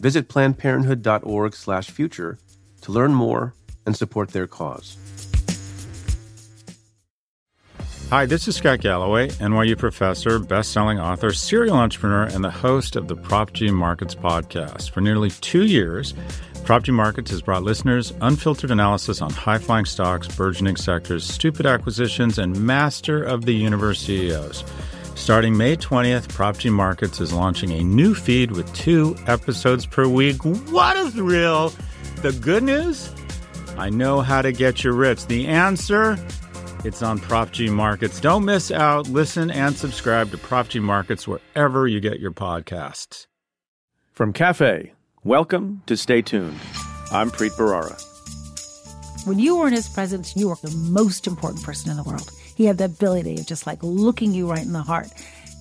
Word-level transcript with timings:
Visit 0.00 0.28
plannedparenthood.org/future 0.28 2.38
to 2.80 2.92
learn 2.92 3.14
more 3.14 3.54
and 3.84 3.96
support 3.96 4.30
their 4.30 4.46
cause. 4.46 4.96
Hi, 8.10 8.24
this 8.24 8.48
is 8.48 8.56
Scott 8.56 8.80
Galloway, 8.80 9.28
NYU 9.28 9.76
professor, 9.76 10.38
best-selling 10.38 10.98
author, 10.98 11.30
serial 11.30 11.76
entrepreneur, 11.76 12.22
and 12.22 12.42
the 12.42 12.50
host 12.50 12.96
of 12.96 13.06
the 13.06 13.14
Prop 13.14 13.52
G 13.52 13.70
Markets 13.70 14.14
podcast. 14.14 14.92
For 14.92 15.02
nearly 15.02 15.28
two 15.28 15.66
years, 15.66 16.14
Prop 16.64 16.84
G 16.84 16.92
Markets 16.92 17.30
has 17.32 17.42
brought 17.42 17.64
listeners 17.64 18.14
unfiltered 18.22 18.70
analysis 18.70 19.20
on 19.20 19.30
high-flying 19.30 19.84
stocks, 19.84 20.26
burgeoning 20.26 20.76
sectors, 20.76 21.22
stupid 21.22 21.66
acquisitions, 21.66 22.38
and 22.38 22.58
master 22.58 23.22
of 23.22 23.44
the 23.44 23.52
universe 23.52 24.00
CEOs. 24.00 24.64
Starting 25.18 25.58
May 25.58 25.76
20th, 25.76 26.28
Prop 26.30 26.56
G 26.56 26.70
Markets 26.70 27.20
is 27.20 27.34
launching 27.34 27.72
a 27.72 27.82
new 27.82 28.14
feed 28.14 28.52
with 28.52 28.72
two 28.72 29.14
episodes 29.26 29.84
per 29.84 30.08
week. 30.08 30.42
What 30.44 30.96
a 30.96 31.10
thrill! 31.10 31.74
The 32.22 32.32
good 32.32 32.62
news? 32.62 33.12
I 33.76 33.90
know 33.90 34.20
how 34.22 34.40
to 34.40 34.52
get 34.52 34.84
you 34.84 34.92
rich. 34.92 35.26
The 35.26 35.46
answer? 35.48 36.16
It's 36.82 37.02
on 37.02 37.18
Prop 37.18 37.50
G 37.50 37.68
Markets. 37.68 38.20
Don't 38.20 38.46
miss 38.46 38.70
out. 38.70 39.08
Listen 39.08 39.50
and 39.50 39.76
subscribe 39.76 40.30
to 40.30 40.38
Prop 40.38 40.68
G 40.68 40.78
Markets 40.78 41.28
wherever 41.28 41.86
you 41.86 42.00
get 42.00 42.20
your 42.20 42.32
podcasts. 42.32 43.26
From 44.12 44.32
Cafe, 44.32 44.94
welcome 45.24 45.82
to 45.86 45.96
Stay 45.96 46.22
Tuned. 46.22 46.58
I'm 47.10 47.30
Preet 47.30 47.50
Bharara. 47.50 48.00
When 49.26 49.38
you 49.38 49.58
were 49.58 49.66
in 49.66 49.74
his 49.74 49.88
presence, 49.88 50.34
you 50.36 50.48
were 50.48 50.56
the 50.62 50.74
most 50.90 51.26
important 51.26 51.64
person 51.64 51.90
in 51.90 51.98
the 51.98 52.04
world. 52.04 52.30
He 52.58 52.64
had 52.64 52.78
the 52.78 52.86
ability 52.86 53.36
of 53.38 53.46
just 53.46 53.68
like 53.68 53.78
looking 53.84 54.34
you 54.34 54.50
right 54.50 54.64
in 54.64 54.72
the 54.72 54.82
heart. 54.82 55.10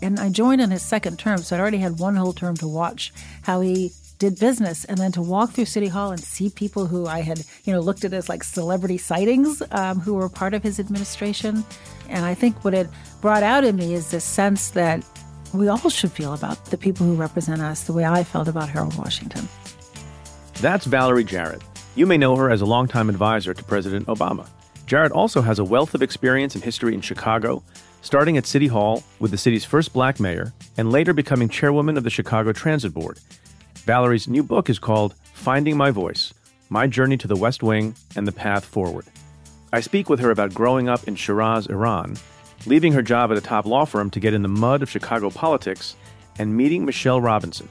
And 0.01 0.19
I 0.19 0.29
joined 0.29 0.61
in 0.61 0.71
his 0.71 0.81
second 0.81 1.19
term, 1.19 1.37
so 1.37 1.55
I'd 1.55 1.59
already 1.59 1.77
had 1.77 1.99
one 1.99 2.15
whole 2.15 2.33
term 2.33 2.57
to 2.57 2.67
watch 2.67 3.13
how 3.43 3.61
he 3.61 3.91
did 4.17 4.39
business 4.39 4.83
and 4.85 4.97
then 4.97 5.11
to 5.11 5.21
walk 5.21 5.51
through 5.51 5.65
city 5.65 5.89
hall 5.89 6.09
and 6.09 6.19
see 6.19 6.49
people 6.49 6.87
who 6.87 7.05
i 7.05 7.19
had 7.19 7.39
you 7.65 7.71
know 7.71 7.79
looked 7.79 8.03
at 8.03 8.13
as 8.13 8.27
like 8.27 8.43
celebrity 8.43 8.97
sightings 8.97 9.61
um, 9.69 9.99
who 9.99 10.15
were 10.15 10.27
part 10.27 10.55
of 10.55 10.63
his 10.63 10.79
administration 10.79 11.63
and 12.09 12.25
i 12.25 12.33
think 12.33 12.63
what 12.63 12.73
it 12.73 12.87
brought 13.21 13.43
out 13.43 13.63
in 13.63 13.75
me 13.75 13.93
is 13.93 14.09
this 14.09 14.23
sense 14.23 14.71
that 14.71 15.05
we 15.53 15.67
all 15.67 15.87
should 15.87 16.11
feel 16.11 16.33
about 16.33 16.65
the 16.65 16.77
people 16.79 17.05
who 17.05 17.13
represent 17.13 17.61
us 17.61 17.83
the 17.83 17.93
way 17.93 18.05
i 18.05 18.23
felt 18.23 18.47
about 18.47 18.67
harold 18.69 18.97
washington 18.97 19.47
That's 20.61 20.87
Valerie 20.87 21.23
Jarrett. 21.23 21.61
You 21.95 22.07
may 22.07 22.17
know 22.17 22.35
her 22.35 22.49
as 22.49 22.61
a 22.61 22.65
longtime 22.65 23.09
advisor 23.09 23.53
to 23.53 23.63
President 23.63 24.07
Obama. 24.07 24.47
Jarrett 24.87 25.11
also 25.11 25.41
has 25.41 25.59
a 25.59 25.65
wealth 25.65 25.93
of 25.93 26.01
experience 26.01 26.55
and 26.55 26.63
history 26.63 26.93
in 26.93 27.01
Chicago, 27.01 27.61
starting 28.01 28.37
at 28.37 28.45
City 28.45 28.67
Hall 28.67 29.03
with 29.19 29.31
the 29.31 29.37
city's 29.37 29.65
first 29.65 29.91
black 29.91 30.17
mayor 30.17 30.53
and 30.77 30.93
later 30.93 31.13
becoming 31.13 31.49
chairwoman 31.49 31.97
of 31.97 32.05
the 32.05 32.09
Chicago 32.09 32.53
Transit 32.53 32.93
Board. 32.93 33.19
Valerie's 33.79 34.29
new 34.29 34.43
book 34.43 34.69
is 34.69 34.79
called 34.79 35.13
Finding 35.33 35.75
My 35.75 35.91
Voice 35.91 36.33
My 36.69 36.87
Journey 36.87 37.17
to 37.17 37.27
the 37.27 37.35
West 37.35 37.61
Wing 37.61 37.95
and 38.15 38.25
the 38.25 38.31
Path 38.31 38.63
Forward. 38.63 39.05
I 39.73 39.81
speak 39.81 40.09
with 40.09 40.21
her 40.21 40.31
about 40.31 40.53
growing 40.53 40.87
up 40.87 41.05
in 41.05 41.17
Shiraz, 41.17 41.67
Iran, 41.67 42.15
leaving 42.65 42.93
her 42.93 43.01
job 43.01 43.29
at 43.29 43.37
a 43.37 43.41
top 43.41 43.65
law 43.65 43.83
firm 43.83 44.09
to 44.11 44.21
get 44.21 44.33
in 44.33 44.41
the 44.41 44.47
mud 44.47 44.81
of 44.81 44.89
Chicago 44.89 45.29
politics, 45.29 45.97
and 46.39 46.55
meeting 46.55 46.85
Michelle 46.85 47.19
Robinson 47.19 47.67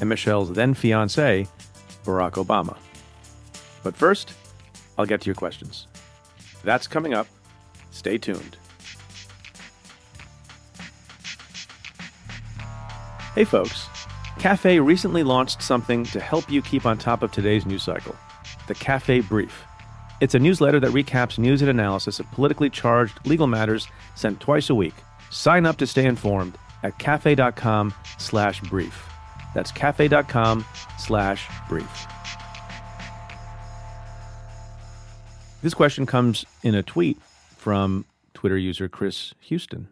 and 0.00 0.08
Michelle's 0.08 0.52
then 0.52 0.74
fiance, 0.74 1.46
Barack 2.04 2.32
Obama. 2.32 2.76
But 3.84 3.94
first, 3.94 4.32
I'll 4.98 5.06
get 5.06 5.20
to 5.20 5.26
your 5.26 5.36
questions. 5.36 5.86
That's 6.66 6.88
coming 6.88 7.14
up. 7.14 7.28
Stay 7.92 8.18
tuned. 8.18 8.56
Hey, 13.36 13.44
folks. 13.44 13.86
Cafe 14.40 14.80
recently 14.80 15.22
launched 15.22 15.62
something 15.62 16.04
to 16.06 16.18
help 16.18 16.50
you 16.50 16.60
keep 16.60 16.84
on 16.84 16.98
top 16.98 17.22
of 17.22 17.30
today's 17.30 17.64
news 17.64 17.84
cycle 17.84 18.16
the 18.66 18.74
Cafe 18.74 19.20
Brief. 19.20 19.62
It's 20.20 20.34
a 20.34 20.40
newsletter 20.40 20.80
that 20.80 20.90
recaps 20.90 21.38
news 21.38 21.62
and 21.62 21.70
analysis 21.70 22.18
of 22.18 22.28
politically 22.32 22.68
charged 22.68 23.24
legal 23.24 23.46
matters 23.46 23.86
sent 24.16 24.40
twice 24.40 24.68
a 24.68 24.74
week. 24.74 24.94
Sign 25.30 25.66
up 25.66 25.76
to 25.76 25.86
stay 25.86 26.04
informed 26.04 26.58
at 26.82 26.98
cafe.com 26.98 27.94
slash 28.18 28.60
brief. 28.62 29.08
That's 29.54 29.70
cafe.com 29.70 30.64
slash 30.98 31.48
brief. 31.68 32.15
This 35.66 35.74
question 35.74 36.06
comes 36.06 36.46
in 36.62 36.76
a 36.76 36.82
tweet 36.84 37.20
from 37.56 38.04
Twitter 38.34 38.56
user 38.56 38.88
Chris 38.88 39.34
Houston, 39.40 39.88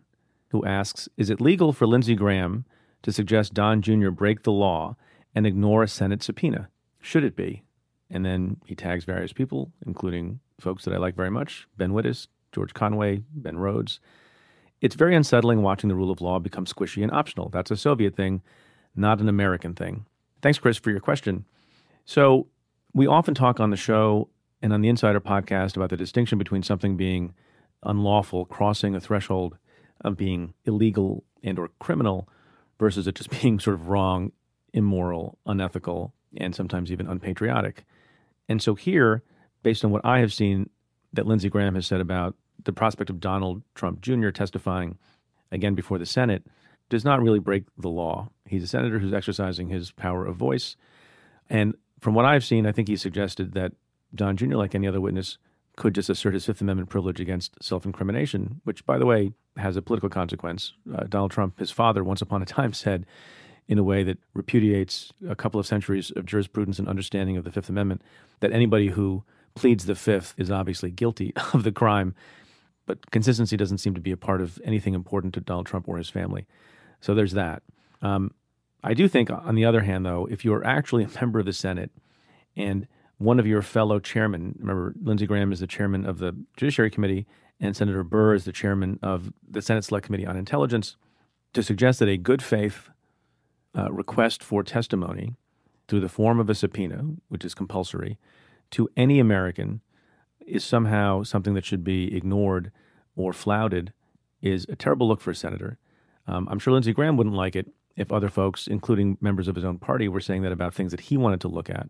who 0.51 0.65
asks 0.65 1.09
Is 1.17 1.31
it 1.31 1.41
legal 1.41 1.73
for 1.73 1.85
Lindsey 1.85 2.15
Graham 2.15 2.65
to 3.03 3.11
suggest 3.11 3.55
Don 3.55 3.83
Jr. 3.83 4.11
break 4.11 4.45
the 4.45 4.53
law 4.53 4.95
and 5.35 5.49
ignore 5.49 5.83
a 5.83 5.89
Senate 5.89 6.23
subpoena? 6.23 6.69
Should 7.01 7.25
it 7.25 7.35
be? 7.35 7.65
And 8.09 8.25
then 8.25 8.59
he 8.65 8.77
tags 8.77 9.03
various 9.03 9.33
people, 9.33 9.73
including 9.85 10.39
folks 10.61 10.85
that 10.85 10.95
I 10.95 10.99
like 10.99 11.17
very 11.17 11.29
much 11.29 11.67
Ben 11.77 11.91
Wittes, 11.91 12.29
George 12.53 12.73
Conway, 12.73 13.25
Ben 13.35 13.59
Rhodes. 13.59 13.99
It's 14.81 14.95
very 14.95 15.17
unsettling 15.17 15.63
watching 15.63 15.89
the 15.89 15.97
rule 15.97 16.13
of 16.13 16.21
law 16.21 16.39
become 16.39 16.67
squishy 16.67 17.03
and 17.03 17.11
optional. 17.11 17.49
That's 17.49 17.73
a 17.73 17.77
Soviet 17.77 18.15
thing, 18.15 18.43
not 18.95 19.21
an 19.21 19.29
American 19.29 19.75
thing. 19.75 20.07
Thanks, 20.41 20.61
Chris, 20.61 20.77
for 20.77 20.93
your 20.93 21.01
question. 21.01 21.47
So, 22.05 22.47
we 22.93 23.09
often 23.09 23.35
talk 23.35 23.59
on 23.59 23.71
the 23.71 23.77
show 23.77 24.29
and 24.63 24.73
on 24.73 24.81
the 24.81 24.89
Insider 24.89 25.21
podcast 25.21 25.77
about 25.77 25.91
the 25.91 25.97
distinction 25.97 26.39
between 26.39 26.63
something 26.63 26.97
being 26.97 27.35
unlawful, 27.83 28.45
crossing 28.47 28.95
a 28.95 29.01
threshold 29.01 29.59
of 30.01 30.17
being 30.17 30.55
illegal 30.65 31.25
and 31.43 31.59
or 31.59 31.69
criminal 31.79 32.29
versus 32.79 33.07
it 33.07 33.15
just 33.15 33.31
being 33.43 33.61
sort 33.61 33.75
of 33.75 33.89
wrong, 33.89 34.33
immoral, 34.73 35.39
unethical, 35.47 36.15
and 36.37 36.55
sometimes 36.55 36.91
even 36.91 37.07
unpatriotic. 37.07 37.85
And 38.49 38.63
so 38.63 38.75
here, 38.75 39.23
based 39.63 39.85
on 39.85 39.91
what 39.91 40.05
I 40.05 40.19
have 40.21 40.33
seen 40.33 40.71
that 41.13 41.27
Lindsey 41.27 41.49
Graham 41.49 41.75
has 41.75 41.87
said 41.87 42.01
about 42.01 42.35
the 42.63 42.73
prospect 42.73 43.11
of 43.11 43.21
Donald 43.21 43.63
Trump 43.75 44.01
Jr. 44.01 44.31
testifying 44.31 44.99
again 45.53 45.75
before 45.75 45.99
the 45.99 46.07
Senate, 46.07 46.45
does 46.89 47.05
not 47.05 47.23
really 47.23 47.39
break 47.39 47.65
the 47.79 47.89
law. 47.89 48.29
He's 48.47 48.63
a 48.63 48.67
senator 48.67 48.99
who's 48.99 49.13
exercising 49.13 49.69
his 49.69 49.91
power 49.91 50.27
of 50.27 50.37
voice. 50.37 50.77
And 51.49 51.75
from 52.01 52.15
what 52.15 52.25
I've 52.25 52.45
seen, 52.45 52.67
I 52.67 52.73
think 52.73 52.89
he 52.89 52.97
suggested 52.97 53.53
that 53.53 53.73
Don 54.15 54.37
Jr., 54.37 54.57
like 54.57 54.75
any 54.75 54.87
other 54.87 55.01
witness, 55.01 55.39
could 55.77 55.95
just 55.95 56.09
assert 56.09 56.35
his 56.35 56.47
Fifth 56.47 56.61
Amendment 56.61 56.89
privilege 56.89 57.21
against 57.21 57.63
self 57.63 57.85
incrimination, 57.85 58.61
which, 58.65 58.87
by 58.87 58.99
the 58.99 59.07
way, 59.07 59.33
has 59.57 59.77
a 59.77 59.83
political 59.83 60.09
consequence. 60.09 60.73
Uh, 60.95 61.05
Donald 61.09 61.31
Trump, 61.31 61.59
his 61.59 61.71
father, 61.71 62.05
once 62.05 62.23
upon 62.23 62.43
a 62.43 62.47
time 62.47 62.73
said, 62.75 63.07
in 63.67 63.79
a 63.79 63.83
way 63.83 64.03
that 64.03 64.19
repudiates 64.35 65.13
a 65.29 65.35
couple 65.35 65.59
of 65.59 65.67
centuries 65.67 66.11
of 66.17 66.27
jurisprudence 66.27 66.79
and 66.79 66.87
understanding 66.87 67.37
of 67.37 67.45
the 67.45 67.51
Fifth 67.51 67.69
Amendment, 67.69 68.03
that 68.41 68.53
anybody 68.53 68.89
who 68.89 69.25
pleads 69.55 69.87
the 69.87 69.95
Fifth 69.95 70.35
is 70.37 70.51
obviously 70.51 70.91
guilty 70.91 71.33
of 71.53 71.65
the 71.65 71.73
crime. 71.73 72.15
But 72.87 73.11
consistency 73.11 73.57
doesn't 73.57 73.79
seem 73.79 73.95
to 73.95 74.01
be 74.01 74.13
a 74.13 74.17
part 74.17 74.43
of 74.43 74.61
anything 74.65 74.95
important 74.95 75.33
to 75.35 75.41
Donald 75.41 75.67
Trump 75.67 75.89
or 75.89 75.97
his 75.97 76.11
family. 76.11 76.47
So 77.01 77.15
there's 77.15 77.33
that. 77.33 77.63
Um, 78.03 78.33
I 78.83 78.93
do 78.93 79.09
think, 79.09 79.31
on 79.31 79.55
the 79.55 79.65
other 79.65 79.81
hand, 79.81 80.05
though, 80.05 80.29
if 80.31 80.45
you 80.45 80.53
are 80.53 80.65
actually 80.65 81.05
a 81.05 81.09
member 81.21 81.39
of 81.39 81.47
the 81.47 81.55
Senate 81.55 81.91
and 82.55 82.87
one 83.19 83.39
of 83.39 83.47
your 83.47 83.63
fellow 83.63 83.99
chairmen, 83.99 84.55
remember, 84.59 84.95
Lindsey 85.03 85.27
Graham 85.27 85.53
is 85.53 85.61
the 85.61 85.67
chairman 85.67 86.05
of 86.05 86.19
the 86.19 86.37
Judiciary 86.57 86.91
Committee, 86.91 87.27
and 87.61 87.77
Senator 87.77 88.03
Burr 88.03 88.35
is 88.35 88.45
the 88.45 88.53
chairman 88.53 88.99
of 89.03 89.33
the 89.49 89.63
Senate 89.63 89.85
Select 89.85 90.07
Committee 90.07 90.27
on 90.27 90.37
Intelligence, 90.37 90.97
to 91.53 91.63
suggest 91.63 92.01
that 92.01 92.09
a 92.09 92.17
good 92.17 92.43
faith 92.43 92.91
uh, 93.77 93.91
request 93.93 94.43
for 94.43 94.63
testimony 94.63 95.37
through 95.87 96.01
the 96.01 96.09
form 96.09 96.41
of 96.41 96.51
a 96.51 96.55
subpoena, 96.55 97.03
which 97.29 97.45
is 97.45 97.55
compulsory, 97.55 98.19
to 98.71 98.89
any 98.97 99.21
American 99.21 99.81
is 100.47 100.65
somehow 100.65 101.23
something 101.23 101.55
that 101.55 101.65
should 101.65 101.85
be 101.85 102.15
ignored 102.17 102.73
or 103.17 103.33
flouted 103.33 103.93
is 104.43 104.67
a 104.69 104.77
terrible 104.77 105.09
look 105.09 105.21
for 105.21 105.31
a 105.31 105.35
senator. 105.35 105.79
Um, 106.27 106.49
I'm 106.51 106.59
sure 106.59 106.73
Lindsey 106.73 106.93
Graham 106.93 107.17
wouldn't 107.17 107.37
like 107.37 107.57
it 107.57 107.71
if 107.97 108.13
other 108.13 108.29
folks, 108.29 108.67
including 108.67 109.17
members 109.21 109.49
of 109.49 109.55
his 109.55 109.65
own 109.65 109.79
party, 109.79 110.09
were 110.09 110.21
saying 110.21 110.43
that 110.43 110.53
about 110.53 110.75
things 110.75 110.91
that 110.91 111.01
he 111.01 111.17
wanted 111.17 111.41
to 111.43 111.49
look 111.49 111.71
at. 111.71 111.89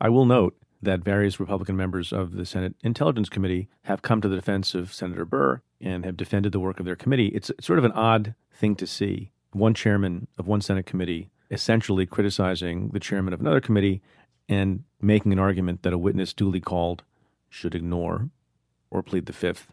I 0.00 0.08
will 0.08 0.26
note 0.26 0.56
that 0.82 1.04
various 1.04 1.38
Republican 1.38 1.76
members 1.76 2.12
of 2.12 2.32
the 2.32 2.44
Senate 2.44 2.74
Intelligence 2.82 3.28
Committee 3.28 3.68
have 3.82 4.02
come 4.02 4.20
to 4.20 4.28
the 4.28 4.36
defense 4.36 4.74
of 4.74 4.92
Senator 4.92 5.24
Burr 5.24 5.62
and 5.80 6.04
have 6.04 6.16
defended 6.16 6.52
the 6.52 6.60
work 6.60 6.80
of 6.80 6.86
their 6.86 6.96
committee. 6.96 7.28
It's 7.28 7.52
sort 7.60 7.78
of 7.78 7.84
an 7.84 7.92
odd 7.92 8.34
thing 8.52 8.74
to 8.76 8.86
see 8.86 9.30
one 9.52 9.74
chairman 9.74 10.26
of 10.38 10.46
one 10.46 10.60
Senate 10.60 10.86
committee 10.86 11.30
essentially 11.50 12.06
criticizing 12.06 12.88
the 12.88 13.00
chairman 13.00 13.34
of 13.34 13.40
another 13.40 13.60
committee 13.60 14.00
and 14.48 14.82
making 15.00 15.32
an 15.32 15.38
argument 15.38 15.82
that 15.82 15.92
a 15.92 15.98
witness 15.98 16.32
duly 16.32 16.60
called 16.60 17.04
should 17.48 17.74
ignore 17.74 18.30
or 18.90 19.02
plead 19.02 19.26
the 19.26 19.32
fifth. 19.32 19.68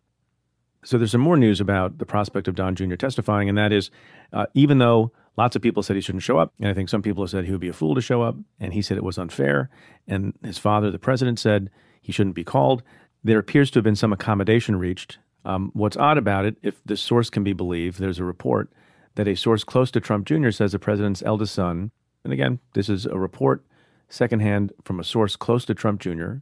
So 0.84 0.98
there's 0.98 1.12
some 1.12 1.22
more 1.22 1.38
news 1.38 1.60
about 1.60 1.98
the 1.98 2.06
prospect 2.06 2.48
of 2.48 2.56
Don 2.56 2.76
Jr. 2.76 2.96
testifying, 2.96 3.50
and 3.50 3.58
that 3.58 3.72
is 3.72 3.90
uh, 4.32 4.46
even 4.54 4.78
though 4.78 5.12
lots 5.40 5.56
of 5.56 5.62
people 5.62 5.82
said 5.82 5.96
he 5.96 6.02
shouldn't 6.02 6.22
show 6.22 6.38
up, 6.38 6.54
and 6.60 6.68
I 6.68 6.74
think 6.74 6.90
some 6.90 7.02
people 7.02 7.24
have 7.24 7.30
said 7.30 7.46
he 7.46 7.52
would 7.52 7.62
be 7.62 7.70
a 7.70 7.74
fool 7.74 7.96
to 7.96 8.02
show 8.02 8.22
up, 8.22 8.36
and 8.60 8.74
he 8.74 8.82
said 8.82 8.98
it 8.98 9.06
was 9.06 9.18
unfair, 9.18 9.70
and 10.06 10.34
his 10.44 10.58
father, 10.58 10.92
the 10.92 11.00
president, 11.00 11.40
said 11.40 11.70
he 12.02 12.12
shouldn't 12.12 12.36
be 12.36 12.44
called, 12.44 12.84
there 13.24 13.40
appears 13.40 13.72
to 13.72 13.80
have 13.80 13.86
been 13.86 13.96
some 13.96 14.12
accommodation 14.12 14.76
reached. 14.76 15.18
Um, 15.46 15.72
what's 15.74 15.96
odd 15.96 16.18
about 16.18 16.44
it, 16.44 16.58
if 16.62 16.84
the 16.84 16.98
source 16.98 17.30
can 17.30 17.46
be 17.46 17.54
believed, 17.54 18.00
there's 18.00 18.20
a 18.20 18.26
report 18.26 18.70
that 19.16 19.30
a 19.30 19.36
source 19.36 19.64
close 19.64 19.92
to 19.92 20.02
Trump 20.02 20.26
Jr. 20.26 20.52
says 20.52 20.74
the 20.74 20.80
president's 20.80 21.24
eldest 21.24 21.56
son, 21.56 21.92
and 22.26 22.34
again, 22.34 22.60
this 22.74 22.90
is 22.90 23.06
a 23.06 23.18
report 23.18 23.64
secondhand 24.10 24.74
from 24.84 25.00
a 25.00 25.06
source 25.06 25.38
close 25.38 25.64
to 25.64 25.74
Trump 25.74 26.02
Jr., 26.02 26.34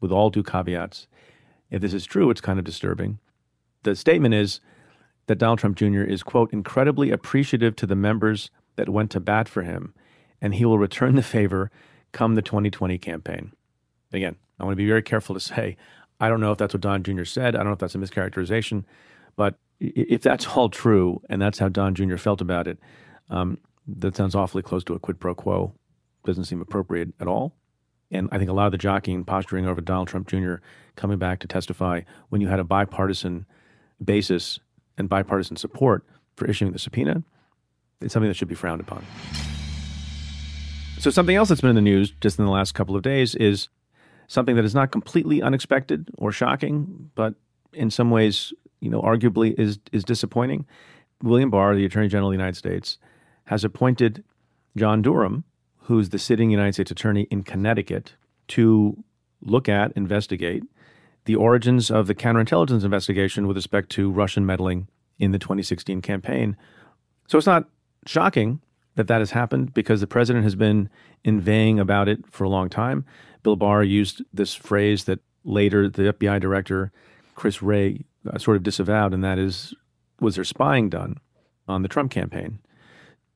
with 0.00 0.10
all 0.10 0.30
due 0.30 0.42
caveats. 0.42 1.08
If 1.70 1.82
this 1.82 1.92
is 1.92 2.06
true, 2.06 2.30
it's 2.30 2.40
kind 2.40 2.58
of 2.58 2.64
disturbing. 2.64 3.18
The 3.82 3.94
statement 3.94 4.32
is 4.32 4.60
that 5.26 5.38
Donald 5.38 5.58
Trump 5.58 5.76
Jr. 5.76 6.02
is, 6.02 6.22
quote, 6.22 6.52
incredibly 6.52 7.10
appreciative 7.10 7.76
to 7.76 7.86
the 7.86 7.96
members 7.96 8.50
that 8.76 8.88
went 8.88 9.10
to 9.12 9.20
bat 9.20 9.48
for 9.48 9.62
him, 9.62 9.94
and 10.40 10.54
he 10.54 10.64
will 10.64 10.78
return 10.78 11.16
the 11.16 11.22
favor 11.22 11.70
come 12.12 12.34
the 12.34 12.42
2020 12.42 12.98
campaign. 12.98 13.52
Again, 14.12 14.36
I 14.58 14.64
want 14.64 14.72
to 14.72 14.76
be 14.76 14.86
very 14.86 15.02
careful 15.02 15.34
to 15.34 15.40
say, 15.40 15.76
I 16.20 16.28
don't 16.28 16.40
know 16.40 16.52
if 16.52 16.58
that's 16.58 16.72
what 16.72 16.80
Don 16.80 17.02
Jr. 17.02 17.24
said. 17.24 17.54
I 17.54 17.58
don't 17.58 17.66
know 17.66 17.72
if 17.72 17.78
that's 17.78 17.94
a 17.94 17.98
mischaracterization, 17.98 18.84
but 19.36 19.58
if 19.80 20.22
that's 20.22 20.46
all 20.46 20.70
true 20.70 21.20
and 21.28 21.42
that's 21.42 21.58
how 21.58 21.68
Don 21.68 21.94
Jr. 21.94 22.16
felt 22.16 22.40
about 22.40 22.66
it, 22.66 22.78
um, 23.28 23.58
that 23.86 24.16
sounds 24.16 24.34
awfully 24.34 24.62
close 24.62 24.82
to 24.84 24.94
a 24.94 24.98
quid 24.98 25.20
pro 25.20 25.34
quo. 25.34 25.74
Doesn't 26.24 26.44
seem 26.44 26.60
appropriate 26.60 27.12
at 27.20 27.28
all. 27.28 27.54
And 28.10 28.28
I 28.32 28.38
think 28.38 28.48
a 28.48 28.52
lot 28.52 28.66
of 28.66 28.72
the 28.72 28.78
jockeying, 28.78 29.24
posturing 29.24 29.66
over 29.66 29.80
Donald 29.80 30.08
Trump 30.08 30.28
Jr. 30.28 30.56
coming 30.94 31.18
back 31.18 31.40
to 31.40 31.48
testify 31.48 32.02
when 32.28 32.40
you 32.40 32.48
had 32.48 32.60
a 32.60 32.64
bipartisan 32.64 33.46
basis 34.02 34.60
and 34.98 35.08
bipartisan 35.08 35.56
support 35.56 36.04
for 36.36 36.46
issuing 36.46 36.72
the 36.72 36.78
subpoena, 36.78 37.22
it's 38.00 38.12
something 38.12 38.28
that 38.28 38.34
should 38.34 38.48
be 38.48 38.54
frowned 38.54 38.80
upon. 38.80 39.04
So, 40.98 41.10
something 41.10 41.36
else 41.36 41.48
that's 41.48 41.60
been 41.60 41.70
in 41.70 41.76
the 41.76 41.82
news 41.82 42.12
just 42.20 42.38
in 42.38 42.44
the 42.44 42.50
last 42.50 42.72
couple 42.72 42.96
of 42.96 43.02
days 43.02 43.34
is 43.34 43.68
something 44.28 44.56
that 44.56 44.64
is 44.64 44.74
not 44.74 44.90
completely 44.90 45.42
unexpected 45.42 46.08
or 46.18 46.32
shocking, 46.32 47.10
but 47.14 47.34
in 47.72 47.90
some 47.90 48.10
ways, 48.10 48.52
you 48.80 48.90
know, 48.90 49.02
arguably 49.02 49.58
is 49.58 49.78
is 49.92 50.04
disappointing. 50.04 50.66
William 51.22 51.50
Barr, 51.50 51.74
the 51.74 51.84
Attorney 51.84 52.08
General 52.08 52.28
of 52.28 52.32
the 52.32 52.38
United 52.38 52.56
States, 52.56 52.98
has 53.44 53.64
appointed 53.64 54.24
John 54.76 55.02
Durham, 55.02 55.44
who's 55.80 56.10
the 56.10 56.18
sitting 56.18 56.50
United 56.50 56.74
States 56.74 56.90
Attorney 56.90 57.22
in 57.30 57.42
Connecticut, 57.42 58.14
to 58.48 59.02
look 59.40 59.68
at, 59.68 59.92
investigate 59.92 60.64
the 61.26 61.36
origins 61.36 61.90
of 61.90 62.06
the 62.06 62.14
counterintelligence 62.14 62.84
investigation 62.84 63.46
with 63.46 63.56
respect 63.56 63.90
to 63.90 64.10
Russian 64.10 64.46
meddling 64.46 64.88
in 65.18 65.32
the 65.32 65.38
2016 65.38 66.00
campaign. 66.00 66.56
So 67.28 67.36
it's 67.38 67.46
not 67.46 67.68
shocking 68.06 68.60
that 68.94 69.08
that 69.08 69.18
has 69.18 69.32
happened 69.32 69.74
because 69.74 70.00
the 70.00 70.06
president 70.06 70.44
has 70.44 70.54
been 70.54 70.88
inveighing 71.24 71.78
about 71.78 72.08
it 72.08 72.24
for 72.30 72.44
a 72.44 72.48
long 72.48 72.68
time. 72.68 73.04
Bill 73.42 73.56
Barr 73.56 73.82
used 73.82 74.22
this 74.32 74.54
phrase 74.54 75.04
that 75.04 75.20
later 75.44 75.88
the 75.88 76.12
FBI 76.12 76.40
director, 76.40 76.92
Chris 77.34 77.62
Wray, 77.62 78.04
uh, 78.32 78.38
sort 78.38 78.56
of 78.56 78.62
disavowed, 78.62 79.12
and 79.12 79.22
that 79.22 79.38
is, 79.38 79.74
was 80.20 80.36
there 80.36 80.44
spying 80.44 80.88
done 80.88 81.18
on 81.68 81.82
the 81.82 81.88
Trump 81.88 82.10
campaign? 82.10 82.58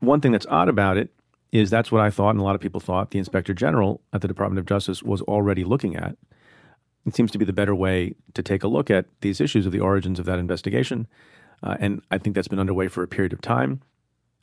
One 0.00 0.20
thing 0.20 0.32
that's 0.32 0.46
odd 0.46 0.68
about 0.68 0.96
it 0.96 1.10
is 1.52 1.70
that's 1.70 1.92
what 1.92 2.00
I 2.00 2.10
thought, 2.10 2.30
and 2.30 2.40
a 2.40 2.44
lot 2.44 2.54
of 2.54 2.60
people 2.60 2.80
thought 2.80 3.10
the 3.10 3.18
inspector 3.18 3.52
general 3.52 4.00
at 4.12 4.20
the 4.20 4.28
Department 4.28 4.58
of 4.58 4.66
Justice 4.66 5.02
was 5.02 5.20
already 5.22 5.64
looking 5.64 5.96
at. 5.96 6.16
It 7.06 7.14
seems 7.14 7.30
to 7.32 7.38
be 7.38 7.44
the 7.44 7.52
better 7.52 7.74
way 7.74 8.14
to 8.34 8.42
take 8.42 8.62
a 8.62 8.68
look 8.68 8.90
at 8.90 9.06
these 9.20 9.40
issues 9.40 9.66
of 9.66 9.72
the 9.72 9.80
origins 9.80 10.18
of 10.18 10.26
that 10.26 10.38
investigation. 10.38 11.06
Uh, 11.62 11.76
and 11.80 12.02
I 12.10 12.18
think 12.18 12.34
that's 12.34 12.48
been 12.48 12.58
underway 12.58 12.88
for 12.88 13.02
a 13.02 13.08
period 13.08 13.32
of 13.32 13.40
time. 13.40 13.80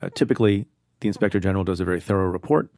Uh, 0.01 0.09
typically, 0.13 0.65
the 0.99 1.07
inspector 1.07 1.39
general 1.39 1.63
does 1.63 1.79
a 1.79 1.85
very 1.85 2.01
thorough 2.01 2.27
report 2.27 2.69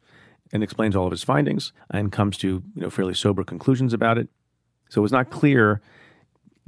and 0.52 0.62
explains 0.62 0.96
all 0.96 1.06
of 1.06 1.10
his 1.10 1.22
findings 1.22 1.72
and 1.90 2.12
comes 2.12 2.36
to 2.38 2.62
you 2.74 2.82
know 2.82 2.90
fairly 2.90 3.14
sober 3.14 3.44
conclusions 3.44 3.92
about 3.92 4.18
it. 4.18 4.28
So 4.88 5.04
it's 5.04 5.12
not 5.12 5.30
clear, 5.30 5.80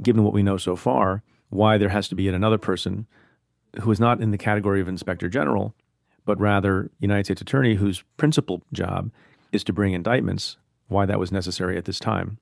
given 0.00 0.22
what 0.22 0.32
we 0.32 0.42
know 0.42 0.56
so 0.56 0.76
far, 0.76 1.22
why 1.50 1.78
there 1.78 1.88
has 1.88 2.08
to 2.08 2.14
be 2.14 2.24
yet 2.24 2.34
another 2.34 2.58
person 2.58 3.06
who 3.80 3.90
is 3.90 4.00
not 4.00 4.20
in 4.20 4.30
the 4.30 4.38
category 4.38 4.80
of 4.80 4.88
inspector 4.88 5.28
general, 5.28 5.74
but 6.24 6.38
rather 6.38 6.90
United 7.00 7.24
States 7.24 7.40
attorney 7.40 7.74
whose 7.74 8.04
principal 8.16 8.62
job 8.72 9.10
is 9.50 9.64
to 9.64 9.72
bring 9.72 9.92
indictments. 9.92 10.56
Why 10.88 11.06
that 11.06 11.18
was 11.18 11.32
necessary 11.32 11.76
at 11.78 11.86
this 11.86 11.98
time. 11.98 12.38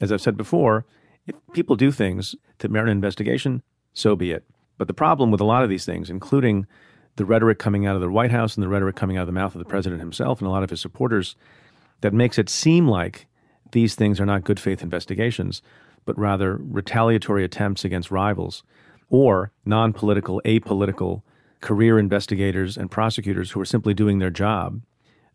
As 0.00 0.10
I've 0.10 0.20
said 0.20 0.36
before, 0.36 0.84
if 1.26 1.36
people 1.52 1.76
do 1.76 1.92
things 1.92 2.34
to 2.58 2.68
merit 2.68 2.88
an 2.88 2.96
investigation, 2.96 3.62
so 3.92 4.16
be 4.16 4.32
it. 4.32 4.44
But 4.78 4.88
the 4.88 4.94
problem 4.94 5.30
with 5.30 5.40
a 5.40 5.44
lot 5.44 5.62
of 5.62 5.68
these 5.68 5.84
things, 5.84 6.10
including 6.10 6.66
the 7.16 7.24
rhetoric 7.24 7.58
coming 7.58 7.86
out 7.86 7.94
of 7.94 8.00
the 8.00 8.10
White 8.10 8.30
House 8.30 8.56
and 8.56 8.64
the 8.64 8.68
rhetoric 8.68 8.96
coming 8.96 9.16
out 9.16 9.22
of 9.22 9.26
the 9.26 9.32
mouth 9.32 9.54
of 9.54 9.58
the 9.58 9.68
president 9.68 10.00
himself 10.00 10.40
and 10.40 10.48
a 10.48 10.50
lot 10.50 10.62
of 10.62 10.70
his 10.70 10.80
supporters, 10.80 11.36
that 12.00 12.14
makes 12.14 12.38
it 12.38 12.48
seem 12.48 12.88
like 12.88 13.26
these 13.72 13.94
things 13.94 14.18
are 14.20 14.26
not 14.26 14.44
good 14.44 14.58
faith 14.58 14.82
investigations, 14.82 15.62
but 16.04 16.18
rather 16.18 16.56
retaliatory 16.56 17.44
attempts 17.44 17.84
against 17.84 18.10
rivals 18.10 18.62
or 19.08 19.52
non 19.64 19.92
political, 19.92 20.40
apolitical 20.44 21.22
career 21.60 21.98
investigators 21.98 22.76
and 22.76 22.90
prosecutors 22.90 23.52
who 23.52 23.60
are 23.60 23.66
simply 23.66 23.94
doing 23.94 24.18
their 24.18 24.30
job 24.30 24.80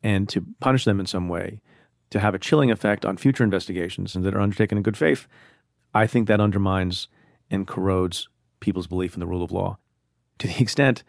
and 0.03 0.27
to 0.29 0.45
punish 0.59 0.83
them 0.83 0.99
in 0.99 1.05
some 1.05 1.29
way 1.29 1.61
to 2.09 2.19
have 2.19 2.33
a 2.33 2.39
chilling 2.39 2.71
effect 2.71 3.05
on 3.05 3.17
future 3.17 3.43
investigations 3.43 4.15
and 4.15 4.23
that 4.25 4.33
are 4.33 4.41
undertaken 4.41 4.77
in 4.77 4.83
good 4.83 4.97
faith, 4.97 5.27
I 5.93 6.07
think 6.07 6.27
that 6.27 6.39
undermines 6.39 7.07
and 7.49 7.67
corrodes 7.67 8.29
people's 8.59 8.87
belief 8.87 9.13
in 9.13 9.19
the 9.19 9.27
rule 9.27 9.43
of 9.43 9.51
law. 9.51 9.77
To 10.39 10.47
the 10.47 10.61
extent 10.61 11.03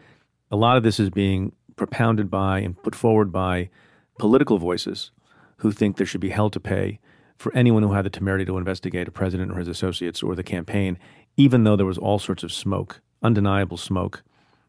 a 0.50 0.56
lot 0.56 0.76
of 0.76 0.82
this 0.82 0.98
is 0.98 1.10
being 1.10 1.52
propounded 1.76 2.30
by 2.30 2.60
and 2.60 2.82
put 2.82 2.94
forward 2.94 3.30
by 3.30 3.70
political 4.18 4.58
voices 4.58 5.10
who 5.58 5.72
think 5.72 5.96
there 5.96 6.06
should 6.06 6.20
be 6.20 6.30
hell 6.30 6.50
to 6.50 6.60
pay 6.60 6.98
for 7.36 7.54
anyone 7.54 7.82
who 7.82 7.92
had 7.92 8.04
the 8.04 8.10
temerity 8.10 8.44
to 8.44 8.58
investigate 8.58 9.06
a 9.06 9.12
president 9.12 9.52
or 9.52 9.56
his 9.56 9.68
associates 9.68 10.22
or 10.22 10.34
the 10.34 10.42
campaign, 10.42 10.98
even 11.36 11.64
though 11.64 11.76
there 11.76 11.86
was 11.86 11.98
all 11.98 12.18
sorts 12.18 12.42
of 12.42 12.52
smoke, 12.52 13.00
undeniable 13.22 13.76
smoke, 13.76 14.24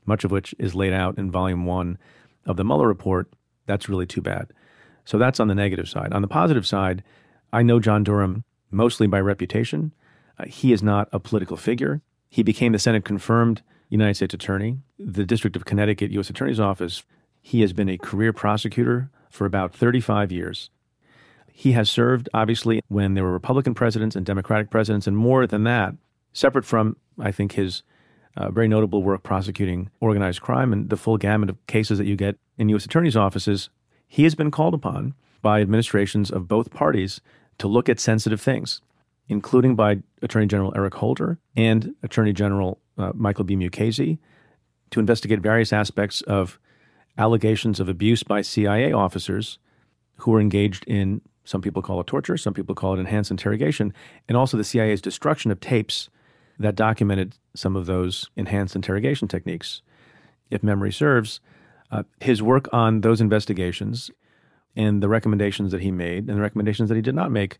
much 0.05 0.23
of 0.23 0.31
which 0.31 0.53
is 0.59 0.75
laid 0.75 0.93
out 0.93 1.17
in 1.17 1.31
volume 1.31 1.65
one 1.65 1.97
of 2.45 2.57
the 2.57 2.63
Mueller 2.63 2.87
report. 2.87 3.31
That's 3.65 3.89
really 3.89 4.05
too 4.05 4.21
bad. 4.21 4.51
So 5.09 5.17
that's 5.17 5.39
on 5.39 5.47
the 5.47 5.55
negative 5.55 5.89
side. 5.89 6.13
On 6.13 6.21
the 6.21 6.27
positive 6.27 6.67
side, 6.67 7.03
I 7.51 7.63
know 7.63 7.79
John 7.79 8.03
Durham 8.03 8.43
mostly 8.69 9.07
by 9.07 9.19
reputation. 9.19 9.91
Uh, 10.37 10.45
he 10.45 10.71
is 10.71 10.83
not 10.83 11.09
a 11.11 11.19
political 11.19 11.57
figure. 11.57 12.01
He 12.29 12.43
became 12.43 12.73
the 12.73 12.77
Senate 12.77 13.05
confirmed 13.05 13.63
United 13.89 14.13
States 14.13 14.35
Attorney, 14.35 14.77
the 14.99 15.25
District 15.25 15.55
of 15.55 15.65
Connecticut 15.65 16.11
U.S. 16.11 16.29
Attorney's 16.29 16.59
Office. 16.59 17.01
He 17.41 17.61
has 17.61 17.73
been 17.73 17.89
a 17.89 17.97
career 17.97 18.31
prosecutor 18.31 19.09
for 19.31 19.47
about 19.47 19.73
35 19.73 20.31
years. 20.31 20.69
He 21.51 21.71
has 21.71 21.89
served, 21.89 22.29
obviously, 22.31 22.83
when 22.87 23.15
there 23.15 23.23
were 23.23 23.33
Republican 23.33 23.73
presidents 23.73 24.15
and 24.15 24.27
Democratic 24.27 24.69
presidents, 24.69 25.07
and 25.07 25.17
more 25.17 25.47
than 25.47 25.63
that, 25.63 25.95
separate 26.33 26.65
from, 26.65 26.97
I 27.19 27.31
think, 27.31 27.53
his 27.53 27.81
uh, 28.37 28.51
very 28.51 28.67
notable 28.67 29.01
work 29.01 29.23
prosecuting 29.23 29.89
organized 30.01 30.41
crime 30.41 30.71
and 30.71 30.91
the 30.91 30.97
full 30.97 31.17
gamut 31.17 31.49
of 31.49 31.65
cases 31.65 31.97
that 31.97 32.05
you 32.05 32.15
get 32.15 32.37
in 32.59 32.69
U.S. 32.69 32.85
attorneys' 32.85 33.17
offices 33.17 33.71
he 34.09 34.23
has 34.23 34.35
been 34.35 34.51
called 34.51 34.73
upon 34.73 35.13
by 35.41 35.61
administrations 35.61 36.29
of 36.31 36.47
both 36.47 36.71
parties 36.71 37.21
to 37.59 37.67
look 37.67 37.87
at 37.87 37.99
sensitive 37.99 38.41
things, 38.41 38.81
including 39.29 39.75
by 39.75 39.99
Attorney 40.21 40.47
General 40.47 40.73
Eric 40.75 40.95
Holder 40.95 41.37
and 41.55 41.93
Attorney 42.03 42.33
General 42.33 42.81
uh, 42.97 43.11
Michael 43.13 43.45
B. 43.45 43.55
Mukasey, 43.55 44.17
to 44.89 44.99
investigate 44.99 45.39
various 45.39 45.71
aspects 45.71 46.21
of 46.21 46.59
allegations 47.17 47.79
of 47.79 47.87
abuse 47.87 48.23
by 48.23 48.41
CIA 48.41 48.91
officers 48.91 49.59
who 50.17 50.31
were 50.31 50.41
engaged 50.41 50.83
in 50.85 51.21
some 51.43 51.61
people 51.61 51.81
call 51.81 52.01
it 52.01 52.07
torture, 52.07 52.37
some 52.37 52.53
people 52.53 52.75
call 52.75 52.95
it 52.95 52.99
enhanced 52.99 53.31
interrogation, 53.31 53.93
and 54.27 54.37
also 54.37 54.57
the 54.57 54.63
CIA's 54.63 55.01
destruction 55.01 55.51
of 55.51 55.59
tapes 55.59 56.09
that 56.57 56.75
documented 56.75 57.35
some 57.55 57.75
of 57.75 57.85
those 57.85 58.29
enhanced 58.35 58.75
interrogation 58.75 59.27
techniques. 59.27 59.81
If 60.49 60.63
memory 60.63 60.91
serves, 60.91 61.39
uh, 61.91 62.03
his 62.19 62.41
work 62.41 62.67
on 62.71 63.01
those 63.01 63.21
investigations 63.21 64.11
and 64.75 65.01
the 65.01 65.09
recommendations 65.09 65.71
that 65.71 65.81
he 65.81 65.91
made 65.91 66.27
and 66.27 66.37
the 66.37 66.41
recommendations 66.41 66.89
that 66.89 66.95
he 66.95 67.01
did 67.01 67.15
not 67.15 67.31
make 67.31 67.57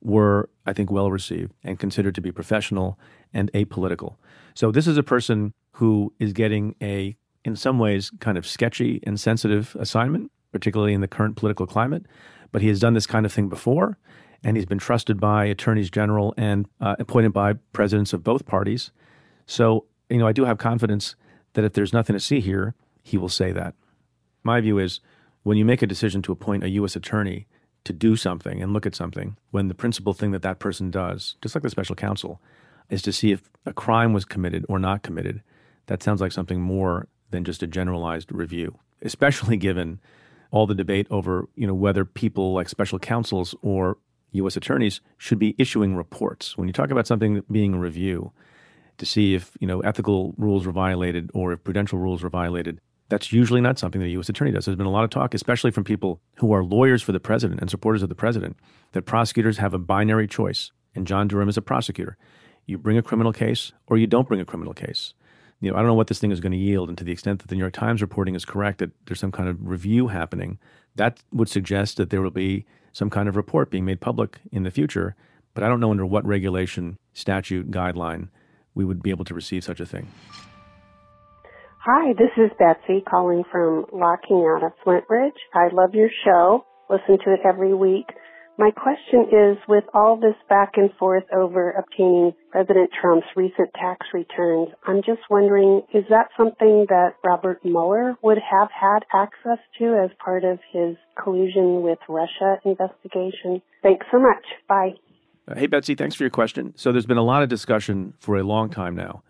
were, 0.00 0.48
I 0.66 0.72
think, 0.72 0.90
well 0.90 1.10
received 1.10 1.52
and 1.64 1.78
considered 1.78 2.14
to 2.14 2.20
be 2.20 2.30
professional 2.30 2.98
and 3.32 3.50
apolitical. 3.52 4.16
So 4.54 4.70
this 4.70 4.86
is 4.86 4.96
a 4.96 5.02
person 5.02 5.54
who 5.72 6.12
is 6.20 6.32
getting 6.32 6.76
a, 6.80 7.16
in 7.44 7.56
some 7.56 7.78
ways, 7.78 8.12
kind 8.20 8.38
of 8.38 8.46
sketchy 8.46 9.00
and 9.04 9.18
sensitive 9.18 9.76
assignment, 9.80 10.30
particularly 10.52 10.92
in 10.92 11.00
the 11.00 11.08
current 11.08 11.36
political 11.36 11.66
climate. 11.66 12.06
But 12.52 12.62
he 12.62 12.68
has 12.68 12.78
done 12.78 12.94
this 12.94 13.06
kind 13.06 13.26
of 13.26 13.32
thing 13.32 13.48
before, 13.48 13.98
and 14.44 14.56
he's 14.56 14.66
been 14.66 14.78
trusted 14.78 15.18
by 15.18 15.46
attorneys 15.46 15.90
general 15.90 16.34
and 16.36 16.66
uh, 16.80 16.94
appointed 16.98 17.32
by 17.32 17.54
presidents 17.72 18.12
of 18.12 18.22
both 18.22 18.46
parties. 18.46 18.92
So, 19.46 19.86
you 20.08 20.18
know, 20.18 20.28
I 20.28 20.32
do 20.32 20.44
have 20.44 20.58
confidence 20.58 21.16
that 21.54 21.64
if 21.64 21.72
there's 21.72 21.92
nothing 21.92 22.14
to 22.14 22.20
see 22.20 22.40
here, 22.40 22.74
he 23.04 23.16
will 23.16 23.28
say 23.28 23.52
that. 23.52 23.74
My 24.42 24.60
view 24.60 24.78
is 24.78 24.98
when 25.44 25.56
you 25.56 25.64
make 25.64 25.82
a 25.82 25.86
decision 25.86 26.22
to 26.22 26.32
appoint 26.32 26.64
a 26.64 26.70
U.S. 26.70 26.96
attorney 26.96 27.46
to 27.84 27.92
do 27.92 28.16
something 28.16 28.60
and 28.62 28.72
look 28.72 28.86
at 28.86 28.94
something, 28.94 29.36
when 29.50 29.68
the 29.68 29.74
principal 29.74 30.14
thing 30.14 30.32
that 30.32 30.42
that 30.42 30.58
person 30.58 30.90
does, 30.90 31.36
just 31.42 31.54
like 31.54 31.62
the 31.62 31.70
special 31.70 31.94
counsel, 31.94 32.40
is 32.90 33.02
to 33.02 33.12
see 33.12 33.30
if 33.30 33.50
a 33.66 33.72
crime 33.72 34.12
was 34.12 34.24
committed 34.24 34.64
or 34.68 34.78
not 34.78 35.02
committed, 35.02 35.42
that 35.86 36.02
sounds 36.02 36.20
like 36.20 36.32
something 36.32 36.60
more 36.60 37.08
than 37.30 37.44
just 37.44 37.62
a 37.62 37.66
generalized 37.66 38.32
review, 38.32 38.78
especially 39.02 39.56
given 39.68 40.00
all 40.50 40.66
the 40.66 40.74
debate 40.74 41.06
over 41.10 41.48
you 41.56 41.66
know 41.66 41.74
whether 41.74 42.04
people 42.04 42.52
like 42.52 42.68
special 42.68 42.98
counsels 42.98 43.54
or 43.60 43.98
U.S. 44.32 44.56
attorneys 44.56 45.00
should 45.18 45.38
be 45.38 45.54
issuing 45.58 45.96
reports. 45.96 46.56
When 46.56 46.68
you 46.68 46.72
talk 46.72 46.90
about 46.90 47.06
something 47.06 47.42
being 47.50 47.74
a 47.74 47.78
review 47.78 48.32
to 48.98 49.06
see 49.06 49.34
if 49.34 49.56
you 49.60 49.66
know 49.66 49.80
ethical 49.80 50.34
rules 50.38 50.64
were 50.64 50.72
violated 50.72 51.30
or 51.34 51.52
if 51.52 51.64
prudential 51.64 51.98
rules 51.98 52.22
were 52.22 52.30
violated, 52.30 52.80
that's 53.08 53.32
usually 53.32 53.60
not 53.60 53.78
something 53.78 54.02
a 54.02 54.06
U.S. 54.06 54.28
attorney 54.28 54.50
does. 54.50 54.64
There's 54.64 54.76
been 54.76 54.86
a 54.86 54.90
lot 54.90 55.04
of 55.04 55.10
talk, 55.10 55.34
especially 55.34 55.70
from 55.70 55.84
people 55.84 56.20
who 56.36 56.52
are 56.52 56.64
lawyers 56.64 57.02
for 57.02 57.12
the 57.12 57.20
president 57.20 57.60
and 57.60 57.70
supporters 57.70 58.02
of 58.02 58.08
the 58.08 58.14
president, 58.14 58.56
that 58.92 59.02
prosecutors 59.02 59.58
have 59.58 59.74
a 59.74 59.78
binary 59.78 60.26
choice. 60.26 60.70
And 60.94 61.06
John 61.06 61.28
Durham 61.28 61.48
is 61.48 61.56
a 61.56 61.62
prosecutor. 61.62 62.16
You 62.66 62.78
bring 62.78 62.96
a 62.96 63.02
criminal 63.02 63.32
case 63.32 63.72
or 63.86 63.98
you 63.98 64.06
don't 64.06 64.28
bring 64.28 64.40
a 64.40 64.44
criminal 64.44 64.72
case. 64.72 65.12
You 65.60 65.70
know, 65.70 65.76
I 65.76 65.80
don't 65.80 65.88
know 65.88 65.94
what 65.94 66.08
this 66.08 66.18
thing 66.18 66.30
is 66.30 66.40
going 66.40 66.52
to 66.52 66.58
yield, 66.58 66.88
and 66.88 66.98
to 66.98 67.04
the 67.04 67.12
extent 67.12 67.40
that 67.40 67.48
the 67.48 67.54
New 67.54 67.60
York 67.60 67.72
Times 67.72 68.02
reporting 68.02 68.34
is 68.34 68.44
correct 68.44 68.78
that 68.78 68.90
there's 69.06 69.20
some 69.20 69.32
kind 69.32 69.48
of 69.48 69.56
review 69.66 70.08
happening, 70.08 70.58
that 70.96 71.20
would 71.32 71.48
suggest 71.48 71.96
that 71.96 72.10
there 72.10 72.20
will 72.20 72.30
be 72.30 72.66
some 72.92 73.08
kind 73.08 73.28
of 73.28 73.36
report 73.36 73.70
being 73.70 73.84
made 73.84 74.00
public 74.00 74.40
in 74.52 74.62
the 74.62 74.70
future. 74.70 75.16
But 75.54 75.64
I 75.64 75.68
don't 75.68 75.80
know 75.80 75.90
under 75.90 76.04
what 76.04 76.26
regulation, 76.26 76.98
statute, 77.12 77.70
guideline 77.70 78.28
we 78.74 78.84
would 78.84 79.02
be 79.02 79.10
able 79.10 79.24
to 79.24 79.34
receive 79.34 79.64
such 79.64 79.80
a 79.80 79.86
thing. 79.86 80.08
Hi, 81.86 82.14
this 82.14 82.30
is 82.38 82.50
Betsy 82.58 83.02
calling 83.02 83.42
from 83.52 83.84
La 83.92 84.16
Cañada 84.16 84.72
Flintridge. 84.82 85.36
I 85.52 85.68
love 85.70 85.94
your 85.94 86.08
show. 86.24 86.64
Listen 86.88 87.18
to 87.22 87.34
it 87.34 87.40
every 87.44 87.74
week. 87.74 88.06
My 88.56 88.70
question 88.70 89.26
is 89.30 89.58
with 89.68 89.84
all 89.92 90.16
this 90.16 90.36
back 90.48 90.78
and 90.78 90.88
forth 90.98 91.24
over 91.30 91.72
obtaining 91.72 92.32
President 92.50 92.88
Trump's 92.98 93.26
recent 93.36 93.68
tax 93.74 94.06
returns, 94.14 94.68
I'm 94.86 95.02
just 95.02 95.20
wondering, 95.28 95.82
is 95.92 96.04
that 96.08 96.28
something 96.38 96.86
that 96.88 97.16
Robert 97.22 97.62
Mueller 97.62 98.16
would 98.22 98.38
have 98.38 98.70
had 98.70 99.00
access 99.12 99.62
to 99.78 100.00
as 100.02 100.10
part 100.24 100.42
of 100.44 100.60
his 100.72 100.96
collusion 101.22 101.82
with 101.82 101.98
Russia 102.08 102.56
investigation? 102.64 103.60
Thanks 103.82 104.06
so 104.10 104.18
much. 104.18 104.46
Bye. 104.66 104.94
Uh, 105.46 105.56
hey, 105.56 105.66
Betsy, 105.66 105.94
thanks 105.94 106.14
for 106.14 106.22
your 106.22 106.30
question. 106.30 106.72
So 106.76 106.92
there's 106.92 107.04
been 107.04 107.18
a 107.18 107.22
lot 107.22 107.42
of 107.42 107.50
discussion 107.50 108.14
for 108.20 108.38
a 108.38 108.42
long 108.42 108.70
time 108.70 108.94
now 108.94 109.22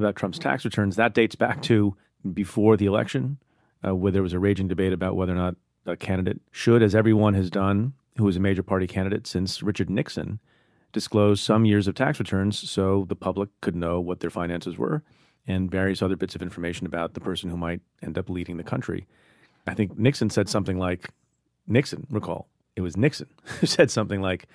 about 0.00 0.16
Trump's 0.16 0.38
tax 0.38 0.64
returns. 0.64 0.96
That 0.96 1.14
dates 1.14 1.34
back 1.36 1.62
to 1.62 1.96
before 2.32 2.76
the 2.76 2.86
election, 2.86 3.38
uh, 3.86 3.94
where 3.94 4.12
there 4.12 4.22
was 4.22 4.32
a 4.32 4.38
raging 4.38 4.68
debate 4.68 4.92
about 4.92 5.16
whether 5.16 5.32
or 5.32 5.36
not 5.36 5.56
a 5.86 5.96
candidate 5.96 6.40
should, 6.50 6.82
as 6.82 6.94
everyone 6.94 7.34
has 7.34 7.50
done, 7.50 7.94
who 8.16 8.24
was 8.24 8.36
a 8.36 8.40
major 8.40 8.62
party 8.62 8.86
candidate 8.86 9.26
since 9.26 9.62
Richard 9.62 9.88
Nixon, 9.88 10.40
disclose 10.92 11.40
some 11.40 11.64
years 11.64 11.86
of 11.86 11.94
tax 11.94 12.18
returns 12.18 12.68
so 12.68 13.06
the 13.08 13.16
public 13.16 13.48
could 13.60 13.76
know 13.76 14.00
what 14.00 14.20
their 14.20 14.30
finances 14.30 14.76
were 14.76 15.02
and 15.46 15.70
various 15.70 16.02
other 16.02 16.16
bits 16.16 16.34
of 16.34 16.42
information 16.42 16.86
about 16.86 17.14
the 17.14 17.20
person 17.20 17.50
who 17.50 17.56
might 17.56 17.80
end 18.02 18.18
up 18.18 18.28
leading 18.28 18.56
the 18.56 18.62
country. 18.62 19.06
I 19.66 19.74
think 19.74 19.98
Nixon 19.98 20.30
said 20.30 20.48
something 20.48 20.78
like, 20.78 21.10
Nixon, 21.66 22.06
recall, 22.10 22.48
it 22.76 22.80
was 22.82 22.96
Nixon 22.96 23.28
who 23.60 23.66
said 23.66 23.90
something 23.90 24.20
like, 24.20 24.46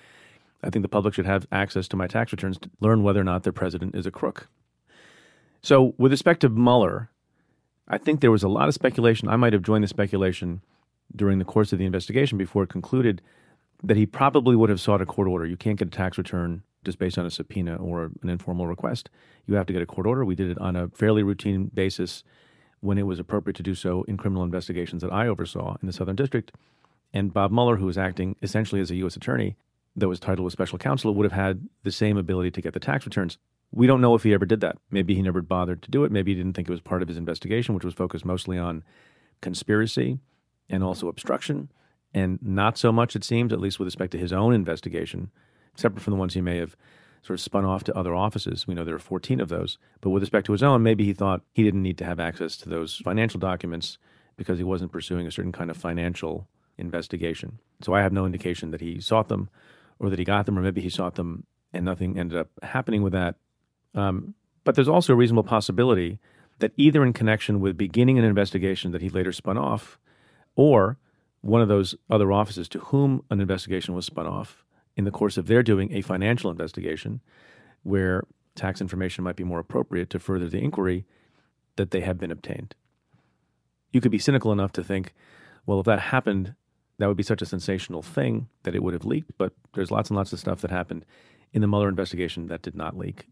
I 0.62 0.70
think 0.70 0.82
the 0.82 0.88
public 0.88 1.14
should 1.14 1.26
have 1.26 1.46
access 1.52 1.88
to 1.88 1.96
my 1.96 2.06
tax 2.06 2.32
returns 2.32 2.58
to 2.58 2.70
learn 2.80 3.02
whether 3.02 3.20
or 3.20 3.24
not 3.24 3.42
their 3.42 3.52
president 3.52 3.94
is 3.94 4.06
a 4.06 4.10
crook. 4.10 4.48
So, 5.66 5.94
with 5.98 6.12
respect 6.12 6.42
to 6.42 6.48
Mueller, 6.48 7.10
I 7.88 7.98
think 7.98 8.20
there 8.20 8.30
was 8.30 8.44
a 8.44 8.48
lot 8.48 8.68
of 8.68 8.74
speculation. 8.74 9.28
I 9.28 9.34
might 9.34 9.52
have 9.52 9.62
joined 9.62 9.82
the 9.82 9.88
speculation 9.88 10.62
during 11.16 11.40
the 11.40 11.44
course 11.44 11.72
of 11.72 11.80
the 11.80 11.84
investigation 11.84 12.38
before 12.38 12.62
it 12.62 12.68
concluded 12.68 13.20
that 13.82 13.96
he 13.96 14.06
probably 14.06 14.54
would 14.54 14.70
have 14.70 14.80
sought 14.80 15.02
a 15.02 15.06
court 15.06 15.26
order. 15.26 15.44
You 15.44 15.56
can't 15.56 15.76
get 15.76 15.88
a 15.88 15.90
tax 15.90 16.18
return 16.18 16.62
just 16.84 17.00
based 17.00 17.18
on 17.18 17.26
a 17.26 17.32
subpoena 17.32 17.74
or 17.78 18.12
an 18.22 18.28
informal 18.28 18.68
request. 18.68 19.10
You 19.46 19.56
have 19.56 19.66
to 19.66 19.72
get 19.72 19.82
a 19.82 19.86
court 19.86 20.06
order. 20.06 20.24
We 20.24 20.36
did 20.36 20.52
it 20.52 20.58
on 20.58 20.76
a 20.76 20.86
fairly 20.90 21.24
routine 21.24 21.64
basis 21.74 22.22
when 22.78 22.96
it 22.96 23.08
was 23.08 23.18
appropriate 23.18 23.56
to 23.56 23.64
do 23.64 23.74
so 23.74 24.04
in 24.04 24.16
criminal 24.16 24.44
investigations 24.44 25.02
that 25.02 25.12
I 25.12 25.26
oversaw 25.26 25.78
in 25.82 25.88
the 25.88 25.92
Southern 25.92 26.14
District. 26.14 26.52
And 27.12 27.34
Bob 27.34 27.50
Mueller, 27.50 27.78
who 27.78 27.86
was 27.86 27.98
acting 27.98 28.36
essentially 28.40 28.80
as 28.80 28.92
a 28.92 28.96
U.S. 28.98 29.16
attorney, 29.16 29.56
though 29.96 30.10
his 30.10 30.20
title 30.20 30.44
was 30.44 30.52
special 30.52 30.78
counsel, 30.78 31.12
would 31.16 31.24
have 31.24 31.32
had 31.32 31.68
the 31.82 31.90
same 31.90 32.16
ability 32.16 32.52
to 32.52 32.62
get 32.62 32.72
the 32.72 32.78
tax 32.78 33.04
returns. 33.04 33.38
We 33.76 33.86
don't 33.86 34.00
know 34.00 34.14
if 34.14 34.22
he 34.22 34.32
ever 34.32 34.46
did 34.46 34.62
that. 34.62 34.78
Maybe 34.90 35.14
he 35.14 35.20
never 35.20 35.42
bothered 35.42 35.82
to 35.82 35.90
do 35.90 36.04
it. 36.04 36.10
Maybe 36.10 36.32
he 36.32 36.36
didn't 36.36 36.54
think 36.54 36.66
it 36.66 36.72
was 36.72 36.80
part 36.80 37.02
of 37.02 37.08
his 37.08 37.18
investigation, 37.18 37.74
which 37.74 37.84
was 37.84 37.92
focused 37.92 38.24
mostly 38.24 38.56
on 38.56 38.82
conspiracy 39.42 40.18
and 40.70 40.82
also 40.82 41.08
obstruction, 41.08 41.70
and 42.14 42.38
not 42.40 42.78
so 42.78 42.90
much, 42.90 43.14
it 43.14 43.22
seems, 43.22 43.52
at 43.52 43.60
least 43.60 43.78
with 43.78 43.86
respect 43.86 44.12
to 44.12 44.18
his 44.18 44.32
own 44.32 44.54
investigation, 44.54 45.30
separate 45.76 46.00
from 46.00 46.12
the 46.12 46.18
ones 46.18 46.32
he 46.32 46.40
may 46.40 46.56
have 46.56 46.74
sort 47.20 47.38
of 47.38 47.42
spun 47.42 47.66
off 47.66 47.84
to 47.84 47.94
other 47.94 48.14
offices. 48.14 48.66
We 48.66 48.72
know 48.72 48.82
there 48.82 48.94
are 48.94 48.98
14 48.98 49.40
of 49.40 49.50
those. 49.50 49.76
But 50.00 50.08
with 50.08 50.22
respect 50.22 50.46
to 50.46 50.52
his 50.52 50.62
own, 50.62 50.82
maybe 50.82 51.04
he 51.04 51.12
thought 51.12 51.42
he 51.52 51.62
didn't 51.62 51.82
need 51.82 51.98
to 51.98 52.06
have 52.06 52.18
access 52.18 52.56
to 52.58 52.70
those 52.70 52.96
financial 53.04 53.38
documents 53.38 53.98
because 54.38 54.56
he 54.56 54.64
wasn't 54.64 54.90
pursuing 54.90 55.26
a 55.26 55.30
certain 55.30 55.52
kind 55.52 55.70
of 55.70 55.76
financial 55.76 56.48
investigation. 56.78 57.58
So 57.82 57.92
I 57.92 58.00
have 58.00 58.12
no 58.12 58.24
indication 58.24 58.70
that 58.70 58.80
he 58.80 59.00
sought 59.00 59.28
them 59.28 59.50
or 59.98 60.08
that 60.08 60.18
he 60.18 60.24
got 60.24 60.46
them, 60.46 60.58
or 60.58 60.62
maybe 60.62 60.80
he 60.80 60.88
sought 60.88 61.16
them 61.16 61.44
and 61.74 61.84
nothing 61.84 62.18
ended 62.18 62.38
up 62.38 62.48
happening 62.62 63.02
with 63.02 63.12
that. 63.12 63.34
Um, 63.96 64.34
but 64.64 64.74
there's 64.74 64.88
also 64.88 65.12
a 65.12 65.16
reasonable 65.16 65.42
possibility 65.42 66.20
that 66.58 66.72
either 66.76 67.02
in 67.02 67.12
connection 67.12 67.60
with 67.60 67.76
beginning 67.76 68.18
an 68.18 68.24
investigation 68.24 68.92
that 68.92 69.02
he 69.02 69.08
later 69.08 69.32
spun 69.32 69.58
off, 69.58 69.98
or 70.54 70.98
one 71.40 71.60
of 71.60 71.68
those 71.68 71.94
other 72.08 72.32
offices 72.32 72.68
to 72.68 72.78
whom 72.78 73.22
an 73.30 73.40
investigation 73.40 73.94
was 73.94 74.06
spun 74.06 74.26
off 74.26 74.64
in 74.96 75.04
the 75.04 75.10
course 75.10 75.36
of 75.36 75.46
their 75.46 75.62
doing 75.62 75.92
a 75.92 76.00
financial 76.00 76.50
investigation 76.50 77.20
where 77.82 78.24
tax 78.54 78.80
information 78.80 79.22
might 79.22 79.36
be 79.36 79.44
more 79.44 79.60
appropriate 79.60 80.10
to 80.10 80.18
further 80.18 80.48
the 80.48 80.62
inquiry 80.62 81.04
that 81.76 81.90
they 81.90 82.00
have 82.00 82.18
been 82.18 82.30
obtained. 82.30 82.74
You 83.92 84.00
could 84.00 84.10
be 84.10 84.18
cynical 84.18 84.50
enough 84.50 84.72
to 84.72 84.82
think, 84.84 85.12
well, 85.66 85.78
if 85.78 85.86
that 85.86 86.00
happened, 86.00 86.54
that 86.98 87.06
would 87.06 87.16
be 87.16 87.22
such 87.22 87.42
a 87.42 87.46
sensational 87.46 88.02
thing 88.02 88.48
that 88.62 88.74
it 88.74 88.82
would 88.82 88.94
have 88.94 89.04
leaked, 89.04 89.32
but 89.36 89.52
there's 89.74 89.90
lots 89.90 90.08
and 90.08 90.16
lots 90.16 90.32
of 90.32 90.40
stuff 90.40 90.62
that 90.62 90.70
happened 90.70 91.04
in 91.52 91.60
the 91.60 91.68
Mueller 91.68 91.88
investigation 91.88 92.46
that 92.48 92.62
did 92.62 92.74
not 92.74 92.96
leak. 92.96 93.26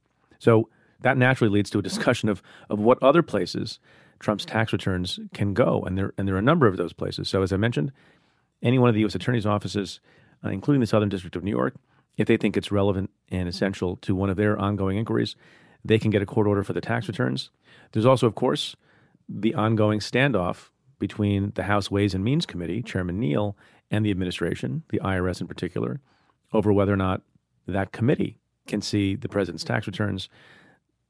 So 0.44 0.68
that 1.00 1.16
naturally 1.16 1.50
leads 1.50 1.70
to 1.70 1.78
a 1.78 1.82
discussion 1.82 2.28
of, 2.28 2.42
of 2.68 2.78
what 2.78 3.02
other 3.02 3.22
places 3.22 3.78
Trump's 4.20 4.44
tax 4.44 4.72
returns 4.72 5.18
can 5.32 5.54
go. 5.54 5.82
And 5.86 5.96
there, 5.96 6.12
and 6.18 6.28
there 6.28 6.34
are 6.34 6.38
a 6.38 6.42
number 6.42 6.66
of 6.66 6.76
those 6.76 6.92
places. 6.92 7.28
So, 7.30 7.42
as 7.42 7.52
I 7.52 7.56
mentioned, 7.56 7.92
any 8.62 8.78
one 8.78 8.90
of 8.90 8.94
the 8.94 9.00
U.S. 9.00 9.14
Attorney's 9.14 9.46
offices, 9.46 10.00
uh, 10.44 10.50
including 10.50 10.80
the 10.80 10.86
Southern 10.86 11.08
District 11.08 11.34
of 11.34 11.42
New 11.42 11.50
York, 11.50 11.74
if 12.18 12.28
they 12.28 12.36
think 12.36 12.56
it's 12.56 12.70
relevant 12.70 13.10
and 13.30 13.48
essential 13.48 13.96
to 13.96 14.14
one 14.14 14.30
of 14.30 14.36
their 14.36 14.58
ongoing 14.58 14.98
inquiries, 14.98 15.34
they 15.82 15.98
can 15.98 16.10
get 16.10 16.22
a 16.22 16.26
court 16.26 16.46
order 16.46 16.62
for 16.62 16.74
the 16.74 16.80
tax 16.80 17.08
returns. 17.08 17.50
There's 17.92 18.06
also, 18.06 18.26
of 18.26 18.34
course, 18.34 18.76
the 19.28 19.54
ongoing 19.54 20.00
standoff 20.00 20.68
between 20.98 21.52
the 21.54 21.64
House 21.64 21.90
Ways 21.90 22.14
and 22.14 22.22
Means 22.22 22.46
Committee, 22.46 22.82
Chairman 22.82 23.18
Neal, 23.18 23.56
and 23.90 24.04
the 24.04 24.10
administration, 24.10 24.84
the 24.90 25.00
IRS 25.00 25.40
in 25.40 25.46
particular, 25.46 26.00
over 26.52 26.72
whether 26.72 26.92
or 26.92 26.98
not 26.98 27.22
that 27.66 27.92
committee 27.92 28.38
can 28.66 28.80
see 28.80 29.14
the 29.14 29.28
president's 29.28 29.64
tax 29.64 29.86
returns. 29.86 30.28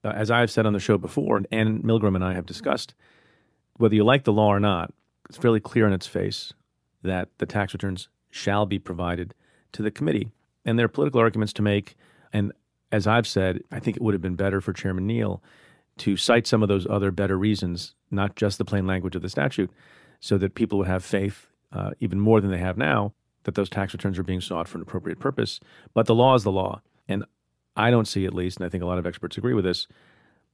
Uh, 0.03 0.09
as 0.09 0.31
I've 0.31 0.51
said 0.51 0.67
on 0.67 0.73
the 0.73 0.81
show 0.81 0.99
before, 0.99 1.43
Anne 1.51 1.83
Milgram 1.83 2.15
and 2.15 2.25
I 2.25 2.35
have 2.35 2.47
discussed, 2.47 2.95
whether 3.77 3.95
you 3.95 4.05
like 4.05 4.25
the 4.25 4.33
law 4.33 4.49
or 4.49 4.61
not, 4.61 4.93
it's 5.29 5.39
fairly 5.39 5.61
clear 5.61 5.87
on 5.87 5.93
its 5.93 6.07
face 6.07 6.53
that 7.03 7.29
the 7.39 7.47
tax 7.47 7.73
returns 7.73 8.09
shall 8.31 8.67
be 8.67 8.79
provided 8.79 9.35
to 9.73 9.83
the 9.83 9.91
committee. 9.91 10.31
And 10.65 10.79
there 10.79 10.87
are 10.87 10.89
political 10.89 11.21
arguments 11.21 11.53
to 11.55 11.63
make. 11.63 11.95
And 12.33 12.53
as 12.93 13.07
I've 13.07 13.27
said, 13.27 13.63
I 13.71 13.81
think 13.81 13.97
it 13.97 14.03
would 14.03 14.15
have 14.15 14.23
been 14.23 14.37
better 14.37 14.61
for 14.61 14.73
Chairman 14.73 15.07
Neal 15.07 15.43
to 15.99 16.17
cite 16.17 16.47
some 16.47 16.63
of 16.63 16.69
those 16.69 16.87
other 16.87 17.11
better 17.11 17.39
reasons, 17.39 17.95
not 18.11 18.37
just 18.37 18.59
the 18.59 18.65
plain 18.65 18.87
language 18.87 19.15
of 19.15 19.23
the 19.23 19.29
statute, 19.29 19.71
so 20.21 20.39
that 20.39 20.55
people 20.55 20.79
would 20.79 20.89
have 20.89 21.05
faith, 21.05 21.47
uh, 21.73 21.91
even 22.01 22.19
more 22.19 22.41
than 22.41 22.51
they 22.51 22.59
have 22.59 22.77
now, 22.77 23.13
that 23.45 23.55
those 23.55 23.69
tax 23.69 23.93
returns 23.93 24.19
are 24.19 24.25
being 24.25 24.41
sought 24.41 24.67
for 24.67 24.79
an 24.79 24.83
appropriate 24.83 25.21
purpose. 25.21 25.61
But 25.93 26.07
the 26.07 26.15
law 26.15 26.35
is 26.35 26.43
the 26.43 26.53
law. 26.53 26.81
And 27.07 27.25
I 27.77 27.91
don't 27.91 28.07
see, 28.07 28.25
at 28.25 28.35
least, 28.35 28.59
and 28.59 28.67
I 28.67 28.69
think 28.69 28.83
a 28.83 28.87
lot 28.87 28.99
of 28.99 29.07
experts 29.07 29.37
agree 29.37 29.55
with 29.55 29.65
this, 29.65 29.87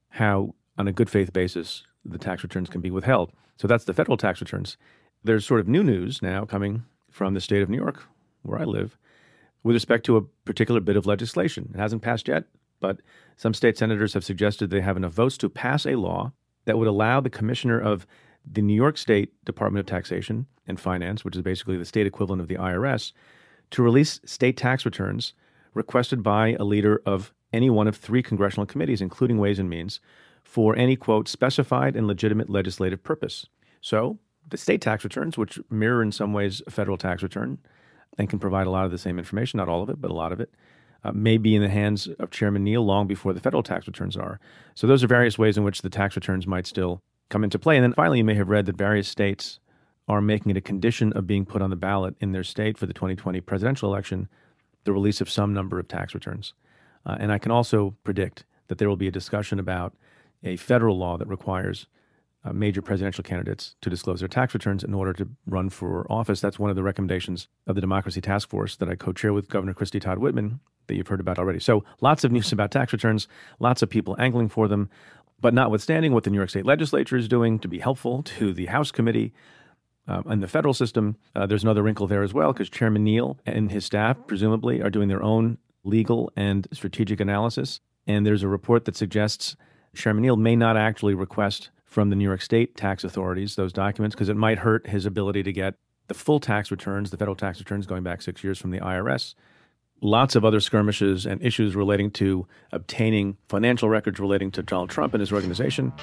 how 0.09 0.55
on 0.77 0.87
a 0.87 0.93
good 0.93 1.09
faith 1.09 1.33
basis 1.33 1.83
the 2.03 2.17
tax 2.17 2.43
returns 2.43 2.69
can 2.69 2.81
be 2.81 2.91
withheld. 2.91 3.31
So 3.57 3.67
that's 3.67 3.85
the 3.85 3.93
federal 3.93 4.17
tax 4.17 4.41
returns. 4.41 4.77
There's 5.23 5.45
sort 5.45 5.59
of 5.59 5.67
new 5.67 5.83
news 5.83 6.21
now 6.21 6.45
coming 6.45 6.83
from 7.11 7.33
the 7.33 7.41
state 7.41 7.61
of 7.61 7.69
New 7.69 7.77
York, 7.77 8.07
where 8.41 8.59
I 8.59 8.63
live, 8.63 8.97
with 9.63 9.75
respect 9.75 10.05
to 10.07 10.17
a 10.17 10.21
particular 10.21 10.79
bit 10.79 10.97
of 10.97 11.05
legislation. 11.05 11.71
It 11.73 11.79
hasn't 11.79 12.01
passed 12.01 12.27
yet, 12.27 12.45
but 12.79 13.01
some 13.37 13.53
state 13.53 13.77
senators 13.77 14.13
have 14.15 14.25
suggested 14.25 14.69
they 14.69 14.81
have 14.81 14.97
enough 14.97 15.13
votes 15.13 15.37
to 15.37 15.49
pass 15.49 15.85
a 15.85 15.95
law 15.95 16.31
that 16.65 16.77
would 16.77 16.87
allow 16.87 17.19
the 17.19 17.29
commissioner 17.29 17.79
of 17.79 18.07
the 18.51 18.61
New 18.61 18.73
York 18.73 18.97
State 18.97 19.33
Department 19.45 19.81
of 19.81 19.85
Taxation 19.85 20.47
and 20.65 20.79
Finance, 20.79 21.23
which 21.23 21.35
is 21.35 21.43
basically 21.43 21.77
the 21.77 21.85
state 21.85 22.07
equivalent 22.07 22.41
of 22.41 22.47
the 22.47 22.55
IRS, 22.55 23.13
to 23.69 23.83
release 23.83 24.19
state 24.25 24.57
tax 24.57 24.85
returns 24.85 25.33
requested 25.73 26.23
by 26.23 26.55
a 26.59 26.63
leader 26.63 27.01
of 27.05 27.33
any 27.53 27.69
one 27.69 27.87
of 27.87 27.95
three 27.95 28.23
congressional 28.23 28.65
committees, 28.65 29.01
including 29.01 29.37
Ways 29.37 29.59
and 29.59 29.69
Means, 29.69 29.99
for 30.43 30.75
any, 30.75 30.95
quote, 30.95 31.27
specified 31.27 31.95
and 31.95 32.07
legitimate 32.07 32.49
legislative 32.49 33.03
purpose. 33.03 33.47
So, 33.81 34.19
the 34.49 34.57
state 34.57 34.81
tax 34.81 35.03
returns, 35.03 35.37
which 35.37 35.59
mirror 35.69 36.01
in 36.01 36.11
some 36.11 36.33
ways 36.33 36.61
a 36.67 36.71
federal 36.71 36.97
tax 36.97 37.23
return 37.23 37.59
and 38.17 38.29
can 38.29 38.39
provide 38.39 38.67
a 38.67 38.71
lot 38.71 38.85
of 38.85 38.91
the 38.91 38.97
same 38.97 39.17
information, 39.17 39.57
not 39.57 39.69
all 39.69 39.83
of 39.83 39.89
it, 39.89 40.01
but 40.01 40.11
a 40.11 40.15
lot 40.15 40.31
of 40.31 40.39
it, 40.39 40.53
uh, 41.03 41.11
may 41.11 41.37
be 41.37 41.55
in 41.55 41.61
the 41.61 41.69
hands 41.69 42.07
of 42.19 42.31
Chairman 42.31 42.63
Neal 42.63 42.83
long 42.83 43.07
before 43.07 43.33
the 43.33 43.39
federal 43.39 43.63
tax 43.63 43.87
returns 43.87 44.17
are. 44.17 44.39
So 44.75 44.87
those 44.87 45.03
are 45.03 45.07
various 45.07 45.37
ways 45.37 45.57
in 45.57 45.63
which 45.63 45.81
the 45.81 45.89
tax 45.89 46.15
returns 46.15 46.45
might 46.45 46.67
still 46.67 47.01
come 47.29 47.43
into 47.43 47.57
play. 47.57 47.77
And 47.77 47.83
then 47.83 47.93
finally, 47.93 48.17
you 48.17 48.23
may 48.23 48.35
have 48.35 48.49
read 48.49 48.65
that 48.65 48.77
various 48.77 49.07
states 49.07 49.59
are 50.07 50.21
making 50.21 50.51
it 50.51 50.57
a 50.57 50.61
condition 50.61 51.13
of 51.13 51.27
being 51.27 51.45
put 51.45 51.61
on 51.61 51.69
the 51.69 51.75
ballot 51.75 52.15
in 52.19 52.33
their 52.33 52.43
state 52.43 52.77
for 52.77 52.85
the 52.85 52.93
2020 52.93 53.39
presidential 53.41 53.89
election 53.89 54.27
the 54.83 54.93
release 54.93 55.21
of 55.21 55.29
some 55.29 55.53
number 55.53 55.79
of 55.79 55.87
tax 55.87 56.13
returns. 56.13 56.53
Uh, 57.05 57.17
and 57.19 57.31
I 57.31 57.37
can 57.37 57.51
also 57.51 57.95
predict 58.03 58.45
that 58.67 58.77
there 58.77 58.89
will 58.89 58.95
be 58.95 59.07
a 59.07 59.11
discussion 59.11 59.59
about 59.59 59.93
a 60.43 60.55
federal 60.55 60.97
law 60.97 61.17
that 61.17 61.27
requires 61.27 61.87
uh, 62.43 62.53
major 62.53 62.81
presidential 62.81 63.23
candidates 63.23 63.75
to 63.81 63.89
disclose 63.89 64.19
their 64.19 64.27
tax 64.27 64.53
returns 64.53 64.83
in 64.83 64.93
order 64.93 65.13
to 65.13 65.29
run 65.45 65.69
for 65.69 66.11
office. 66.11 66.41
That's 66.41 66.57
one 66.57 66.69
of 66.69 66.75
the 66.75 66.83
recommendations 66.83 67.47
of 67.67 67.75
the 67.75 67.81
Democracy 67.81 68.21
Task 68.21 68.49
Force 68.49 68.75
that 68.77 68.89
I 68.89 68.95
co 68.95 69.13
chair 69.13 69.33
with 69.33 69.49
Governor 69.49 69.73
Christie 69.73 69.99
Todd 69.99 70.17
Whitman 70.17 70.59
that 70.87 70.95
you've 70.95 71.07
heard 71.07 71.19
about 71.19 71.37
already. 71.37 71.59
So 71.59 71.83
lots 72.01 72.23
of 72.23 72.31
news 72.31 72.51
about 72.51 72.71
tax 72.71 72.91
returns, 72.93 73.27
lots 73.59 73.81
of 73.81 73.89
people 73.89 74.15
angling 74.19 74.49
for 74.49 74.67
them. 74.67 74.89
But 75.39 75.53
notwithstanding 75.53 76.13
what 76.13 76.23
the 76.23 76.29
New 76.29 76.37
York 76.37 76.49
State 76.49 76.65
legislature 76.65 77.17
is 77.17 77.27
doing 77.27 77.59
to 77.59 77.67
be 77.67 77.79
helpful 77.79 78.23
to 78.23 78.53
the 78.53 78.67
House 78.67 78.91
committee 78.91 79.33
um, 80.07 80.23
and 80.27 80.43
the 80.43 80.47
federal 80.47 80.73
system, 80.73 81.15
uh, 81.35 81.45
there's 81.45 81.63
another 81.63 81.83
wrinkle 81.83 82.07
there 82.07 82.23
as 82.23 82.33
well 82.33 82.53
because 82.53 82.69
Chairman 82.69 83.03
Neal 83.03 83.37
and 83.45 83.71
his 83.71 83.85
staff, 83.85 84.17
presumably, 84.27 84.81
are 84.81 84.89
doing 84.89 85.07
their 85.07 85.23
own 85.23 85.57
legal 85.83 86.31
and 86.35 86.67
strategic 86.71 87.19
analysis. 87.19 87.79
And 88.07 88.25
there's 88.25 88.43
a 88.43 88.47
report 88.47 88.85
that 88.85 88.95
suggests 88.95 89.55
Chairman 89.95 90.23
Neal 90.23 90.37
may 90.37 90.55
not 90.55 90.77
actually 90.77 91.13
request 91.13 91.69
from 91.85 92.09
the 92.09 92.15
New 92.15 92.23
York 92.23 92.41
State 92.41 92.75
tax 92.75 93.03
authorities 93.03 93.55
those 93.55 93.73
documents 93.73 94.15
because 94.15 94.29
it 94.29 94.37
might 94.37 94.59
hurt 94.59 94.87
his 94.87 95.05
ability 95.05 95.43
to 95.43 95.51
get 95.51 95.75
the 96.07 96.13
full 96.13 96.39
tax 96.39 96.71
returns, 96.71 97.11
the 97.11 97.17
federal 97.17 97.35
tax 97.35 97.59
returns 97.59 97.85
going 97.85 98.03
back 98.03 98.21
six 98.21 98.43
years 98.43 98.57
from 98.57 98.71
the 98.71 98.79
IRS. 98.79 99.35
Lots 100.01 100.35
of 100.35 100.43
other 100.43 100.59
skirmishes 100.59 101.27
and 101.27 101.41
issues 101.43 101.75
relating 101.75 102.09
to 102.11 102.47
obtaining 102.71 103.37
financial 103.49 103.87
records 103.87 104.19
relating 104.19 104.49
to 104.51 104.63
Donald 104.63 104.89
Trump 104.89 105.13
and 105.13 105.21
his 105.21 105.31
organization. 105.31 105.93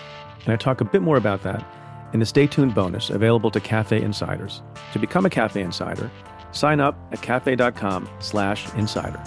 And 0.45 0.53
I 0.53 0.57
talk 0.57 0.81
a 0.81 0.85
bit 0.85 1.03
more 1.03 1.17
about 1.17 1.43
that 1.43 1.65
in 2.13 2.21
the 2.21 2.27
Stay 2.27 2.47
Tuned 2.47 2.75
bonus 2.75 3.11
available 3.11 3.51
to 3.51 3.61
Cafe 3.61 4.01
Insiders. 4.01 4.63
To 4.93 4.99
become 4.99 5.27
a 5.27 5.31
Cafe 5.31 5.61
Insider, 5.61 6.11
sign 6.53 6.81
up 6.81 6.97
at 7.13 7.23
cafe.com 7.23 8.09
slash 8.21 8.73
insider. 8.75 9.23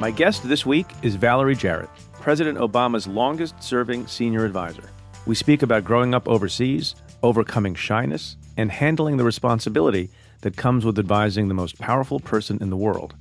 My 0.00 0.10
guest 0.10 0.46
this 0.46 0.66
week 0.66 0.86
is 1.02 1.14
Valerie 1.14 1.56
Jarrett, 1.56 1.88
President 2.20 2.58
Obama's 2.58 3.06
longest 3.06 3.62
serving 3.62 4.06
senior 4.06 4.44
advisor. 4.44 4.90
We 5.26 5.34
speak 5.34 5.62
about 5.62 5.84
growing 5.84 6.14
up 6.14 6.28
overseas, 6.28 6.94
overcoming 7.22 7.74
shyness, 7.74 8.36
and 8.56 8.70
handling 8.70 9.16
the 9.16 9.24
responsibility 9.24 10.10
that 10.42 10.56
comes 10.56 10.84
with 10.84 10.98
advising 10.98 11.48
the 11.48 11.54
most 11.54 11.78
powerful 11.78 12.20
person 12.20 12.58
in 12.60 12.70
the 12.70 12.76
world. 12.76 13.14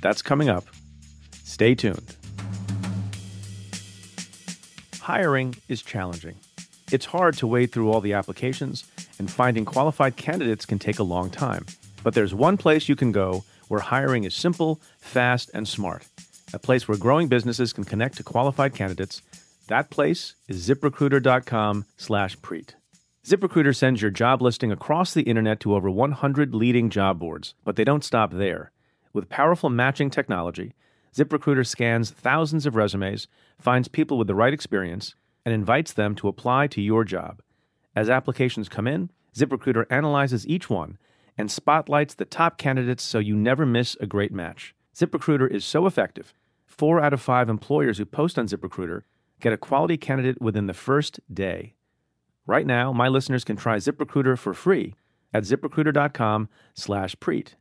That's 0.00 0.22
coming 0.22 0.48
up. 0.48 0.64
Stay 1.42 1.74
tuned. 1.74 2.16
Hiring 5.04 5.56
is 5.68 5.82
challenging. 5.82 6.36
It's 6.90 7.04
hard 7.04 7.36
to 7.36 7.46
wade 7.46 7.72
through 7.72 7.92
all 7.92 8.00
the 8.00 8.14
applications, 8.14 8.86
and 9.18 9.30
finding 9.30 9.66
qualified 9.66 10.16
candidates 10.16 10.64
can 10.64 10.78
take 10.78 10.98
a 10.98 11.02
long 11.02 11.28
time. 11.28 11.66
But 12.02 12.14
there's 12.14 12.34
one 12.34 12.56
place 12.56 12.88
you 12.88 12.96
can 12.96 13.12
go 13.12 13.44
where 13.68 13.82
hiring 13.82 14.24
is 14.24 14.34
simple, 14.34 14.80
fast, 14.96 15.50
and 15.52 15.68
smart. 15.68 16.06
A 16.54 16.58
place 16.58 16.88
where 16.88 16.96
growing 16.96 17.28
businesses 17.28 17.74
can 17.74 17.84
connect 17.84 18.16
to 18.16 18.22
qualified 18.22 18.72
candidates. 18.72 19.20
That 19.68 19.90
place 19.90 20.36
is 20.48 20.66
ziprecruiter.com 20.66 21.84
slash 21.98 22.38
preet. 22.38 22.70
ZipRecruiter 23.26 23.76
sends 23.76 24.00
your 24.00 24.10
job 24.10 24.40
listing 24.40 24.72
across 24.72 25.12
the 25.12 25.24
internet 25.24 25.60
to 25.60 25.74
over 25.74 25.90
100 25.90 26.54
leading 26.54 26.88
job 26.88 27.18
boards, 27.18 27.52
but 27.62 27.76
they 27.76 27.84
don't 27.84 28.04
stop 28.04 28.32
there. 28.32 28.72
With 29.12 29.28
powerful 29.28 29.68
matching 29.68 30.08
technology, 30.08 30.72
ZipRecruiter 31.14 31.66
scans 31.66 32.10
thousands 32.10 32.66
of 32.66 32.74
resumes, 32.74 33.28
finds 33.58 33.86
people 33.86 34.18
with 34.18 34.26
the 34.26 34.34
right 34.34 34.52
experience, 34.52 35.14
and 35.44 35.54
invites 35.54 35.92
them 35.92 36.14
to 36.16 36.28
apply 36.28 36.66
to 36.68 36.82
your 36.82 37.04
job. 37.04 37.40
As 37.94 38.10
applications 38.10 38.68
come 38.68 38.88
in, 38.88 39.10
ZipRecruiter 39.34 39.86
analyzes 39.90 40.46
each 40.46 40.68
one 40.68 40.98
and 41.38 41.50
spotlights 41.50 42.14
the 42.14 42.24
top 42.24 42.58
candidates 42.58 43.02
so 43.02 43.18
you 43.18 43.36
never 43.36 43.64
miss 43.66 43.96
a 44.00 44.06
great 44.06 44.32
match. 44.32 44.74
ZipRecruiter 44.94 45.50
is 45.50 45.64
so 45.64 45.86
effective. 45.86 46.34
Four 46.66 47.00
out 47.00 47.12
of 47.12 47.20
five 47.20 47.48
employers 47.48 47.98
who 47.98 48.04
post 48.04 48.38
on 48.38 48.48
ZipRecruiter 48.48 49.02
get 49.40 49.52
a 49.52 49.56
quality 49.56 49.96
candidate 49.96 50.40
within 50.40 50.66
the 50.66 50.74
first 50.74 51.20
day. 51.32 51.74
Right 52.46 52.66
now, 52.66 52.92
my 52.92 53.08
listeners 53.08 53.44
can 53.44 53.56
try 53.56 53.76
ZipRecruiter 53.76 54.38
for 54.38 54.54
free 54.54 54.94
at 55.32 55.44
ziprecruiter.com 55.44 56.48
slash 56.74 57.16
preet. 57.16 57.54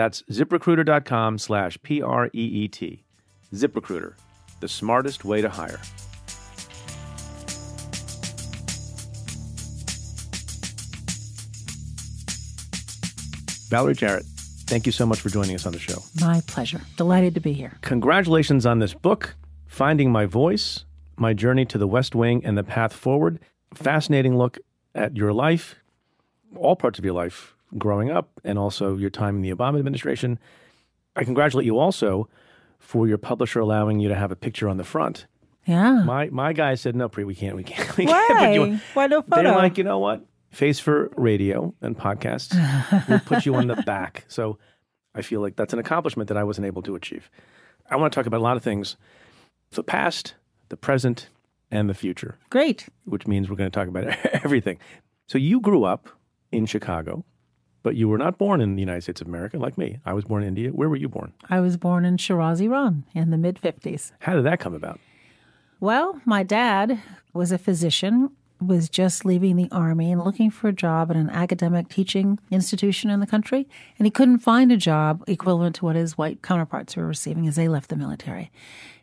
That's 0.00 0.22
ziprecruiter.com 0.32 1.36
slash 1.36 1.76
P 1.82 2.00
R 2.00 2.28
E 2.28 2.30
E 2.32 2.68
T. 2.68 3.04
ZipRecruiter, 3.52 4.14
the 4.60 4.66
smartest 4.66 5.26
way 5.26 5.42
to 5.42 5.50
hire. 5.50 5.78
Valerie 13.68 13.92
Jarrett, 13.92 14.24
thank 14.68 14.86
you 14.86 14.92
so 14.92 15.04
much 15.04 15.20
for 15.20 15.28
joining 15.28 15.54
us 15.54 15.66
on 15.66 15.74
the 15.74 15.78
show. 15.78 15.98
My 16.18 16.40
pleasure. 16.46 16.80
Delighted 16.96 17.34
to 17.34 17.40
be 17.40 17.52
here. 17.52 17.76
Congratulations 17.82 18.64
on 18.64 18.78
this 18.78 18.94
book, 18.94 19.36
Finding 19.66 20.10
My 20.10 20.24
Voice 20.24 20.86
My 21.18 21.34
Journey 21.34 21.66
to 21.66 21.76
the 21.76 21.86
West 21.86 22.14
Wing 22.14 22.40
and 22.42 22.56
the 22.56 22.64
Path 22.64 22.94
Forward. 22.94 23.38
Fascinating 23.74 24.38
look 24.38 24.56
at 24.94 25.18
your 25.18 25.34
life, 25.34 25.74
all 26.56 26.74
parts 26.74 26.98
of 26.98 27.04
your 27.04 27.12
life 27.12 27.54
growing 27.78 28.10
up, 28.10 28.40
and 28.44 28.58
also 28.58 28.96
your 28.96 29.10
time 29.10 29.36
in 29.36 29.42
the 29.42 29.54
Obama 29.54 29.78
administration. 29.78 30.38
I 31.16 31.24
congratulate 31.24 31.66
you 31.66 31.78
also 31.78 32.28
for 32.78 33.06
your 33.08 33.18
publisher 33.18 33.60
allowing 33.60 34.00
you 34.00 34.08
to 34.08 34.14
have 34.14 34.30
a 34.32 34.36
picture 34.36 34.68
on 34.68 34.76
the 34.76 34.84
front. 34.84 35.26
Yeah. 35.66 36.02
My 36.04 36.28
my 36.30 36.52
guy 36.52 36.74
said, 36.74 36.96
no, 36.96 37.08
Preet, 37.08 37.26
we 37.26 37.34
can't, 37.34 37.56
we 37.56 37.64
can't, 37.64 37.96
we 37.96 38.06
Why? 38.06 38.26
can't 38.28 38.54
you. 38.54 38.80
Why 38.94 39.06
no 39.06 39.22
photo? 39.22 39.42
They're 39.42 39.54
like, 39.56 39.76
you 39.78 39.84
know 39.84 39.98
what? 39.98 40.24
Face 40.50 40.80
for 40.80 41.10
radio 41.16 41.74
and 41.80 41.96
podcasts. 41.96 42.54
we'll 43.08 43.20
put 43.20 43.46
you 43.46 43.54
on 43.54 43.66
the 43.68 43.76
back. 43.76 44.24
So 44.28 44.58
I 45.14 45.22
feel 45.22 45.40
like 45.40 45.56
that's 45.56 45.72
an 45.72 45.78
accomplishment 45.78 46.28
that 46.28 46.36
I 46.36 46.44
wasn't 46.44 46.66
able 46.66 46.82
to 46.82 46.94
achieve. 46.94 47.30
I 47.90 47.96
want 47.96 48.12
to 48.12 48.16
talk 48.16 48.26
about 48.26 48.38
a 48.40 48.42
lot 48.42 48.56
of 48.56 48.62
things 48.62 48.96
the 49.72 49.82
past, 49.84 50.34
the 50.68 50.76
present, 50.76 51.28
and 51.70 51.88
the 51.90 51.94
future, 51.94 52.36
Great. 52.48 52.88
which 53.04 53.26
means 53.26 53.48
we're 53.50 53.56
going 53.56 53.70
to 53.70 53.74
talk 53.76 53.88
about 53.88 54.04
everything. 54.44 54.78
So 55.26 55.36
you 55.38 55.60
grew 55.60 55.84
up 55.84 56.08
in 56.52 56.66
Chicago, 56.66 57.24
but 57.82 57.96
you 57.96 58.08
were 58.08 58.18
not 58.18 58.38
born 58.38 58.60
in 58.60 58.74
the 58.74 58.80
United 58.80 59.02
States 59.02 59.20
of 59.20 59.26
America 59.26 59.58
like 59.58 59.78
me. 59.78 59.98
I 60.04 60.12
was 60.12 60.24
born 60.24 60.42
in 60.42 60.48
India. 60.48 60.70
Where 60.70 60.88
were 60.88 60.96
you 60.96 61.08
born? 61.08 61.32
I 61.48 61.60
was 61.60 61.76
born 61.76 62.04
in 62.04 62.16
Shiraz, 62.16 62.60
Iran 62.60 63.04
in 63.14 63.30
the 63.30 63.38
mid 63.38 63.60
50s. 63.60 64.12
How 64.20 64.34
did 64.34 64.44
that 64.44 64.60
come 64.60 64.74
about? 64.74 65.00
Well, 65.80 66.20
my 66.24 66.42
dad 66.42 67.00
was 67.32 67.52
a 67.52 67.58
physician, 67.58 68.30
was 68.60 68.90
just 68.90 69.24
leaving 69.24 69.56
the 69.56 69.70
army 69.72 70.12
and 70.12 70.22
looking 70.22 70.50
for 70.50 70.68
a 70.68 70.72
job 70.72 71.10
at 71.10 71.16
an 71.16 71.30
academic 71.30 71.88
teaching 71.88 72.38
institution 72.50 73.08
in 73.08 73.20
the 73.20 73.26
country. 73.26 73.66
And 73.98 74.06
he 74.06 74.10
couldn't 74.10 74.40
find 74.40 74.70
a 74.70 74.76
job 74.76 75.24
equivalent 75.26 75.76
to 75.76 75.86
what 75.86 75.96
his 75.96 76.18
white 76.18 76.42
counterparts 76.42 76.96
were 76.96 77.06
receiving 77.06 77.46
as 77.46 77.56
they 77.56 77.68
left 77.68 77.88
the 77.88 77.96
military. 77.96 78.50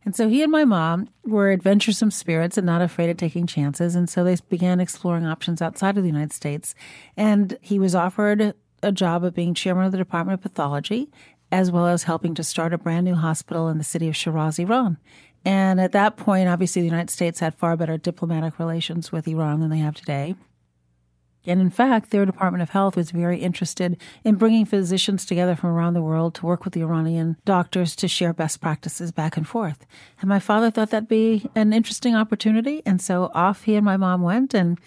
And 0.05 0.15
so 0.15 0.29
he 0.29 0.43
and 0.43 0.51
my 0.51 0.63
mom 0.63 1.09
were 1.25 1.51
adventuresome 1.51 2.11
spirits 2.11 2.57
and 2.57 2.65
not 2.65 2.81
afraid 2.81 3.09
of 3.09 3.17
taking 3.17 3.47
chances. 3.47 3.95
And 3.95 4.09
so 4.09 4.23
they 4.23 4.37
began 4.47 4.79
exploring 4.79 5.25
options 5.25 5.61
outside 5.61 5.97
of 5.97 6.03
the 6.03 6.09
United 6.09 6.31
States. 6.31 6.75
And 7.17 7.57
he 7.61 7.79
was 7.79 7.95
offered 7.95 8.53
a 8.83 8.91
job 8.91 9.23
of 9.23 9.33
being 9.33 9.53
chairman 9.53 9.85
of 9.85 9.91
the 9.91 9.97
Department 9.97 10.39
of 10.39 10.43
Pathology, 10.43 11.09
as 11.51 11.71
well 11.71 11.87
as 11.87 12.03
helping 12.03 12.35
to 12.35 12.43
start 12.43 12.73
a 12.73 12.77
brand 12.77 13.05
new 13.05 13.15
hospital 13.15 13.69
in 13.69 13.77
the 13.77 13.83
city 13.83 14.07
of 14.07 14.15
Shiraz, 14.15 14.59
Iran. 14.59 14.97
And 15.45 15.79
at 15.79 15.93
that 15.93 16.17
point, 16.17 16.49
obviously, 16.49 16.81
the 16.81 16.89
United 16.89 17.09
States 17.09 17.39
had 17.39 17.55
far 17.55 17.77
better 17.77 17.97
diplomatic 17.97 18.59
relations 18.59 19.11
with 19.11 19.27
Iran 19.27 19.61
than 19.61 19.69
they 19.69 19.77
have 19.77 19.95
today. 19.95 20.35
And 21.45 21.61
in 21.61 21.69
fact, 21.69 22.11
their 22.11 22.25
Department 22.25 22.61
of 22.61 22.71
Health 22.71 22.97
was 22.97 23.11
very 23.11 23.39
interested 23.39 23.97
in 24.25 24.35
bringing 24.35 24.65
physicians 24.65 25.25
together 25.25 25.55
from 25.55 25.69
around 25.69 25.93
the 25.93 26.01
world 26.01 26.35
to 26.35 26.45
work 26.45 26.65
with 26.65 26.73
the 26.73 26.81
Iranian 26.81 27.37
doctors 27.45 27.95
to 27.97 28.09
share 28.09 28.33
best 28.33 28.59
practices 28.59 29.13
back 29.13 29.37
and 29.37 29.47
forth. 29.47 29.85
And 30.19 30.27
my 30.27 30.39
father 30.39 30.69
thought 30.69 30.89
that'd 30.89 31.07
be 31.07 31.49
an 31.55 31.71
interesting 31.71 32.15
opportunity. 32.15 32.81
And 32.85 33.01
so 33.01 33.31
off 33.33 33.63
he 33.63 33.75
and 33.75 33.85
my 33.85 33.95
mom 33.95 34.21
went. 34.23 34.53
And 34.53 34.77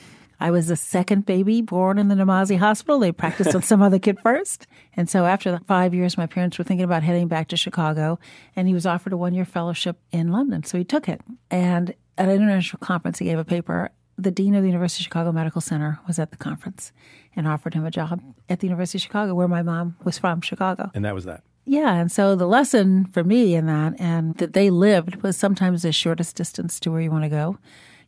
I 0.41 0.51
was 0.51 0.69
the 0.69 0.77
second 0.77 1.27
baby 1.27 1.63
born 1.63 1.99
in 1.99 2.09
the 2.09 2.15
Namazi 2.15 2.57
hospital. 2.57 2.99
They 2.99 3.13
practiced 3.13 3.55
on 3.55 3.63
some 3.63 3.83
other 3.83 3.99
kid 3.99 4.19
first. 4.21 4.67
And 4.95 5.09
so 5.09 5.27
after 5.27 5.61
five 5.67 5.95
years, 5.95 6.17
my 6.17 6.27
parents 6.27 6.59
were 6.59 6.65
thinking 6.65 6.85
about 6.85 7.03
heading 7.03 7.29
back 7.29 7.49
to 7.49 7.57
Chicago. 7.57 8.19
And 8.57 8.67
he 8.67 8.75
was 8.75 8.87
offered 8.87 9.13
a 9.13 9.17
one 9.17 9.35
year 9.35 9.45
fellowship 9.45 9.99
in 10.11 10.33
London. 10.33 10.65
So 10.65 10.79
he 10.79 10.85
took 10.85 11.09
it. 11.09 11.21
And 11.51 11.95
at 12.17 12.29
an 12.29 12.35
international 12.35 12.81
conference, 12.81 13.19
he 13.19 13.27
gave 13.27 13.39
a 13.39 13.45
paper 13.45 13.91
the 14.21 14.31
dean 14.31 14.55
of 14.55 14.63
the 14.63 14.69
University 14.69 15.03
of 15.03 15.05
Chicago 15.05 15.33
Medical 15.33 15.61
Center 15.61 15.99
was 16.07 16.19
at 16.19 16.31
the 16.31 16.37
conference 16.37 16.93
and 17.35 17.49
offered 17.49 17.75
him 17.75 17.87
a 17.87 17.91
job 17.91 18.21
at 18.49 18.61
the 18.61 18.67
University 18.67 18.99
of 18.99 19.03
Chicago, 19.03 19.35
where 19.35 19.49
my 19.49 19.63
mom 19.63 19.97
was 20.05 20.19
from, 20.19 20.43
Chicago. 20.43 20.91
And 20.95 21.05
that 21.05 21.15
was 21.15 21.25
that. 21.25 21.43
Yeah, 21.65 21.95
and 21.95 22.11
so 22.11 22.35
the 22.35 22.47
lesson 22.47 23.07
for 23.07 23.23
me 23.23 23.55
in 23.55 23.67
that 23.67 23.95
and 23.99 24.35
that 24.37 24.53
they 24.53 24.71
lived 24.71 25.23
was 25.23 25.37
sometimes 25.37 25.83
the 25.83 25.93
shortest 25.93 26.37
distance 26.37 26.81
to 26.81 26.91
where 26.91 27.01
you 27.01 27.11
want 27.11 27.25
to 27.25 27.31
go. 27.31 27.59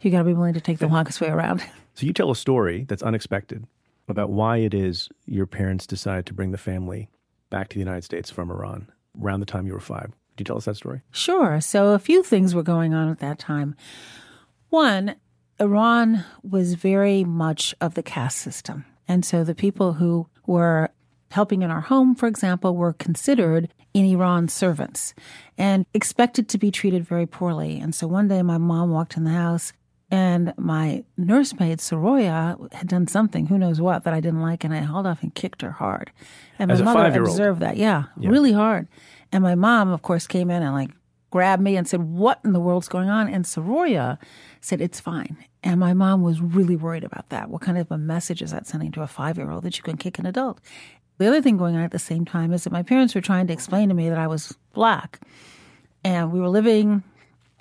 you 0.01 0.11
got 0.11 0.19
to 0.19 0.25
be 0.25 0.35
willing 0.35 0.55
to 0.55 0.61
take 0.61 0.79
the 0.79 0.89
longest 0.89 1.21
way 1.21 1.29
around. 1.29 1.63
So 1.95 2.07
you 2.07 2.13
tell 2.13 2.31
a 2.31 2.37
story 2.37 2.85
that's 2.89 3.03
unexpected 3.03 3.67
about 4.09 4.31
why 4.31 4.59
it 4.59 4.75
is 4.75 5.09
your 5.27 5.47
parents 5.47 5.87
decided 5.87 6.27
to 6.27 6.35
bring 6.35 6.51
the 6.51 6.59
family 6.59 7.09
back 7.51 7.69
to 7.69 7.75
the 7.75 7.81
United 7.81 8.05
States 8.05 8.31
from 8.31 8.51
Iran 8.51 8.91
around 9.21 9.41
the 9.41 9.47
time 9.47 9.67
you 9.67 9.75
were 9.75 9.81
five. 9.81 10.13
Could 10.37 10.41
you 10.41 10.45
tell 10.45 10.57
us 10.57 10.65
that 10.65 10.77
story? 10.77 11.03
Sure. 11.11 11.61
So 11.61 11.93
a 11.93 11.99
few 11.99 12.23
things 12.23 12.55
were 12.55 12.63
going 12.63 12.95
on 12.95 13.11
at 13.11 13.19
that 13.19 13.39
time. 13.39 13.75
One, 14.71 15.17
Iran 15.61 16.25
was 16.43 16.75
very 16.75 17.25
much 17.25 17.75
of 17.81 17.95
the 17.95 18.03
caste 18.03 18.39
system. 18.39 18.87
And 19.07 19.25
so 19.25 19.45
the 19.45 19.55
people 19.55 19.95
who 19.95 20.29
were 20.47 20.91
helping 21.31 21.63
in 21.63 21.71
our 21.71 21.81
home, 21.83 22.15
for 22.15 22.27
example, 22.27 22.75
were 22.75 22.95
considered 22.95 23.73
in 23.93 24.07
Iran 24.07 24.49
servants 24.49 25.15
and 25.59 25.85
expected 25.93 26.49
to 26.49 26.59
be 26.59 26.71
treated 26.71 27.07
very 27.07 27.27
poorly. 27.27 27.79
And 27.79 27.95
so 27.95 28.07
one 28.07 28.29
day 28.29 28.43
my 28.43 28.59
mom 28.59 28.91
walked 28.91 29.17
in 29.17 29.25
the 29.25 29.31
house 29.31 29.73
and 30.13 30.53
my 30.59 31.05
nursemaid, 31.17 31.79
Soroya, 31.79 32.71
had 32.75 32.87
done 32.87 33.07
something, 33.07 33.47
who 33.47 33.57
knows 33.57 33.81
what, 33.81 34.05
that 34.05 34.13
I 34.13 34.21
didn't 34.21 34.43
like, 34.43 34.63
and 34.63 34.75
I 34.75 34.81
hauled 34.81 35.07
off 35.07 35.23
and 35.23 35.35
kicked 35.35 35.63
her 35.63 35.71
hard. 35.71 36.13
And 36.59 36.69
my 36.69 36.75
As 36.75 36.81
a 36.81 36.85
mother 36.85 37.23
observed 37.23 37.61
that, 37.61 37.79
yeah, 37.79 38.05
really 38.19 38.53
hard. 38.53 38.89
And 39.33 39.43
my 39.43 39.55
mom, 39.55 39.89
of 39.89 40.03
course, 40.03 40.27
came 40.27 40.51
in 40.51 40.63
and 40.63 40.75
like 40.75 40.91
grabbed 41.31 41.63
me 41.63 41.79
and 41.79 41.89
said, 41.89 42.03
What 42.03 42.41
in 42.45 42.53
the 42.53 42.61
world's 42.61 42.89
going 42.89 43.09
on? 43.09 43.27
And 43.27 43.47
Soroya 43.47 44.19
said, 44.61 44.83
It's 44.83 45.01
fine. 45.01 45.39
And 45.63 45.81
my 45.81 45.95
mom 45.95 46.21
was 46.21 46.43
really 46.43 46.77
worried 46.77 47.05
about 47.05 47.31
that. 47.31 47.49
What 47.49 47.63
kind 47.63 47.79
of 47.79 47.91
a 47.91 47.97
message 47.97 48.43
is 48.43 48.51
that 48.51 48.67
sending 48.67 48.93
to 48.93 49.01
a 49.01 49.07
five 49.07 49.39
year 49.39 49.51
old 49.51 49.65
that 49.65 49.79
you 49.79 49.83
can 49.83 49.97
kick 49.97 50.19
an 50.19 50.27
adult? 50.27 50.61
The 51.17 51.27
other 51.27 51.41
thing 51.41 51.57
going 51.57 51.75
on 51.75 51.83
at 51.83 51.91
the 51.91 51.99
same 51.99 52.27
time 52.27 52.53
is 52.53 52.65
that 52.65 52.73
my 52.73 52.83
parents 52.83 53.15
were 53.15 53.23
trying 53.23 53.47
to 53.47 53.55
explain 53.55 53.89
to 53.89 53.95
me 53.95 54.11
that 54.11 54.19
I 54.19 54.27
was 54.27 54.59
black. 54.75 55.21
And 56.05 56.33
we 56.33 56.41
were 56.41 56.51
living 56.51 57.03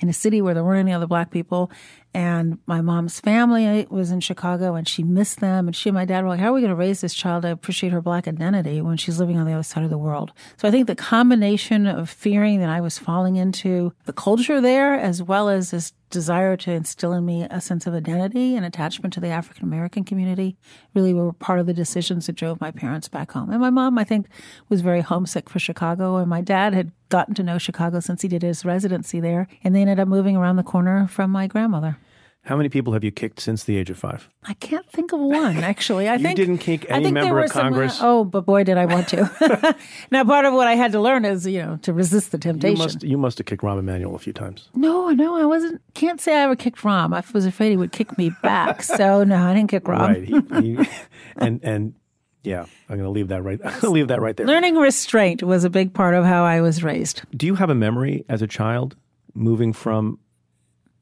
in 0.02 0.10
a 0.10 0.14
city 0.14 0.42
where 0.42 0.54
there 0.54 0.64
weren't 0.64 0.80
any 0.80 0.94
other 0.94 1.08
black 1.08 1.32
people. 1.32 1.72
And 2.14 2.58
my 2.66 2.82
mom's 2.82 3.20
family 3.20 3.88
was 3.90 4.12
in 4.12 4.20
Chicago 4.20 4.76
and 4.76 4.88
she 4.88 5.04
missed 5.04 5.40
them. 5.40 5.68
And 5.68 5.76
she 5.76 5.90
and 5.90 5.96
my 5.96 6.04
dad 6.04 6.24
were 6.24 6.30
like, 6.30 6.40
How 6.40 6.50
are 6.50 6.54
we 6.54 6.62
going 6.62 6.70
to 6.72 6.76
raise 6.76 7.02
this 7.02 7.14
child 7.14 7.44
to 7.44 7.52
appreciate 7.52 7.94
her 7.94 8.02
black 8.02 8.28
identity 8.28 8.82
when 8.82 8.98
she's 8.98 9.20
living 9.20 9.38
on 9.38 9.46
the 9.46 9.54
other 9.54 9.64
side 9.64 9.84
of 9.84 9.90
the 9.90 9.98
world? 9.98 10.34
So 10.58 10.68
I 10.68 10.72
think 10.72 10.88
the 10.88 10.96
combination 10.96 11.88
of 11.88 12.10
fearing 12.10 12.60
that 12.60 12.70
I 12.70 12.82
was 12.82 12.98
falling 12.98 13.38
into 13.38 13.94
the 14.06 14.14
culture 14.14 14.60
there, 14.60 14.96
as 14.96 15.24
well 15.24 15.48
as 15.48 15.72
this 15.72 15.94
desire 16.12 16.56
to 16.58 16.72
instill 16.72 17.14
in 17.14 17.26
me 17.26 17.48
a 17.50 17.60
sense 17.60 17.88
of 17.88 17.94
identity 17.94 18.56
and 18.56 18.66
attachment 18.66 19.14
to 19.14 19.20
the 19.20 19.30
African 19.30 19.64
American 19.64 20.04
community, 20.04 20.56
really 20.94 21.14
were 21.14 21.34
part 21.34 21.60
of 21.60 21.66
the 21.66 21.74
decisions 21.74 22.28
that 22.28 22.36
drove 22.36 22.62
my 22.62 22.70
parents 22.70 23.08
back 23.08 23.32
home. 23.32 23.50
And 23.50 23.60
my 23.60 23.70
mom, 23.70 23.98
I 23.98 24.04
think, 24.04 24.28
was 24.70 24.82
very 24.82 25.02
homesick 25.02 25.50
for 25.50 25.60
Chicago. 25.60 26.18
And 26.18 26.30
my 26.30 26.42
dad 26.42 26.74
had 26.74 26.92
gotten 27.10 27.34
to 27.36 27.44
know 27.44 27.58
Chicago 27.58 28.00
since 28.00 28.22
he 28.22 28.28
did 28.28 28.44
his 28.44 28.64
residency 28.64 29.20
there. 29.20 29.48
And 29.64 29.76
they 29.76 29.82
ended 29.82 30.00
up 30.00 30.08
moving 30.08 30.38
around 30.38 30.58
the 30.58 30.64
corner 30.64 31.08
from 31.08 31.32
my 31.32 31.48
grandmother. 31.48 31.98
How 32.44 32.58
many 32.58 32.70
people 32.70 32.94
have 32.94 33.04
you 33.04 33.12
kicked 33.12 33.40
since 33.40 33.66
the 33.66 33.78
age 33.78 33.92
of 33.92 34.00
five? 34.00 34.28
I 34.44 34.56
can't 34.56 34.90
think 34.90 35.14
of 35.14 35.20
one 35.20 35.58
actually. 35.58 36.10
I 36.10 36.16
You 36.18 36.24
think 36.24 36.38
didn't 36.38 36.58
kick 36.58 36.90
I 36.90 36.96
any 36.96 37.06
think 37.06 37.14
there 37.16 37.26
member 37.26 37.44
of 37.44 37.52
some, 37.52 37.60
uh, 37.60 37.62
Congress? 37.70 38.00
oh, 38.02 38.24
but 38.26 38.46
boy, 38.48 38.64
did 38.64 38.78
I 38.78 38.86
want 38.88 39.08
to! 39.10 39.76
now, 40.12 40.24
part 40.24 40.46
of 40.46 40.54
what 40.54 40.68
I 40.68 40.74
had 40.76 40.92
to 40.94 41.00
learn 41.00 41.24
is, 41.24 41.46
you 41.46 41.62
know, 41.62 41.78
to 41.84 41.94
resist 41.94 42.32
the 42.32 42.38
You 42.38 42.42
temptation. 42.42 42.78
must 42.80 43.04
you 43.04 43.18
must 43.18 43.38
have 43.38 43.46
kicked 43.46 43.62
Rahm 43.62 43.78
Emanuel 43.78 44.16
a 44.16 44.20
few 44.20 44.34
times. 44.34 44.70
No, 44.74 45.10
no, 45.10 45.36
I 45.38 45.46
wasn't. 45.46 45.82
Can't 45.94 46.20
say 46.20 46.36
I 46.36 46.42
ever 46.46 46.56
kicked 46.56 46.80
Rahm. 46.80 47.14
I 47.16 47.24
was 47.32 47.46
afraid 47.46 47.70
he 47.70 47.78
would 47.78 47.92
kick 47.92 48.18
me 48.18 48.32
back. 48.42 48.82
so 48.82 49.24
no, 49.24 49.36
I 49.38 49.54
didn't 49.54 49.70
kick 49.70 49.84
Rahm. 49.84 50.00
Right. 50.00 50.24
He, 50.24 50.76
he, 50.84 50.90
and 51.38 51.60
and 51.64 51.94
yeah, 52.44 52.62
I'm 52.90 52.96
going 52.98 53.04
to 53.04 53.10
leave 53.12 53.28
that 53.28 53.44
right. 53.44 53.60
I'm 53.64 53.70
going 53.70 53.82
to 53.82 53.90
leave 53.92 54.08
that 54.08 54.20
right 54.20 54.36
there. 54.36 54.48
Learning 54.48 54.76
restraint 54.78 55.44
was 55.44 55.64
a 55.64 55.70
big 55.70 55.94
part 55.94 56.16
of 56.16 56.26
how 56.26 56.44
I 56.44 56.62
was 56.62 56.84
raised. 56.84 57.22
Do 57.38 57.46
you 57.46 57.54
have 57.54 57.70
a 57.70 57.76
memory 57.76 58.26
as 58.28 58.42
a 58.42 58.48
child 58.48 58.96
moving 59.36 59.74
from 59.74 60.18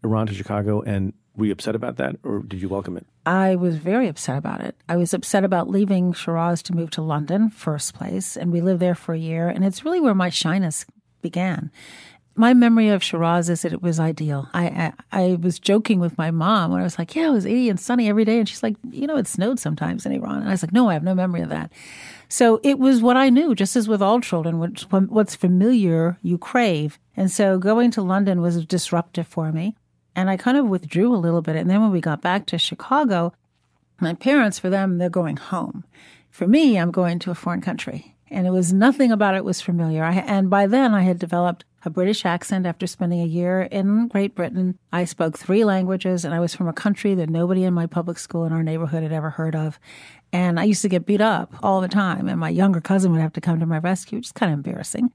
Iran 0.04 0.28
to 0.28 0.34
Chicago 0.34 0.82
and 0.82 1.14
were 1.40 1.46
you 1.46 1.52
upset 1.52 1.76
about 1.76 1.98
that 1.98 2.18
or 2.24 2.40
did 2.40 2.62
you 2.62 2.70
welcome 2.70 2.98
it? 2.98 3.06
I 3.26 3.56
was 3.56 3.78
very 3.78 4.08
upset 4.08 4.38
about 4.38 4.62
it. 4.62 4.76
I 4.88 4.98
was 4.98 5.14
upset 5.14 5.44
about 5.44 5.70
leaving 5.70 6.14
Shiraz 6.14 6.62
to 6.64 6.76
move 6.76 6.92
to 6.92 7.02
London, 7.02 7.50
first 7.50 7.94
place, 7.94 8.36
and 8.36 8.52
we 8.52 8.62
lived 8.62 8.82
there 8.82 8.96
for 8.96 9.14
a 9.14 9.20
year. 9.20 9.48
And 9.48 9.64
it's 9.64 9.86
really 9.86 10.00
where 10.00 10.16
my 10.16 10.30
shyness 10.30 10.86
began. 11.22 11.72
My 12.36 12.54
memory 12.54 12.90
of 12.90 13.04
Shiraz 13.04 13.50
is 13.50 13.64
that 13.64 13.74
it 13.74 13.82
was 13.82 14.00
ideal. 14.00 14.48
I, 14.54 14.94
I 15.12 15.22
I 15.24 15.38
was 15.42 15.60
joking 15.60 16.00
with 16.00 16.18
my 16.18 16.32
mom 16.32 16.72
when 16.72 16.80
I 16.80 16.86
was 16.86 16.98
like, 16.98 17.14
"Yeah, 17.14 17.28
it 17.28 17.34
was 17.34 17.46
80 17.46 17.70
and 17.70 17.80
sunny 17.80 18.08
every 18.08 18.24
day," 18.24 18.40
and 18.40 18.48
she's 18.48 18.64
like, 18.64 18.78
"You 18.92 19.08
know, 19.08 19.18
it 19.18 19.28
snowed 19.28 19.60
sometimes 19.60 20.06
in 20.06 20.14
Iran." 20.14 20.38
And 20.38 20.48
I 20.48 20.52
was 20.52 20.64
like, 20.64 20.72
"No, 20.72 20.90
I 20.90 20.94
have 20.94 21.04
no 21.04 21.16
memory 21.16 21.42
of 21.42 21.50
that." 21.50 21.72
So 22.30 22.62
it 22.64 22.78
was 22.78 23.02
what 23.02 23.18
I 23.18 23.30
knew, 23.30 23.56
just 23.56 23.76
as 23.76 23.88
with 23.88 24.04
all 24.04 24.22
children. 24.22 24.60
What's, 24.60 24.84
what's 24.84 25.36
familiar, 25.36 26.18
you 26.22 26.38
crave. 26.38 27.00
And 27.18 27.32
so 27.32 27.58
going 27.58 27.90
to 27.92 28.04
London 28.04 28.40
was 28.40 28.66
disruptive 28.66 29.28
for 29.28 29.52
me. 29.52 29.76
And 30.16 30.30
I 30.30 30.38
kind 30.38 30.58
of 30.58 30.68
withdrew 30.68 31.14
a 31.14 31.18
little 31.18 31.42
bit. 31.42 31.56
And 31.56 31.70
then 31.70 31.82
when 31.82 31.92
we 31.92 32.02
got 32.02 32.22
back 32.22 32.46
to 32.48 32.58
Chicago, 32.58 33.34
my 34.00 34.14
parents, 34.14 34.60
for 34.60 34.70
them, 34.70 34.98
they're 34.98 35.10
going 35.10 35.38
home. 35.38 35.84
For 36.30 36.48
me, 36.48 36.78
I'm 36.78 36.92
going 36.92 37.20
to 37.20 37.32
a 37.32 37.36
foreign 37.36 37.62
country. 37.62 38.16
And 38.32 38.46
it 38.46 38.52
was 38.52 38.72
nothing 38.72 39.12
about 39.12 39.36
it 39.36 39.44
was 39.44 39.62
familiar. 39.62 40.04
I, 40.04 40.14
and 40.14 40.50
by 40.50 40.68
then, 40.68 40.94
I 40.94 41.02
had 41.02 41.18
developed 41.18 41.66
a 41.84 41.90
British 41.90 42.26
accent 42.26 42.66
after 42.66 42.86
spending 42.86 43.22
a 43.22 43.26
year 43.26 43.62
in 43.62 44.08
Great 44.08 44.36
Britain. 44.36 44.78
I 44.92 45.06
spoke 45.06 45.38
three 45.38 45.64
languages, 45.64 46.26
and 46.26 46.34
I 46.34 46.40
was 46.40 46.54
from 46.54 46.68
a 46.68 46.74
country 46.74 47.16
that 47.16 47.30
nobody 47.30 47.64
in 47.64 47.74
my 47.74 47.88
public 47.88 48.20
school 48.20 48.46
in 48.46 48.54
our 48.54 48.64
neighborhood 48.64 49.04
had 49.04 49.12
ever 49.12 49.32
heard 49.32 49.56
of. 49.56 49.80
And 50.32 50.60
I 50.60 50.66
used 50.66 50.84
to 50.84 50.90
get 50.90 51.06
beat 51.06 51.22
up 51.22 51.54
all 51.64 51.82
the 51.82 51.88
time, 51.88 52.28
and 52.28 52.40
my 52.40 52.50
younger 52.50 52.82
cousin 52.82 53.12
would 53.12 53.22
have 53.22 53.34
to 53.34 53.42
come 53.42 53.60
to 53.60 53.66
my 53.66 53.80
rescue, 53.80 54.18
which 54.20 54.28
is 54.28 54.32
kind 54.32 54.52
of 54.52 54.60
embarrassing. 54.60 55.12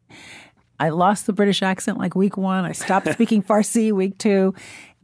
I 0.81 0.89
lost 0.91 1.27
the 1.27 1.33
British 1.33 1.63
accent 1.63 1.99
like 1.99 2.15
week 2.15 2.37
one. 2.37 2.65
I 2.65 2.73
stopped 2.73 3.09
speaking 3.13 3.43
Farsi 3.49 3.93
week 3.93 4.19
two. 4.19 4.55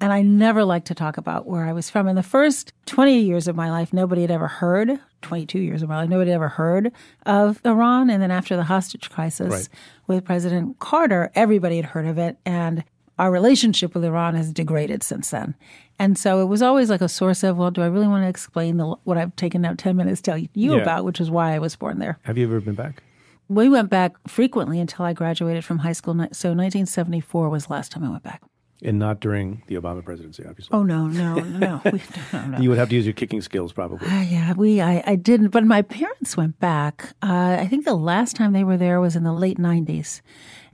And 0.02 0.14
I 0.14 0.22
never 0.22 0.64
liked 0.64 0.86
to 0.86 0.94
talk 0.94 1.18
about 1.18 1.46
where 1.46 1.66
I 1.66 1.74
was 1.74 1.90
from. 1.90 2.08
In 2.08 2.16
the 2.16 2.22
first 2.22 2.72
20 2.86 3.18
years 3.18 3.46
of 3.46 3.54
my 3.54 3.70
life, 3.70 3.92
nobody 3.92 4.22
had 4.22 4.30
ever 4.30 4.48
heard, 4.48 4.98
22 5.20 5.58
years 5.58 5.82
of 5.82 5.90
my 5.90 5.96
life, 5.96 6.08
nobody 6.08 6.30
had 6.30 6.36
ever 6.36 6.48
heard 6.48 6.90
of 7.26 7.60
Iran. 7.66 8.08
And 8.08 8.22
then 8.22 8.30
after 8.30 8.56
the 8.56 8.64
hostage 8.64 9.10
crisis 9.10 9.50
Right. 9.52 9.68
with 10.06 10.24
President 10.24 10.78
Carter, 10.78 11.30
everybody 11.34 11.76
had 11.76 11.84
heard 11.84 12.06
of 12.06 12.16
it. 12.16 12.38
And 12.46 12.82
our 13.18 13.30
relationship 13.30 13.94
with 13.94 14.02
Iran 14.02 14.34
has 14.36 14.50
degraded 14.54 15.02
since 15.02 15.28
then. 15.28 15.54
And 15.98 16.16
so 16.16 16.40
it 16.40 16.46
was 16.46 16.62
always 16.62 16.88
like 16.88 17.02
a 17.02 17.08
source 17.08 17.42
of, 17.42 17.58
well, 17.58 17.70
do 17.70 17.82
I 17.82 17.86
really 17.86 18.08
want 18.08 18.24
to 18.24 18.28
explain 18.28 18.78
the, 18.78 18.86
what 19.04 19.18
I've 19.18 19.36
taken 19.36 19.60
now 19.60 19.74
10 19.74 19.94
minutes 19.96 20.22
to 20.22 20.30
tell 20.30 20.38
you 20.38 20.48
Yeah. 20.76 20.76
about, 20.80 21.04
which 21.04 21.20
is 21.20 21.30
why 21.30 21.52
I 21.54 21.58
was 21.58 21.76
born 21.76 21.98
there 21.98 22.18
Have 22.22 22.38
you 22.38 22.46
ever 22.46 22.60
been 22.62 22.74
back? 22.74 23.02
We 23.50 23.68
went 23.68 23.90
back 23.90 24.16
frequently 24.28 24.78
until 24.78 25.04
I 25.04 25.12
graduated 25.12 25.64
from 25.64 25.78
high 25.78 25.92
school. 25.92 26.14
So 26.14 26.50
1974 26.50 27.48
was 27.50 27.66
the 27.66 27.72
last 27.72 27.90
time 27.90 28.04
I 28.04 28.10
went 28.10 28.22
back. 28.22 28.42
And 28.82 28.98
not 28.98 29.20
during 29.20 29.62
the 29.66 29.74
Obama 29.74 30.02
presidency, 30.02 30.42
obviously. 30.48 30.74
Oh 30.74 30.82
no, 30.82 31.06
no, 31.06 31.34
no, 31.40 31.82
we, 31.84 32.00
no, 32.32 32.46
no. 32.46 32.58
You 32.58 32.70
would 32.70 32.78
have 32.78 32.88
to 32.88 32.94
use 32.94 33.04
your 33.04 33.12
kicking 33.12 33.42
skills 33.42 33.72
probably. 33.72 34.08
Uh, 34.08 34.22
yeah, 34.22 34.54
we 34.54 34.80
I, 34.80 35.02
I 35.04 35.16
didn't, 35.16 35.48
but 35.48 35.64
my 35.64 35.82
parents 35.82 36.36
went 36.36 36.58
back. 36.60 37.10
Uh, 37.22 37.58
I 37.60 37.66
think 37.66 37.84
the 37.84 37.94
last 37.94 38.36
time 38.36 38.54
they 38.54 38.64
were 38.64 38.78
there 38.78 39.00
was 39.00 39.16
in 39.16 39.24
the 39.24 39.34
late 39.34 39.58
90s. 39.58 40.22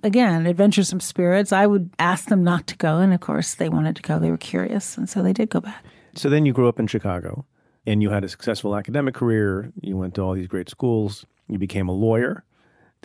Again, 0.05 0.47
adventuresome 0.47 1.01
spirits. 1.01 1.51
I 1.51 1.67
would 1.67 1.91
ask 1.99 2.29
them 2.29 2.45
not 2.45 2.69
to 2.69 2.77
go, 2.77 2.99
and 2.99 3.13
of 3.13 3.21
course 3.21 3.55
they 3.55 3.69
wanted 3.69 3.97
to 3.97 4.03
go. 4.03 4.21
They 4.21 4.31
were 4.31 4.37
curious, 4.37 4.97
and 4.97 5.09
so 5.09 5.23
they 5.23 5.33
did 5.33 5.49
go 5.51 5.61
back. 5.61 5.83
So 6.15 6.29
then 6.29 6.47
you 6.47 6.53
grew 6.53 6.69
up 6.69 6.79
in 6.79 6.87
Chicago 6.87 7.45
and 7.87 8.03
you 8.03 8.11
had 8.11 8.23
a 8.25 8.29
successful 8.29 8.77
academic 8.77 9.15
career. 9.15 9.73
You 9.81 9.97
went 9.97 10.15
to 10.15 10.23
all 10.23 10.35
these 10.35 10.47
great 10.47 10.69
schools. 10.69 11.27
You 11.49 11.59
became 11.59 11.89
a 11.89 11.93
lawyer. 11.93 12.45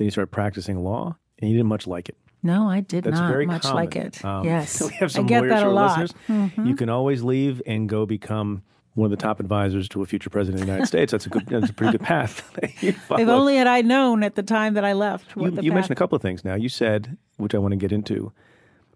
Then 0.01 0.05
you 0.05 0.11
started 0.11 0.31
practicing 0.31 0.83
law 0.83 1.15
and 1.37 1.51
you 1.51 1.55
didn't 1.55 1.69
much 1.69 1.85
like 1.85 2.09
it. 2.09 2.17
No, 2.41 2.67
I 2.67 2.79
did 2.79 3.03
That's 3.03 3.19
not 3.19 3.29
very 3.31 3.45
much 3.45 3.61
common. 3.61 3.75
like 3.75 3.95
it. 3.95 4.25
Um, 4.25 4.43
yes, 4.43 4.81
we 4.89 4.89
have 4.95 5.11
some 5.11 5.25
I 5.25 5.27
get 5.27 5.41
lawyers 5.41 5.51
that 5.51 5.67
a 5.67 5.69
lot. 5.69 5.99
Mm-hmm. 6.27 6.65
You 6.65 6.75
can 6.75 6.89
always 6.89 7.21
leave 7.21 7.61
and 7.67 7.87
go 7.87 8.07
become 8.07 8.63
one 8.95 9.05
of 9.05 9.11
the 9.11 9.23
top 9.23 9.39
advisors 9.39 9.87
to 9.89 10.01
a 10.01 10.07
future 10.07 10.31
president 10.31 10.59
of 10.59 10.65
the 10.65 10.71
United 10.71 10.87
States. 10.87 11.11
That's 11.11 11.27
a 11.27 11.29
good. 11.29 11.45
That's 11.45 11.69
a 11.69 11.73
pretty 11.73 11.91
good 11.99 12.01
path. 12.01 12.41
If 12.81 13.11
only 13.11 13.57
had 13.57 13.67
I 13.67 13.81
known 13.81 14.23
at 14.23 14.33
the 14.33 14.41
time 14.41 14.73
that 14.73 14.83
I 14.83 14.93
left. 14.93 15.35
What 15.35 15.53
you, 15.53 15.61
you 15.61 15.71
mentioned 15.71 15.91
a 15.91 15.95
couple 15.95 16.15
of 16.15 16.23
things. 16.23 16.43
Now 16.43 16.55
you 16.55 16.67
said, 16.67 17.15
which 17.37 17.53
I 17.53 17.59
want 17.59 17.73
to 17.73 17.77
get 17.77 17.91
into, 17.91 18.31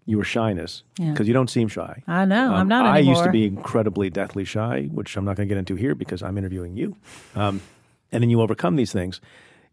your 0.06 0.18
were 0.18 0.24
shyness 0.24 0.82
Yeah. 0.98 1.12
because 1.12 1.28
you 1.28 1.34
don't 1.34 1.48
seem 1.48 1.68
shy. 1.68 2.02
I 2.08 2.24
know. 2.24 2.52
I'm 2.52 2.62
Um, 2.62 2.68
not 2.68 2.84
I 2.86 2.98
used 2.98 3.22
to 3.22 3.30
be 3.30 3.44
incredibly 3.46 4.10
deathly 4.10 4.44
shy, 4.44 4.88
which 4.90 5.16
I'm 5.16 5.24
not 5.24 5.36
going 5.36 5.48
to 5.48 5.54
get 5.54 5.58
into 5.58 5.76
here 5.76 5.94
because 5.94 6.20
I'm 6.20 6.36
interviewing 6.36 6.76
you. 6.76 6.96
Um, 7.36 7.60
and 8.10 8.22
then 8.22 8.30
you 8.30 8.40
overcome 8.40 8.74
these 8.76 8.92
things. 8.92 9.20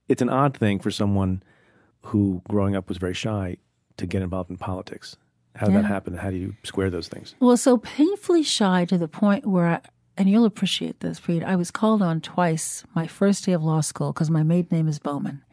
It's 0.07 0.21
an 0.21 0.29
odd 0.29 0.55
thing 0.57 0.79
for 0.79 0.91
someone 0.91 1.43
who, 2.03 2.41
growing 2.49 2.75
up, 2.75 2.89
was 2.89 2.97
very 2.97 3.13
shy 3.13 3.57
to 3.97 4.05
get 4.05 4.21
involved 4.21 4.49
in 4.49 4.57
politics. 4.57 5.15
How 5.55 5.67
did 5.67 5.75
that 5.75 5.83
Yeah. 5.83 5.87
happen? 5.87 6.17
How 6.17 6.29
do 6.31 6.35
you 6.37 6.55
square 6.63 6.89
those 6.89 7.07
things? 7.07 7.35
Well, 7.39 7.57
so 7.57 7.77
painfully 7.77 8.43
shy 8.43 8.85
to 8.85 8.97
the 8.97 9.07
point 9.07 9.45
where, 9.45 9.67
I, 9.67 9.81
and 10.17 10.29
you'll 10.29 10.45
appreciate 10.45 10.99
this, 10.99 11.19
Preet, 11.19 11.43
I 11.43 11.55
was 11.55 11.71
called 11.71 12.01
on 12.01 12.21
twice 12.21 12.83
my 12.95 13.07
first 13.07 13.45
day 13.45 13.53
of 13.53 13.63
law 13.63 13.81
school 13.81 14.11
because 14.11 14.29
my 14.29 14.43
maiden 14.43 14.69
name 14.77 14.87
is 14.87 14.99
Bowman. 14.99 15.43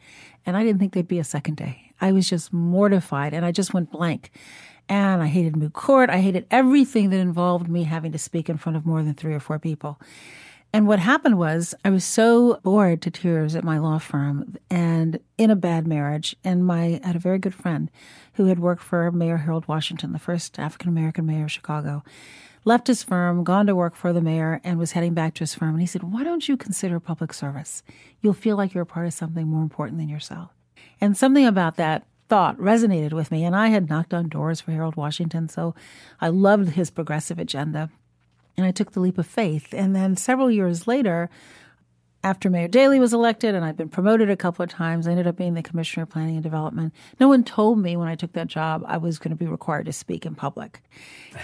And 0.45 0.57
I 0.57 0.63
didn't 0.63 0.79
think 0.79 0.93
there'd 0.93 1.07
be 1.07 1.19
a 1.19 1.23
second 1.23 1.55
day. 1.57 1.93
I 2.01 2.11
was 2.11 2.27
just 2.27 2.51
mortified 2.51 3.33
and 3.33 3.45
I 3.45 3.51
just 3.51 3.73
went 3.75 3.91
blank. 3.91 4.31
And 4.89 5.21
I 5.21 5.27
hated 5.27 5.55
moot 5.55 5.73
court. 5.73 6.09
I 6.09 6.19
hated 6.19 6.47
everything 6.51 7.11
that 7.11 7.19
involved 7.19 7.69
me 7.69 7.83
having 7.83 8.11
to 8.11 8.17
speak 8.17 8.49
in 8.49 8.57
front 8.57 8.75
of 8.75 8.85
more 8.85 9.03
than 9.03 9.13
three 9.13 9.33
or 9.35 9.39
four 9.39 9.59
people. 9.59 9.99
And 10.73 10.87
what 10.87 10.99
happened 10.99 11.37
was 11.37 11.75
I 11.83 11.89
was 11.89 12.05
so 12.05 12.59
bored 12.63 13.01
to 13.01 13.11
tears 13.11 13.55
at 13.55 13.63
my 13.63 13.77
law 13.77 13.97
firm 13.97 14.55
and 14.69 15.19
in 15.37 15.51
a 15.51 15.55
bad 15.55 15.85
marriage. 15.85 16.35
And 16.43 16.65
my 16.65 16.99
I 17.03 17.07
had 17.07 17.15
a 17.17 17.19
very 17.19 17.39
good 17.39 17.53
friend 17.53 17.91
who 18.33 18.45
had 18.45 18.59
worked 18.59 18.81
for 18.81 19.11
Mayor 19.11 19.37
Harold 19.37 19.67
Washington, 19.67 20.13
the 20.13 20.19
first 20.19 20.57
African 20.57 20.87
American 20.87 21.25
mayor 21.25 21.45
of 21.45 21.51
Chicago, 21.51 22.03
left 22.63 22.87
his 22.87 23.03
firm, 23.03 23.43
gone 23.43 23.67
to 23.67 23.75
work 23.75 23.95
for 23.95 24.13
the 24.13 24.21
mayor, 24.21 24.61
and 24.63 24.79
was 24.79 24.93
heading 24.93 25.13
back 25.13 25.33
to 25.33 25.39
his 25.41 25.53
firm. 25.53 25.71
And 25.71 25.81
he 25.81 25.87
said, 25.87 26.03
Why 26.03 26.23
don't 26.23 26.47
you 26.47 26.55
consider 26.55 26.99
public 27.01 27.33
service? 27.33 27.83
You'll 28.21 28.33
feel 28.33 28.55
like 28.55 28.73
you're 28.73 28.83
a 28.83 28.85
part 28.85 29.07
of 29.07 29.13
something 29.13 29.47
more 29.47 29.63
important 29.63 29.97
than 29.97 30.09
yourself. 30.09 30.51
And 31.01 31.17
something 31.17 31.45
about 31.45 31.75
that 31.77 32.05
thought 32.29 32.57
resonated 32.57 33.11
with 33.11 33.29
me. 33.29 33.43
And 33.43 33.55
I 33.55 33.67
had 33.67 33.89
knocked 33.89 34.13
on 34.13 34.29
doors 34.29 34.61
for 34.61 34.71
Harold 34.71 34.95
Washington, 34.95 35.49
so 35.49 35.75
I 36.21 36.29
loved 36.29 36.69
his 36.69 36.89
progressive 36.89 37.39
agenda. 37.39 37.89
And 38.57 38.65
I 38.65 38.71
took 38.71 38.91
the 38.91 38.99
leap 38.99 39.17
of 39.17 39.27
faith. 39.27 39.73
And 39.73 39.95
then 39.95 40.15
several 40.17 40.51
years 40.51 40.87
later, 40.87 41.29
after 42.23 42.49
Mayor 42.49 42.67
Daley 42.67 42.99
was 42.99 43.13
elected 43.13 43.55
and 43.55 43.65
I'd 43.65 43.77
been 43.77 43.89
promoted 43.89 44.29
a 44.29 44.37
couple 44.37 44.63
of 44.63 44.69
times, 44.69 45.07
I 45.07 45.11
ended 45.11 45.25
up 45.25 45.35
being 45.35 45.55
the 45.55 45.63
Commissioner 45.63 46.03
of 46.03 46.09
Planning 46.09 46.35
and 46.35 46.43
Development. 46.43 46.93
No 47.19 47.27
one 47.27 47.43
told 47.43 47.79
me 47.79 47.97
when 47.97 48.07
I 48.07 48.15
took 48.15 48.33
that 48.33 48.47
job 48.47 48.83
I 48.87 48.97
was 48.97 49.17
going 49.17 49.31
to 49.31 49.35
be 49.35 49.47
required 49.47 49.87
to 49.87 49.93
speak 49.93 50.25
in 50.25 50.35
public. 50.35 50.83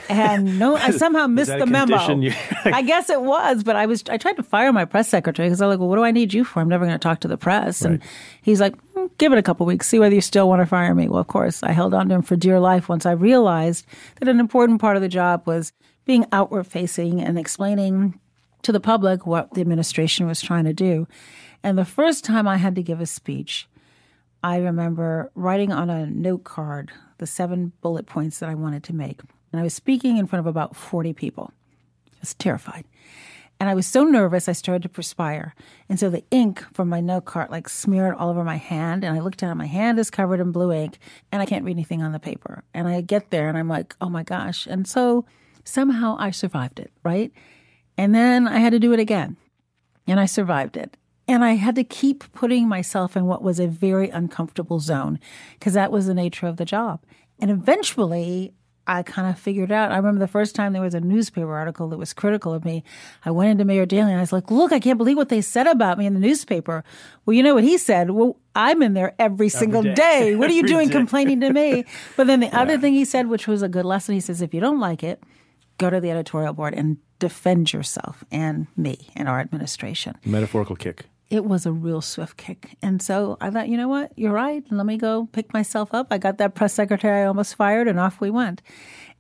And 0.07 0.59
no, 0.59 0.75
I 0.75 0.91
somehow 0.97 1.25
missed 1.27 1.57
the 1.57 1.65
memo. 1.65 1.97
I 2.65 2.83
guess 2.83 3.09
it 3.09 3.21
was, 3.21 3.63
but 3.63 3.75
I 3.75 3.87
was, 3.87 4.03
I 4.09 4.17
tried 4.17 4.35
to 4.35 4.43
fire 4.43 4.71
my 4.71 4.85
press 4.85 5.07
secretary 5.09 5.47
because 5.47 5.61
I 5.61 5.67
was 5.67 5.73
like, 5.73 5.79
well, 5.79 5.89
what 5.89 5.95
do 5.95 6.03
I 6.03 6.11
need 6.11 6.33
you 6.33 6.43
for? 6.43 6.59
I'm 6.59 6.69
never 6.69 6.85
going 6.85 6.97
to 6.97 7.03
talk 7.03 7.21
to 7.21 7.27
the 7.27 7.37
press. 7.37 7.81
Right. 7.81 7.93
And 7.93 8.03
he's 8.43 8.61
like, 8.61 8.75
mm, 8.93 9.09
give 9.17 9.31
it 9.33 9.39
a 9.39 9.43
couple 9.43 9.65
weeks, 9.65 9.87
see 9.87 9.99
whether 9.99 10.13
you 10.13 10.21
still 10.21 10.47
want 10.47 10.61
to 10.61 10.67
fire 10.67 10.93
me. 10.93 11.07
Well, 11.07 11.19
of 11.19 11.27
course, 11.27 11.63
I 11.63 11.71
held 11.71 11.95
on 11.95 12.09
to 12.09 12.15
him 12.15 12.21
for 12.21 12.35
dear 12.35 12.59
life 12.59 12.87
once 12.87 13.05
I 13.05 13.11
realized 13.13 13.85
that 14.19 14.29
an 14.29 14.39
important 14.39 14.79
part 14.79 14.95
of 14.95 15.01
the 15.01 15.09
job 15.09 15.41
was 15.47 15.73
being 16.07 16.25
outward 16.31 16.65
facing 16.65 17.21
and 17.21 17.37
explaining 17.37 18.19
to 18.63 18.71
the 18.71 18.79
public 18.79 19.27
what 19.27 19.53
the 19.53 19.61
administration 19.61 20.25
was 20.25 20.41
trying 20.41 20.65
to 20.65 20.73
do. 20.73 21.07
And 21.63 21.77
the 21.77 21.85
first 21.85 22.23
time 22.23 22.47
I 22.47 22.57
had 22.57 22.75
to 22.75 22.83
give 22.83 22.99
a 22.99 23.05
speech, 23.05 23.67
I 24.43 24.57
remember 24.57 25.31
writing 25.35 25.71
on 25.71 25.89
a 25.89 26.05
note 26.05 26.43
card 26.43 26.91
the 27.17 27.27
seven 27.27 27.73
bullet 27.81 28.05
points 28.05 28.39
that 28.39 28.49
I 28.49 28.55
wanted 28.55 28.83
to 28.85 28.95
make. 28.95 29.19
And 29.51 29.59
I 29.59 29.63
was 29.63 29.73
speaking 29.73 30.17
in 30.17 30.27
front 30.27 30.41
of 30.41 30.47
about 30.47 30.75
40 30.75 31.13
people. 31.13 31.51
I 32.13 32.17
was 32.21 32.33
terrified. 32.33 32.85
And 33.59 33.69
I 33.69 33.73
was 33.73 33.87
so 33.87 34.03
nervous, 34.03 34.47
I 34.47 34.51
started 34.51 34.83
to 34.83 34.89
perspire. 34.89 35.55
And 35.89 35.99
so 35.99 36.11
the 36.11 36.23
ink 36.29 36.63
from 36.73 36.89
my 36.89 36.99
note 36.99 37.25
card 37.25 37.49
like 37.49 37.67
smeared 37.67 38.13
all 38.13 38.29
over 38.29 38.43
my 38.43 38.57
hand. 38.57 39.03
And 39.03 39.15
I 39.15 39.19
looked 39.19 39.39
down, 39.39 39.57
my 39.57 39.65
hand 39.65 39.97
is 39.97 40.11
covered 40.11 40.39
in 40.39 40.51
blue 40.51 40.71
ink, 40.71 40.99
and 41.31 41.41
I 41.41 41.45
can't 41.45 41.65
read 41.65 41.71
anything 41.71 42.03
on 42.03 42.11
the 42.11 42.19
paper. 42.19 42.63
And 42.73 42.87
I 42.87 43.01
get 43.01 43.31
there 43.31 43.49
and 43.49 43.57
I'm 43.57 43.67
like, 43.67 43.95
oh 43.99 44.09
my 44.09 44.21
gosh. 44.23 44.67
And 44.67 44.87
so 44.87 45.25
somehow 45.67 46.15
I 46.19 46.31
survived 46.31 46.79
it, 46.79 46.91
right? 47.03 47.31
And 47.97 48.13
then 48.13 48.47
I 48.47 48.59
had 48.59 48.71
to 48.71 48.79
do 48.79 48.93
it 48.93 48.99
again. 48.99 49.37
And 50.07 50.19
I 50.19 50.25
survived 50.25 50.77
it. 50.77 50.95
And 51.27 51.43
I 51.43 51.53
had 51.53 51.75
to 51.75 51.83
keep 51.83 52.31
putting 52.31 52.69
myself 52.69 53.17
in 53.17 53.25
what 53.25 53.43
was 53.43 53.59
a 53.59 53.67
very 53.67 54.09
uncomfortable 54.09 54.79
zone 54.79 55.19
because 55.53 55.73
that 55.73 55.91
was 55.91 56.07
the 56.07 56.13
nature 56.13 56.47
of 56.47 56.55
the 56.55 56.63
job. 56.63 57.01
And 57.39 57.51
eventually, 57.51 58.53
I 58.87 59.03
kind 59.03 59.29
of 59.29 59.37
figured 59.37 59.71
out. 59.71 59.91
I 59.91 59.97
remember 59.97 60.19
the 60.19 60.29
first 60.29 60.55
time 60.55 60.71
there 60.71 60.81
was 60.81 60.93
a 60.93 61.01
newspaper 61.01 61.53
article 61.53 61.89
that 61.89 61.97
was 61.97 62.13
critical 62.13 62.53
of 62.53 62.63
me. 62.63 62.83
I 63.25 63.31
went 63.31 63.51
into 63.51 63.65
Mayor 63.65 63.85
Daley 63.85 64.11
and 64.11 64.17
I 64.17 64.21
was 64.21 64.31
like, 64.31 64.49
look, 64.49 64.71
I 64.71 64.79
can't 64.79 64.97
believe 64.97 65.17
what 65.17 65.27
they 65.27 65.41
said 65.41 65.67
about 65.67 65.97
me 65.97 66.05
in 66.05 66.13
the 66.13 66.21
newspaper. 66.21 66.85
Well, 67.25 67.33
you 67.33 67.43
know 67.43 67.53
what 67.53 67.65
he 67.65 67.77
said? 67.77 68.11
Well, 68.11 68.39
I'm 68.55 68.81
in 68.81 68.93
there 68.93 69.13
every 69.19 69.49
single 69.49 69.83
day. 69.83 69.93
day. 69.93 70.35
What 70.37 70.49
are 70.49 70.53
you 70.53 70.65
doing 70.65 70.87
day. 70.87 70.93
complaining 70.93 71.41
to 71.41 71.51
me? 71.51 71.83
But 72.15 72.27
then 72.27 72.39
the 72.39 72.45
yeah. 72.53 72.61
other 72.61 72.77
thing 72.77 72.93
he 72.93 73.03
said, 73.03 73.27
which 73.27 73.47
was 73.47 73.61
a 73.61 73.67
good 73.67 73.85
lesson, 73.85 74.15
he 74.15 74.21
says, 74.21 74.41
if 74.41 74.53
you 74.53 74.61
don't 74.61 74.79
like 74.79 75.03
it, 75.03 75.21
go 75.77 75.89
to 75.89 75.99
the 75.99 76.11
editorial 76.11 76.53
board 76.53 76.73
and 76.73 76.97
defend 77.19 77.73
yourself 77.73 78.23
and 78.31 78.67
me 78.75 79.09
and 79.15 79.27
our 79.27 79.39
administration. 79.39 80.15
Metaphorical 80.25 80.75
kick. 80.75 81.05
It 81.29 81.43
was 81.43 81.65
a 81.65 81.73
real 81.73 82.01
swift 82.01 82.37
kick. 82.37 82.77
And 82.81 83.01
so 83.01 83.37
I 83.41 83.49
thought, 83.49 83.67
you 83.67 83.75
know 83.75 83.89
what? 83.89 84.13
You're 84.17 84.31
right. 84.31 84.63
Let 84.71 84.85
me 84.85 84.97
go 84.97 85.27
pick 85.33 85.53
myself 85.53 85.93
up. 85.93 86.07
I 86.09 86.17
got 86.17 86.37
that 86.37 86.55
press 86.55 86.73
secretary 86.73 87.23
I 87.23 87.25
almost 87.25 87.55
fired, 87.55 87.89
and 87.89 87.99
off 87.99 88.21
we 88.21 88.29
went. 88.29 88.61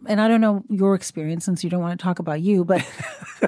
And 0.05 0.21
I 0.21 0.29
don't 0.29 0.39
know 0.39 0.63
your 0.69 0.95
experience 0.95 1.43
since 1.43 1.65
you 1.65 1.69
don't 1.69 1.81
want 1.81 1.99
to 1.99 2.01
talk 2.01 2.19
about 2.19 2.39
you, 2.39 2.63
but 2.63 2.85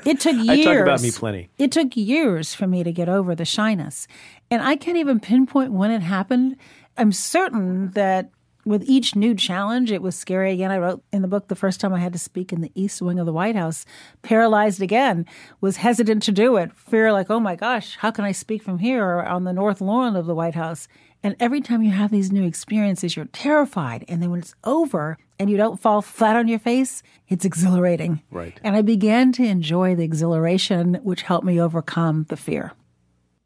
it 0.06 0.20
took 0.20 0.36
years. 0.36 0.50
I 0.50 0.64
talk 0.64 0.82
about 0.82 1.02
me 1.02 1.12
plenty. 1.12 1.50
It 1.58 1.72
took 1.72 1.96
years 1.96 2.54
for 2.54 2.68
me 2.68 2.84
to 2.84 2.92
get 2.92 3.08
over 3.08 3.34
the 3.34 3.46
shyness. 3.46 4.08
And 4.52 4.62
I 4.62 4.76
can't 4.76 4.98
even 4.98 5.22
pinpoint 5.22 5.72
when 5.72 5.92
it 5.92 6.02
happened. 6.02 6.58
I'm 6.98 7.14
certain 7.14 7.92
that 7.92 8.30
with 8.66 8.84
each 8.86 9.16
new 9.16 9.34
challenge, 9.34 9.92
it 9.92 10.02
was 10.02 10.16
scary 10.16 10.52
again. 10.52 10.72
I 10.72 10.78
wrote 10.78 11.04
in 11.12 11.22
the 11.22 11.28
book 11.28 11.48
the 11.48 11.56
first 11.56 11.80
time 11.80 11.94
I 11.94 12.00
had 12.00 12.14
to 12.14 12.20
speak 12.20 12.52
in 12.52 12.62
the 12.62 12.72
East 12.76 13.02
Wing 13.02 13.20
of 13.20 13.26
the 13.26 13.34
White 13.34 13.56
House, 13.56 13.86
paralyzed 14.22 14.82
again, 14.82 15.26
was 15.62 15.78
hesitant 15.78 16.24
to 16.24 16.32
do 16.32 16.58
it. 16.58 16.76
Fear, 16.76 17.14
like, 17.14 17.30
oh 17.30 17.40
my 17.40 17.56
gosh, 17.56 17.96
how 17.98 18.12
can 18.12 18.26
I 18.26 18.32
speak 18.32 18.62
from 18.62 18.80
here 18.80 19.04
or 19.04 19.26
on 19.26 19.44
the 19.44 19.54
North 19.54 19.82
Lawn 19.82 20.16
of 20.16 20.26
the 20.26 20.36
White 20.36 20.56
House? 20.56 20.88
And 21.24 21.36
every 21.40 21.62
time 21.62 21.84
you 21.84 21.92
have 21.92 22.12
these 22.12 22.32
new 22.32 22.46
experiences, 22.46 23.16
you're 23.16 23.26
terrified. 23.26 24.06
And 24.08 24.22
then 24.22 24.32
when 24.32 24.40
it's 24.40 24.56
over 24.64 25.18
and 25.38 25.50
you 25.50 25.58
don't 25.58 25.82
fall 25.82 26.02
flat 26.02 26.36
on 26.36 26.48
your 26.48 26.60
face, 26.60 27.04
it's 27.28 27.46
exhilarating. 27.46 28.22
Right. 28.32 28.60
And 28.64 28.76
I 28.76 28.82
began 28.82 29.32
to 29.34 29.44
enjoy 29.44 29.96
the 29.96 30.04
exhilaration, 30.04 30.96
which 31.04 31.24
helped 31.24 31.46
me 31.46 31.60
overcome 31.60 32.26
the 32.30 32.38
fear. 32.38 32.74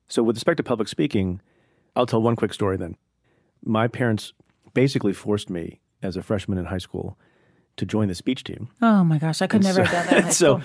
So, 0.07 0.21
with 0.21 0.35
respect 0.35 0.57
to 0.57 0.63
public 0.63 0.87
speaking, 0.87 1.41
I'll 1.95 2.05
tell 2.05 2.21
one 2.21 2.35
quick 2.35 2.53
story 2.53 2.77
then. 2.77 2.97
My 3.63 3.87
parents 3.87 4.33
basically 4.73 5.13
forced 5.13 5.49
me 5.49 5.81
as 6.01 6.17
a 6.17 6.21
freshman 6.21 6.57
in 6.57 6.65
high 6.65 6.77
school 6.77 7.17
to 7.77 7.85
join 7.85 8.07
the 8.07 8.15
speech 8.15 8.43
team. 8.43 8.69
Oh 8.81 9.03
my 9.03 9.17
gosh, 9.17 9.41
I 9.41 9.47
could 9.47 9.65
and 9.65 9.75
never 9.75 9.85
so, 9.85 9.91
have 9.91 10.09
done 10.09 10.23
that. 10.23 10.33
so 10.33 10.61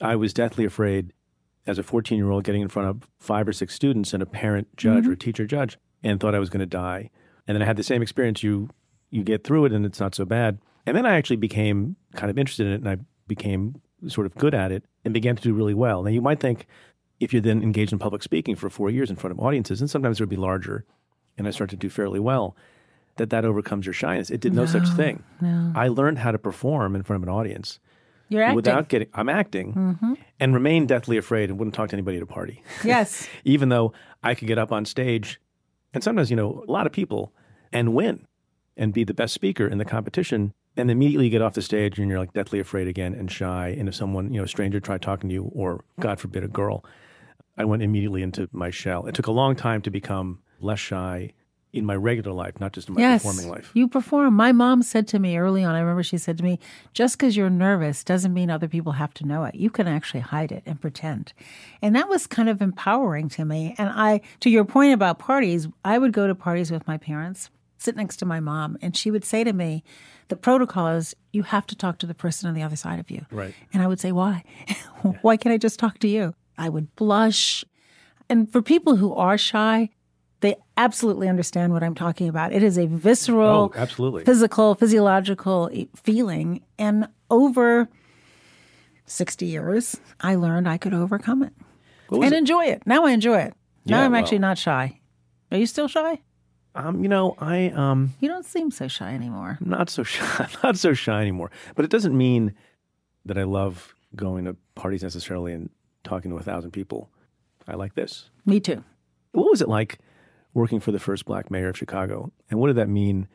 I 0.00 0.16
was 0.16 0.32
deathly 0.32 0.64
afraid 0.64 1.12
as 1.66 1.78
a 1.78 1.82
14 1.82 2.16
year 2.16 2.30
old 2.30 2.44
getting 2.44 2.62
in 2.62 2.68
front 2.68 2.88
of 2.88 3.08
five 3.18 3.46
or 3.46 3.52
six 3.52 3.74
students 3.74 4.12
and 4.12 4.22
a 4.22 4.26
parent 4.26 4.68
judge 4.76 5.04
mm-hmm. 5.04 5.12
or 5.12 5.16
teacher 5.16 5.46
judge 5.46 5.78
and 6.02 6.18
thought 6.18 6.34
I 6.34 6.38
was 6.38 6.50
going 6.50 6.60
to 6.60 6.66
die. 6.66 7.10
And 7.46 7.54
then 7.54 7.62
I 7.62 7.66
had 7.66 7.76
the 7.76 7.82
same 7.82 8.02
experience. 8.02 8.42
You 8.42 8.70
you 9.10 9.22
get 9.22 9.44
through 9.44 9.66
it 9.66 9.72
and 9.72 9.86
it's 9.86 10.00
not 10.00 10.14
so 10.14 10.24
bad. 10.24 10.58
And 10.86 10.96
then 10.96 11.06
I 11.06 11.16
actually 11.16 11.36
became 11.36 11.96
kind 12.14 12.30
of 12.30 12.38
interested 12.38 12.66
in 12.66 12.72
it 12.72 12.80
and 12.80 12.88
I 12.88 12.96
became 13.26 13.80
sort 14.06 14.26
of 14.26 14.34
good 14.36 14.54
at 14.54 14.72
it 14.72 14.84
and 15.04 15.12
began 15.12 15.36
to 15.36 15.42
do 15.42 15.52
really 15.52 15.74
well. 15.74 16.02
Now 16.02 16.10
you 16.10 16.22
might 16.22 16.40
think 16.40 16.66
if 17.20 17.32
you're 17.32 17.42
then 17.42 17.62
engaged 17.62 17.92
in 17.92 17.98
public 17.98 18.22
speaking 18.22 18.54
for 18.54 18.70
four 18.70 18.90
years 18.90 19.10
in 19.10 19.16
front 19.16 19.32
of 19.32 19.40
audiences, 19.40 19.80
and 19.80 19.90
sometimes 19.90 20.20
it 20.20 20.22
would 20.22 20.28
be 20.28 20.36
larger, 20.36 20.84
and 21.36 21.48
I 21.48 21.50
started 21.50 21.80
to 21.80 21.86
do 21.86 21.90
fairly 21.90 22.20
well 22.20 22.56
that 23.18 23.30
that 23.30 23.44
overcomes 23.44 23.86
your 23.86 23.92
shyness. 23.92 24.30
It 24.30 24.40
did 24.40 24.54
no, 24.54 24.62
no 24.62 24.66
such 24.66 24.88
thing. 24.90 25.22
No. 25.40 25.72
I 25.76 25.88
learned 25.88 26.18
how 26.18 26.32
to 26.32 26.38
perform 26.38 26.96
in 26.96 27.02
front 27.02 27.22
of 27.22 27.28
an 27.28 27.34
audience. 27.34 27.78
You're 28.28 28.42
acting. 28.42 28.56
Without 28.56 28.88
getting, 28.88 29.08
I'm 29.14 29.28
acting 29.28 29.74
mm-hmm. 29.74 30.14
and 30.38 30.54
remain 30.54 30.86
deathly 30.86 31.16
afraid 31.16 31.50
and 31.50 31.58
wouldn't 31.58 31.74
talk 31.74 31.90
to 31.90 31.96
anybody 31.96 32.18
at 32.18 32.22
a 32.22 32.26
party. 32.26 32.62
Yes. 32.84 33.28
Even 33.44 33.68
though 33.68 33.92
I 34.22 34.34
could 34.34 34.48
get 34.48 34.58
up 34.58 34.72
on 34.72 34.84
stage 34.84 35.40
and 35.94 36.04
sometimes, 36.04 36.30
you 36.30 36.36
know, 36.36 36.64
a 36.66 36.70
lot 36.70 36.86
of 36.86 36.92
people 36.92 37.32
and 37.72 37.94
win 37.94 38.26
and 38.76 38.92
be 38.92 39.04
the 39.04 39.14
best 39.14 39.34
speaker 39.34 39.66
in 39.66 39.78
the 39.78 39.84
competition 39.84 40.52
and 40.76 40.90
immediately 40.90 41.24
you 41.24 41.30
get 41.30 41.42
off 41.42 41.54
the 41.54 41.62
stage 41.62 41.98
and 41.98 42.08
you're 42.08 42.18
like 42.18 42.32
deathly 42.32 42.60
afraid 42.60 42.86
again 42.86 43.14
and 43.14 43.30
shy. 43.30 43.74
And 43.78 43.88
if 43.88 43.94
someone, 43.94 44.32
you 44.32 44.38
know, 44.38 44.44
a 44.44 44.48
stranger 44.48 44.78
tried 44.78 45.02
talking 45.02 45.28
to 45.28 45.34
you 45.34 45.50
or 45.54 45.84
God 45.98 46.20
forbid 46.20 46.44
a 46.44 46.48
girl, 46.48 46.84
I 47.56 47.64
went 47.64 47.82
immediately 47.82 48.22
into 48.22 48.48
my 48.52 48.70
shell. 48.70 49.06
It 49.06 49.14
took 49.14 49.26
a 49.26 49.32
long 49.32 49.56
time 49.56 49.82
to 49.82 49.90
become 49.90 50.40
less 50.60 50.78
shy 50.78 51.32
in 51.78 51.86
my 51.86 51.96
regular 51.96 52.32
life, 52.32 52.60
not 52.60 52.72
just 52.72 52.88
in 52.88 52.94
my 52.94 53.00
yes, 53.00 53.22
performing 53.22 53.50
life. 53.50 53.70
You 53.74 53.88
perform. 53.88 54.34
My 54.34 54.52
mom 54.52 54.82
said 54.82 55.08
to 55.08 55.18
me 55.18 55.38
early 55.38 55.64
on, 55.64 55.74
I 55.74 55.80
remember 55.80 56.02
she 56.02 56.18
said 56.18 56.38
to 56.38 56.44
me, 56.44 56.58
just 56.92 57.18
because 57.18 57.36
you're 57.36 57.50
nervous 57.50 58.04
doesn't 58.04 58.34
mean 58.34 58.50
other 58.50 58.68
people 58.68 58.92
have 58.92 59.14
to 59.14 59.26
know 59.26 59.44
it. 59.44 59.54
You 59.54 59.70
can 59.70 59.88
actually 59.88 60.20
hide 60.20 60.52
it 60.52 60.62
and 60.66 60.80
pretend. 60.80 61.32
And 61.80 61.94
that 61.96 62.08
was 62.08 62.26
kind 62.26 62.48
of 62.48 62.60
empowering 62.60 63.28
to 63.30 63.44
me. 63.44 63.74
And 63.78 63.88
I, 63.90 64.20
to 64.40 64.50
your 64.50 64.64
point 64.64 64.92
about 64.92 65.18
parties, 65.18 65.68
I 65.84 65.98
would 65.98 66.12
go 66.12 66.26
to 66.26 66.34
parties 66.34 66.70
with 66.70 66.86
my 66.86 66.98
parents, 66.98 67.50
sit 67.78 67.96
next 67.96 68.16
to 68.18 68.26
my 68.26 68.40
mom, 68.40 68.76
and 68.82 68.96
she 68.96 69.10
would 69.10 69.24
say 69.24 69.44
to 69.44 69.52
me, 69.52 69.84
the 70.28 70.36
protocol 70.36 70.88
is 70.88 71.14
you 71.32 71.42
have 71.42 71.66
to 71.68 71.76
talk 71.76 71.98
to 71.98 72.06
the 72.06 72.14
person 72.14 72.48
on 72.48 72.54
the 72.54 72.62
other 72.62 72.76
side 72.76 72.98
of 72.98 73.10
you. 73.10 73.24
Right. 73.30 73.54
And 73.72 73.82
I 73.82 73.86
would 73.86 74.00
say, 74.00 74.12
why? 74.12 74.44
why 75.22 75.36
can't 75.36 75.52
I 75.52 75.58
just 75.58 75.78
talk 75.78 75.98
to 76.00 76.08
you? 76.08 76.34
I 76.56 76.68
would 76.68 76.94
blush. 76.96 77.64
And 78.28 78.50
for 78.50 78.60
people 78.60 78.96
who 78.96 79.14
are 79.14 79.38
shy, 79.38 79.90
they 80.40 80.56
absolutely 80.76 81.28
understand 81.28 81.72
what 81.72 81.82
I'm 81.82 81.94
talking 81.94 82.28
about. 82.28 82.52
It 82.52 82.62
is 82.62 82.78
a 82.78 82.86
visceral, 82.86 83.72
oh, 83.74 83.78
absolutely. 83.78 84.24
physical, 84.24 84.74
physiological 84.74 85.70
feeling. 85.96 86.62
And 86.78 87.08
over 87.30 87.88
60 89.06 89.46
years, 89.46 89.96
I 90.20 90.36
learned 90.36 90.68
I 90.68 90.78
could 90.78 90.94
overcome 90.94 91.42
it 91.42 91.52
and 92.10 92.24
it? 92.24 92.32
enjoy 92.32 92.66
it. 92.66 92.82
Now 92.86 93.04
I 93.04 93.12
enjoy 93.12 93.38
it. 93.38 93.54
Now 93.84 93.98
yeah, 93.98 94.04
I'm 94.04 94.12
well, 94.12 94.20
actually 94.20 94.38
not 94.38 94.58
shy. 94.58 95.00
Are 95.50 95.58
you 95.58 95.66
still 95.66 95.88
shy? 95.88 96.20
Um, 96.74 97.02
you 97.02 97.08
know, 97.08 97.34
I 97.38 97.70
um 97.70 98.14
You 98.20 98.28
don't 98.28 98.44
seem 98.44 98.70
so 98.70 98.86
shy 98.88 99.14
anymore. 99.14 99.58
Not 99.60 99.90
so 99.90 100.02
shy. 100.04 100.46
Not 100.62 100.76
so 100.76 100.94
shy 100.94 101.20
anymore. 101.20 101.50
But 101.74 101.84
it 101.84 101.90
doesn't 101.90 102.16
mean 102.16 102.54
that 103.24 103.38
I 103.38 103.42
love 103.44 103.94
going 104.14 104.44
to 104.44 104.56
parties 104.74 105.02
necessarily 105.02 105.52
and 105.52 105.70
talking 106.04 106.30
to 106.30 106.36
a 106.36 106.42
thousand 106.42 106.70
people. 106.70 107.10
I 107.66 107.74
like 107.74 107.94
this. 107.94 108.30
Me 108.46 108.60
too. 108.60 108.84
What 109.32 109.50
was 109.50 109.60
it 109.60 109.68
like 109.68 109.98
working 110.54 110.80
for 110.80 110.92
the 110.92 110.98
first 110.98 111.24
black 111.24 111.50
mayor 111.50 111.68
of 111.68 111.78
Chicago. 111.78 112.32
And 112.50 112.58
what 112.58 112.68
did 112.68 112.76
that 112.76 112.88
mean 112.88 113.28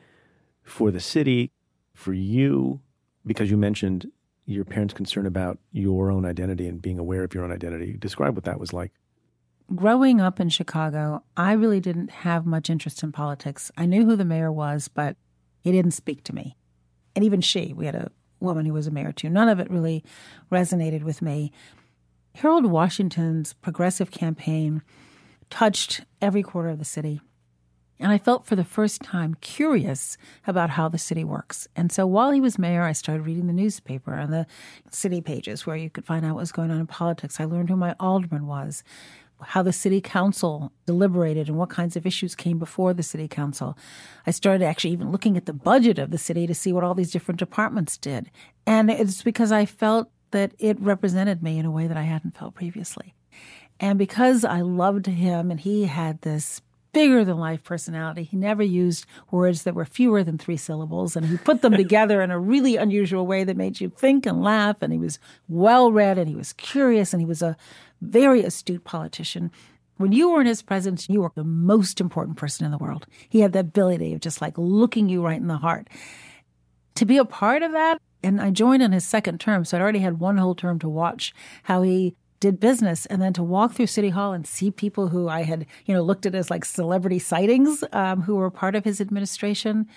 for 0.63 0.91
the 0.91 0.99
city, 0.99 1.51
for 1.93 2.13
you? 2.13 2.81
Because 3.25 3.49
you 3.49 3.57
mentioned 3.57 4.11
your 4.45 4.65
parents' 4.65 4.93
concern 4.93 5.25
about 5.25 5.57
your 5.71 6.11
own 6.11 6.25
identity 6.25 6.67
and 6.67 6.81
being 6.81 6.99
aware 6.99 7.23
of 7.23 7.33
your 7.33 7.43
own 7.43 7.51
identity. 7.51 7.95
Describe 7.97 8.35
what 8.35 8.43
that 8.43 8.59
was 8.59 8.73
like. 8.73 8.91
Growing 9.73 10.19
up 10.19 10.39
in 10.39 10.49
Chicago, 10.49 11.23
I 11.37 11.53
really 11.53 11.79
didn't 11.79 12.11
have 12.11 12.45
much 12.45 12.69
interest 12.69 13.01
in 13.01 13.13
politics. 13.13 13.71
I 13.77 13.85
knew 13.85 14.05
who 14.05 14.17
the 14.17 14.25
mayor 14.25 14.51
was, 14.51 14.89
but 14.89 15.15
he 15.61 15.71
didn't 15.71 15.91
speak 15.91 16.23
to 16.25 16.35
me. 16.35 16.57
And 17.15 17.23
even 17.23 17.39
she, 17.39 17.73
we 17.73 17.85
had 17.85 17.95
a 17.95 18.11
woman 18.41 18.65
who 18.65 18.73
was 18.73 18.87
a 18.87 18.91
mayor 18.91 19.13
too. 19.13 19.29
None 19.29 19.47
of 19.47 19.59
it 19.59 19.71
really 19.71 20.03
resonated 20.51 21.03
with 21.03 21.21
me. 21.21 21.51
Harold 22.35 22.65
Washington's 22.65 23.53
progressive 23.53 24.11
campaign 24.11 24.81
touched 25.53 26.01
every 26.19 26.41
quarter 26.41 26.69
of 26.69 26.79
the 26.79 26.85
city. 26.85 27.21
And 27.99 28.11
I 28.11 28.17
felt 28.17 28.43
for 28.43 28.55
the 28.55 28.63
first 28.63 29.03
time 29.03 29.35
curious 29.35 30.17
about 30.47 30.71
how 30.71 30.89
the 30.89 30.97
city 30.97 31.23
works. 31.23 31.67
And 31.75 31.91
so 31.91 32.07
while 32.07 32.31
he 32.31 32.41
was 32.41 32.57
mayor, 32.57 32.81
I 32.81 32.91
started 32.91 33.27
reading 33.27 33.45
the 33.45 33.53
newspaper 33.53 34.15
and 34.15 34.33
the 34.33 34.47
city 34.89 35.21
pages 35.21 35.67
where 35.67 35.75
you 35.75 35.91
could 35.91 36.05
find 36.05 36.25
out 36.25 36.33
what 36.33 36.41
was 36.41 36.51
going 36.51 36.71
on 36.71 36.79
in 36.79 36.87
politics. 36.87 37.39
I 37.39 37.45
learned 37.45 37.69
who 37.69 37.75
my 37.75 37.95
alderman 37.99 38.47
was, 38.47 38.83
how 39.41 39.61
the 39.61 39.71
city 39.71 40.01
council 40.01 40.71
deliberated 40.87 41.49
and 41.49 41.57
what 41.59 41.69
kinds 41.69 41.95
of 41.95 42.07
issues 42.07 42.33
came 42.33 42.57
before 42.57 42.95
the 42.95 43.03
city 43.03 43.27
council. 43.27 43.77
I 44.25 44.31
started 44.31 44.65
actually 44.65 44.93
even 44.93 45.11
looking 45.11 45.37
at 45.37 45.45
the 45.45 45.53
budget 45.53 45.99
of 45.99 46.09
the 46.09 46.17
city 46.17 46.47
to 46.47 46.55
see 46.55 46.73
what 46.73 46.83
all 46.83 46.95
these 46.95 47.11
different 47.11 47.37
departments 47.37 47.95
did. 47.99 48.31
And 48.65 48.89
it's 48.89 49.21
because 49.21 49.51
I 49.51 49.67
felt 49.67 50.09
that 50.31 50.55
it 50.57 50.81
represented 50.81 51.43
me 51.43 51.59
in 51.59 51.65
a 51.67 51.71
way 51.71 51.85
that 51.85 51.95
I 51.95 52.03
hadn't 52.03 52.35
felt 52.35 52.55
previously. 52.55 53.13
And 53.79 53.99
because 53.99 54.45
I 54.45 54.61
loved 54.61 55.07
him 55.07 55.51
and 55.51 55.59
he 55.59 55.85
had 55.85 56.21
this 56.21 56.61
bigger 56.93 57.25
than 57.25 57.37
life 57.37 57.63
personality. 57.63 58.23
He 58.23 58.37
never 58.37 58.63
used 58.63 59.05
words 59.31 59.63
that 59.63 59.75
were 59.75 59.83
fewer 59.83 60.23
than 60.23 60.37
three 60.37 60.57
syllables, 60.57 61.15
and 61.15 61.25
he 61.25 61.37
put 61.37 61.61
them 61.61 61.73
together 61.77 62.21
in 62.21 62.31
a 62.31 62.39
really 62.39 62.77
unusual 62.77 63.27
way 63.27 63.43
that 63.43 63.57
made 63.57 63.81
you 63.81 63.89
think 63.89 64.25
and 64.25 64.43
laugh. 64.43 64.77
And 64.81 64.93
he 64.93 64.99
was 64.99 65.19
well 65.49 65.91
read, 65.91 66.17
and 66.17 66.29
he 66.29 66.35
was 66.35 66.53
curious, 66.53 67.13
and 67.13 67.19
he 67.19 67.25
was 67.25 67.41
a 67.41 67.57
very 68.01 68.43
astute 68.43 68.83
politician. 68.83 69.51
When 69.97 70.11
you 70.11 70.29
were 70.29 70.41
in 70.41 70.47
his 70.47 70.61
presence, 70.61 71.09
you 71.09 71.21
were 71.21 71.31
the 71.35 71.43
most 71.43 71.99
important 71.99 72.37
person 72.37 72.65
in 72.65 72.71
the 72.71 72.77
world. 72.77 73.05
He 73.29 73.41
had 73.41 73.53
the 73.53 73.59
ability 73.59 74.13
of 74.13 74.21
just 74.21 74.41
like 74.41 74.57
looking 74.57 75.09
you 75.09 75.23
right 75.23 75.39
in 75.39 75.47
the 75.47 75.57
heart. 75.57 75.89
To 76.95 77.05
be 77.05 77.17
a 77.17 77.25
part 77.25 77.63
of 77.63 77.71
that, 77.71 77.99
and 78.23 78.39
I 78.39 78.51
joined 78.51 78.83
in 78.83 78.91
his 78.91 79.05
second 79.05 79.39
term, 79.39 79.65
so 79.65 79.77
I'd 79.77 79.81
already 79.81 79.99
had 79.99 80.19
one 80.19 80.37
whole 80.37 80.55
term 80.55 80.79
to 80.79 80.89
watch 80.89 81.33
how 81.63 81.81
he 81.81 82.15
did 82.43 82.59
business 82.59 83.05
and 83.05 83.21
then 83.21 83.31
to 83.31 83.41
walk 83.41 83.71
through 83.71 83.87
city 83.87 84.09
hall 84.09 84.33
and 84.33 84.45
see 84.45 84.69
people 84.69 85.07
who 85.07 85.29
i 85.29 85.43
had 85.43 85.65
you 85.85 85.93
know 85.93 86.01
looked 86.01 86.25
at 86.25 86.35
as 86.35 86.51
like 86.51 86.65
celebrity 86.65 87.17
sightings 87.17 87.85
um, 87.93 88.21
who 88.23 88.35
were 88.35 88.51
part 88.51 88.75
of 88.75 88.83
his 88.83 88.99
administration 88.99 89.87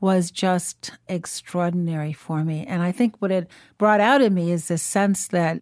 was 0.00 0.30
just 0.30 0.92
extraordinary 1.08 2.12
for 2.12 2.44
me 2.44 2.64
and 2.68 2.82
i 2.82 2.92
think 2.92 3.16
what 3.18 3.32
it 3.32 3.50
brought 3.78 3.98
out 3.98 4.22
in 4.22 4.32
me 4.32 4.52
is 4.52 4.68
this 4.68 4.80
sense 4.80 5.26
that 5.26 5.60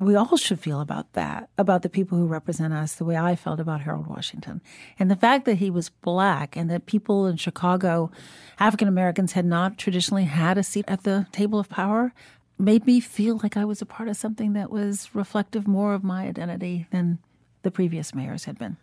we 0.00 0.14
all 0.14 0.36
should 0.36 0.60
feel 0.60 0.80
about 0.80 1.14
that, 1.14 1.48
about 1.58 1.82
the 1.82 1.88
people 1.88 2.16
who 2.16 2.26
represent 2.26 2.72
us, 2.72 2.94
the 2.94 3.04
way 3.04 3.16
I 3.16 3.34
felt 3.34 3.58
about 3.58 3.80
Harold 3.80 4.06
Washington. 4.06 4.62
And 4.96 5.10
the 5.10 5.16
fact 5.16 5.44
that 5.46 5.56
he 5.56 5.70
was 5.70 5.88
black 5.88 6.56
and 6.56 6.70
that 6.70 6.86
people 6.86 7.26
in 7.26 7.36
Chicago, 7.36 8.12
African 8.60 8.86
Americans, 8.86 9.32
had 9.32 9.44
not 9.44 9.76
traditionally 9.76 10.24
had 10.24 10.56
a 10.56 10.62
seat 10.62 10.84
at 10.86 11.02
the 11.02 11.26
table 11.32 11.58
of 11.58 11.68
power, 11.68 12.12
made 12.58 12.86
me 12.86 13.00
feel 13.00 13.38
like 13.42 13.56
I 13.56 13.64
was 13.64 13.80
a 13.80 13.86
part 13.86 14.08
of 14.08 14.16
something 14.16 14.52
that 14.54 14.70
was 14.70 15.08
reflective 15.14 15.68
more 15.68 15.94
of 15.94 16.02
my 16.02 16.26
identity 16.26 16.86
than 16.90 17.18
the 17.62 17.70
previous 17.70 18.14
mayors 18.14 18.44
had 18.44 18.58
been. 18.58 18.76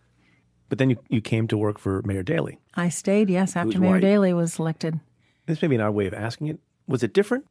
But 0.69 0.77
then 0.77 0.89
you, 0.89 0.97
you 1.09 1.21
came 1.21 1.47
to 1.49 1.57
work 1.57 1.79
for 1.79 2.01
Mayor 2.03 2.23
Daley. 2.23 2.59
I 2.73 2.89
stayed, 2.89 3.29
yes, 3.29 3.55
after 3.55 3.79
Mayor 3.79 3.91
white. 3.91 4.01
Daley 4.01 4.33
was 4.33 4.57
elected. 4.57 4.99
This 5.45 5.61
may 5.61 5.67
be 5.67 5.75
an 5.75 5.81
odd 5.81 5.93
way 5.93 6.07
of 6.07 6.13
asking 6.13 6.47
it. 6.47 6.59
Was 6.87 7.03
it 7.03 7.13
different? 7.13 7.45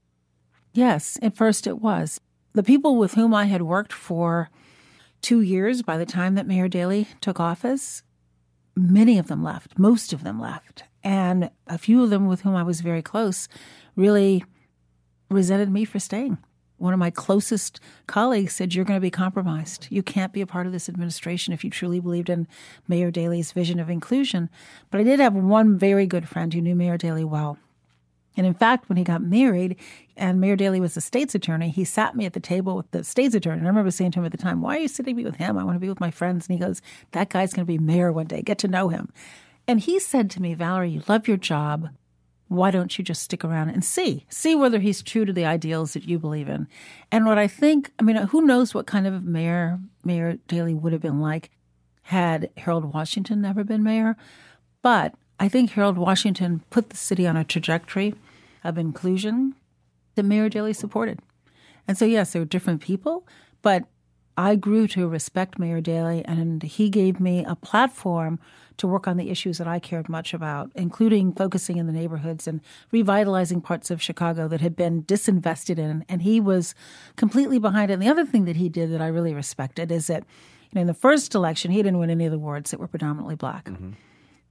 Yes, 0.72 1.18
at 1.22 1.36
first 1.36 1.66
it 1.66 1.80
was. 1.80 2.20
The 2.54 2.62
people 2.62 2.96
with 2.96 3.14
whom 3.14 3.32
I 3.34 3.44
had 3.46 3.62
worked 3.62 3.92
for 3.92 4.50
two 5.22 5.40
years 5.40 5.82
by 5.82 5.96
the 5.96 6.06
time 6.06 6.34
that 6.34 6.46
Mayor 6.46 6.68
Daley 6.68 7.06
took 7.20 7.38
office, 7.38 8.02
many 8.76 9.18
of 9.18 9.28
them 9.28 9.42
left, 9.42 9.78
most 9.78 10.12
of 10.12 10.24
them 10.24 10.40
left. 10.40 10.84
And 11.02 11.50
a 11.66 11.78
few 11.78 12.02
of 12.02 12.10
them 12.10 12.26
with 12.26 12.42
whom 12.42 12.56
I 12.56 12.62
was 12.62 12.80
very 12.80 13.02
close 13.02 13.48
really 13.96 14.44
resented 15.34 15.70
me 15.70 15.84
for 15.84 15.98
staying. 15.98 16.38
One 16.78 16.92
of 16.92 16.98
my 16.98 17.10
closest 17.10 17.80
colleagues 18.06 18.54
said, 18.54 18.74
You're 18.74 18.84
going 18.84 18.98
to 18.98 19.04
be 19.04 19.10
compromised. 19.10 19.86
You 19.90 20.02
can't 20.02 20.32
be 20.32 20.40
a 20.40 20.46
part 20.46 20.66
of 20.66 20.72
this 20.72 20.88
administration 20.88 21.52
if 21.52 21.62
you 21.62 21.70
truly 21.70 22.00
believed 22.00 22.28
in 22.28 22.48
Mayor 22.88 23.10
Daley's 23.10 23.52
vision 23.52 23.78
of 23.78 23.88
inclusion. 23.88 24.50
But 24.90 25.00
I 25.00 25.04
did 25.04 25.20
have 25.20 25.34
one 25.34 25.78
very 25.78 26.06
good 26.06 26.28
friend 26.28 26.52
who 26.52 26.60
knew 26.60 26.74
Mayor 26.74 26.98
Daley 26.98 27.24
well. 27.24 27.58
And 28.36 28.46
in 28.46 28.54
fact, 28.54 28.88
when 28.88 28.98
he 28.98 29.04
got 29.04 29.22
married 29.22 29.76
and 30.16 30.40
Mayor 30.40 30.56
Daley 30.56 30.80
was 30.80 30.94
the 30.94 31.00
state's 31.00 31.36
attorney, 31.36 31.68
he 31.68 31.84
sat 31.84 32.16
me 32.16 32.26
at 32.26 32.32
the 32.32 32.40
table 32.40 32.76
with 32.76 32.90
the 32.90 33.04
state's 33.04 33.34
attorney. 33.34 33.58
And 33.58 33.66
I 33.66 33.70
remember 33.70 33.92
saying 33.92 34.10
to 34.12 34.18
him 34.18 34.24
at 34.24 34.32
the 34.32 34.38
time, 34.38 34.60
Why 34.60 34.76
are 34.76 34.80
you 34.80 34.88
sitting 34.88 35.14
me 35.14 35.24
with 35.24 35.36
him? 35.36 35.56
I 35.56 35.64
want 35.64 35.76
to 35.76 35.80
be 35.80 35.88
with 35.88 36.00
my 36.00 36.10
friends. 36.10 36.48
And 36.48 36.58
he 36.58 36.64
goes, 36.64 36.82
That 37.12 37.28
guy's 37.28 37.52
going 37.52 37.64
to 37.64 37.72
be 37.72 37.78
mayor 37.78 38.12
one 38.12 38.26
day. 38.26 38.42
Get 38.42 38.58
to 38.58 38.68
know 38.68 38.88
him. 38.88 39.12
And 39.68 39.80
he 39.80 39.98
said 39.98 40.30
to 40.32 40.42
me, 40.42 40.54
Valerie, 40.54 40.90
you 40.90 41.02
love 41.08 41.28
your 41.28 41.36
job 41.36 41.90
why 42.56 42.70
don't 42.70 42.96
you 42.98 43.04
just 43.04 43.22
stick 43.22 43.44
around 43.44 43.70
and 43.70 43.84
see? 43.84 44.26
See 44.28 44.54
whether 44.54 44.78
he's 44.80 45.02
true 45.02 45.24
to 45.24 45.32
the 45.32 45.44
ideals 45.44 45.92
that 45.92 46.04
you 46.04 46.18
believe 46.18 46.48
in. 46.48 46.66
And 47.10 47.26
what 47.26 47.38
i 47.38 47.46
think 47.46 47.92
i 47.98 48.02
mean 48.02 48.16
who 48.16 48.42
knows 48.42 48.74
what 48.74 48.86
kind 48.86 49.06
of 49.06 49.24
mayor 49.24 49.78
mayor 50.04 50.38
daley 50.48 50.74
would 50.74 50.92
have 50.92 51.02
been 51.02 51.20
like 51.20 51.50
had 52.02 52.50
harold 52.56 52.92
washington 52.92 53.40
never 53.40 53.64
been 53.64 53.82
mayor. 53.82 54.16
But 54.82 55.14
i 55.40 55.48
think 55.48 55.70
harold 55.70 55.98
washington 55.98 56.62
put 56.70 56.90
the 56.90 56.96
city 56.96 57.26
on 57.26 57.36
a 57.36 57.44
trajectory 57.44 58.14
of 58.62 58.78
inclusion 58.78 59.54
that 60.14 60.22
mayor 60.24 60.48
daley 60.48 60.72
supported. 60.72 61.20
And 61.86 61.98
so 61.98 62.04
yes 62.04 62.32
there 62.32 62.42
were 62.42 62.46
different 62.46 62.80
people 62.80 63.26
but 63.62 63.84
i 64.36 64.54
grew 64.56 64.86
to 64.88 65.08
respect 65.08 65.58
mayor 65.58 65.80
daley 65.80 66.24
and 66.24 66.62
he 66.62 66.88
gave 66.88 67.20
me 67.20 67.44
a 67.44 67.54
platform 67.54 68.38
to 68.76 68.86
work 68.86 69.06
on 69.06 69.16
the 69.16 69.30
issues 69.30 69.58
that 69.58 69.68
I 69.68 69.78
cared 69.78 70.08
much 70.08 70.34
about, 70.34 70.70
including 70.74 71.32
focusing 71.32 71.76
in 71.76 71.86
the 71.86 71.92
neighborhoods 71.92 72.46
and 72.46 72.60
revitalizing 72.90 73.60
parts 73.60 73.90
of 73.90 74.02
Chicago 74.02 74.48
that 74.48 74.60
had 74.60 74.74
been 74.74 75.02
disinvested 75.04 75.78
in. 75.78 76.04
And 76.08 76.22
he 76.22 76.40
was 76.40 76.74
completely 77.16 77.58
behind 77.58 77.90
it. 77.90 77.94
And 77.94 78.02
the 78.02 78.08
other 78.08 78.26
thing 78.26 78.44
that 78.46 78.56
he 78.56 78.68
did 78.68 78.92
that 78.92 79.00
I 79.00 79.06
really 79.06 79.34
respected 79.34 79.92
is 79.92 80.08
that 80.08 80.24
you 80.70 80.76
know, 80.76 80.80
in 80.80 80.86
the 80.86 80.94
first 80.94 81.34
election, 81.34 81.70
he 81.70 81.82
didn't 81.82 81.98
win 81.98 82.10
any 82.10 82.24
of 82.26 82.32
the 82.32 82.38
wards 82.38 82.70
that 82.70 82.80
were 82.80 82.88
predominantly 82.88 83.36
black. 83.36 83.66
Mm-hmm. 83.66 83.92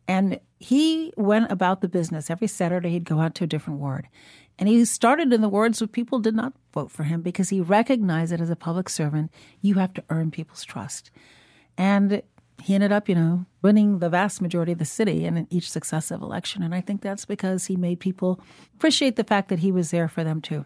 And 0.07 0.39
he 0.59 1.13
went 1.15 1.51
about 1.51 1.81
the 1.81 1.87
business. 1.87 2.29
Every 2.29 2.47
Saturday, 2.47 2.89
he'd 2.89 3.05
go 3.05 3.19
out 3.19 3.35
to 3.35 3.45
a 3.45 3.47
different 3.47 3.79
ward. 3.79 4.07
And 4.59 4.69
he 4.69 4.83
started 4.85 5.33
in 5.33 5.41
the 5.41 5.49
wards 5.49 5.81
where 5.81 5.87
people 5.87 6.19
did 6.19 6.35
not 6.35 6.53
vote 6.73 6.91
for 6.91 7.03
him 7.03 7.21
because 7.21 7.49
he 7.49 7.61
recognized 7.61 8.31
that 8.31 8.41
as 8.41 8.49
a 8.49 8.55
public 8.55 8.89
servant, 8.89 9.31
you 9.61 9.75
have 9.75 9.93
to 9.93 10.03
earn 10.09 10.31
people's 10.31 10.63
trust. 10.63 11.09
And 11.77 12.21
he 12.63 12.75
ended 12.75 12.93
up, 12.93 13.09
you 13.09 13.15
know, 13.15 13.45
winning 13.61 13.99
the 13.99 14.09
vast 14.09 14.41
majority 14.41 14.71
of 14.71 14.77
the 14.77 14.85
city 14.85 15.25
in 15.25 15.47
each 15.49 15.69
successive 15.69 16.21
election. 16.21 16.63
And 16.63 16.73
I 16.73 16.79
think 16.79 17.01
that's 17.01 17.25
because 17.25 17.65
he 17.65 17.75
made 17.75 17.99
people 17.99 18.39
appreciate 18.75 19.17
the 19.17 19.25
fact 19.25 19.49
that 19.49 19.59
he 19.59 19.69
was 19.69 19.91
there 19.91 20.07
for 20.07 20.23
them 20.23 20.39
too. 20.41 20.63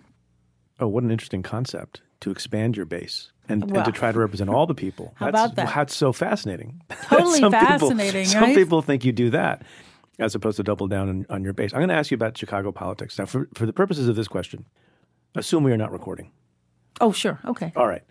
Oh, 0.79 0.88
what 0.88 1.03
an 1.03 1.10
interesting 1.10 1.41
concept 1.41 2.01
to 2.19 2.29
expand 2.29 2.77
your 2.77 2.86
base 2.86 3.31
and, 3.49 3.71
well, 3.71 3.77
and 3.77 3.86
to 3.86 3.91
try 3.91 4.12
to 4.12 4.19
represent 4.19 4.47
all 4.47 4.67
the 4.67 4.75
people. 4.75 5.15
How 5.15 5.31
that's, 5.31 5.45
about 5.45 5.55
that? 5.55 5.73
That's 5.73 5.95
so 5.95 6.13
fascinating. 6.13 6.83
Totally 7.03 7.39
some 7.39 7.51
fascinating. 7.51 8.25
People, 8.25 8.41
some 8.41 8.53
people 8.53 8.81
think 8.83 9.03
you 9.03 9.12
do 9.12 9.31
that 9.31 9.63
as 10.19 10.36
opposed 10.36 10.57
to 10.57 10.63
double 10.63 10.88
down 10.88 11.10
on, 11.10 11.25
on 11.31 11.43
your 11.43 11.53
base. 11.53 11.73
I'm 11.73 11.79
going 11.79 11.89
to 11.89 11.95
ask 11.95 12.12
you 12.12 12.15
about 12.15 12.38
Chicago 12.38 12.71
politics. 12.71 13.17
Now, 13.17 13.25
for, 13.25 13.49
for 13.55 13.65
the 13.65 13.73
purposes 13.73 14.07
of 14.07 14.15
this 14.15 14.27
question, 14.27 14.65
assume 15.33 15.63
we 15.63 15.71
are 15.71 15.77
not 15.77 15.91
recording. 15.91 16.31
Oh, 17.01 17.12
sure. 17.12 17.39
Okay. 17.43 17.71
All 17.75 17.88
right. 17.88 18.03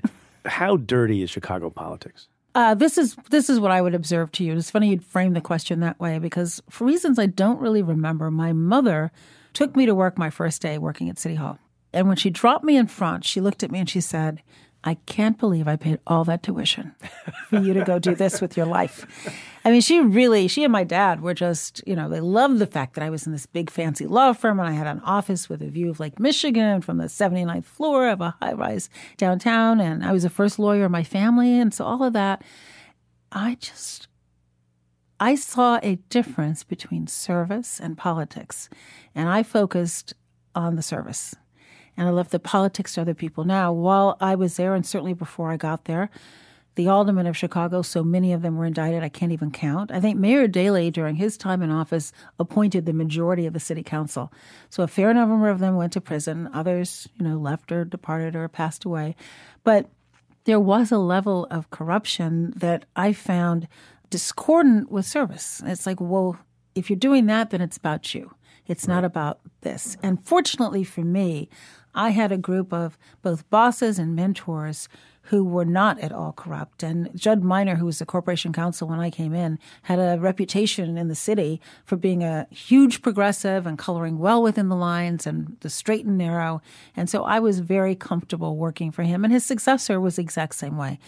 How 0.44 0.77
dirty 0.77 1.22
is 1.22 1.31
Chicago 1.31 1.70
politics? 1.70 2.27
Uh, 2.57 2.75
this 2.75 2.97
is 2.97 3.16
this 3.29 3.51
is 3.51 3.61
what 3.61 3.71
I 3.71 3.83
would 3.83 3.95
observe 3.95 4.33
to 4.33 4.42
you. 4.42 4.57
It's 4.57 4.71
funny 4.71 4.88
you'd 4.88 5.05
frame 5.05 5.35
the 5.35 5.42
question 5.42 5.81
that 5.81 6.01
way 6.01 6.19
because 6.19 6.62
for 6.71 6.87
reasons 6.87 7.19
I 7.19 7.27
don't 7.27 7.61
really 7.61 7.83
remember, 7.83 8.31
my 8.31 8.55
mother 8.55 9.12
took 9.53 9.77
me 9.77 9.85
to 9.85 9.95
work 9.95 10.16
my 10.16 10.31
first 10.31 10.62
day 10.62 10.79
working 10.79 11.11
at 11.11 11.19
City 11.19 11.35
Hall. 11.35 11.59
And 11.92 12.09
when 12.09 12.16
she 12.16 12.31
dropped 12.31 12.64
me 12.64 12.79
in 12.79 12.87
front, 12.87 13.27
she 13.27 13.42
looked 13.42 13.62
at 13.62 13.71
me 13.71 13.79
and 13.79 13.90
she 13.90 14.01
said, 14.01 14.42
I 14.87 14.94
can't 15.07 15.37
believe 15.37 15.66
I 15.66 15.75
paid 15.75 15.99
all 16.07 16.22
that 16.25 16.44
tuition 16.44 16.94
for 17.49 17.59
you 17.59 17.75
to 17.75 17.85
go 17.85 17.99
do 17.99 18.14
this 18.14 18.40
with 18.40 18.57
your 18.57 18.66
life. 18.66 19.05
I 19.64 19.72
mean, 19.72 19.81
she 19.81 19.99
really, 19.99 20.46
she 20.46 20.62
and 20.62 20.72
my 20.72 20.85
dad 20.85 21.22
were 21.22 21.35
just, 21.35 21.83
you 21.88 21.96
know, 21.96 22.09
they 22.09 22.20
loved 22.20 22.61
the 22.61 22.68
fact 22.68 22.94
that 22.94 23.03
I 23.03 23.11
was 23.11 23.27
in 23.27 23.33
this 23.33 23.46
big 23.46 23.68
fancy 23.68 24.07
law 24.07 24.33
firm 24.33 24.61
and 24.61 24.68
I 24.68 24.72
had 24.75 24.87
an 24.87 25.01
office 25.01 25.49
with 25.49 25.61
a 25.61 25.66
view 25.66 25.90
of 25.90 25.99
Lake 25.99 26.20
Michigan 26.20 26.83
from 26.83 26.99
the 26.99 27.06
79th 27.06 27.65
floor 27.65 28.08
of 28.08 28.21
a 28.21 28.37
high 28.40 28.52
rise 28.52 28.88
downtown. 29.17 29.81
And 29.81 30.04
I 30.04 30.13
was 30.13 30.23
the 30.23 30.31
first 30.31 30.56
lawyer 30.56 30.85
in 30.85 30.92
my 30.92 31.02
family. 31.02 31.58
And 31.58 31.75
so 31.75 31.85
all 31.85 32.04
of 32.04 32.13
that, 32.13 32.44
I 33.33 33.56
just, 33.56 34.06
I 35.19 35.35
saw 35.35 35.81
a 35.83 35.96
difference 36.11 36.63
between 36.63 37.08
service 37.08 37.81
and 37.81 37.98
politics. 37.98 38.69
And 39.17 39.29
I 39.29 39.42
focused 39.42 40.15
on 40.54 40.77
the 40.77 40.83
service 40.83 41.35
and 41.97 42.09
I 42.09 42.11
left 42.11 42.31
the 42.31 42.38
politics 42.38 42.94
to 42.94 43.01
other 43.01 43.15
people. 43.15 43.44
Now, 43.44 43.73
while 43.73 44.17
I 44.21 44.35
was 44.35 44.57
there, 44.57 44.75
and 44.75 44.87
certainly 44.87 45.15
before 45.15 45.51
I 45.51 45.57
got 45.57 45.85
there, 45.85 46.11
the 46.77 46.88
aldermen 46.88 47.27
of 47.27 47.37
Chicago, 47.37 47.81
so 47.81 48.05
many 48.05 48.35
of 48.35 48.42
them 48.42 48.57
were 48.57 48.67
indicted, 48.67 49.03
I 49.03 49.09
can't 49.09 49.33
even 49.33 49.51
count. 49.51 49.90
I 49.90 49.99
think 49.99 50.19
Mayor 50.19 50.47
Daley, 50.47 50.90
during 50.90 51.17
his 51.17 51.38
time 51.38 51.63
in 51.63 51.71
office, 51.71 52.13
appointed 52.38 52.85
the 52.85 52.92
majority 52.92 53.47
of 53.47 53.55
the 53.55 53.61
city 53.61 53.83
council. 53.83 54.31
So 54.69 54.83
a 54.83 54.88
fair 54.88 55.15
number 55.15 55.49
of 55.49 55.59
them 55.59 55.77
went 55.77 55.94
to 55.94 56.03
prison. 56.03 56.51
Others, 56.53 57.09
you 57.17 57.27
know, 57.27 57.38
left 57.38 57.73
or 57.73 57.87
departed 57.87 58.37
or 58.37 58.47
passed 58.49 58.85
away. 58.85 59.17
But 59.65 59.88
there 60.44 60.61
was 60.61 60.92
a 60.92 60.99
level 60.99 61.47
of 61.51 61.71
corruption 61.71 62.53
that 62.57 62.85
I 62.94 63.15
found 63.15 63.69
discordant 64.11 64.90
with 64.90 65.07
service. 65.07 65.63
It's 65.65 65.87
like, 65.87 66.01
well, 66.01 66.38
if 66.75 66.90
you're 66.90 66.99
doing 66.99 67.25
that, 67.27 67.51
then 67.51 67.63
it's 67.63 67.79
about 67.79 68.15
you. 68.15 68.35
It's 68.67 68.87
not 68.87 69.05
about 69.05 69.40
this. 69.63 69.97
And 70.03 70.23
fortunately 70.25 70.85
for 70.85 71.03
me, 71.03 71.49
I 71.97 72.11
had 72.11 72.31
a 72.31 72.37
group 72.37 72.73
of 72.73 72.99
both 73.23 73.49
bosses 73.51 73.99
and 73.99 74.15
mentors 74.15 74.88
who 75.23 75.44
were 75.44 75.65
not 75.65 75.99
at 76.01 76.13
all 76.13 76.33
corrupt. 76.33 76.83
And 76.83 77.11
Jud 77.19 77.42
Miner, 77.42 77.77
who 77.77 77.87
was 77.87 77.99
the 77.99 78.07
corporation 78.07 78.53
counsel 78.53 78.87
when 78.87 79.01
I 79.01 79.11
came 79.11 79.35
in, 79.35 79.59
had 79.83 79.99
a 79.99 80.21
reputation 80.21 80.97
in 80.97 81.09
the 81.09 81.15
city 81.17 81.61
for 81.85 81.97
being 81.97 82.23
a 82.23 82.47
huge 82.51 83.03
progressive 83.03 83.67
and 83.67 83.77
coloring 83.77 84.19
well 84.19 84.40
within 84.42 84.69
the 84.69 84.77
lines 84.77 85.27
and 85.27 85.57
the 85.61 85.71
straight 85.71 86.05
and 86.05 86.17
narrow. 86.17 86.63
And 86.94 87.11
so 87.11 87.25
I 87.25 87.40
was 87.40 87.59
very 87.59 87.97
comfortable 87.97 88.57
working 88.57 88.92
for 88.92 89.03
him. 89.03 89.25
And 89.25 89.33
his 89.33 89.44
successor 89.44 90.01
was 90.01 90.17
the 90.17 90.23
exact 90.23 90.55
same 90.55 90.77
way. 90.77 91.01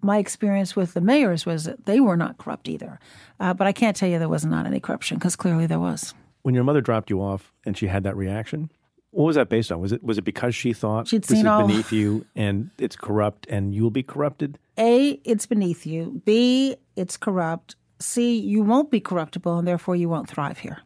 My 0.00 0.18
experience 0.18 0.74
with 0.74 0.94
the 0.94 1.00
mayors 1.00 1.46
was 1.46 1.64
that 1.64 1.86
they 1.86 2.00
were 2.00 2.16
not 2.16 2.38
corrupt 2.38 2.68
either. 2.68 2.98
Uh, 3.38 3.54
but 3.54 3.68
I 3.68 3.72
can't 3.72 3.96
tell 3.96 4.08
you 4.08 4.18
there 4.18 4.28
was 4.28 4.44
not 4.44 4.66
any 4.66 4.80
corruption 4.80 5.18
because 5.18 5.36
clearly 5.36 5.66
there 5.66 5.78
was. 5.78 6.14
When 6.42 6.56
your 6.56 6.64
mother 6.64 6.80
dropped 6.80 7.10
you 7.10 7.22
off 7.22 7.52
and 7.64 7.78
she 7.78 7.86
had 7.86 8.02
that 8.02 8.16
reaction, 8.16 8.70
what 9.12 9.26
was 9.26 9.36
that 9.36 9.48
based 9.48 9.70
on? 9.70 9.80
Was 9.80 9.92
it 9.92 10.02
was 10.02 10.18
it 10.18 10.22
because 10.22 10.54
she 10.54 10.72
thought 10.72 11.06
She'd 11.08 11.22
this 11.22 11.28
seen 11.28 11.40
is 11.40 11.46
all- 11.46 11.66
beneath 11.66 11.92
you 11.92 12.26
and 12.34 12.70
it's 12.78 12.96
corrupt 12.96 13.46
and 13.48 13.74
you'll 13.74 13.90
be 13.90 14.02
corrupted? 14.02 14.58
A, 14.78 15.20
it's 15.24 15.46
beneath 15.46 15.86
you. 15.86 16.20
B, 16.24 16.76
it's 16.96 17.16
corrupt. 17.16 17.76
C, 18.00 18.36
you 18.38 18.62
won't 18.62 18.90
be 18.90 19.00
corruptible 19.00 19.58
and 19.58 19.68
therefore 19.68 19.94
you 19.96 20.08
won't 20.08 20.28
thrive 20.28 20.58
here. 20.58 20.78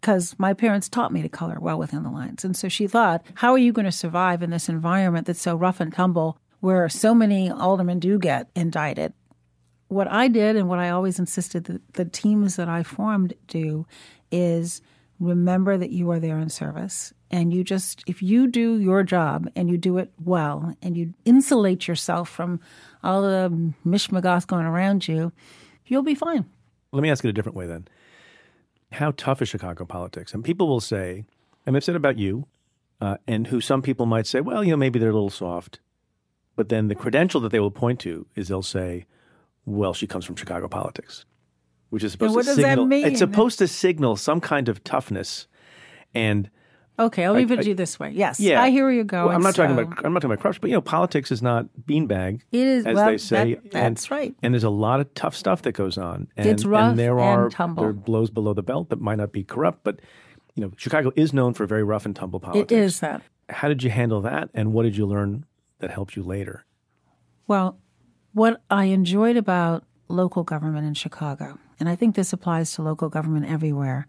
Because 0.00 0.34
my 0.38 0.52
parents 0.52 0.88
taught 0.88 1.12
me 1.12 1.22
to 1.22 1.28
color 1.28 1.58
well 1.58 1.78
within 1.78 2.02
the 2.02 2.10
lines. 2.10 2.44
And 2.44 2.56
so 2.56 2.68
she 2.68 2.86
thought, 2.86 3.24
how 3.34 3.52
are 3.52 3.58
you 3.58 3.72
going 3.72 3.86
to 3.86 3.92
survive 3.92 4.42
in 4.42 4.50
this 4.50 4.68
environment 4.68 5.26
that's 5.26 5.40
so 5.40 5.56
rough 5.56 5.80
and 5.80 5.92
tumble 5.92 6.38
where 6.60 6.88
so 6.88 7.14
many 7.14 7.50
aldermen 7.50 7.98
do 7.98 8.18
get 8.18 8.48
indicted? 8.54 9.12
What 9.88 10.08
I 10.10 10.28
did 10.28 10.56
and 10.56 10.68
what 10.68 10.78
I 10.80 10.90
always 10.90 11.18
insisted 11.18 11.64
that 11.64 11.94
the 11.94 12.04
teams 12.04 12.56
that 12.56 12.68
I 12.68 12.82
formed 12.82 13.34
do 13.46 13.86
is 14.30 14.82
remember 15.20 15.76
that 15.78 15.90
you 15.90 16.10
are 16.10 16.20
there 16.20 16.38
in 16.38 16.48
service 16.48 17.12
and 17.30 17.52
you 17.52 17.64
just 17.64 18.02
if 18.06 18.22
you 18.22 18.46
do 18.46 18.78
your 18.78 19.02
job 19.02 19.48
and 19.56 19.70
you 19.70 19.78
do 19.78 19.98
it 19.98 20.12
well 20.24 20.74
and 20.82 20.96
you 20.96 21.14
insulate 21.24 21.88
yourself 21.88 22.28
from 22.28 22.60
all 23.02 23.22
the 23.22 23.72
mishegoss 23.86 24.46
going 24.46 24.66
around 24.66 25.08
you 25.08 25.32
you'll 25.86 26.02
be 26.02 26.14
fine 26.14 26.44
Let 26.92 27.02
me 27.02 27.10
ask 27.10 27.24
it 27.24 27.28
a 27.28 27.32
different 27.32 27.56
way 27.56 27.66
then. 27.66 27.88
How 28.92 29.12
tough 29.16 29.42
is 29.42 29.48
Chicago 29.48 29.84
politics? 29.84 30.32
And 30.32 30.44
people 30.44 30.68
will 30.68 30.80
say, 30.80 31.24
and 31.66 31.74
they've 31.74 31.84
said 31.84 31.96
about 31.96 32.16
you, 32.16 32.46
uh, 33.00 33.16
and 33.26 33.48
who 33.48 33.60
some 33.60 33.82
people 33.82 34.06
might 34.06 34.26
say, 34.26 34.40
well, 34.40 34.64
you 34.64 34.70
know, 34.70 34.76
maybe 34.76 34.98
they're 34.98 35.10
a 35.10 35.12
little 35.12 35.28
soft. 35.28 35.80
But 36.54 36.68
then 36.68 36.88
the 36.88 36.94
credential 36.94 37.40
that 37.42 37.50
they 37.50 37.60
will 37.60 37.72
point 37.72 38.00
to 38.00 38.26
is 38.34 38.48
they'll 38.48 38.62
say, 38.62 39.04
well, 39.66 39.92
she 39.92 40.06
comes 40.06 40.24
from 40.24 40.36
Chicago 40.36 40.68
politics, 40.68 41.26
which 41.90 42.02
is 42.04 42.12
supposed 42.12 42.34
what 42.34 42.42
to 42.42 42.48
does 42.48 42.56
that 42.56 42.62
signal. 42.62 42.86
mean? 42.86 43.06
It's 43.06 43.18
supposed 43.20 43.58
to 43.60 43.68
signal 43.68 44.16
some 44.16 44.40
kind 44.40 44.68
of 44.68 44.82
toughness. 44.84 45.46
And 46.14 46.50
okay 46.98 47.26
i'll 47.26 47.34
leave 47.34 47.50
it 47.50 47.60
to 47.60 47.68
you 47.68 47.74
this 47.74 48.00
way 48.00 48.10
yes 48.10 48.40
yeah, 48.40 48.62
i 48.62 48.70
hear 48.70 48.84
where 48.84 48.92
you're 48.92 49.04
going 49.04 49.26
Well, 49.26 49.36
I'm 49.36 49.42
not 49.42 49.54
talking 49.54 49.78
about 49.78 50.02
I'm 50.02 50.14
not 50.14 50.20
talking 50.22 50.32
about 50.32 50.40
corruption, 50.42 50.62
but 50.62 50.70
you 50.70 50.76
know, 50.76 50.80
politics 50.80 51.30
is 51.30 51.42
not 51.42 51.66
beanbag. 51.86 52.40
It 52.52 52.66
is- 52.66 52.86
as 52.86 52.94
well, 52.94 53.06
they 53.10 53.18
say. 53.18 53.54
that- 53.54 53.70
that's 53.70 54.04
and, 54.04 54.10
right. 54.10 54.34
And 54.42 54.54
there's 54.54 54.64
a 54.64 54.70
lot 54.70 55.00
of 55.00 55.12
tough 55.12 55.36
stuff 55.36 55.60
that 55.62 55.72
goes 55.72 55.98
on. 55.98 56.28
And, 56.38 56.46
It's 56.48 56.64
rough 56.64 56.90
and 56.90 56.98
there 56.98 57.18
and 57.18 57.40
are 57.42 57.50
tumble. 57.50 57.82
there 57.82 57.90
are 57.90 57.92
blows 57.92 58.30
below 58.30 58.54
the 58.54 58.62
belt 58.62 58.88
that 58.88 58.98
might 59.00 59.16
not 59.18 59.30
be 59.30 59.44
corrupt, 59.44 59.80
but 59.84 60.00
you 60.54 60.62
know, 60.64 60.72
Chicago 60.78 61.12
is 61.16 61.34
known 61.34 61.52
for 61.52 61.66
very 61.66 61.84
rough 61.84 62.06
and 62.06 62.16
tumble 62.16 62.40
politics. 62.40 62.72
it 62.72 62.78
is 62.78 63.00
that 63.00 63.20
How 63.50 63.68
did 63.68 63.82
you 63.82 63.90
handle 63.90 64.22
that, 64.22 64.48
and 64.54 64.72
what 64.72 64.84
did 64.84 64.96
you 64.96 65.04
learn 65.04 65.44
that 65.80 65.90
helped 65.90 66.16
you 66.16 66.22
later? 66.22 66.64
Well, 67.46 67.78
what 68.32 68.62
I 68.70 68.84
enjoyed 68.86 69.36
about 69.36 69.84
local 70.08 70.44
government 70.44 70.86
in 70.86 70.94
Chicago, 70.94 71.58
and 71.78 71.88
I 71.88 71.96
think 71.96 72.14
this 72.14 72.32
applies 72.32 72.72
to 72.72 72.82
local 72.82 73.08
government 73.08 73.46
everywhere, 73.50 74.06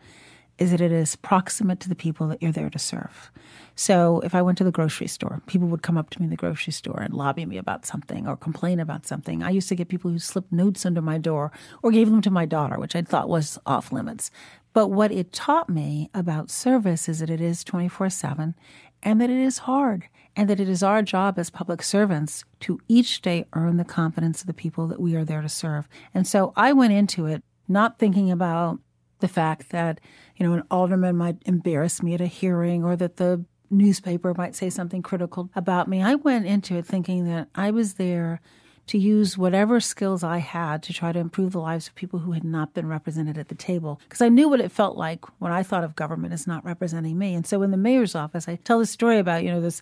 is 0.57 0.71
that 0.71 0.81
it 0.81 0.91
is 0.91 1.15
proximate 1.15 1.79
to 1.81 1.89
the 1.89 1.95
people 1.95 2.27
that 2.27 2.41
you're 2.41 2.51
there 2.51 2.69
to 2.69 2.79
serve. 2.79 3.31
So 3.75 4.21
if 4.21 4.33
I 4.33 4.41
went 4.41 4.57
to 4.57 4.63
the 4.63 4.71
grocery 4.71 5.07
store, 5.07 5.41
people 5.45 5.67
would 5.67 5.83
come 5.83 5.97
up 5.97 6.09
to 6.11 6.19
me 6.19 6.25
in 6.25 6.29
the 6.31 6.35
grocery 6.35 6.73
store 6.73 6.99
and 6.99 7.13
lobby 7.13 7.45
me 7.45 7.57
about 7.57 7.85
something 7.85 8.27
or 8.27 8.35
complain 8.35 8.79
about 8.79 9.05
something. 9.05 9.43
I 9.43 9.51
used 9.51 9.69
to 9.69 9.75
get 9.75 9.87
people 9.87 10.09
who 10.09 10.17
slipped 10.17 10.51
notes 10.51 10.85
under 10.85 11.01
my 11.01 11.19
door 11.19 11.51
or 11.83 11.91
gave 11.91 12.09
them 12.09 12.21
to 12.21 12.31
my 12.31 12.45
daughter, 12.45 12.79
which 12.79 12.95
I 12.95 13.03
thought 13.03 13.29
was 13.29 13.59
off 13.67 13.91
limits. 13.91 14.31
But 14.73 14.87
what 14.87 15.11
it 15.11 15.31
taught 15.31 15.69
me 15.69 16.09
about 16.13 16.49
service 16.49 17.07
is 17.07 17.19
that 17.19 17.29
it 17.29 17.41
is 17.41 17.63
24 17.63 18.09
7 18.09 18.55
and 19.03 19.21
that 19.21 19.29
it 19.29 19.39
is 19.39 19.59
hard 19.59 20.05
and 20.35 20.49
that 20.49 20.59
it 20.59 20.69
is 20.69 20.83
our 20.83 21.01
job 21.01 21.39
as 21.39 21.49
public 21.49 21.81
servants 21.81 22.45
to 22.61 22.79
each 22.87 23.21
day 23.21 23.45
earn 23.53 23.77
the 23.77 23.83
confidence 23.83 24.41
of 24.41 24.47
the 24.47 24.53
people 24.53 24.87
that 24.87 24.99
we 24.99 25.15
are 25.15 25.25
there 25.25 25.41
to 25.41 25.49
serve. 25.49 25.87
And 26.13 26.27
so 26.27 26.53
I 26.55 26.73
went 26.73 26.93
into 26.93 27.25
it 27.25 27.43
not 27.67 27.99
thinking 27.99 28.31
about 28.31 28.79
the 29.19 29.27
fact 29.27 29.69
that, 29.69 29.99
you 30.35 30.45
know, 30.45 30.53
an 30.53 30.63
alderman 30.69 31.17
might 31.17 31.37
embarrass 31.45 32.03
me 32.03 32.13
at 32.13 32.21
a 32.21 32.27
hearing 32.27 32.83
or 32.83 32.95
that 32.95 33.17
the 33.17 33.43
newspaper 33.69 34.33
might 34.33 34.55
say 34.55 34.69
something 34.69 35.01
critical 35.01 35.49
about 35.55 35.87
me. 35.87 36.01
I 36.01 36.15
went 36.15 36.45
into 36.45 36.75
it 36.75 36.85
thinking 36.85 37.25
that 37.25 37.49
I 37.55 37.71
was 37.71 37.95
there 37.95 38.41
to 38.87 38.97
use 38.97 39.37
whatever 39.37 39.81
skills 39.81 40.23
I 40.23 40.37
had 40.37 40.81
to 40.83 40.93
try 40.93 41.11
to 41.11 41.19
improve 41.19 41.51
the 41.51 41.59
lives 41.59 41.87
of 41.87 41.95
people 41.95 42.19
who 42.19 42.31
had 42.31 42.45
not 42.45 42.73
been 42.73 42.87
represented 42.87 43.37
at 43.37 43.49
the 43.49 43.55
table. 43.55 43.99
Because 44.03 44.21
I 44.21 44.29
knew 44.29 44.47
what 44.47 44.61
it 44.61 44.71
felt 44.71 44.97
like 44.97 45.25
when 45.41 45.51
I 45.51 45.61
thought 45.61 45.83
of 45.83 45.95
government 45.95 46.33
as 46.33 46.47
not 46.47 46.63
representing 46.63 47.17
me. 47.17 47.35
And 47.35 47.45
so 47.45 47.63
in 47.63 47.71
the 47.71 47.77
mayor's 47.77 48.15
office, 48.15 48.47
I 48.47 48.55
tell 48.55 48.79
this 48.79 48.89
story 48.89 49.19
about, 49.19 49.43
you 49.43 49.51
know, 49.51 49.59
this 49.59 49.81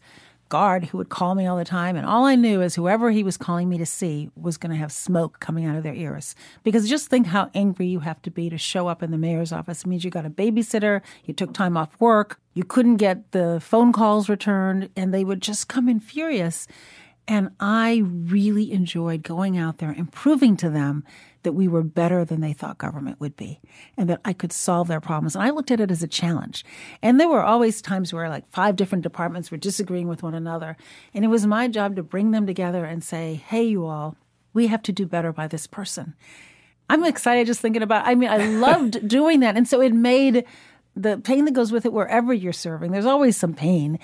guard 0.50 0.86
who 0.86 0.98
would 0.98 1.10
call 1.10 1.36
me 1.36 1.48
all 1.48 1.58
the 1.58 1.66
time. 1.66 1.96
And 1.96 2.06
all 2.06 2.26
I 2.26 2.36
knew 2.36 2.62
is 2.62 2.76
whoever 2.76 3.12
he 3.12 3.24
was 3.24 3.38
calling 3.38 3.70
me 3.70 3.78
to 3.78 3.86
see 3.86 4.30
was 4.36 4.58
going 4.58 4.72
to 4.72 4.78
have 4.78 4.92
smoke 4.92 5.40
coming 5.40 5.66
out 5.66 5.76
of 5.76 5.84
their 5.84 5.94
ears. 5.94 6.36
Because 6.64 6.90
just 6.90 7.08
think 7.08 7.28
how 7.28 7.50
angry 7.54 7.88
you 7.88 8.00
have 8.00 8.22
to 8.24 8.32
be 8.32 8.50
to 8.50 8.58
show 8.58 8.88
up 8.88 9.02
in 9.02 9.12
the 9.12 9.18
mayor's 9.18 9.52
office. 9.52 9.82
It 9.82 9.88
means 9.88 10.04
you 10.04 10.12
got 10.12 10.26
a 10.26 10.30
babysitter, 10.30 11.02
you 11.26 11.34
took 11.34 11.54
time 11.54 11.78
off 11.78 12.00
work, 12.00 12.40
you 12.54 12.64
couldn't 12.64 12.98
get 12.98 13.32
the 13.32 13.60
phone 13.60 13.92
calls 13.92 14.30
returned, 14.30 14.90
and 14.96 15.14
they 15.14 15.24
would 15.24 15.42
just 15.42 15.68
come 15.68 15.90
in 15.90 16.00
furious. 16.00 16.68
And 17.28 17.50
I 17.60 18.04
really 18.06 18.72
enjoyed 18.72 19.24
going 19.24 19.58
out 19.58 19.80
there 19.80 19.90
and 19.90 20.12
proving 20.12 20.56
to 20.58 20.70
them 20.70 21.04
that 21.46 21.54
we 21.54 21.68
were 21.68 21.82
better 21.82 22.26
than 22.26 22.42
they 22.42 22.52
thought 22.52 22.78
government 22.78 23.22
would 23.22 23.38
be 23.38 23.62
and 23.96 24.10
that 24.10 24.20
I 24.26 24.34
could 24.34 24.52
solve 24.52 24.90
their 24.90 25.00
problems. 25.00 25.36
And 25.36 25.44
I 25.44 25.52
looked 25.52 25.72
at 25.72 25.80
it 25.80 25.90
as 25.90 26.04
a 26.04 26.08
challenge. 26.08 26.66
And 27.02 27.20
there 27.20 27.30
were 27.30 27.44
always 27.44 27.82
times 27.82 28.14
where 28.14 28.28
like 28.28 28.50
five 28.52 28.76
different 28.76 29.04
departments 29.04 29.50
were 29.50 29.58
disagreeing 29.58 30.10
with 30.10 30.22
one 30.22 30.36
another. 30.36 30.76
And 31.14 31.24
it 31.24 31.30
was 31.30 31.48
my 31.48 31.70
job 31.70 31.96
to 31.96 32.04
bring 32.04 32.32
them 32.32 32.46
together 32.46 32.84
and 32.84 33.04
say, 33.04 33.36
hey, 33.48 33.64
you 33.64 33.86
all, 33.86 34.18
we 34.54 34.68
have 34.68 34.84
to 34.84 34.92
do 34.92 35.06
better 35.06 35.32
by 35.32 35.48
this 35.48 35.66
person. 35.66 36.16
I'm 36.90 37.06
excited 37.06 37.48
just 37.48 37.62
thinking 37.62 37.82
about 37.82 38.06
I 38.06 38.16
mean, 38.16 38.30
I 38.30 38.38
loved 38.60 39.08
doing 39.08 39.40
that. 39.40 39.56
And 39.56 39.68
so 39.68 39.82
it 39.82 39.94
made 39.94 40.46
the 40.96 41.18
pain 41.18 41.46
that 41.46 41.54
goes 41.54 41.72
with 41.72 41.86
it 41.86 41.94
wherever 41.94 42.34
you're 42.34 42.54
serving. 42.54 42.92
There's 42.92 43.06
always 43.06 43.36
some 43.36 43.54
pain, 43.54 44.00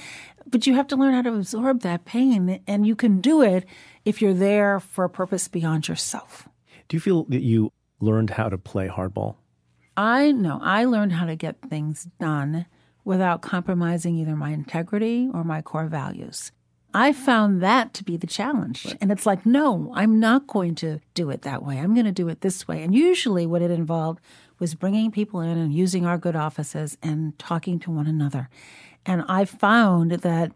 but 0.45 0.67
you 0.67 0.75
have 0.75 0.87
to 0.87 0.95
learn 0.95 1.13
how 1.13 1.21
to 1.21 1.33
absorb 1.33 1.81
that 1.81 2.05
pain. 2.05 2.61
And 2.67 2.85
you 2.85 2.95
can 2.95 3.21
do 3.21 3.41
it 3.41 3.65
if 4.03 4.21
you're 4.21 4.33
there 4.33 4.79
for 4.79 5.05
a 5.05 5.09
purpose 5.09 5.47
beyond 5.47 5.87
yourself. 5.87 6.49
Do 6.91 6.97
you 6.97 7.01
feel 7.01 7.23
that 7.29 7.41
you 7.41 7.71
learned 8.01 8.31
how 8.31 8.49
to 8.49 8.57
play 8.57 8.89
hardball? 8.89 9.35
I 9.95 10.33
know 10.33 10.59
I 10.61 10.83
learned 10.83 11.13
how 11.13 11.25
to 11.25 11.37
get 11.37 11.55
things 11.69 12.09
done 12.19 12.65
without 13.05 13.41
compromising 13.41 14.17
either 14.17 14.35
my 14.35 14.49
integrity 14.49 15.29
or 15.33 15.45
my 15.45 15.61
core 15.61 15.87
values. 15.87 16.51
I 16.93 17.13
found 17.13 17.63
that 17.63 17.93
to 17.93 18.03
be 18.03 18.17
the 18.17 18.27
challenge. 18.27 18.93
And 18.99 19.09
it's 19.09 19.25
like, 19.25 19.45
no, 19.45 19.93
I'm 19.95 20.19
not 20.19 20.47
going 20.47 20.75
to 20.75 20.99
do 21.13 21.29
it 21.29 21.43
that 21.43 21.63
way. 21.63 21.77
I'm 21.77 21.93
going 21.93 22.07
to 22.07 22.11
do 22.11 22.27
it 22.27 22.41
this 22.41 22.67
way. 22.67 22.83
And 22.83 22.93
usually, 22.93 23.45
what 23.45 23.61
it 23.61 23.71
involved 23.71 24.19
was 24.59 24.75
bringing 24.75 25.11
people 25.11 25.39
in 25.39 25.57
and 25.57 25.73
using 25.73 26.05
our 26.05 26.17
good 26.17 26.35
offices 26.35 26.97
and 27.01 27.39
talking 27.39 27.79
to 27.79 27.91
one 27.91 28.07
another. 28.07 28.49
And 29.05 29.23
I 29.29 29.45
found 29.45 30.11
that 30.11 30.51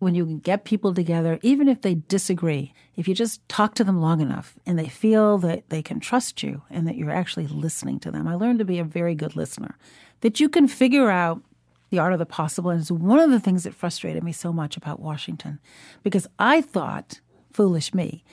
when 0.00 0.14
you 0.14 0.24
can 0.24 0.38
get 0.38 0.64
people 0.64 0.94
together, 0.94 1.38
even 1.42 1.68
if 1.68 1.82
they 1.82 1.94
disagree, 1.94 2.72
if 2.96 3.06
you 3.06 3.14
just 3.14 3.46
talk 3.48 3.74
to 3.74 3.84
them 3.84 4.00
long 4.00 4.20
enough 4.20 4.58
and 4.66 4.78
they 4.78 4.88
feel 4.88 5.36
that 5.38 5.68
they 5.68 5.82
can 5.82 6.00
trust 6.00 6.42
you 6.42 6.62
and 6.70 6.88
that 6.88 6.96
you're 6.96 7.10
actually 7.10 7.46
listening 7.46 8.00
to 8.00 8.10
them, 8.10 8.26
I 8.26 8.34
learned 8.34 8.58
to 8.60 8.64
be 8.64 8.78
a 8.78 8.84
very 8.84 9.14
good 9.14 9.36
listener, 9.36 9.76
that 10.22 10.40
you 10.40 10.48
can 10.48 10.66
figure 10.66 11.10
out 11.10 11.42
the 11.90 11.98
art 11.98 12.14
of 12.14 12.18
the 12.18 12.26
possible. 12.26 12.70
And 12.70 12.80
it's 12.80 12.90
one 12.90 13.18
of 13.18 13.30
the 13.30 13.40
things 13.40 13.64
that 13.64 13.74
frustrated 13.74 14.24
me 14.24 14.32
so 14.32 14.52
much 14.54 14.76
about 14.76 15.00
Washington 15.00 15.60
because 16.02 16.26
I 16.38 16.62
thought, 16.62 17.20
foolish 17.52 17.92
me, 17.92 18.24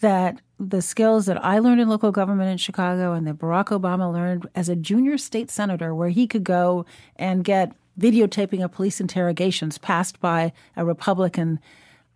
that 0.00 0.40
the 0.60 0.80
skills 0.80 1.26
that 1.26 1.44
I 1.44 1.58
learned 1.58 1.80
in 1.80 1.88
local 1.88 2.12
government 2.12 2.50
in 2.50 2.58
Chicago 2.58 3.14
and 3.14 3.26
that 3.26 3.38
Barack 3.38 3.66
Obama 3.66 4.12
learned 4.12 4.48
as 4.54 4.68
a 4.68 4.76
junior 4.76 5.18
state 5.18 5.50
senator, 5.50 5.92
where 5.92 6.10
he 6.10 6.28
could 6.28 6.44
go 6.44 6.86
and 7.16 7.42
get 7.42 7.72
videotaping 7.98 8.64
of 8.64 8.72
police 8.72 9.00
interrogations 9.00 9.78
passed 9.78 10.20
by 10.20 10.52
a 10.76 10.84
Republican 10.84 11.60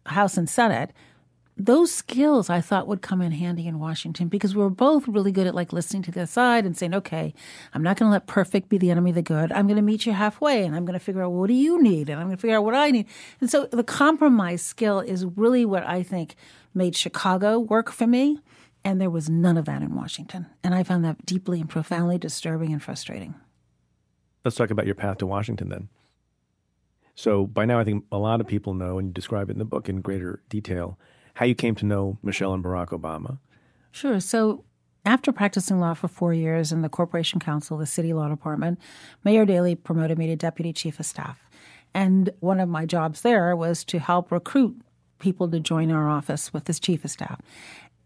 House 0.07 0.37
and 0.37 0.49
Senate. 0.49 0.93
Those 1.57 1.93
skills 1.93 2.49
I 2.49 2.63
thought 2.63 2.87
would 2.87 3.03
come 3.03 3.21
in 3.21 3.33
handy 3.33 3.67
in 3.67 3.79
Washington 3.79 4.29
because 4.29 4.55
we 4.55 4.63
were 4.63 4.71
both 4.71 5.07
really 5.07 5.31
good 5.31 5.47
at 5.47 5.55
like 5.55 5.75
listening 5.75 6.03
to 6.05 6.11
the 6.11 6.27
side 6.27 6.65
and 6.65 6.75
saying, 6.75 6.95
okay, 6.95 7.35
I'm 7.75 7.83
not 7.83 7.99
going 7.99 8.09
to 8.09 8.13
let 8.13 8.27
perfect 8.27 8.71
be 8.71 8.79
the 8.79 8.91
enemy 8.91 9.11
of 9.11 9.17
the 9.17 9.23
good. 9.23 9.53
I'm 9.53 9.67
going 9.67 9.77
to 9.77 9.83
meet 9.83 10.07
you 10.07 10.13
halfway 10.13 10.65
and 10.65 10.75
I'm 10.75 10.87
going 10.87 10.99
to 10.99 11.05
figure 11.05 11.23
out 11.23 11.33
what 11.33 11.49
do 11.49 11.55
you 11.55 11.83
need 11.83 12.09
and 12.09 12.19
I'm 12.19 12.29
going 12.29 12.37
to 12.37 12.41
figure 12.41 12.57
out 12.57 12.65
what 12.65 12.75
I 12.75 12.91
need. 12.91 13.07
And 13.43 13.51
so 13.51 13.67
the 13.67 13.85
compromise 13.85 14.63
skill 14.63 15.01
is 15.01 15.27
really 15.27 15.67
what 15.67 15.87
I 15.87 16.03
think 16.03 16.35
made 16.73 16.97
Chicago 16.97 17.59
work 17.59 17.91
for 17.91 18.07
me. 18.07 18.41
And 18.83 18.99
there 18.99 19.11
was 19.11 19.29
none 19.29 19.59
of 19.59 19.67
that 19.67 19.83
in 19.83 19.95
Washington. 19.95 20.47
And 20.65 20.75
I 20.75 20.83
found 20.83 21.05
that 21.05 21.27
deeply 21.27 21.61
and 21.61 21.69
profoundly 21.69 22.17
disturbing 22.17 22.73
and 22.73 22.83
frustrating. 22.83 23.35
Let's 24.45 24.57
talk 24.57 24.71
about 24.71 24.87
your 24.87 24.95
path 24.95 25.19
to 25.19 25.27
Washington 25.27 25.69
then. 25.69 25.89
So 27.15 27.47
by 27.47 27.67
now, 27.67 27.79
I 27.79 27.85
think 27.85 28.05
a 28.11 28.19
lot 28.19 28.41
of 28.41 28.47
people 28.47 28.73
know, 28.73 28.99
and 28.99 29.09
you 29.09 29.13
describe 29.13 29.51
it 29.51 29.53
in 29.53 29.59
the 29.59 29.65
book 29.65 29.89
in 29.89 30.01
greater 30.01 30.43
detail, 30.49 30.99
how 31.35 31.45
you 31.45 31.55
came 31.55 31.75
to 31.77 31.87
know 31.87 32.19
Michelle 32.23 32.55
and 32.55 32.65
Barack 32.65 32.89
Obama. 32.89 33.39
Sure. 33.93 34.21
So 34.21 34.65
after 35.05 35.33
practicing 35.33 35.81
law 35.81 35.95
for 35.95 36.09
four 36.09 36.33
years 36.33 36.73
in 36.73 36.83
the 36.83 36.89
Corporation 36.89 37.41
Counsel, 37.41 37.79
the 37.79 37.87
city 37.87 38.13
law 38.13 38.29
department, 38.29 38.79
Mayor 39.25 39.45
Daley 39.45 39.75
promoted 39.75 40.19
me 40.19 40.27
to 40.29 40.37
deputy 40.37 40.73
chief 40.73 41.01
of 41.01 41.07
staff. 41.07 41.49
And 41.95 42.31
one 42.41 42.61
of 42.61 42.69
my 42.69 42.87
jobs 42.87 43.23
there 43.23 43.57
was 43.57 43.85
to 43.85 43.99
help 43.99 44.31
recruit 44.31 44.81
people 45.19 45.49
to 45.51 45.61
join 45.61 45.91
our 45.91 46.09
office 46.09 46.53
with 46.53 46.65
this 46.65 46.79
chief 46.79 47.05
of 47.05 47.11
staff. 47.11 47.41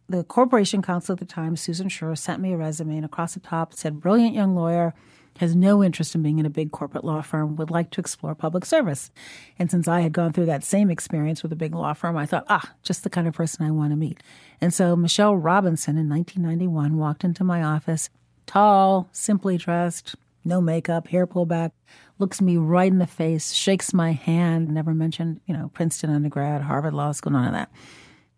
The 0.09 0.25
Corporation 0.25 0.83
Counsel 0.83 1.15
at 1.15 1.19
the 1.19 1.25
time, 1.25 1.57
Susan 1.57 1.89
Sher, 1.89 2.15
sent 2.15 2.41
me 2.41 2.53
a 2.53 2.57
resume, 2.57 2.97
and 2.97 3.05
across 3.05 3.35
the 3.35 3.41
top 3.41 3.73
said, 3.73 4.01
Brilliant 4.01 4.35
young 4.35 4.55
lawyer, 4.55 4.95
has 5.39 5.57
no 5.57 5.83
interest 5.83 6.15
in 6.15 6.23
being 6.23 6.39
in 6.39 6.47
a 6.47 6.51
big 6.51 6.71
corporate 6.71 7.05
law 7.05 7.21
firm, 7.23 7.57
would 7.57 7.71
like 7.71 7.91
to 7.91 8.01
explore 8.01 8.35
public 8.35 8.65
service. 8.65 9.11
And 9.59 9.71
since 9.71 9.89
I 9.89 10.01
had 10.01 10.13
gone 10.13 10.33
through 10.33 10.47
that 10.47 10.65
same 10.65 10.91
experience 10.91 11.43
with 11.43 11.53
a 11.53 11.57
big 11.57 11.75
law 11.75 11.93
firm, 11.93 12.17
I 12.17 12.27
thought, 12.27 12.47
ah, 12.49 12.73
just 12.83 13.03
the 13.03 13.11
kind 13.11 13.27
of 13.27 13.35
person 13.35 13.67
I 13.67 13.71
want 13.71 13.91
to 13.91 13.97
meet. 13.97 14.23
And 14.61 14.73
so 14.73 14.95
Michelle 14.95 15.37
Robinson 15.37 15.99
in 15.99 16.09
1991 16.09 16.97
walked 16.97 17.25
into 17.25 17.45
my 17.45 17.63
office, 17.63 18.11
tall, 18.47 19.09
simply 19.13 19.57
dressed, 19.57 20.15
no 20.45 20.61
makeup, 20.61 21.09
hair 21.09 21.27
pulled 21.27 21.49
back, 21.49 21.73
looks 22.19 22.41
me 22.41 22.57
right 22.57 22.91
in 22.91 22.99
the 22.99 23.07
face, 23.07 23.53
shakes 23.53 23.93
my 23.93 24.13
hand, 24.13 24.69
never 24.69 24.95
mentioned, 24.95 25.41
you 25.47 25.57
know, 25.57 25.71
Princeton 25.75 26.11
undergrad, 26.11 26.63
Harvard 26.63 26.95
Law 26.95 27.13
School, 27.13 27.33
none 27.33 27.47
of 27.47 27.53
that. 27.53 27.71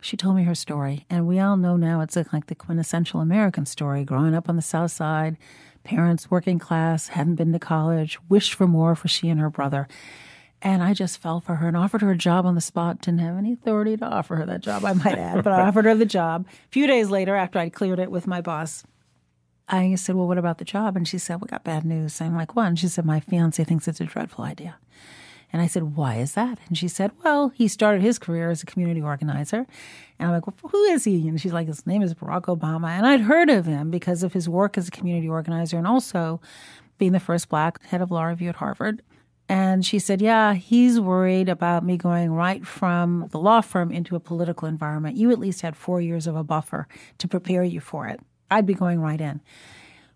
She 0.00 0.16
told 0.16 0.36
me 0.36 0.44
her 0.44 0.54
story, 0.54 1.04
and 1.10 1.26
we 1.26 1.40
all 1.40 1.56
know 1.56 1.76
now 1.76 2.00
it's 2.00 2.16
like 2.32 2.46
the 2.46 2.54
quintessential 2.54 3.20
American 3.20 3.66
story 3.66 4.04
growing 4.04 4.34
up 4.34 4.48
on 4.48 4.56
the 4.56 4.62
South 4.62 4.92
Side, 4.92 5.36
parents 5.86 6.30
working 6.30 6.58
class, 6.58 7.08
hadn't 7.08 7.36
been 7.36 7.52
to 7.52 7.58
college, 7.60 8.18
wished 8.28 8.54
for 8.54 8.66
more 8.66 8.96
for 8.96 9.06
she 9.06 9.28
and 9.28 9.40
her 9.40 9.48
brother. 9.48 9.86
And 10.60 10.82
I 10.82 10.94
just 10.94 11.18
fell 11.18 11.40
for 11.40 11.56
her 11.56 11.68
and 11.68 11.76
offered 11.76 12.00
her 12.00 12.10
a 12.10 12.16
job 12.16 12.44
on 12.44 12.56
the 12.56 12.60
spot. 12.60 13.00
Didn't 13.00 13.20
have 13.20 13.36
any 13.36 13.52
authority 13.52 13.96
to 13.96 14.04
offer 14.04 14.36
her 14.36 14.46
that 14.46 14.62
job, 14.62 14.84
I 14.84 14.94
might 14.94 15.16
add, 15.16 15.44
but 15.44 15.52
I 15.52 15.62
offered 15.68 15.84
her 15.84 15.94
the 15.94 16.04
job. 16.04 16.46
A 16.48 16.68
few 16.70 16.86
days 16.88 17.08
later, 17.08 17.36
after 17.36 17.58
I'd 17.60 17.72
cleared 17.72 18.00
it 18.00 18.10
with 18.10 18.26
my 18.26 18.40
boss, 18.40 18.82
I 19.68 19.94
said, 19.94 20.16
Well, 20.16 20.26
what 20.26 20.38
about 20.38 20.58
the 20.58 20.64
job? 20.64 20.96
And 20.96 21.06
she 21.06 21.18
said, 21.18 21.40
We 21.40 21.46
got 21.46 21.62
bad 21.62 21.84
news. 21.84 22.20
I'm 22.20 22.34
like, 22.34 22.56
What? 22.56 22.66
And 22.66 22.78
she 22.78 22.88
said, 22.88 23.04
My 23.04 23.20
fiance 23.20 23.62
thinks 23.62 23.86
it's 23.86 24.00
a 24.00 24.04
dreadful 24.04 24.44
idea. 24.44 24.76
And 25.56 25.62
I 25.62 25.68
said, 25.68 25.96
Why 25.96 26.16
is 26.16 26.34
that? 26.34 26.58
And 26.68 26.76
she 26.76 26.86
said, 26.86 27.12
Well, 27.24 27.48
he 27.48 27.66
started 27.66 28.02
his 28.02 28.18
career 28.18 28.50
as 28.50 28.62
a 28.62 28.66
community 28.66 29.00
organizer. 29.00 29.66
And 30.18 30.28
I'm 30.28 30.30
like, 30.30 30.46
well, 30.46 30.70
Who 30.70 30.82
is 30.82 31.04
he? 31.04 31.26
And 31.26 31.40
she's 31.40 31.54
like, 31.54 31.66
His 31.66 31.86
name 31.86 32.02
is 32.02 32.12
Barack 32.12 32.42
Obama. 32.42 32.88
And 32.88 33.06
I'd 33.06 33.22
heard 33.22 33.48
of 33.48 33.64
him 33.64 33.90
because 33.90 34.22
of 34.22 34.34
his 34.34 34.50
work 34.50 34.76
as 34.76 34.88
a 34.88 34.90
community 34.90 35.30
organizer 35.30 35.78
and 35.78 35.86
also 35.86 36.42
being 36.98 37.12
the 37.12 37.20
first 37.20 37.48
black 37.48 37.82
head 37.86 38.02
of 38.02 38.10
law 38.10 38.24
review 38.24 38.50
at 38.50 38.56
Harvard. 38.56 39.00
And 39.48 39.82
she 39.82 39.98
said, 39.98 40.20
Yeah, 40.20 40.52
he's 40.52 41.00
worried 41.00 41.48
about 41.48 41.82
me 41.82 41.96
going 41.96 42.32
right 42.32 42.66
from 42.66 43.28
the 43.30 43.38
law 43.38 43.62
firm 43.62 43.90
into 43.90 44.14
a 44.14 44.20
political 44.20 44.68
environment. 44.68 45.16
You 45.16 45.30
at 45.30 45.38
least 45.38 45.62
had 45.62 45.74
four 45.74 46.02
years 46.02 46.26
of 46.26 46.36
a 46.36 46.44
buffer 46.44 46.86
to 47.16 47.26
prepare 47.26 47.64
you 47.64 47.80
for 47.80 48.06
it. 48.06 48.20
I'd 48.50 48.66
be 48.66 48.74
going 48.74 49.00
right 49.00 49.22
in. 49.22 49.40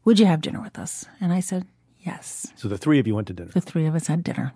Would 0.05 0.18
you 0.18 0.26
have 0.26 0.43
dinner 0.43 0.61
with 0.61 0.78
us? 0.78 1.07
And 1.18 1.32
I 1.32 1.41
said, 1.41 1.66
Yes. 2.01 2.53
So 2.57 2.68
the 2.68 2.76
three 2.76 2.99
of 2.99 3.07
you 3.07 3.14
went 3.14 3.28
to 3.28 3.32
dinner. 3.32 3.53
The 3.55 3.62
three 3.62 3.86
of 3.86 3.95
us 3.95 4.07
had 4.07 4.22
dinner 4.22 4.53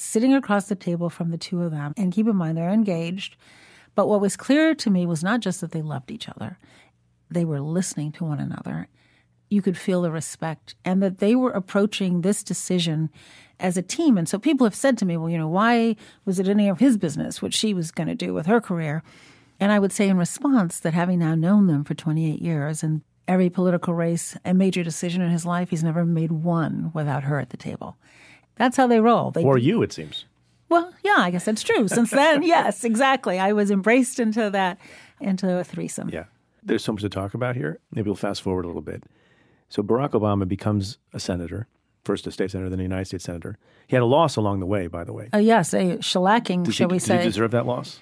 sitting 0.00 0.34
across 0.34 0.66
the 0.66 0.74
table 0.74 1.10
from 1.10 1.30
the 1.30 1.38
two 1.38 1.62
of 1.62 1.70
them. 1.70 1.92
And 1.96 2.12
keep 2.12 2.26
in 2.26 2.36
mind, 2.36 2.56
they're 2.56 2.70
engaged. 2.70 3.36
But 3.94 4.08
what 4.08 4.20
was 4.20 4.36
clear 4.36 4.74
to 4.74 4.90
me 4.90 5.06
was 5.06 5.22
not 5.22 5.40
just 5.40 5.60
that 5.60 5.72
they 5.72 5.82
loved 5.82 6.10
each 6.10 6.28
other, 6.28 6.58
they 7.30 7.44
were 7.44 7.60
listening 7.60 8.12
to 8.12 8.24
one 8.24 8.40
another. 8.40 8.88
You 9.50 9.62
could 9.62 9.76
feel 9.76 10.02
the 10.02 10.10
respect 10.10 10.74
and 10.84 11.02
that 11.02 11.18
they 11.18 11.34
were 11.34 11.50
approaching 11.50 12.20
this 12.20 12.42
decision 12.42 13.10
as 13.58 13.76
a 13.76 13.82
team. 13.82 14.16
And 14.16 14.28
so 14.28 14.38
people 14.38 14.64
have 14.64 14.74
said 14.74 14.96
to 14.98 15.04
me, 15.04 15.16
well, 15.16 15.28
you 15.28 15.38
know, 15.38 15.48
why 15.48 15.96
was 16.24 16.38
it 16.38 16.48
any 16.48 16.68
of 16.68 16.78
his 16.78 16.96
business 16.96 17.42
what 17.42 17.52
she 17.52 17.74
was 17.74 17.90
going 17.90 18.08
to 18.08 18.14
do 18.14 18.32
with 18.32 18.46
her 18.46 18.60
career? 18.60 19.02
And 19.58 19.70
I 19.70 19.78
would 19.78 19.92
say 19.92 20.08
in 20.08 20.16
response 20.16 20.80
that 20.80 20.94
having 20.94 21.18
now 21.18 21.34
known 21.34 21.66
them 21.66 21.84
for 21.84 21.94
28 21.94 22.40
years 22.40 22.82
and 22.82 23.02
every 23.28 23.50
political 23.50 23.92
race 23.92 24.36
and 24.44 24.56
major 24.56 24.82
decision 24.82 25.20
in 25.20 25.30
his 25.30 25.44
life, 25.44 25.70
he's 25.70 25.84
never 25.84 26.04
made 26.04 26.32
one 26.32 26.90
without 26.94 27.24
her 27.24 27.38
at 27.38 27.50
the 27.50 27.56
table. 27.56 27.96
That's 28.60 28.76
how 28.76 28.86
they 28.86 29.00
roll. 29.00 29.30
They 29.30 29.42
or 29.42 29.56
you, 29.56 29.82
it 29.82 29.90
seems. 29.90 30.26
Well, 30.68 30.92
yeah, 31.02 31.16
I 31.16 31.30
guess 31.30 31.46
that's 31.46 31.62
true. 31.62 31.88
Since 31.88 32.10
then, 32.10 32.42
yes, 32.54 32.84
exactly. 32.84 33.38
I 33.38 33.54
was 33.54 33.70
embraced 33.70 34.20
into 34.20 34.50
that, 34.50 34.76
into 35.18 35.56
a 35.56 35.64
threesome. 35.64 36.10
Yeah. 36.10 36.24
There's 36.62 36.84
so 36.84 36.92
much 36.92 37.00
to 37.00 37.08
talk 37.08 37.32
about 37.32 37.56
here. 37.56 37.80
Maybe 37.90 38.10
we'll 38.10 38.16
fast 38.16 38.42
forward 38.42 38.66
a 38.66 38.68
little 38.68 38.82
bit. 38.82 39.04
So 39.70 39.82
Barack 39.82 40.10
Obama 40.10 40.46
becomes 40.46 40.98
a 41.14 41.18
senator, 41.18 41.68
first 42.04 42.26
a 42.26 42.32
state 42.32 42.50
senator, 42.50 42.68
then 42.68 42.80
a 42.80 42.82
United 42.82 43.06
States 43.06 43.24
senator. 43.24 43.56
He 43.86 43.96
had 43.96 44.02
a 44.02 44.06
loss 44.06 44.36
along 44.36 44.60
the 44.60 44.66
way, 44.66 44.88
by 44.88 45.04
the 45.04 45.14
way. 45.14 45.30
Uh, 45.32 45.38
yes, 45.38 45.72
a 45.72 45.96
shellacking, 45.96 46.64
did 46.64 46.74
shall 46.74 46.90
he, 46.90 46.96
we 46.96 46.98
did 46.98 47.06
say. 47.06 47.16
he 47.16 47.24
deserve 47.24 47.52
that 47.52 47.64
loss? 47.64 48.00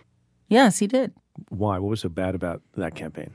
Yes, 0.48 0.80
he 0.80 0.88
did. 0.88 1.12
Why? 1.50 1.78
What 1.78 1.90
was 1.90 2.00
so 2.00 2.08
bad 2.08 2.34
about 2.34 2.62
that 2.76 2.96
campaign? 2.96 3.30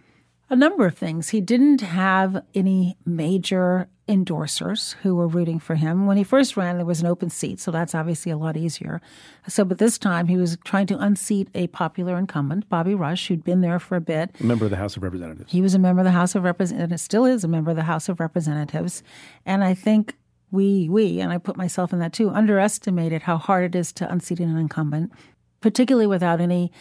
A 0.49 0.55
number 0.55 0.85
of 0.85 0.97
things. 0.97 1.29
He 1.29 1.41
didn't 1.41 1.81
have 1.81 2.43
any 2.53 2.97
major 3.05 3.87
endorsers 4.07 4.95
who 4.95 5.15
were 5.15 5.27
rooting 5.27 5.59
for 5.59 5.75
him. 5.75 6.05
When 6.05 6.17
he 6.17 6.23
first 6.23 6.57
ran, 6.57 6.75
there 6.75 6.85
was 6.85 6.99
an 6.99 7.07
open 7.07 7.29
seat, 7.29 7.59
so 7.59 7.71
that's 7.71 7.95
obviously 7.95 8.31
a 8.31 8.37
lot 8.37 8.57
easier. 8.57 9.01
So, 9.47 9.63
but 9.63 9.77
this 9.77 9.97
time 9.97 10.27
he 10.27 10.35
was 10.35 10.57
trying 10.65 10.87
to 10.87 10.97
unseat 10.97 11.47
a 11.55 11.67
popular 11.67 12.17
incumbent, 12.17 12.67
Bobby 12.67 12.93
Rush, 12.93 13.27
who'd 13.27 13.43
been 13.43 13.61
there 13.61 13.79
for 13.79 13.95
a 13.95 14.01
bit. 14.01 14.31
A 14.39 14.43
member 14.43 14.65
of 14.65 14.71
the 14.71 14.77
House 14.77 14.97
of 14.97 15.03
Representatives. 15.03 15.51
He 15.51 15.61
was 15.61 15.73
a 15.73 15.79
member 15.79 16.01
of 16.01 16.05
the 16.05 16.11
House 16.11 16.35
of 16.35 16.43
Representatives, 16.43 17.01
still 17.01 17.25
is 17.25 17.43
a 17.43 17.47
member 17.47 17.71
of 17.71 17.77
the 17.77 17.83
House 17.83 18.09
of 18.09 18.19
Representatives. 18.19 19.03
And 19.45 19.63
I 19.63 19.73
think 19.73 20.15
we, 20.51 20.89
we, 20.89 21.21
and 21.21 21.31
I 21.31 21.37
put 21.37 21.55
myself 21.55 21.93
in 21.93 21.99
that 21.99 22.13
too, 22.13 22.29
underestimated 22.29 23.23
how 23.23 23.37
hard 23.37 23.63
it 23.63 23.75
is 23.75 23.93
to 23.93 24.11
unseat 24.11 24.41
an 24.41 24.57
incumbent, 24.57 25.13
particularly 25.61 26.07
without 26.07 26.41
any 26.41 26.71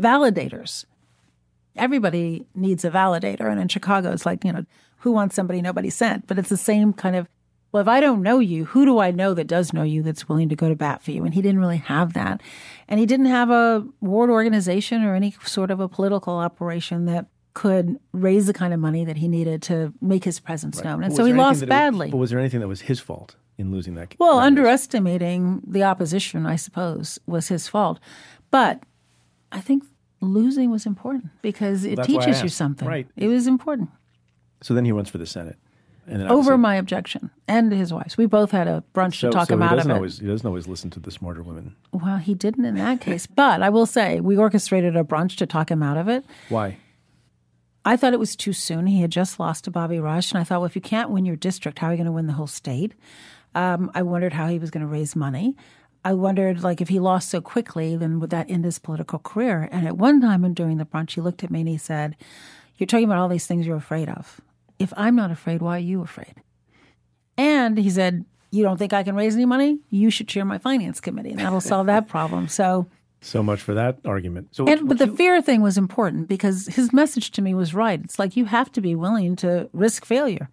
validators 0.00 0.84
everybody 1.76 2.46
needs 2.54 2.84
a 2.84 2.90
validator. 2.90 3.50
And 3.50 3.60
in 3.60 3.68
Chicago, 3.68 4.12
it's 4.12 4.26
like, 4.26 4.44
you 4.44 4.52
know, 4.52 4.64
who 4.98 5.12
wants 5.12 5.34
somebody 5.34 5.62
nobody 5.62 5.90
sent? 5.90 6.26
But 6.26 6.38
it's 6.38 6.48
the 6.48 6.56
same 6.56 6.92
kind 6.92 7.16
of, 7.16 7.28
well, 7.72 7.80
if 7.80 7.88
I 7.88 8.00
don't 8.00 8.22
know 8.22 8.38
you, 8.38 8.66
who 8.66 8.84
do 8.84 8.98
I 8.98 9.10
know 9.10 9.34
that 9.34 9.46
does 9.46 9.72
know 9.72 9.82
you 9.82 10.02
that's 10.02 10.28
willing 10.28 10.48
to 10.50 10.56
go 10.56 10.68
to 10.68 10.76
bat 10.76 11.02
for 11.02 11.10
you? 11.10 11.24
And 11.24 11.34
he 11.34 11.42
didn't 11.42 11.60
really 11.60 11.78
have 11.78 12.12
that. 12.12 12.40
And 12.86 13.00
he 13.00 13.06
didn't 13.06 13.26
have 13.26 13.50
a 13.50 13.86
ward 14.00 14.30
organization 14.30 15.02
or 15.04 15.14
any 15.14 15.34
sort 15.44 15.70
of 15.70 15.80
a 15.80 15.88
political 15.88 16.34
operation 16.34 17.06
that 17.06 17.26
could 17.54 17.98
raise 18.12 18.46
the 18.46 18.52
kind 18.52 18.72
of 18.72 18.80
money 18.80 19.04
that 19.04 19.16
he 19.16 19.28
needed 19.28 19.62
to 19.62 19.92
make 20.00 20.24
his 20.24 20.40
presence 20.40 20.78
right. 20.78 20.86
known. 20.86 21.02
And 21.02 21.14
so 21.14 21.24
he 21.24 21.32
lost 21.32 21.66
badly. 21.66 22.06
Was, 22.06 22.12
but 22.12 22.18
was 22.18 22.30
there 22.30 22.38
anything 22.38 22.60
that 22.60 22.68
was 22.68 22.82
his 22.82 23.00
fault 23.00 23.36
in 23.58 23.70
losing 23.70 23.94
that? 23.94 24.14
Well, 24.18 24.38
underestimating 24.38 25.62
the 25.66 25.82
opposition, 25.82 26.46
I 26.46 26.56
suppose, 26.56 27.18
was 27.26 27.48
his 27.48 27.68
fault. 27.68 28.00
But 28.50 28.82
I 29.50 29.60
think 29.60 29.84
losing 30.22 30.70
was 30.70 30.86
important 30.86 31.30
because 31.42 31.84
it 31.84 31.96
That's 31.96 32.08
teaches 32.08 32.42
you 32.42 32.48
something. 32.48 32.88
Right. 32.88 33.06
It 33.16 33.28
was 33.28 33.46
important. 33.46 33.90
So 34.62 34.74
then 34.74 34.84
he 34.84 34.92
runs 34.92 35.10
for 35.10 35.18
the 35.18 35.26
Senate. 35.26 35.56
And 36.06 36.22
Over 36.24 36.58
my 36.58 36.74
objection 36.76 37.30
and 37.46 37.72
his 37.72 37.92
wife's. 37.92 38.16
We 38.16 38.26
both 38.26 38.50
had 38.50 38.66
a 38.66 38.82
brunch 38.92 39.20
so, 39.20 39.28
to 39.28 39.32
talk 39.32 39.48
so 39.48 39.54
him 39.54 39.62
out 39.62 39.78
of 39.78 39.86
it. 39.86 39.92
Always, 39.92 40.18
he 40.18 40.26
doesn't 40.26 40.46
always 40.46 40.66
listen 40.66 40.90
to 40.90 41.00
the 41.00 41.12
smarter 41.12 41.42
women. 41.44 41.76
Well, 41.92 42.16
he 42.16 42.34
didn't 42.34 42.64
in 42.64 42.74
that 42.76 43.00
case. 43.00 43.26
But 43.34 43.62
I 43.62 43.70
will 43.70 43.86
say, 43.86 44.20
we 44.20 44.36
orchestrated 44.36 44.96
a 44.96 45.04
brunch 45.04 45.36
to 45.36 45.46
talk 45.46 45.70
him 45.70 45.82
out 45.82 45.96
of 45.96 46.08
it. 46.08 46.24
Why? 46.48 46.78
I 47.84 47.96
thought 47.96 48.12
it 48.12 48.18
was 48.18 48.36
too 48.36 48.52
soon. 48.52 48.86
He 48.86 49.00
had 49.00 49.10
just 49.10 49.38
lost 49.40 49.64
to 49.64 49.70
Bobby 49.70 50.00
Rush. 50.00 50.32
And 50.32 50.40
I 50.40 50.44
thought, 50.44 50.60
well, 50.60 50.66
if 50.66 50.76
you 50.76 50.82
can't 50.82 51.10
win 51.10 51.24
your 51.24 51.36
district, 51.36 51.78
how 51.78 51.88
are 51.88 51.90
you 51.92 51.96
going 51.96 52.06
to 52.06 52.12
win 52.12 52.26
the 52.26 52.32
whole 52.32 52.46
state? 52.46 52.94
Um, 53.54 53.90
I 53.94 54.02
wondered 54.02 54.32
how 54.32 54.48
he 54.48 54.58
was 54.58 54.70
going 54.70 54.82
to 54.82 54.86
raise 54.86 55.14
money. 55.14 55.56
I 56.04 56.14
wondered, 56.14 56.62
like, 56.62 56.80
if 56.80 56.88
he 56.88 56.98
lost 56.98 57.28
so 57.28 57.40
quickly, 57.40 57.96
then 57.96 58.18
would 58.20 58.30
that 58.30 58.50
end 58.50 58.64
his 58.64 58.78
political 58.78 59.18
career? 59.18 59.68
And 59.70 59.86
at 59.86 59.96
one 59.96 60.20
time 60.20 60.52
during 60.54 60.78
the 60.78 60.84
brunch, 60.84 61.12
he 61.12 61.20
looked 61.20 61.44
at 61.44 61.50
me 61.50 61.60
and 61.60 61.68
he 61.68 61.78
said, 61.78 62.16
You're 62.76 62.88
talking 62.88 63.04
about 63.04 63.18
all 63.18 63.28
these 63.28 63.46
things 63.46 63.66
you're 63.66 63.76
afraid 63.76 64.08
of. 64.08 64.40
If 64.78 64.92
I'm 64.96 65.14
not 65.14 65.30
afraid, 65.30 65.62
why 65.62 65.76
are 65.76 65.80
you 65.80 66.02
afraid? 66.02 66.34
And 67.38 67.78
he 67.78 67.88
said, 67.88 68.24
You 68.50 68.64
don't 68.64 68.78
think 68.78 68.92
I 68.92 69.04
can 69.04 69.14
raise 69.14 69.34
any 69.34 69.44
money? 69.44 69.78
You 69.90 70.10
should 70.10 70.28
chair 70.28 70.44
my 70.44 70.58
finance 70.58 71.00
committee, 71.00 71.30
and 71.30 71.38
that'll 71.38 71.60
solve 71.60 71.86
that 71.86 72.08
problem. 72.08 72.48
So, 72.48 72.88
so 73.20 73.40
much 73.40 73.60
for 73.60 73.74
that 73.74 73.98
argument. 74.04 74.48
So, 74.50 74.66
and, 74.66 74.88
but 74.88 74.98
the 74.98 75.06
fear 75.06 75.40
thing 75.40 75.62
was 75.62 75.78
important 75.78 76.28
because 76.28 76.66
his 76.66 76.92
message 76.92 77.30
to 77.32 77.42
me 77.42 77.54
was 77.54 77.74
right. 77.74 78.00
It's 78.02 78.18
like 78.18 78.36
you 78.36 78.46
have 78.46 78.72
to 78.72 78.80
be 78.80 78.96
willing 78.96 79.36
to 79.36 79.70
risk 79.72 80.04
failure. 80.04 80.50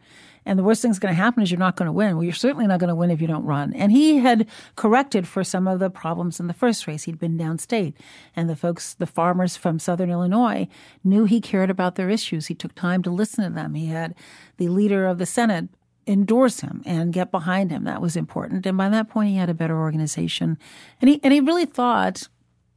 And 0.49 0.57
the 0.57 0.63
worst 0.63 0.81
thing 0.81 0.89
that's 0.89 0.97
going 0.97 1.13
to 1.13 1.21
happen 1.21 1.43
is 1.43 1.51
you're 1.51 1.59
not 1.59 1.75
going 1.75 1.85
to 1.85 1.91
win. 1.91 2.15
Well, 2.15 2.23
you're 2.23 2.33
certainly 2.33 2.65
not 2.65 2.79
going 2.79 2.87
to 2.87 2.95
win 2.95 3.11
if 3.11 3.21
you 3.21 3.27
don't 3.27 3.45
run. 3.45 3.71
And 3.73 3.91
he 3.91 4.17
had 4.17 4.47
corrected 4.75 5.27
for 5.27 5.43
some 5.43 5.67
of 5.67 5.77
the 5.77 5.91
problems 5.91 6.39
in 6.39 6.47
the 6.47 6.55
first 6.55 6.87
race. 6.87 7.03
He'd 7.03 7.19
been 7.19 7.37
downstate. 7.37 7.93
And 8.35 8.49
the 8.49 8.55
folks, 8.55 8.95
the 8.95 9.05
farmers 9.05 9.55
from 9.55 9.77
Southern 9.77 10.09
Illinois, 10.09 10.67
knew 11.03 11.25
he 11.25 11.39
cared 11.39 11.69
about 11.69 11.95
their 11.95 12.09
issues. 12.09 12.47
He 12.47 12.55
took 12.55 12.73
time 12.73 13.03
to 13.03 13.11
listen 13.11 13.43
to 13.43 13.51
them. 13.51 13.75
He 13.75 13.85
had 13.85 14.15
the 14.57 14.69
leader 14.69 15.05
of 15.05 15.19
the 15.19 15.27
Senate 15.27 15.69
endorse 16.07 16.61
him 16.61 16.81
and 16.83 17.13
get 17.13 17.29
behind 17.29 17.69
him. 17.69 17.83
That 17.83 18.01
was 18.01 18.15
important. 18.15 18.65
And 18.65 18.75
by 18.75 18.89
that 18.89 19.07
point, 19.07 19.29
he 19.29 19.35
had 19.35 19.51
a 19.51 19.53
better 19.53 19.79
organization. 19.79 20.57
And 20.99 21.09
he, 21.09 21.19
and 21.23 21.31
he 21.31 21.41
really 21.41 21.67
thought 21.67 22.27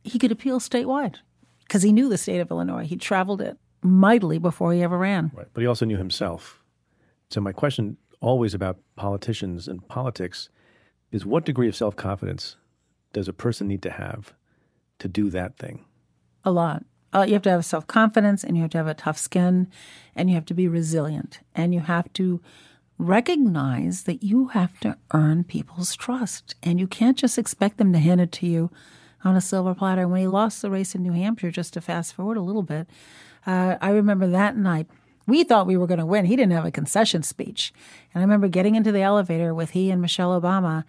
he 0.04 0.18
could 0.18 0.30
appeal 0.30 0.60
statewide 0.60 1.16
because 1.60 1.82
he 1.82 1.92
knew 1.92 2.10
the 2.10 2.18
state 2.18 2.40
of 2.40 2.50
Illinois. 2.50 2.84
He 2.84 2.96
traveled 2.96 3.40
it 3.40 3.56
mightily 3.82 4.36
before 4.36 4.74
he 4.74 4.82
ever 4.82 4.98
ran. 4.98 5.30
Right. 5.34 5.46
But 5.54 5.62
he 5.62 5.66
also 5.66 5.86
knew 5.86 5.96
himself 5.96 6.61
so 7.32 7.40
my 7.40 7.52
question 7.52 7.96
always 8.20 8.54
about 8.54 8.78
politicians 8.96 9.68
and 9.68 9.86
politics 9.88 10.48
is 11.10 11.26
what 11.26 11.44
degree 11.44 11.68
of 11.68 11.76
self 11.76 11.96
confidence 11.96 12.56
does 13.12 13.28
a 13.28 13.32
person 13.32 13.68
need 13.68 13.82
to 13.82 13.90
have 13.90 14.32
to 14.98 15.08
do 15.08 15.30
that 15.30 15.58
thing? 15.58 15.84
A 16.44 16.50
lot. 16.50 16.84
Uh, 17.12 17.24
you 17.26 17.34
have 17.34 17.42
to 17.42 17.50
have 17.50 17.64
self 17.64 17.86
confidence 17.86 18.42
and 18.42 18.56
you 18.56 18.62
have 18.62 18.70
to 18.70 18.78
have 18.78 18.86
a 18.86 18.94
tough 18.94 19.18
skin 19.18 19.68
and 20.16 20.30
you 20.30 20.34
have 20.34 20.46
to 20.46 20.54
be 20.54 20.66
resilient 20.66 21.40
and 21.54 21.74
you 21.74 21.80
have 21.80 22.10
to 22.14 22.40
recognize 22.98 24.04
that 24.04 24.22
you 24.22 24.48
have 24.48 24.78
to 24.80 24.96
earn 25.12 25.44
people's 25.44 25.96
trust 25.96 26.54
and 26.62 26.78
you 26.78 26.86
can't 26.86 27.18
just 27.18 27.36
expect 27.36 27.76
them 27.76 27.92
to 27.92 27.98
hand 27.98 28.20
it 28.20 28.32
to 28.32 28.46
you 28.46 28.70
on 29.24 29.36
a 29.36 29.40
silver 29.40 29.74
platter. 29.74 30.08
When 30.08 30.20
he 30.20 30.26
lost 30.26 30.62
the 30.62 30.70
race 30.70 30.94
in 30.94 31.02
New 31.02 31.12
Hampshire, 31.12 31.50
just 31.50 31.74
to 31.74 31.80
fast 31.80 32.14
forward 32.14 32.36
a 32.36 32.42
little 32.42 32.62
bit, 32.62 32.88
uh, 33.46 33.76
I 33.80 33.90
remember 33.90 34.26
that 34.28 34.56
night. 34.56 34.86
We 35.26 35.44
thought 35.44 35.66
we 35.66 35.76
were 35.76 35.86
going 35.86 36.00
to 36.00 36.06
win. 36.06 36.24
He 36.24 36.36
didn't 36.36 36.52
have 36.52 36.64
a 36.64 36.70
concession 36.70 37.22
speech. 37.22 37.72
And 38.12 38.20
I 38.20 38.24
remember 38.24 38.48
getting 38.48 38.74
into 38.74 38.92
the 38.92 39.02
elevator 39.02 39.54
with 39.54 39.70
he 39.70 39.90
and 39.90 40.00
Michelle 40.00 40.40
Obama, 40.40 40.84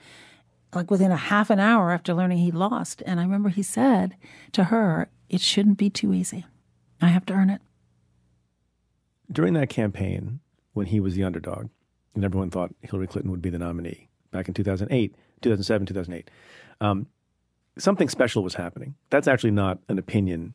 like 0.73 0.89
within 0.89 1.11
a 1.11 1.17
half 1.17 1.49
an 1.49 1.59
hour 1.59 1.91
after 1.91 2.13
learning 2.13 2.39
he 2.39 2.51
lost. 2.51 3.03
And 3.05 3.19
I 3.19 3.23
remember 3.23 3.49
he 3.49 3.63
said 3.63 4.15
to 4.53 4.65
her, 4.65 5.09
It 5.29 5.41
shouldn't 5.41 5.77
be 5.77 5.89
too 5.89 6.13
easy. 6.13 6.45
I 7.01 7.07
have 7.07 7.25
to 7.27 7.34
earn 7.34 7.49
it. 7.49 7.61
During 9.31 9.53
that 9.53 9.69
campaign, 9.69 10.39
when 10.73 10.88
he 10.88 10.99
was 10.99 11.15
the 11.15 11.23
underdog, 11.23 11.69
and 12.15 12.23
everyone 12.23 12.49
thought 12.49 12.73
Hillary 12.81 13.07
Clinton 13.07 13.31
would 13.31 13.41
be 13.41 13.49
the 13.49 13.59
nominee 13.59 14.09
back 14.31 14.47
in 14.47 14.53
2008, 14.53 15.15
2007, 15.41 15.88
2008, 15.88 16.29
um, 16.81 17.07
something 17.77 18.09
special 18.09 18.43
was 18.43 18.55
happening. 18.55 18.95
That's 19.09 19.27
actually 19.27 19.51
not 19.51 19.79
an 19.88 19.97
opinion, 19.97 20.53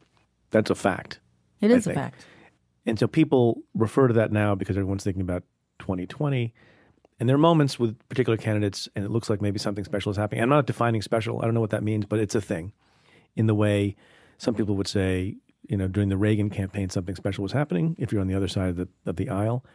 that's 0.51 0.71
a 0.71 0.75
fact. 0.75 1.21
It 1.61 1.71
is 1.71 1.87
a 1.87 1.95
fact. 1.95 2.25
And 2.89 2.99
so 2.99 3.07
people 3.07 3.63
refer 3.75 4.09
to 4.09 4.15
that 4.15 4.33
now 4.33 4.55
because 4.55 4.79
everyone's 4.79 5.05
thinking 5.05 5.21
about 5.21 5.43
2020. 5.81 6.55
And 7.21 7.29
there 7.29 7.37
are 7.37 7.39
moments 7.39 7.79
with 7.79 7.99
particular 8.09 8.39
candidates, 8.39 8.89
and 8.97 9.05
it 9.05 9.11
looks 9.11 9.29
like 9.29 9.43
maybe 9.43 9.59
something 9.59 9.85
special 9.85 10.11
is 10.11 10.17
happening. 10.17 10.43
I'm 10.43 10.49
not 10.49 10.67
defining 10.67 11.03
special. 11.03 11.41
I 11.41 11.45
don't 11.45 11.53
know 11.53 11.61
what 11.61 11.69
that 11.71 11.83
means, 11.83 12.07
but 12.07 12.19
it's 12.19 12.35
a 12.35 12.41
thing. 12.41 12.73
In 13.37 13.47
the 13.47 13.55
way 13.55 13.95
some 14.39 14.55
people 14.55 14.75
would 14.77 14.89
say, 14.89 15.37
you 15.69 15.77
know, 15.77 15.87
during 15.87 16.09
the 16.09 16.17
Reagan 16.17 16.49
campaign, 16.49 16.89
something 16.89 17.15
special 17.15 17.43
was 17.43 17.53
happening. 17.53 17.95
If 17.99 18.11
you're 18.11 18.23
on 18.23 18.27
the 18.27 18.35
other 18.35 18.49
side 18.49 18.71
of 18.71 18.77
the 18.77 18.89
of 19.05 19.17
the 19.17 19.29
aisle, 19.29 19.67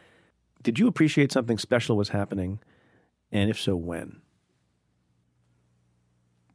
did 0.64 0.80
you 0.80 0.88
appreciate 0.88 1.30
something 1.30 1.56
special 1.56 1.96
was 1.96 2.08
happening, 2.08 2.58
and 3.30 3.48
if 3.48 3.60
so, 3.60 3.76
when? 3.76 4.22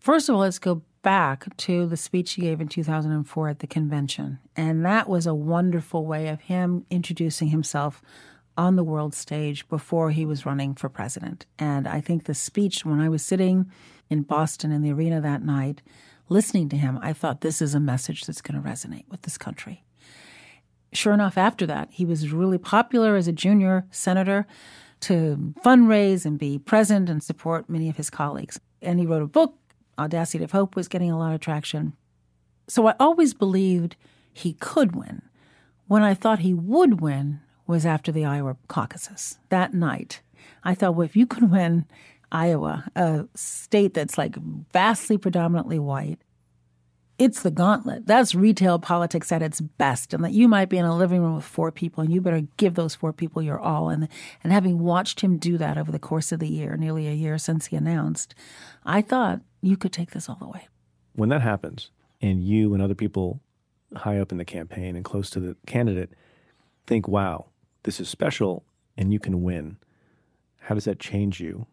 First 0.01 0.27
of 0.27 0.35
all, 0.35 0.41
let's 0.41 0.59
go 0.59 0.81
back 1.01 1.55
to 1.57 1.85
the 1.85 1.97
speech 1.97 2.33
he 2.33 2.43
gave 2.43 2.61
in 2.61 2.67
2004 2.67 3.49
at 3.49 3.59
the 3.59 3.67
convention. 3.67 4.39
And 4.55 4.85
that 4.85 5.09
was 5.09 5.25
a 5.25 5.33
wonderful 5.33 6.05
way 6.05 6.27
of 6.27 6.41
him 6.41 6.85
introducing 6.89 7.49
himself 7.49 8.01
on 8.57 8.75
the 8.75 8.83
world 8.83 9.13
stage 9.13 9.67
before 9.69 10.11
he 10.11 10.25
was 10.25 10.45
running 10.45 10.75
for 10.75 10.89
president. 10.89 11.45
And 11.57 11.87
I 11.87 12.01
think 12.01 12.25
the 12.25 12.33
speech, 12.33 12.85
when 12.85 12.99
I 12.99 13.07
was 13.07 13.23
sitting 13.23 13.71
in 14.09 14.23
Boston 14.23 14.71
in 14.71 14.81
the 14.81 14.91
arena 14.91 15.21
that 15.21 15.43
night, 15.43 15.81
listening 16.27 16.67
to 16.69 16.77
him, 16.77 16.99
I 17.01 17.13
thought 17.13 17.41
this 17.41 17.61
is 17.61 17.73
a 17.73 17.79
message 17.79 18.25
that's 18.25 18.41
going 18.41 18.61
to 18.61 18.67
resonate 18.69 19.07
with 19.09 19.21
this 19.21 19.37
country. 19.37 19.83
Sure 20.91 21.13
enough, 21.13 21.37
after 21.37 21.65
that, 21.67 21.89
he 21.91 22.03
was 22.03 22.31
really 22.31 22.57
popular 22.57 23.15
as 23.15 23.27
a 23.27 23.31
junior 23.31 23.85
senator 23.91 24.45
to 25.01 25.53
fundraise 25.63 26.25
and 26.25 26.37
be 26.37 26.59
present 26.59 27.09
and 27.09 27.23
support 27.23 27.69
many 27.69 27.89
of 27.89 27.95
his 27.95 28.09
colleagues. 28.09 28.59
And 28.81 28.99
he 28.99 29.05
wrote 29.05 29.21
a 29.21 29.27
book 29.27 29.55
Audacity 29.99 30.43
of 30.43 30.51
Hope 30.51 30.75
was 30.75 30.87
getting 30.87 31.11
a 31.11 31.17
lot 31.17 31.33
of 31.33 31.41
traction. 31.41 31.93
So 32.67 32.87
I 32.87 32.95
always 32.99 33.33
believed 33.33 33.95
he 34.31 34.53
could 34.53 34.95
win. 34.95 35.21
When 35.87 36.03
I 36.03 36.13
thought 36.13 36.39
he 36.39 36.53
would 36.53 37.01
win 37.01 37.41
was 37.67 37.85
after 37.85 38.11
the 38.11 38.25
Iowa 38.25 38.57
caucuses. 38.67 39.37
That 39.49 39.73
night, 39.73 40.21
I 40.63 40.73
thought, 40.73 40.95
well, 40.95 41.05
if 41.05 41.15
you 41.15 41.27
could 41.27 41.51
win 41.51 41.85
Iowa, 42.31 42.85
a 42.95 43.25
state 43.35 43.93
that's 43.93 44.17
like 44.17 44.35
vastly 44.71 45.17
predominantly 45.17 45.79
white, 45.79 46.19
it's 47.19 47.41
the 47.41 47.51
gauntlet. 47.51 48.07
That's 48.07 48.33
retail 48.33 48.79
politics 48.79 49.31
at 49.31 49.41
its 49.41 49.59
best. 49.59 50.13
And 50.13 50.23
that 50.23 50.31
you 50.31 50.47
might 50.47 50.69
be 50.69 50.77
in 50.77 50.85
a 50.85 50.97
living 50.97 51.21
room 51.21 51.35
with 51.35 51.43
four 51.43 51.69
people 51.71 52.01
and 52.01 52.11
you 52.11 52.21
better 52.21 52.43
give 52.55 52.75
those 52.75 52.95
four 52.95 53.11
people 53.11 53.41
your 53.41 53.59
all. 53.59 53.89
And, 53.89 54.07
and 54.41 54.53
having 54.53 54.79
watched 54.79 55.19
him 55.19 55.37
do 55.37 55.57
that 55.57 55.77
over 55.77 55.91
the 55.91 55.99
course 55.99 56.31
of 56.31 56.39
the 56.39 56.47
year, 56.47 56.77
nearly 56.77 57.07
a 57.07 57.13
year 57.13 57.37
since 57.37 57.67
he 57.67 57.75
announced, 57.75 58.33
I 58.85 59.01
thought 59.01 59.41
you 59.61 59.75
could 59.75 59.91
take 59.91 60.11
this 60.11 60.29
all 60.29 60.37
the 60.39 60.47
way. 60.47 60.69
When 61.13 61.29
that 61.29 61.41
happens 61.41 61.91
and 62.21 62.41
you 62.41 62.73
and 62.73 62.81
other 62.81 62.95
people 62.95 63.41
high 63.97 64.17
up 64.17 64.31
in 64.31 64.37
the 64.37 64.45
campaign 64.45 64.95
and 64.95 65.03
close 65.03 65.29
to 65.31 65.41
the 65.41 65.57
candidate 65.67 66.11
think, 66.87 67.07
wow, 67.07 67.47
this 67.83 67.99
is 67.99 68.07
special 68.07 68.63
and 68.97 69.11
you 69.11 69.19
can 69.19 69.43
win, 69.43 69.77
how 70.61 70.73
does 70.73 70.85
that 70.85 70.99
change 70.99 71.41
you, 71.41 71.67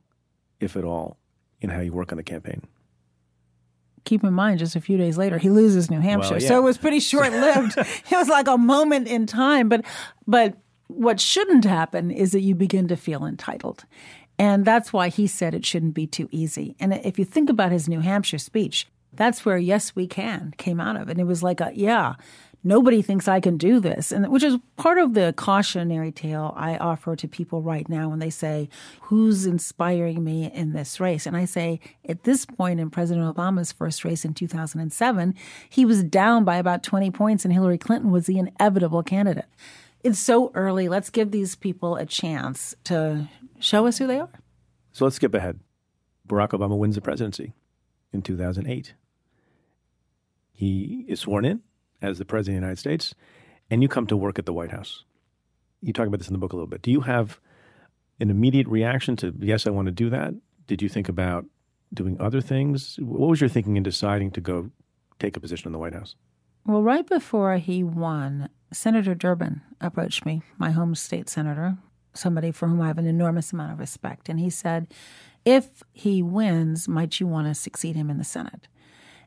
if 0.58 0.76
at 0.76 0.84
all, 0.84 1.18
in 1.60 1.70
how 1.70 1.80
you 1.80 1.92
work 1.92 2.12
on 2.12 2.16
the 2.16 2.24
campaign? 2.24 2.62
Keep 4.06 4.24
in 4.24 4.32
mind, 4.32 4.58
just 4.58 4.76
a 4.76 4.80
few 4.80 4.96
days 4.96 5.18
later, 5.18 5.36
he 5.36 5.50
loses 5.50 5.90
New 5.90 6.00
Hampshire. 6.00 6.34
Well, 6.34 6.42
yeah. 6.42 6.48
So 6.48 6.58
it 6.58 6.64
was 6.64 6.78
pretty 6.78 7.00
short 7.00 7.32
lived. 7.32 7.76
it 7.76 8.10
was 8.10 8.28
like 8.28 8.48
a 8.48 8.56
moment 8.56 9.08
in 9.08 9.26
time. 9.26 9.68
But, 9.68 9.84
but 10.26 10.56
what 10.86 11.20
shouldn't 11.20 11.64
happen 11.64 12.10
is 12.10 12.32
that 12.32 12.40
you 12.40 12.54
begin 12.54 12.88
to 12.88 12.96
feel 12.96 13.26
entitled. 13.26 13.84
And 14.38 14.64
that's 14.64 14.92
why 14.92 15.08
he 15.08 15.26
said 15.26 15.54
it 15.54 15.66
shouldn't 15.66 15.94
be 15.94 16.06
too 16.06 16.28
easy. 16.30 16.76
And 16.78 16.94
if 16.94 17.18
you 17.18 17.24
think 17.24 17.50
about 17.50 17.72
his 17.72 17.88
New 17.88 18.00
Hampshire 18.00 18.38
speech, 18.38 18.86
that's 19.12 19.44
where 19.44 19.58
Yes 19.58 19.96
We 19.96 20.06
Can 20.06 20.54
came 20.58 20.80
out 20.80 20.96
of. 20.96 21.08
And 21.08 21.18
it 21.18 21.24
was 21.24 21.42
like 21.42 21.60
a, 21.60 21.72
yeah, 21.74 22.14
nobody 22.66 23.00
thinks 23.00 23.28
I 23.28 23.40
can 23.40 23.56
do 23.56 23.78
this. 23.78 24.10
And 24.10 24.28
which 24.28 24.42
is 24.42 24.58
part 24.76 24.98
of 24.98 25.14
the 25.14 25.32
cautionary 25.36 26.10
tale 26.10 26.52
I 26.56 26.76
offer 26.76 27.14
to 27.16 27.28
people 27.28 27.62
right 27.62 27.88
now 27.88 28.08
when 28.08 28.18
they 28.18 28.30
say, 28.30 28.68
who's 29.02 29.46
inspiring 29.46 30.24
me 30.24 30.50
in 30.52 30.72
this 30.72 30.98
race? 30.98 31.26
And 31.26 31.36
I 31.36 31.44
say, 31.44 31.80
at 32.08 32.24
this 32.24 32.44
point 32.44 32.80
in 32.80 32.90
President 32.90 33.34
Obama's 33.34 33.72
first 33.72 34.04
race 34.04 34.24
in 34.24 34.34
2007, 34.34 35.34
he 35.68 35.84
was 35.84 36.02
down 36.02 36.44
by 36.44 36.56
about 36.56 36.82
20 36.82 37.10
points 37.12 37.44
and 37.44 37.54
Hillary 37.54 37.78
Clinton 37.78 38.10
was 38.10 38.26
the 38.26 38.38
inevitable 38.38 39.02
candidate. 39.02 39.46
It's 40.02 40.18
so 40.18 40.50
early. 40.54 40.88
Let's 40.88 41.10
give 41.10 41.30
these 41.30 41.54
people 41.54 41.96
a 41.96 42.04
chance 42.04 42.74
to 42.84 43.28
show 43.60 43.86
us 43.86 43.98
who 43.98 44.06
they 44.06 44.18
are. 44.18 44.30
So 44.92 45.04
let's 45.04 45.16
skip 45.16 45.34
ahead. 45.34 45.60
Barack 46.28 46.48
Obama 46.48 46.76
wins 46.76 46.96
the 46.96 47.00
presidency 47.00 47.52
in 48.12 48.22
2008. 48.22 48.94
He 50.52 51.04
is 51.06 51.20
sworn 51.20 51.44
in 51.44 51.60
as 52.02 52.18
the 52.18 52.24
President 52.24 52.56
of 52.56 52.60
the 52.60 52.66
United 52.66 52.78
States, 52.78 53.14
and 53.70 53.82
you 53.82 53.88
come 53.88 54.06
to 54.06 54.16
work 54.16 54.38
at 54.38 54.46
the 54.46 54.52
White 54.52 54.70
House. 54.70 55.04
You 55.80 55.92
talk 55.92 56.06
about 56.06 56.18
this 56.18 56.28
in 56.28 56.32
the 56.32 56.38
book 56.38 56.52
a 56.52 56.56
little 56.56 56.66
bit. 56.66 56.82
Do 56.82 56.90
you 56.90 57.00
have 57.02 57.40
an 58.20 58.30
immediate 58.30 58.66
reaction 58.66 59.16
to, 59.16 59.34
yes, 59.38 59.66
I 59.66 59.70
want 59.70 59.86
to 59.86 59.92
do 59.92 60.10
that? 60.10 60.34
Did 60.66 60.82
you 60.82 60.88
think 60.88 61.08
about 61.08 61.44
doing 61.92 62.20
other 62.20 62.40
things? 62.40 62.96
What 63.00 63.28
was 63.28 63.40
your 63.40 63.48
thinking 63.48 63.76
in 63.76 63.82
deciding 63.82 64.32
to 64.32 64.40
go 64.40 64.70
take 65.18 65.36
a 65.36 65.40
position 65.40 65.68
in 65.68 65.72
the 65.72 65.78
White 65.78 65.94
House? 65.94 66.16
Well, 66.64 66.82
right 66.82 67.06
before 67.06 67.56
he 67.58 67.84
won, 67.84 68.48
Senator 68.72 69.14
Durbin 69.14 69.60
approached 69.80 70.26
me, 70.26 70.42
my 70.58 70.72
home 70.72 70.94
state 70.94 71.28
senator, 71.28 71.76
somebody 72.12 72.50
for 72.50 72.66
whom 72.66 72.80
I 72.80 72.88
have 72.88 72.98
an 72.98 73.06
enormous 73.06 73.52
amount 73.52 73.72
of 73.72 73.78
respect. 73.78 74.28
And 74.28 74.40
he 74.40 74.50
said, 74.50 74.88
if 75.44 75.84
he 75.92 76.22
wins, 76.22 76.88
might 76.88 77.20
you 77.20 77.26
want 77.28 77.46
to 77.46 77.54
succeed 77.54 77.94
him 77.94 78.10
in 78.10 78.18
the 78.18 78.24
Senate? 78.24 78.66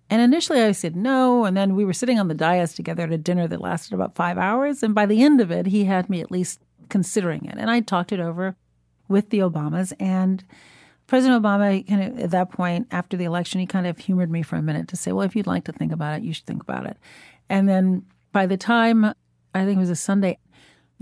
And 0.10 0.22
initially 0.22 0.62
I 0.62 0.72
said 0.72 0.96
no. 0.96 1.46
And 1.46 1.56
then 1.56 1.76
we 1.76 1.86
were 1.86 1.94
sitting 1.94 2.20
on 2.20 2.28
the 2.28 2.34
dais 2.34 2.74
together 2.74 3.04
at 3.04 3.12
a 3.12 3.18
dinner 3.18 3.48
that 3.48 3.62
lasted 3.62 3.94
about 3.94 4.16
five 4.16 4.38
hours. 4.38 4.82
And 4.82 4.96
by 4.96 5.06
the 5.06 5.22
end 5.22 5.42
of 5.42 5.52
it, 5.52 5.68
he 5.68 5.86
had 5.86 6.10
me 6.10 6.22
at 6.22 6.32
least 6.32 6.60
considering 6.90 7.46
it. 7.46 7.56
And 7.58 7.70
I 7.70 7.82
talked 7.82 8.12
it 8.12 8.20
over 8.20 8.56
with 9.08 9.30
the 9.30 9.40
Obamas. 9.40 9.94
And 10.00 10.44
President 11.08 11.44
Obama, 11.44 11.88
kind 11.88 12.04
of 12.04 12.20
at 12.20 12.32
that 12.32 12.52
point 12.52 12.88
after 12.92 13.18
the 13.18 13.26
election, 13.26 13.60
he 13.60 13.68
kind 13.68 13.88
of 13.88 13.98
humored 13.98 14.32
me 14.32 14.42
for 14.42 14.56
a 14.56 14.62
minute 14.62 14.88
to 14.90 14.96
say, 14.96 15.12
well, 15.12 15.26
if 15.26 15.36
you'd 15.36 15.48
like 15.48 15.66
to 15.66 15.72
think 15.72 15.92
about 15.92 16.18
it, 16.18 16.24
you 16.24 16.34
should 16.34 16.46
think 16.46 16.62
about 16.62 16.86
it. 16.86 16.98
And 17.50 17.68
then 17.68 18.06
by 18.32 18.46
the 18.46 18.58
time 18.58 19.14
I 19.54 19.66
think 19.66 19.78
it 19.78 19.80
was 19.80 19.90
a 19.90 19.96
Sunday 19.96 20.38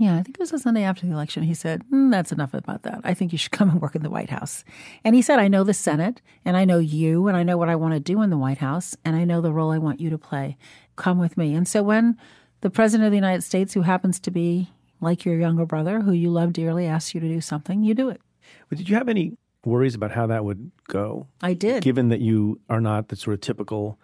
yeah, 0.00 0.14
I 0.14 0.22
think 0.22 0.36
it 0.36 0.40
was 0.40 0.52
a 0.52 0.60
Sunday 0.60 0.84
after 0.84 1.04
the 1.04 1.12
election. 1.12 1.42
He 1.42 1.54
said, 1.54 1.82
mm, 1.92 2.12
That's 2.12 2.30
enough 2.30 2.54
about 2.54 2.84
that. 2.84 3.00
I 3.02 3.14
think 3.14 3.32
you 3.32 3.38
should 3.38 3.50
come 3.58 3.68
and 3.68 3.82
work 3.82 3.96
in 3.96 4.04
the 4.04 4.10
White 4.10 4.30
House. 4.30 4.64
And 5.04 5.14
he 5.14 5.22
said, 5.22 5.40
I 5.40 5.48
know 5.48 5.64
the 5.64 5.74
Senate, 5.74 6.22
and 6.44 6.56
I 6.56 6.64
know 6.64 6.78
you, 6.78 7.26
and 7.26 7.36
I 7.36 7.42
know 7.42 7.56
what 7.56 7.68
I 7.68 7.74
want 7.74 7.94
to 7.94 8.00
do 8.00 8.22
in 8.22 8.30
the 8.30 8.38
White 8.38 8.58
House, 8.58 8.96
and 9.04 9.16
I 9.16 9.24
know 9.24 9.40
the 9.40 9.52
role 9.52 9.72
I 9.72 9.78
want 9.78 10.00
you 10.00 10.08
to 10.10 10.18
play. 10.18 10.56
Come 10.94 11.18
with 11.18 11.36
me. 11.36 11.52
And 11.52 11.66
so 11.66 11.82
when 11.82 12.16
the 12.60 12.70
President 12.70 13.06
of 13.06 13.10
the 13.10 13.16
United 13.16 13.42
States, 13.42 13.74
who 13.74 13.82
happens 13.82 14.20
to 14.20 14.30
be 14.30 14.70
like 15.00 15.24
your 15.24 15.36
younger 15.36 15.66
brother, 15.66 16.00
who 16.00 16.12
you 16.12 16.30
love 16.30 16.52
dearly, 16.52 16.86
asks 16.86 17.12
you 17.12 17.20
to 17.20 17.28
do 17.28 17.40
something, 17.40 17.82
you 17.82 17.94
do 17.94 18.08
it. 18.08 18.20
But 18.68 18.78
did 18.78 18.88
you 18.88 18.94
have 18.94 19.08
any 19.08 19.36
worries 19.64 19.96
about 19.96 20.12
how 20.12 20.28
that 20.28 20.44
would 20.44 20.70
go? 20.86 21.26
I 21.42 21.54
did. 21.54 21.82
Given 21.82 22.08
that 22.10 22.20
you 22.20 22.60
are 22.70 22.80
not 22.80 23.08
the 23.08 23.16
sort 23.16 23.34
of 23.34 23.40
typical 23.40 23.98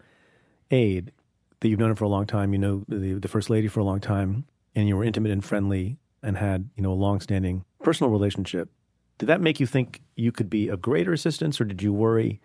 aide, 0.72 1.12
that 1.60 1.68
you've 1.68 1.78
known 1.78 1.90
her 1.90 1.96
for 1.96 2.04
a 2.04 2.08
long 2.08 2.26
time, 2.26 2.52
you 2.52 2.58
know 2.58 2.84
the, 2.88 3.14
the 3.14 3.28
First 3.28 3.48
Lady 3.48 3.68
for 3.68 3.78
a 3.78 3.84
long 3.84 4.00
time 4.00 4.44
and 4.74 4.88
you 4.88 4.96
were 4.96 5.04
intimate 5.04 5.32
and 5.32 5.44
friendly 5.44 5.98
and 6.22 6.36
had, 6.38 6.70
you 6.76 6.82
know, 6.82 6.92
a 6.92 6.94
long-standing 6.94 7.64
personal 7.82 8.10
relationship, 8.10 8.70
did 9.18 9.26
that 9.26 9.40
make 9.40 9.60
you 9.60 9.66
think 9.66 10.02
you 10.16 10.32
could 10.32 10.50
be 10.50 10.68
of 10.68 10.82
greater 10.82 11.12
assistance 11.12 11.60
or 11.60 11.64
did 11.64 11.82
you 11.82 11.92
worry 11.92 12.40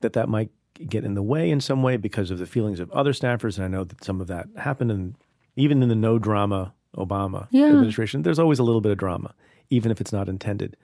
that 0.00 0.12
that 0.14 0.28
might 0.28 0.50
get 0.88 1.04
in 1.04 1.14
the 1.14 1.22
way 1.22 1.50
in 1.50 1.60
some 1.60 1.82
way 1.82 1.96
because 1.96 2.30
of 2.30 2.38
the 2.38 2.46
feelings 2.46 2.80
of 2.80 2.90
other 2.92 3.12
staffers? 3.12 3.56
And 3.56 3.64
I 3.64 3.68
know 3.68 3.84
that 3.84 4.04
some 4.04 4.20
of 4.20 4.26
that 4.28 4.46
happened 4.56 4.90
and 4.90 5.14
even 5.56 5.82
in 5.82 5.88
the 5.88 5.94
no 5.94 6.18
drama 6.18 6.74
Obama 6.96 7.48
yeah. 7.50 7.66
administration, 7.66 8.22
there's 8.22 8.38
always 8.38 8.58
a 8.58 8.62
little 8.62 8.80
bit 8.80 8.92
of 8.92 8.98
drama, 8.98 9.34
even 9.70 9.90
if 9.90 10.00
it's 10.00 10.12
not 10.12 10.28
intended. 10.28 10.76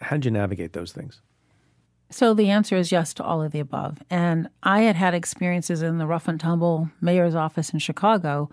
How 0.00 0.16
did 0.16 0.24
you 0.24 0.30
navigate 0.30 0.72
those 0.72 0.92
things? 0.92 1.20
So 2.10 2.34
the 2.34 2.50
answer 2.50 2.76
is 2.76 2.92
yes 2.92 3.14
to 3.14 3.24
all 3.24 3.42
of 3.42 3.52
the 3.52 3.60
above. 3.60 4.02
And 4.10 4.48
I 4.62 4.82
had 4.82 4.96
had 4.96 5.14
experiences 5.14 5.80
in 5.82 5.98
the 5.98 6.06
rough 6.06 6.28
and 6.28 6.38
tumble 6.38 6.90
mayor's 7.00 7.34
office 7.34 7.70
in 7.70 7.78
Chicago 7.78 8.50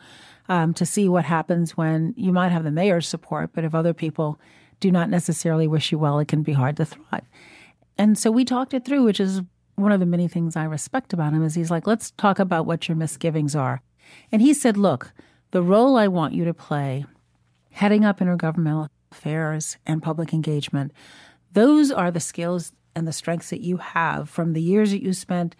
um, 0.49 0.73
to 0.73 0.85
see 0.85 1.07
what 1.07 1.25
happens 1.25 1.77
when 1.77 2.13
you 2.17 2.33
might 2.33 2.51
have 2.51 2.63
the 2.63 2.71
mayor's 2.71 3.07
support, 3.07 3.51
but 3.53 3.63
if 3.63 3.75
other 3.75 3.93
people 3.93 4.39
do 4.79 4.91
not 4.91 5.09
necessarily 5.09 5.67
wish 5.67 5.91
you 5.91 5.99
well, 5.99 6.19
it 6.19 6.27
can 6.27 6.41
be 6.41 6.53
hard 6.53 6.75
to 6.77 6.85
thrive. 6.85 7.25
And 7.97 8.17
so 8.17 8.31
we 8.31 8.43
talked 8.43 8.73
it 8.73 8.83
through, 8.83 9.03
which 9.03 9.19
is 9.19 9.41
one 9.75 9.91
of 9.91 9.99
the 9.99 10.05
many 10.05 10.27
things 10.27 10.55
I 10.55 10.63
respect 10.63 11.13
about 11.13 11.33
him 11.33 11.43
is 11.43 11.55
he's 11.55 11.71
like, 11.71 11.87
let's 11.87 12.11
talk 12.11 12.39
about 12.39 12.65
what 12.65 12.87
your 12.87 12.97
misgivings 12.97 13.55
are. 13.55 13.81
And 14.31 14.41
he 14.41 14.53
said, 14.53 14.75
look, 14.75 15.13
the 15.51 15.61
role 15.61 15.97
I 15.97 16.07
want 16.07 16.33
you 16.33 16.45
to 16.45 16.53
play, 16.53 17.05
heading 17.71 18.03
up 18.03 18.19
intergovernmental 18.19 18.89
affairs 19.11 19.77
and 19.85 20.01
public 20.01 20.33
engagement, 20.33 20.91
those 21.53 21.91
are 21.91 22.11
the 22.11 22.19
skills 22.19 22.73
and 22.95 23.07
the 23.07 23.13
strengths 23.13 23.51
that 23.51 23.61
you 23.61 23.77
have 23.77 24.29
from 24.29 24.53
the 24.53 24.61
years 24.61 24.91
that 24.91 25.03
you 25.03 25.13
spent 25.13 25.55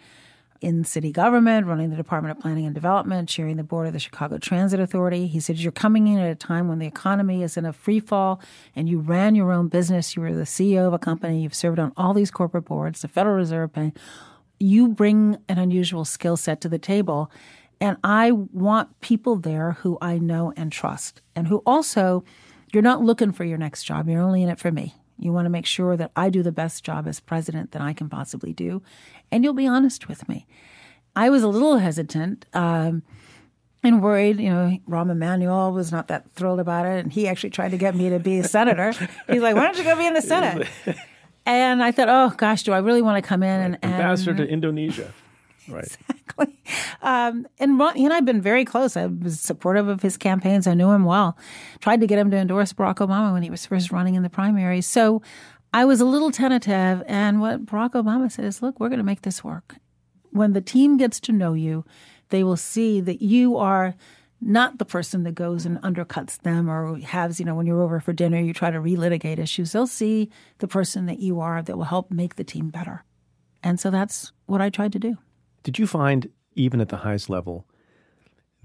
in 0.60 0.84
city 0.84 1.10
government, 1.10 1.66
running 1.66 1.90
the 1.90 1.96
Department 1.96 2.36
of 2.36 2.42
Planning 2.42 2.66
and 2.66 2.74
Development, 2.74 3.28
chairing 3.28 3.56
the 3.56 3.64
board 3.64 3.86
of 3.86 3.92
the 3.92 3.98
Chicago 3.98 4.38
Transit 4.38 4.78
Authority. 4.78 5.26
He 5.26 5.40
said, 5.40 5.56
You're 5.56 5.72
coming 5.72 6.06
in 6.06 6.18
at 6.18 6.30
a 6.30 6.34
time 6.34 6.68
when 6.68 6.78
the 6.78 6.86
economy 6.86 7.42
is 7.42 7.56
in 7.56 7.64
a 7.64 7.72
free 7.72 8.00
fall 8.00 8.40
and 8.76 8.88
you 8.88 9.00
ran 9.00 9.34
your 9.34 9.52
own 9.52 9.68
business. 9.68 10.14
You 10.14 10.22
were 10.22 10.34
the 10.34 10.42
CEO 10.42 10.86
of 10.86 10.92
a 10.92 10.98
company. 10.98 11.42
You've 11.42 11.54
served 11.54 11.78
on 11.78 11.92
all 11.96 12.12
these 12.12 12.30
corporate 12.30 12.66
boards, 12.66 13.02
the 13.02 13.08
Federal 13.08 13.36
Reserve 13.36 13.72
Bank. 13.72 13.96
You 14.58 14.88
bring 14.88 15.38
an 15.48 15.58
unusual 15.58 16.04
skill 16.04 16.36
set 16.36 16.60
to 16.60 16.68
the 16.68 16.78
table. 16.78 17.30
And 17.80 17.96
I 18.04 18.32
want 18.32 19.00
people 19.00 19.36
there 19.36 19.72
who 19.80 19.96
I 20.02 20.18
know 20.18 20.52
and 20.56 20.70
trust 20.70 21.22
and 21.34 21.48
who 21.48 21.62
also, 21.64 22.22
you're 22.72 22.82
not 22.82 23.02
looking 23.02 23.32
for 23.32 23.44
your 23.44 23.56
next 23.56 23.84
job. 23.84 24.08
You're 24.08 24.20
only 24.20 24.42
in 24.42 24.50
it 24.50 24.58
for 24.58 24.70
me. 24.70 24.99
You 25.20 25.32
want 25.32 25.46
to 25.46 25.50
make 25.50 25.66
sure 25.66 25.96
that 25.96 26.10
I 26.16 26.30
do 26.30 26.42
the 26.42 26.52
best 26.52 26.84
job 26.84 27.06
as 27.06 27.20
president 27.20 27.72
that 27.72 27.82
I 27.82 27.92
can 27.92 28.08
possibly 28.08 28.52
do. 28.52 28.82
And 29.30 29.44
you'll 29.44 29.54
be 29.54 29.66
honest 29.66 30.08
with 30.08 30.28
me. 30.28 30.46
I 31.14 31.30
was 31.30 31.42
a 31.42 31.48
little 31.48 31.78
hesitant 31.78 32.46
um, 32.54 33.02
and 33.82 34.02
worried. 34.02 34.40
You 34.40 34.50
know, 34.50 34.78
Rahm 34.88 35.10
Emanuel 35.10 35.72
was 35.72 35.92
not 35.92 36.08
that 36.08 36.30
thrilled 36.32 36.60
about 36.60 36.86
it. 36.86 37.04
And 37.04 37.12
he 37.12 37.28
actually 37.28 37.50
tried 37.50 37.72
to 37.72 37.78
get 37.78 37.94
me 37.94 38.08
to 38.08 38.18
be 38.18 38.38
a 38.38 38.44
senator. 38.44 38.92
He's 39.28 39.42
like, 39.42 39.56
why 39.56 39.64
don't 39.64 39.76
you 39.78 39.84
go 39.84 39.96
be 39.96 40.06
in 40.06 40.14
the 40.14 40.22
Senate? 40.22 40.68
And 41.46 41.82
I 41.82 41.90
thought, 41.90 42.08
oh 42.08 42.34
gosh, 42.36 42.62
do 42.62 42.72
I 42.72 42.78
really 42.78 43.02
want 43.02 43.22
to 43.22 43.26
come 43.26 43.42
in 43.42 43.60
and, 43.60 43.78
and 43.82 43.94
ambassador 43.94 44.34
to 44.34 44.46
Indonesia? 44.46 45.12
Right. 45.70 45.96
Exactly. 46.30 46.62
Um, 47.02 47.46
and 47.58 47.72
Rahm, 47.72 47.94
he 47.94 48.04
and 48.04 48.14
I've 48.14 48.24
been 48.24 48.40
very 48.40 48.64
close. 48.64 48.96
I 48.96 49.06
was 49.06 49.40
supportive 49.40 49.88
of 49.88 50.00
his 50.00 50.16
campaigns. 50.16 50.66
I 50.68 50.74
knew 50.74 50.90
him 50.90 51.04
well. 51.04 51.36
Tried 51.80 52.00
to 52.00 52.06
get 52.06 52.18
him 52.18 52.30
to 52.30 52.36
endorse 52.36 52.72
Barack 52.72 52.96
Obama 52.96 53.32
when 53.32 53.42
he 53.42 53.50
was 53.50 53.66
first 53.66 53.90
running 53.90 54.14
in 54.14 54.22
the 54.22 54.30
primaries. 54.30 54.86
So 54.86 55.22
I 55.72 55.84
was 55.84 56.00
a 56.00 56.04
little 56.04 56.30
tentative. 56.30 57.02
And 57.06 57.40
what 57.40 57.66
Barack 57.66 57.92
Obama 57.92 58.30
said 58.30 58.44
is, 58.44 58.62
look, 58.62 58.78
we're 58.78 58.88
going 58.88 58.98
to 58.98 59.04
make 59.04 59.22
this 59.22 59.42
work. 59.42 59.76
When 60.30 60.52
the 60.52 60.60
team 60.60 60.96
gets 60.96 61.18
to 61.20 61.32
know 61.32 61.54
you, 61.54 61.84
they 62.28 62.44
will 62.44 62.56
see 62.56 63.00
that 63.00 63.20
you 63.20 63.56
are 63.56 63.94
not 64.40 64.78
the 64.78 64.84
person 64.84 65.24
that 65.24 65.34
goes 65.34 65.66
and 65.66 65.78
undercuts 65.82 66.38
them 66.38 66.70
or 66.70 66.98
has, 67.00 67.38
you 67.38 67.44
know, 67.44 67.54
when 67.54 67.66
you're 67.66 67.82
over 67.82 68.00
for 68.00 68.12
dinner, 68.12 68.38
you 68.38 68.54
try 68.54 68.70
to 68.70 68.78
relitigate 68.78 69.38
issues. 69.38 69.72
They'll 69.72 69.86
see 69.86 70.30
the 70.58 70.68
person 70.68 71.06
that 71.06 71.18
you 71.18 71.40
are 71.40 71.60
that 71.60 71.76
will 71.76 71.84
help 71.84 72.10
make 72.10 72.36
the 72.36 72.44
team 72.44 72.70
better. 72.70 73.04
And 73.62 73.78
so 73.78 73.90
that's 73.90 74.32
what 74.46 74.62
I 74.62 74.70
tried 74.70 74.92
to 74.92 74.98
do. 74.98 75.18
Did 75.62 75.78
you 75.78 75.86
find, 75.86 76.30
even 76.54 76.80
at 76.80 76.88
the 76.88 76.98
highest 76.98 77.30
level, 77.30 77.66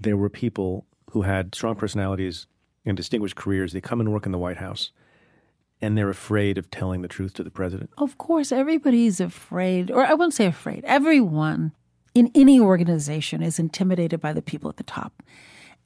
there 0.00 0.16
were 0.16 0.30
people 0.30 0.86
who 1.10 1.22
had 1.22 1.54
strong 1.54 1.76
personalities 1.76 2.46
and 2.84 2.96
distinguished 2.96 3.36
careers? 3.36 3.72
They 3.72 3.80
come 3.80 4.00
and 4.00 4.12
work 4.12 4.26
in 4.26 4.32
the 4.32 4.38
White 4.38 4.58
House 4.58 4.90
and 5.80 5.96
they're 5.96 6.10
afraid 6.10 6.58
of 6.58 6.70
telling 6.70 7.02
the 7.02 7.08
truth 7.08 7.34
to 7.34 7.42
the 7.42 7.50
president? 7.50 7.90
Of 7.98 8.18
course, 8.18 8.52
everybody's 8.52 9.20
afraid, 9.20 9.90
or 9.90 10.04
I 10.04 10.14
wouldn't 10.14 10.34
say 10.34 10.46
afraid. 10.46 10.84
Everyone 10.84 11.72
in 12.14 12.30
any 12.34 12.58
organization 12.58 13.42
is 13.42 13.58
intimidated 13.58 14.20
by 14.20 14.32
the 14.32 14.42
people 14.42 14.70
at 14.70 14.78
the 14.78 14.82
top. 14.82 15.22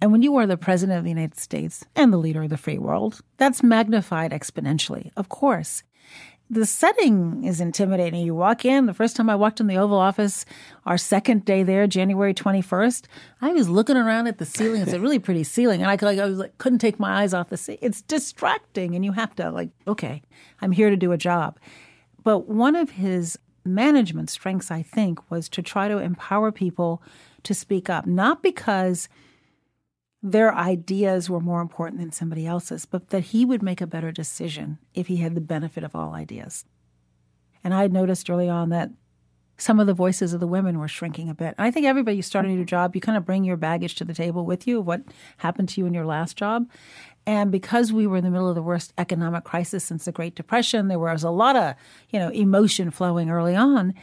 And 0.01 0.13
when 0.13 0.23
you 0.23 0.37
are 0.37 0.47
the 0.47 0.57
president 0.57 0.99
of 0.99 1.05
the 1.05 1.11
United 1.11 1.39
States 1.39 1.85
and 1.95 2.13
the 2.13 2.19
leader 2.19 2.45
of 2.45 2.51
the 2.51 2.57
free 2.57 2.79
world, 2.79 3.21
that's 3.37 3.63
magnified 3.63 4.31
exponentially, 4.31 5.11
of 5.17 5.29
course 5.29 5.83
the 6.51 6.67
setting 6.67 7.45
is 7.45 7.61
intimidating. 7.61 8.27
You 8.27 8.35
walk 8.35 8.65
in, 8.65 8.87
the 8.87 8.95
first 8.95 9.15
time 9.15 9.31
I 9.31 9.37
walked 9.37 9.61
in 9.61 9.69
the 9.69 9.77
Oval 9.77 9.99
Office, 9.99 10.45
our 10.85 10.99
second 10.99 11.45
day 11.45 11.63
there, 11.63 11.87
January 11.87 12.35
21st, 12.35 13.05
I 13.41 13.53
was 13.53 13.69
looking 13.69 13.97
around 13.97 14.27
at 14.27 14.39
the 14.39 14.45
ceiling. 14.45 14.83
It's 14.83 14.93
a 14.93 14.99
really 14.99 15.21
pretty 15.21 15.45
ceiling. 15.45 15.81
And 15.81 15.89
I, 15.89 15.97
like—I 16.05 16.25
was 16.25 16.39
like, 16.39 16.59
couldn't 16.59 16.81
take 16.81 16.99
my 16.99 17.23
eyes 17.23 17.33
off 17.33 17.51
the 17.51 17.57
ceiling. 17.57 17.79
It's 17.83 18.03
distracting. 18.03 18.97
And 18.97 19.05
you 19.05 19.13
have 19.13 19.35
to, 19.37 19.51
like, 19.53 19.71
okay, 19.87 20.23
I'm 20.61 20.73
here 20.73 20.91
to 20.91 20.97
do 20.97 21.13
a 21.13 21.17
job. 21.17 21.57
But 22.25 22.49
one 22.49 22.75
of 22.75 22.91
his 22.91 23.39
management 23.65 24.29
strengths, 24.29 24.73
I 24.73 24.83
think, 24.83 25.31
was 25.31 25.49
to 25.51 25.63
try 25.63 25.87
to 25.87 25.99
empower 25.99 26.51
people 26.51 27.01
to 27.45 27.55
speak 27.55 27.89
up, 27.89 28.07
not 28.07 28.43
because– 28.43 29.09
their 30.23 30.55
ideas 30.55 31.31
were 31.31 31.41
more 31.41 31.63
important 31.63 32.01
than 32.01 32.13
somebody 32.13 32.47
else's, 32.47 32.85
but 32.85 33.09
that 33.09 33.25
he 33.25 33.45
would 33.45 33.63
make 33.63 33.81
a 33.81 33.87
better 33.87 34.13
decision 34.13 34.79
if 34.95 35.07
he 35.07 35.17
had 35.17 35.35
the 35.35 35.41
benefit 35.41 35.83
of 35.83 35.95
all 35.95 36.15
ideas. 36.15 36.65
And 37.65 37.73
I 37.73 37.83
had 37.83 37.93
noticed 37.93 38.29
early 38.29 38.49
on 38.49 38.69
that 38.71 38.91
some 39.57 39.79
of 39.79 39.87
the 39.87 39.95
voices 39.95 40.33
of 40.33 40.41
the 40.41 40.47
women 40.47 40.79
were 40.79 40.89
shrinking 40.89 41.29
a 41.29 41.35
bit. 41.35 41.55
I 41.59 41.71
think 41.71 41.87
everybody 41.87 42.17
you 42.17 42.23
start 42.23 42.47
a 42.47 42.49
new 42.49 42.65
job, 42.65 42.95
you 42.95 43.01
kind 43.01 43.19
of 43.19 43.27
bring 43.27 43.45
your 43.45 43.57
baggage 43.57 43.95
to 43.97 44.05
the 44.05 44.15
table 44.15 44.47
with 44.47 44.67
you, 44.67 44.81
of 44.81 44.87
what 44.87 45.03
happened 45.39 45.69
to 45.71 45.81
you 45.81 45.87
in 45.87 45.95
your 45.95 46.07
last 46.07 46.37
job. 46.37 46.69
And 47.27 47.53
because 47.53 47.93
we 47.93 48.07
were 48.07 48.17
in 48.17 48.25
the 48.25 48.31
middle 48.31 48.49
of 48.49 48.55
the 48.55 48.63
worst 48.63 48.95
economic 48.97 49.45
crisis 49.45 49.85
since 49.85 50.07
the 50.07 50.13
Great 50.13 50.35
Depression, 50.35 50.89
there 50.89 50.99
was 50.99 51.23
a 51.23 51.31
lot 51.31 51.57
of, 51.57 51.75
you 52.09 52.19
know, 52.19 52.31
emotion 52.31 52.91
flowing 52.91 53.31
early 53.31 53.55
on. 53.55 53.95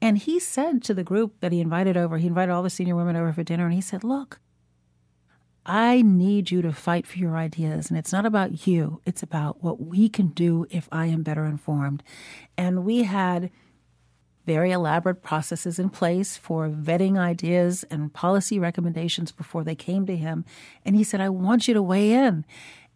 And 0.00 0.18
he 0.18 0.40
said 0.40 0.82
to 0.84 0.94
the 0.94 1.04
group 1.04 1.34
that 1.40 1.52
he 1.52 1.60
invited 1.60 1.96
over, 1.96 2.18
he 2.18 2.26
invited 2.26 2.50
all 2.50 2.62
the 2.62 2.70
senior 2.70 2.96
women 2.96 3.14
over 3.14 3.32
for 3.32 3.44
dinner, 3.44 3.66
and 3.66 3.74
he 3.74 3.80
said, 3.80 4.02
Look, 4.02 4.40
I 5.64 6.02
need 6.02 6.50
you 6.50 6.60
to 6.62 6.72
fight 6.72 7.06
for 7.06 7.18
your 7.18 7.36
ideas. 7.36 7.88
And 7.88 7.98
it's 7.98 8.12
not 8.12 8.26
about 8.26 8.66
you, 8.66 9.00
it's 9.06 9.22
about 9.22 9.62
what 9.62 9.80
we 9.80 10.08
can 10.08 10.28
do 10.28 10.66
if 10.70 10.88
I 10.90 11.06
am 11.06 11.22
better 11.22 11.44
informed. 11.44 12.02
And 12.56 12.84
we 12.84 13.04
had 13.04 13.50
very 14.44 14.72
elaborate 14.72 15.22
processes 15.22 15.78
in 15.78 15.88
place 15.88 16.36
for 16.36 16.68
vetting 16.68 17.16
ideas 17.16 17.84
and 17.90 18.12
policy 18.12 18.58
recommendations 18.58 19.30
before 19.30 19.62
they 19.62 19.76
came 19.76 20.04
to 20.06 20.16
him. 20.16 20.44
And 20.84 20.96
he 20.96 21.04
said, 21.04 21.20
I 21.20 21.28
want 21.28 21.68
you 21.68 21.74
to 21.74 21.82
weigh 21.82 22.12
in. 22.12 22.44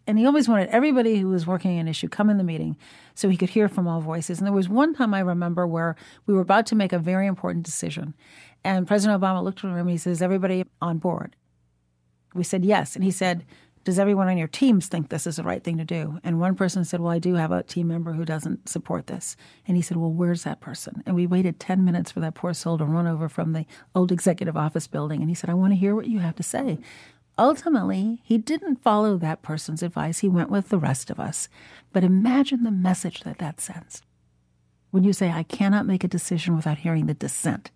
And 0.09 0.19
he 0.19 0.27
always 0.27 0.49
wanted 0.49 0.69
everybody 0.69 1.19
who 1.19 1.29
was 1.29 1.47
working 1.47 1.79
an 1.79 1.89
issue 1.89 2.09
come 2.09 2.31
in 2.31 2.39
the 2.39 2.45
meeting 2.45 2.77
so 3.15 3.29
he 3.29 3.37
could 3.37 3.51
hear 3.51 3.69
from 3.69 3.89
all 3.89 4.01
voices. 4.01 4.39
And 4.39 4.47
there 4.47 4.53
was 4.53 4.69
one 4.69 4.95
time 4.95 5.15
I 5.15 5.21
remember 5.21 5.67
where 5.67 5.97
we 6.27 6.35
were 6.35 6.41
about 6.41 6.67
to 6.67 6.77
make 6.77 6.93
a 6.93 6.99
very 6.99 7.27
important 7.27 7.65
decision. 7.65 8.15
And 8.65 8.87
President 8.87 9.21
Obama 9.21 9.43
looked 9.43 9.59
at 9.59 9.65
him 9.65 9.77
and 9.77 9.91
he 9.91 9.97
says, 9.97 10.23
Everybody 10.23 10.65
on 10.81 10.99
board? 10.99 11.37
We 12.37 12.45
said 12.45 12.65
yes. 12.65 12.95
And 12.95 13.05
he 13.05 13.11
said, 13.11 13.45
Does 13.85 13.99
everyone 13.99 14.29
on 14.29 14.39
your 14.39 14.49
teams 14.49 14.87
think 14.87 15.09
this 15.09 15.27
is 15.27 15.37
the 15.37 15.43
right 15.43 15.63
thing 15.63 15.79
to 15.79 15.85
do? 15.85 16.21
And 16.23 16.39
one 16.39 16.55
person 16.55 16.85
said, 16.85 17.01
Well, 17.01 17.13
I 17.13 17.19
do 17.19 17.35
have 17.35 17.53
a 17.53 17.63
team 17.63 17.89
member 17.89 18.13
who 18.13 18.25
doesn't 18.25 18.69
support 18.69 19.07
this. 19.07 19.37
And 19.67 19.77
he 19.77 19.83
said, 19.83 19.97
Well, 19.97 20.13
where's 20.13 20.45
that 20.45 20.61
person? 20.61 21.03
And 21.07 21.15
we 21.15 21.27
waited 21.27 21.59
10 21.59 21.85
minutes 21.85 22.13
for 22.13 22.21
that 22.21 22.35
poor 22.35 22.55
soul 22.55 22.79
to 22.79 22.85
run 22.85 23.07
over 23.07 23.29
from 23.29 23.53
the 23.53 23.67
old 23.95 24.13
executive 24.13 24.57
office 24.57 24.87
building. 24.87 25.21
And 25.21 25.31
he 25.31 25.35
said, 25.35 25.51
I 25.51 25.55
want 25.55 25.73
to 25.73 25.79
hear 25.79 25.95
what 25.95 26.09
you 26.09 26.21
have 26.21 26.37
to 26.37 26.43
say. 26.43 26.79
Ultimately, 27.39 28.21
he 28.25 28.39
didn't 28.39 28.83
follow 28.83 29.19
that 29.19 29.43
person's 29.43 29.83
advice. 29.83 30.21
He 30.21 30.29
went 30.29 30.51
with 30.51 30.71
the 30.71 30.79
rest 30.79 31.11
of 31.11 31.21
us. 31.21 31.49
But 31.93 32.05
imagine 32.05 32.63
the 32.63 32.71
message 32.71 33.21
that 33.21 33.39
that 33.39 33.61
sends. 33.61 34.03
When 34.91 35.05
you 35.05 35.13
say, 35.13 35.31
I 35.31 35.43
cannot 35.43 35.87
make 35.87 36.05
a 36.05 36.09
decision 36.09 36.57
without 36.57 36.79
hearing 36.79 37.07
the 37.07 37.15
dissent. 37.15 37.71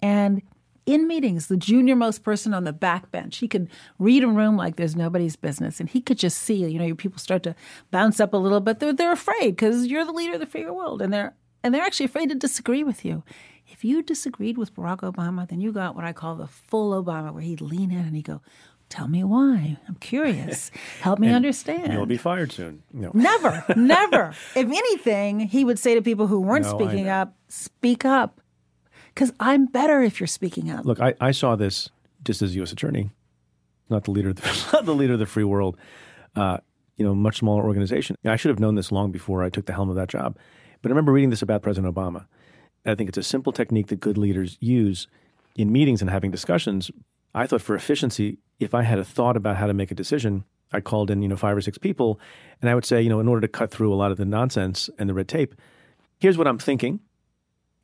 And 0.00 0.42
in 0.88 1.06
meetings, 1.06 1.48
the 1.48 1.56
junior 1.58 1.94
most 1.94 2.22
person 2.22 2.54
on 2.54 2.64
the 2.64 2.72
back 2.72 3.10
bench, 3.10 3.36
he 3.36 3.46
could 3.46 3.68
read 3.98 4.24
a 4.24 4.26
room 4.26 4.56
like 4.56 4.76
there's 4.76 4.96
nobody's 4.96 5.36
business. 5.36 5.80
And 5.80 5.88
he 5.88 6.00
could 6.00 6.16
just 6.16 6.38
see, 6.38 6.64
you 6.66 6.78
know, 6.78 6.86
your 6.86 6.96
people 6.96 7.18
start 7.18 7.42
to 7.42 7.54
bounce 7.90 8.20
up 8.20 8.32
a 8.32 8.38
little 8.38 8.60
bit. 8.60 8.78
They're, 8.78 8.94
they're 8.94 9.12
afraid 9.12 9.50
because 9.50 9.86
you're 9.86 10.06
the 10.06 10.12
leader 10.12 10.34
of 10.34 10.40
the 10.40 10.46
free 10.46 10.64
world. 10.64 11.02
And 11.02 11.12
they're, 11.12 11.34
and 11.62 11.74
they're 11.74 11.82
actually 11.82 12.06
afraid 12.06 12.30
to 12.30 12.34
disagree 12.34 12.82
with 12.82 13.04
you. 13.04 13.22
If 13.66 13.84
you 13.84 14.02
disagreed 14.02 14.56
with 14.56 14.74
Barack 14.74 15.00
Obama, 15.00 15.46
then 15.46 15.60
you 15.60 15.72
got 15.72 15.94
what 15.94 16.06
I 16.06 16.14
call 16.14 16.36
the 16.36 16.46
full 16.46 17.04
Obama, 17.04 17.34
where 17.34 17.42
he'd 17.42 17.60
lean 17.60 17.90
in 17.90 17.98
and 17.98 18.16
he'd 18.16 18.24
go, 18.24 18.40
Tell 18.88 19.06
me 19.06 19.22
why. 19.22 19.76
I'm 19.86 19.96
curious. 19.96 20.70
Help 21.02 21.18
me 21.18 21.28
understand. 21.34 21.92
You'll 21.92 22.06
be 22.06 22.16
fired 22.16 22.50
soon. 22.50 22.82
No. 22.94 23.10
Never, 23.12 23.62
never. 23.76 24.34
If 24.56 24.66
anything, 24.66 25.40
he 25.40 25.66
would 25.66 25.78
say 25.78 25.94
to 25.94 26.00
people 26.00 26.28
who 26.28 26.40
weren't 26.40 26.64
no, 26.64 26.78
speaking 26.78 27.10
up, 27.10 27.34
speak 27.48 28.06
up 28.06 28.40
because 29.18 29.32
I'm 29.40 29.66
better 29.66 30.00
if 30.00 30.20
you're 30.20 30.28
speaking 30.28 30.70
up. 30.70 30.84
Look, 30.84 31.00
I, 31.00 31.12
I 31.20 31.32
saw 31.32 31.56
this 31.56 31.88
just 32.24 32.40
as 32.40 32.54
U.S. 32.54 32.70
attorney, 32.70 33.10
not 33.90 34.04
the 34.04 34.12
leader 34.12 34.28
of 34.28 34.36
the, 34.36 34.68
not 34.72 34.84
the 34.84 34.94
leader 34.94 35.14
of 35.14 35.18
the 35.18 35.26
free 35.26 35.42
world. 35.42 35.76
Uh, 36.36 36.58
you 36.96 37.04
know, 37.04 37.16
much 37.16 37.38
smaller 37.38 37.64
organization. 37.64 38.14
I 38.24 38.36
should 38.36 38.50
have 38.50 38.60
known 38.60 38.76
this 38.76 38.92
long 38.92 39.10
before 39.10 39.42
I 39.42 39.50
took 39.50 39.66
the 39.66 39.72
helm 39.72 39.90
of 39.90 39.96
that 39.96 40.08
job. 40.08 40.36
But 40.82 40.90
I 40.90 40.92
remember 40.92 41.10
reading 41.10 41.30
this 41.30 41.42
about 41.42 41.62
President 41.62 41.92
Obama. 41.92 42.26
I 42.86 42.94
think 42.94 43.08
it's 43.08 43.18
a 43.18 43.24
simple 43.24 43.52
technique 43.52 43.88
that 43.88 43.98
good 43.98 44.16
leaders 44.16 44.56
use 44.60 45.08
in 45.56 45.72
meetings 45.72 46.00
and 46.00 46.08
having 46.08 46.30
discussions. 46.30 46.88
I 47.34 47.48
thought 47.48 47.60
for 47.60 47.74
efficiency, 47.74 48.38
if 48.60 48.72
I 48.72 48.82
had 48.82 49.00
a 49.00 49.04
thought 49.04 49.36
about 49.36 49.56
how 49.56 49.66
to 49.66 49.74
make 49.74 49.90
a 49.90 49.96
decision, 49.96 50.44
I 50.72 50.80
called 50.80 51.10
in, 51.10 51.22
you 51.22 51.28
know, 51.28 51.36
five 51.36 51.56
or 51.56 51.60
six 51.60 51.76
people, 51.76 52.20
and 52.62 52.70
I 52.70 52.74
would 52.76 52.84
say, 52.84 53.02
you 53.02 53.08
know, 53.08 53.18
in 53.18 53.26
order 53.26 53.40
to 53.40 53.48
cut 53.48 53.72
through 53.72 53.92
a 53.92 53.96
lot 53.96 54.12
of 54.12 54.16
the 54.16 54.24
nonsense 54.24 54.88
and 54.96 55.08
the 55.08 55.14
red 55.14 55.26
tape, 55.26 55.56
here's 56.20 56.38
what 56.38 56.46
I'm 56.46 56.58
thinking. 56.58 57.00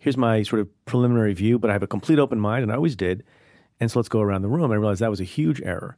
Here's 0.04 0.18
my 0.18 0.42
sort 0.42 0.60
of 0.60 0.68
preliminary 0.84 1.32
view, 1.32 1.58
but 1.58 1.70
I 1.70 1.72
have 1.72 1.82
a 1.82 1.86
complete 1.86 2.18
open 2.18 2.38
mind, 2.38 2.62
and 2.62 2.70
I 2.70 2.74
always 2.74 2.94
did. 2.94 3.24
And 3.80 3.90
so 3.90 3.98
let's 3.98 4.10
go 4.10 4.20
around 4.20 4.42
the 4.42 4.50
room. 4.50 4.70
I 4.70 4.74
realized 4.74 5.00
that 5.00 5.08
was 5.08 5.18
a 5.18 5.24
huge 5.24 5.62
error. 5.62 5.96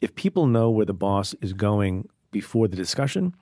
If 0.00 0.14
people 0.14 0.46
know 0.46 0.70
where 0.70 0.86
the 0.86 0.94
boss 0.94 1.34
is 1.40 1.52
going 1.52 2.08
before 2.30 2.68
the 2.68 2.76
discussion, 2.76 3.34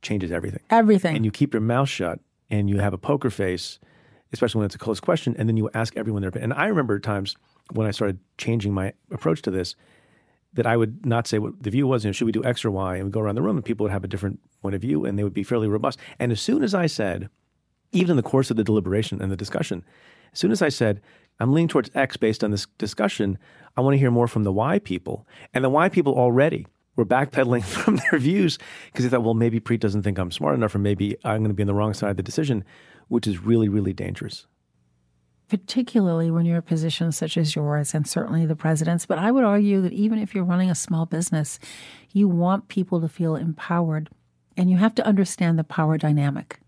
changes 0.00 0.32
everything. 0.32 0.62
Everything. 0.70 1.16
And 1.16 1.26
you 1.26 1.30
keep 1.30 1.52
your 1.52 1.60
mouth 1.60 1.90
shut 1.90 2.20
and 2.48 2.70
you 2.70 2.78
have 2.78 2.94
a 2.94 2.98
poker 2.98 3.28
face, 3.28 3.78
especially 4.32 4.60
when 4.60 4.64
it's 4.64 4.74
a 4.74 4.78
close 4.78 5.00
question, 5.00 5.36
and 5.38 5.46
then 5.50 5.58
you 5.58 5.68
ask 5.74 5.98
everyone 5.98 6.22
their 6.22 6.30
opinion. 6.30 6.52
And 6.52 6.58
I 6.58 6.68
remember 6.68 6.98
times 6.98 7.36
when 7.72 7.86
I 7.86 7.90
started 7.90 8.20
changing 8.38 8.72
my 8.72 8.94
approach 9.10 9.42
to 9.42 9.50
this 9.50 9.76
that 10.54 10.66
I 10.66 10.78
would 10.78 11.04
not 11.04 11.26
say 11.26 11.38
what 11.38 11.62
the 11.62 11.68
view 11.68 11.86
was, 11.86 12.04
you 12.04 12.08
know, 12.08 12.12
should 12.12 12.24
we 12.24 12.32
do 12.32 12.42
X 12.42 12.64
or 12.64 12.70
Y? 12.70 12.96
And 12.96 13.04
we 13.04 13.10
go 13.10 13.20
around 13.20 13.34
the 13.34 13.42
room 13.42 13.56
and 13.56 13.64
people 13.66 13.84
would 13.84 13.92
have 13.92 14.02
a 14.02 14.08
different 14.08 14.40
point 14.62 14.74
of 14.74 14.80
view 14.80 15.04
and 15.04 15.18
they 15.18 15.24
would 15.24 15.34
be 15.34 15.42
fairly 15.42 15.68
robust. 15.68 15.98
And 16.18 16.32
as 16.32 16.40
soon 16.40 16.64
as 16.64 16.74
I 16.74 16.86
said, 16.86 17.28
even 17.92 18.12
in 18.12 18.16
the 18.16 18.22
course 18.22 18.50
of 18.50 18.56
the 18.56 18.64
deliberation 18.64 19.20
and 19.20 19.30
the 19.30 19.36
discussion, 19.36 19.84
as 20.32 20.38
soon 20.38 20.52
as 20.52 20.62
I 20.62 20.68
said, 20.68 21.00
I'm 21.38 21.52
leaning 21.52 21.68
towards 21.68 21.90
X 21.94 22.16
based 22.16 22.44
on 22.44 22.50
this 22.50 22.66
discussion, 22.78 23.38
I 23.76 23.80
want 23.80 23.94
to 23.94 23.98
hear 23.98 24.10
more 24.10 24.28
from 24.28 24.44
the 24.44 24.52
Y 24.52 24.78
people. 24.78 25.26
And 25.54 25.64
the 25.64 25.70
Y 25.70 25.88
people 25.88 26.14
already 26.14 26.66
were 26.96 27.06
backpedaling 27.06 27.64
from 27.64 27.96
their 27.96 28.18
views 28.18 28.58
because 28.86 29.04
they 29.04 29.10
thought, 29.10 29.24
well, 29.24 29.34
maybe 29.34 29.60
Preet 29.60 29.80
doesn't 29.80 30.02
think 30.02 30.18
I'm 30.18 30.30
smart 30.30 30.54
enough, 30.54 30.74
or 30.74 30.78
maybe 30.78 31.16
I'm 31.24 31.38
going 31.38 31.50
to 31.50 31.54
be 31.54 31.62
on 31.62 31.68
the 31.68 31.74
wrong 31.74 31.94
side 31.94 32.10
of 32.10 32.16
the 32.16 32.22
decision, 32.22 32.64
which 33.08 33.26
is 33.26 33.42
really, 33.42 33.68
really 33.68 33.92
dangerous 33.92 34.46
particularly 35.50 36.30
when 36.30 36.46
you're 36.46 36.54
in 36.54 36.60
a 36.60 36.62
position 36.62 37.10
such 37.10 37.36
as 37.36 37.56
yours 37.56 37.92
and 37.92 38.06
certainly 38.06 38.46
the 38.46 38.54
president's. 38.54 39.04
But 39.04 39.18
I 39.18 39.32
would 39.32 39.42
argue 39.42 39.82
that 39.82 39.92
even 39.92 40.20
if 40.20 40.32
you're 40.32 40.44
running 40.44 40.70
a 40.70 40.76
small 40.76 41.06
business, 41.06 41.58
you 42.12 42.28
want 42.28 42.68
people 42.68 43.00
to 43.00 43.08
feel 43.08 43.34
empowered 43.34 44.08
and 44.56 44.70
you 44.70 44.76
have 44.76 44.94
to 44.94 45.04
understand 45.04 45.58
the 45.58 45.64
power 45.64 45.98
dynamic. 45.98 46.59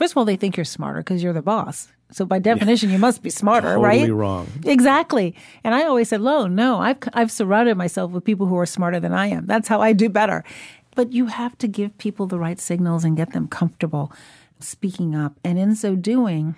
First 0.00 0.14
of 0.14 0.16
all, 0.16 0.24
they 0.24 0.36
think 0.36 0.56
you're 0.56 0.64
smarter 0.64 1.00
because 1.00 1.22
you're 1.22 1.34
the 1.34 1.42
boss. 1.42 1.88
So 2.10 2.24
by 2.24 2.38
definition, 2.38 2.88
yeah. 2.88 2.94
you 2.94 2.98
must 2.98 3.22
be 3.22 3.28
smarter, 3.28 3.74
totally 3.74 3.84
right? 3.84 3.98
Totally 3.98 4.12
wrong. 4.12 4.46
Exactly. 4.64 5.34
And 5.62 5.74
I 5.74 5.84
always 5.84 6.08
said, 6.08 6.22
"No, 6.22 6.46
no, 6.46 6.78
I've 6.78 6.96
I've 7.12 7.30
surrounded 7.30 7.76
myself 7.76 8.10
with 8.10 8.24
people 8.24 8.46
who 8.46 8.56
are 8.56 8.64
smarter 8.64 8.98
than 8.98 9.12
I 9.12 9.26
am. 9.26 9.44
That's 9.44 9.68
how 9.68 9.82
I 9.82 9.92
do 9.92 10.08
better." 10.08 10.42
But 10.94 11.12
you 11.12 11.26
have 11.26 11.58
to 11.58 11.68
give 11.68 11.98
people 11.98 12.26
the 12.26 12.38
right 12.38 12.58
signals 12.58 13.04
and 13.04 13.14
get 13.14 13.34
them 13.34 13.46
comfortable 13.46 14.10
speaking 14.58 15.14
up. 15.14 15.38
And 15.44 15.58
in 15.58 15.76
so 15.76 15.96
doing, 15.96 16.54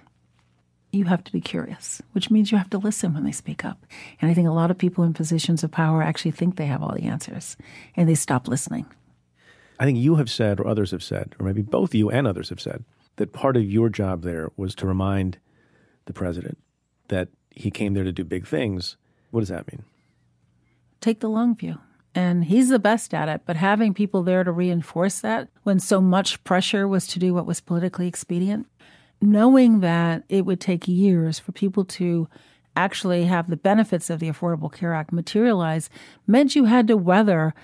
you 0.92 1.06
have 1.06 1.24
to 1.24 1.32
be 1.32 1.40
curious, 1.40 2.00
which 2.12 2.30
means 2.30 2.52
you 2.52 2.58
have 2.58 2.70
to 2.70 2.78
listen 2.78 3.12
when 3.12 3.24
they 3.24 3.32
speak 3.32 3.64
up. 3.64 3.84
And 4.20 4.30
I 4.30 4.34
think 4.34 4.46
a 4.46 4.52
lot 4.52 4.70
of 4.70 4.78
people 4.78 5.02
in 5.02 5.14
positions 5.14 5.64
of 5.64 5.72
power 5.72 6.00
actually 6.00 6.30
think 6.30 6.54
they 6.54 6.66
have 6.66 6.80
all 6.80 6.94
the 6.94 7.08
answers 7.08 7.56
and 7.96 8.08
they 8.08 8.14
stop 8.14 8.46
listening. 8.46 8.86
I 9.80 9.84
think 9.84 9.98
you 9.98 10.14
have 10.14 10.30
said, 10.30 10.60
or 10.60 10.68
others 10.68 10.92
have 10.92 11.02
said, 11.02 11.34
or 11.40 11.46
maybe 11.46 11.62
both 11.62 11.92
you 11.92 12.08
and 12.08 12.24
others 12.28 12.50
have 12.50 12.60
said, 12.60 12.84
that 13.16 13.32
part 13.32 13.56
of 13.56 13.64
your 13.64 13.88
job 13.88 14.22
there 14.22 14.50
was 14.56 14.74
to 14.76 14.86
remind 14.86 15.38
the 16.06 16.12
president 16.12 16.58
that 17.08 17.28
he 17.50 17.70
came 17.70 17.94
there 17.94 18.04
to 18.04 18.12
do 18.12 18.24
big 18.24 18.46
things. 18.46 18.96
What 19.30 19.40
does 19.40 19.48
that 19.48 19.70
mean? 19.70 19.84
Take 21.00 21.20
the 21.20 21.28
long 21.28 21.54
view. 21.54 21.78
And 22.14 22.44
he's 22.44 22.68
the 22.68 22.78
best 22.78 23.14
at 23.14 23.28
it, 23.28 23.42
but 23.46 23.56
having 23.56 23.94
people 23.94 24.22
there 24.22 24.44
to 24.44 24.52
reinforce 24.52 25.20
that 25.20 25.48
when 25.62 25.80
so 25.80 26.00
much 26.00 26.42
pressure 26.44 26.86
was 26.86 27.06
to 27.08 27.18
do 27.18 27.32
what 27.32 27.46
was 27.46 27.60
politically 27.60 28.06
expedient, 28.06 28.66
knowing 29.20 29.80
that 29.80 30.24
it 30.28 30.44
would 30.44 30.60
take 30.60 30.86
years 30.86 31.38
for 31.38 31.52
people 31.52 31.84
to 31.86 32.28
actually 32.76 33.24
have 33.24 33.48
the 33.48 33.56
benefits 33.56 34.10
of 34.10 34.20
the 34.20 34.28
Affordable 34.28 34.72
Care 34.72 34.92
Act 34.94 35.12
materialize 35.12 35.88
meant 36.26 36.54
you 36.54 36.64
had 36.64 36.86
to 36.88 36.96
weather 36.96 37.54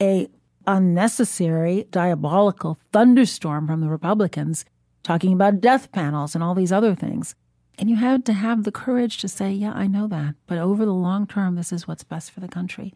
a 0.00 0.28
unnecessary 0.66 1.86
diabolical 1.90 2.78
thunderstorm 2.92 3.66
from 3.66 3.80
the 3.80 3.88
Republicans 3.88 4.64
talking 5.04 5.32
about 5.32 5.60
death 5.60 5.92
panels 5.92 6.34
and 6.34 6.42
all 6.42 6.54
these 6.54 6.72
other 6.72 6.96
things. 6.96 7.36
And 7.78 7.90
you 7.90 7.96
had 7.96 8.24
to 8.26 8.32
have 8.32 8.62
the 8.62 8.72
courage 8.72 9.18
to 9.18 9.28
say, 9.28 9.52
yeah, 9.52 9.72
I 9.72 9.86
know 9.86 10.06
that, 10.06 10.34
but 10.46 10.58
over 10.58 10.84
the 10.84 10.94
long 10.94 11.26
term, 11.26 11.56
this 11.56 11.72
is 11.72 11.86
what's 11.88 12.04
best 12.04 12.30
for 12.30 12.40
the 12.40 12.48
country. 12.48 12.94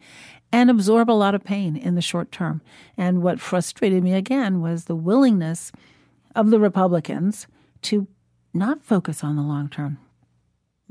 And 0.51 0.69
absorb 0.69 1.09
a 1.09 1.11
lot 1.11 1.35
of 1.35 1.43
pain 1.43 1.75
in 1.75 1.95
the 1.95 2.01
short 2.01 2.31
term. 2.31 2.61
And 2.97 3.21
what 3.21 3.39
frustrated 3.39 4.03
me 4.03 4.13
again 4.13 4.61
was 4.61 4.85
the 4.85 4.95
willingness 4.95 5.71
of 6.33 6.49
the 6.49 6.59
Republicans 6.59 7.47
to 7.83 8.07
not 8.53 8.83
focus 8.83 9.23
on 9.23 9.35
the 9.35 9.41
long 9.41 9.69
term. 9.69 9.97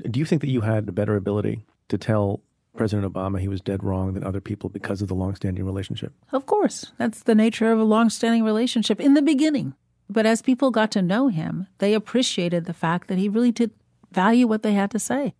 Do 0.09 0.19
you 0.19 0.25
think 0.25 0.41
that 0.41 0.49
you 0.49 0.61
had 0.61 0.87
a 0.87 0.93
better 0.93 1.15
ability 1.15 1.65
to 1.89 1.97
tell 1.97 2.41
President 2.77 3.11
Obama 3.11 3.39
he 3.39 3.47
was 3.47 3.59
dead 3.59 3.83
wrong 3.83 4.13
than 4.13 4.23
other 4.23 4.39
people 4.39 4.69
because 4.69 5.01
of 5.01 5.07
the 5.07 5.15
longstanding 5.15 5.65
relationship? 5.65 6.13
Of 6.31 6.45
course. 6.45 6.91
That's 6.97 7.23
the 7.23 7.35
nature 7.35 7.71
of 7.71 7.79
a 7.79 7.83
longstanding 7.83 8.43
relationship 8.43 9.01
in 9.01 9.15
the 9.15 9.21
beginning. 9.21 9.73
But 10.09 10.25
as 10.25 10.41
people 10.41 10.71
got 10.71 10.91
to 10.91 11.01
know 11.01 11.27
him, 11.27 11.67
they 11.77 11.93
appreciated 11.93 12.65
the 12.65 12.73
fact 12.73 13.07
that 13.07 13.17
he 13.17 13.29
really 13.29 13.51
did 13.51 13.71
value 14.11 14.47
what 14.47 14.63
they 14.63 14.73
had 14.73 14.91
to 14.91 14.99
say. 14.99 15.33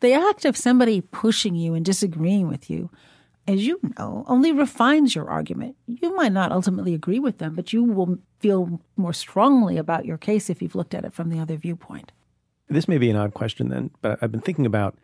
The 0.00 0.14
act 0.14 0.44
of 0.44 0.56
somebody 0.56 1.00
pushing 1.00 1.54
you 1.54 1.74
and 1.74 1.84
disagreeing 1.84 2.48
with 2.48 2.70
you 2.70 2.90
as 3.48 3.66
you 3.66 3.80
know, 3.98 4.24
only 4.28 4.52
refines 4.52 5.14
your 5.14 5.28
argument. 5.28 5.74
You 5.86 6.14
might 6.14 6.32
not 6.32 6.52
ultimately 6.52 6.92
agree 6.92 7.18
with 7.18 7.38
them, 7.38 7.54
but 7.54 7.72
you 7.72 7.82
will 7.82 8.18
feel 8.40 8.80
more 8.96 9.14
strongly 9.14 9.78
about 9.78 10.04
your 10.04 10.18
case 10.18 10.50
if 10.50 10.60
you've 10.60 10.74
looked 10.74 10.94
at 10.94 11.06
it 11.06 11.14
from 11.14 11.30
the 11.30 11.40
other 11.40 11.56
viewpoint. 11.56 12.12
This 12.68 12.86
may 12.86 12.98
be 12.98 13.08
an 13.08 13.16
odd 13.16 13.32
question 13.32 13.70
then, 13.70 13.90
but 14.02 14.18
I've 14.20 14.30
been 14.30 14.42
thinking 14.42 14.66
about 14.66 14.98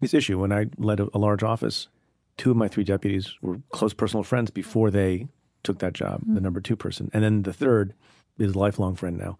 this 0.00 0.14
issue. 0.14 0.38
When 0.38 0.52
I 0.52 0.66
led 0.78 1.00
a, 1.00 1.18
large 1.18 1.42
office, 1.42 1.88
two 2.36 2.52
of 2.52 2.56
my 2.56 2.68
three 2.68 2.84
deputies 2.84 3.34
were 3.42 3.60
close 3.70 3.92
personal 3.92 4.22
friends 4.22 4.52
before 4.52 4.92
they 4.92 5.26
took 5.64 5.80
that 5.80 5.92
job, 5.92 6.20
mm-hmm. 6.20 6.34
the 6.34 6.40
number 6.40 6.60
two 6.60 6.76
person. 6.76 7.10
And 7.12 7.24
then 7.24 7.42
the 7.42 7.52
third 7.52 7.94
is 8.38 8.54
a 8.54 8.58
lifelong 8.58 8.96
friend 8.96 9.18
now. 9.18 9.38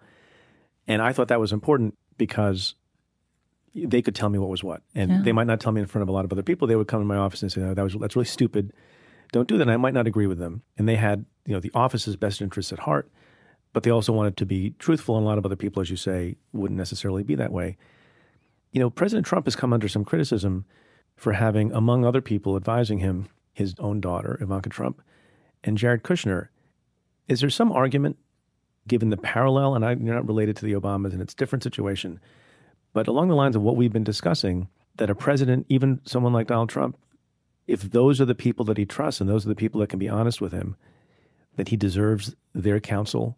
And 0.86 1.02
I 1.02 1.12
thought 1.12 1.28
that 1.28 1.40
was 1.40 1.52
important 1.52 1.96
because 2.16 2.74
they 3.74 4.00
could 4.02 4.14
tell 4.14 4.28
me 4.28 4.38
what 4.38 4.48
was 4.48 4.64
what, 4.64 4.82
and 4.94 5.10
yeah. 5.10 5.22
they 5.22 5.32
might 5.32 5.46
not 5.46 5.60
tell 5.60 5.72
me 5.72 5.80
in 5.80 5.86
front 5.86 6.02
of 6.02 6.08
a 6.08 6.12
lot 6.12 6.24
of 6.24 6.32
other 6.32 6.42
people. 6.42 6.66
They 6.66 6.76
would 6.76 6.88
come 6.88 7.00
in 7.00 7.06
my 7.06 7.16
office 7.16 7.42
and 7.42 7.52
say, 7.52 7.62
oh, 7.62 7.74
"That 7.74 7.82
was 7.82 7.94
that's 8.00 8.16
really 8.16 8.26
stupid. 8.26 8.72
Don't 9.32 9.48
do 9.48 9.58
that." 9.58 9.62
And 9.62 9.70
I 9.70 9.76
might 9.76 9.94
not 9.94 10.06
agree 10.06 10.26
with 10.26 10.38
them, 10.38 10.62
and 10.78 10.88
they 10.88 10.96
had 10.96 11.26
you 11.44 11.52
know 11.52 11.60
the 11.60 11.72
office's 11.74 12.16
best 12.16 12.40
interests 12.40 12.72
at 12.72 12.78
heart, 12.80 13.10
but 13.72 13.82
they 13.82 13.90
also 13.90 14.12
wanted 14.12 14.36
to 14.38 14.46
be 14.46 14.70
truthful. 14.78 15.16
And 15.16 15.26
a 15.26 15.28
lot 15.28 15.36
of 15.36 15.44
other 15.44 15.56
people, 15.56 15.82
as 15.82 15.90
you 15.90 15.96
say, 15.96 16.36
wouldn't 16.52 16.78
necessarily 16.78 17.22
be 17.22 17.34
that 17.34 17.52
way. 17.52 17.76
You 18.72 18.80
know, 18.80 18.88
President 18.88 19.26
Trump 19.26 19.46
has 19.46 19.56
come 19.56 19.72
under 19.72 19.88
some 19.88 20.04
criticism 20.04 20.64
for 21.16 21.32
having, 21.32 21.72
among 21.72 22.04
other 22.04 22.20
people 22.20 22.56
advising 22.56 22.98
him, 22.98 23.28
his 23.52 23.74
own 23.78 24.00
daughter 24.00 24.38
Ivanka 24.40 24.68
Trump 24.68 25.02
and 25.64 25.76
Jared 25.76 26.02
Kushner. 26.02 26.48
Is 27.28 27.40
there 27.40 27.50
some 27.50 27.72
argument, 27.72 28.16
given 28.86 29.10
the 29.10 29.16
parallel, 29.16 29.74
and 29.74 29.84
I, 29.84 29.90
you're 29.92 30.14
not 30.14 30.26
related 30.26 30.56
to 30.56 30.64
the 30.64 30.74
Obamas, 30.74 31.12
and 31.12 31.20
it's 31.20 31.34
a 31.34 31.36
different 31.36 31.62
situation? 31.62 32.20
But 32.92 33.08
along 33.08 33.28
the 33.28 33.34
lines 33.34 33.56
of 33.56 33.62
what 33.62 33.76
we've 33.76 33.92
been 33.92 34.04
discussing, 34.04 34.68
that 34.96 35.10
a 35.10 35.14
president, 35.14 35.66
even 35.68 36.00
someone 36.04 36.32
like 36.32 36.46
Donald 36.46 36.68
Trump, 36.68 36.96
if 37.66 37.82
those 37.82 38.20
are 38.20 38.24
the 38.24 38.34
people 38.34 38.64
that 38.66 38.78
he 38.78 38.86
trusts 38.86 39.20
and 39.20 39.28
those 39.28 39.44
are 39.44 39.48
the 39.48 39.54
people 39.54 39.80
that 39.80 39.88
can 39.88 39.98
be 39.98 40.08
honest 40.08 40.40
with 40.40 40.52
him, 40.52 40.76
that 41.56 41.68
he 41.68 41.76
deserves 41.76 42.34
their 42.54 42.80
counsel 42.80 43.36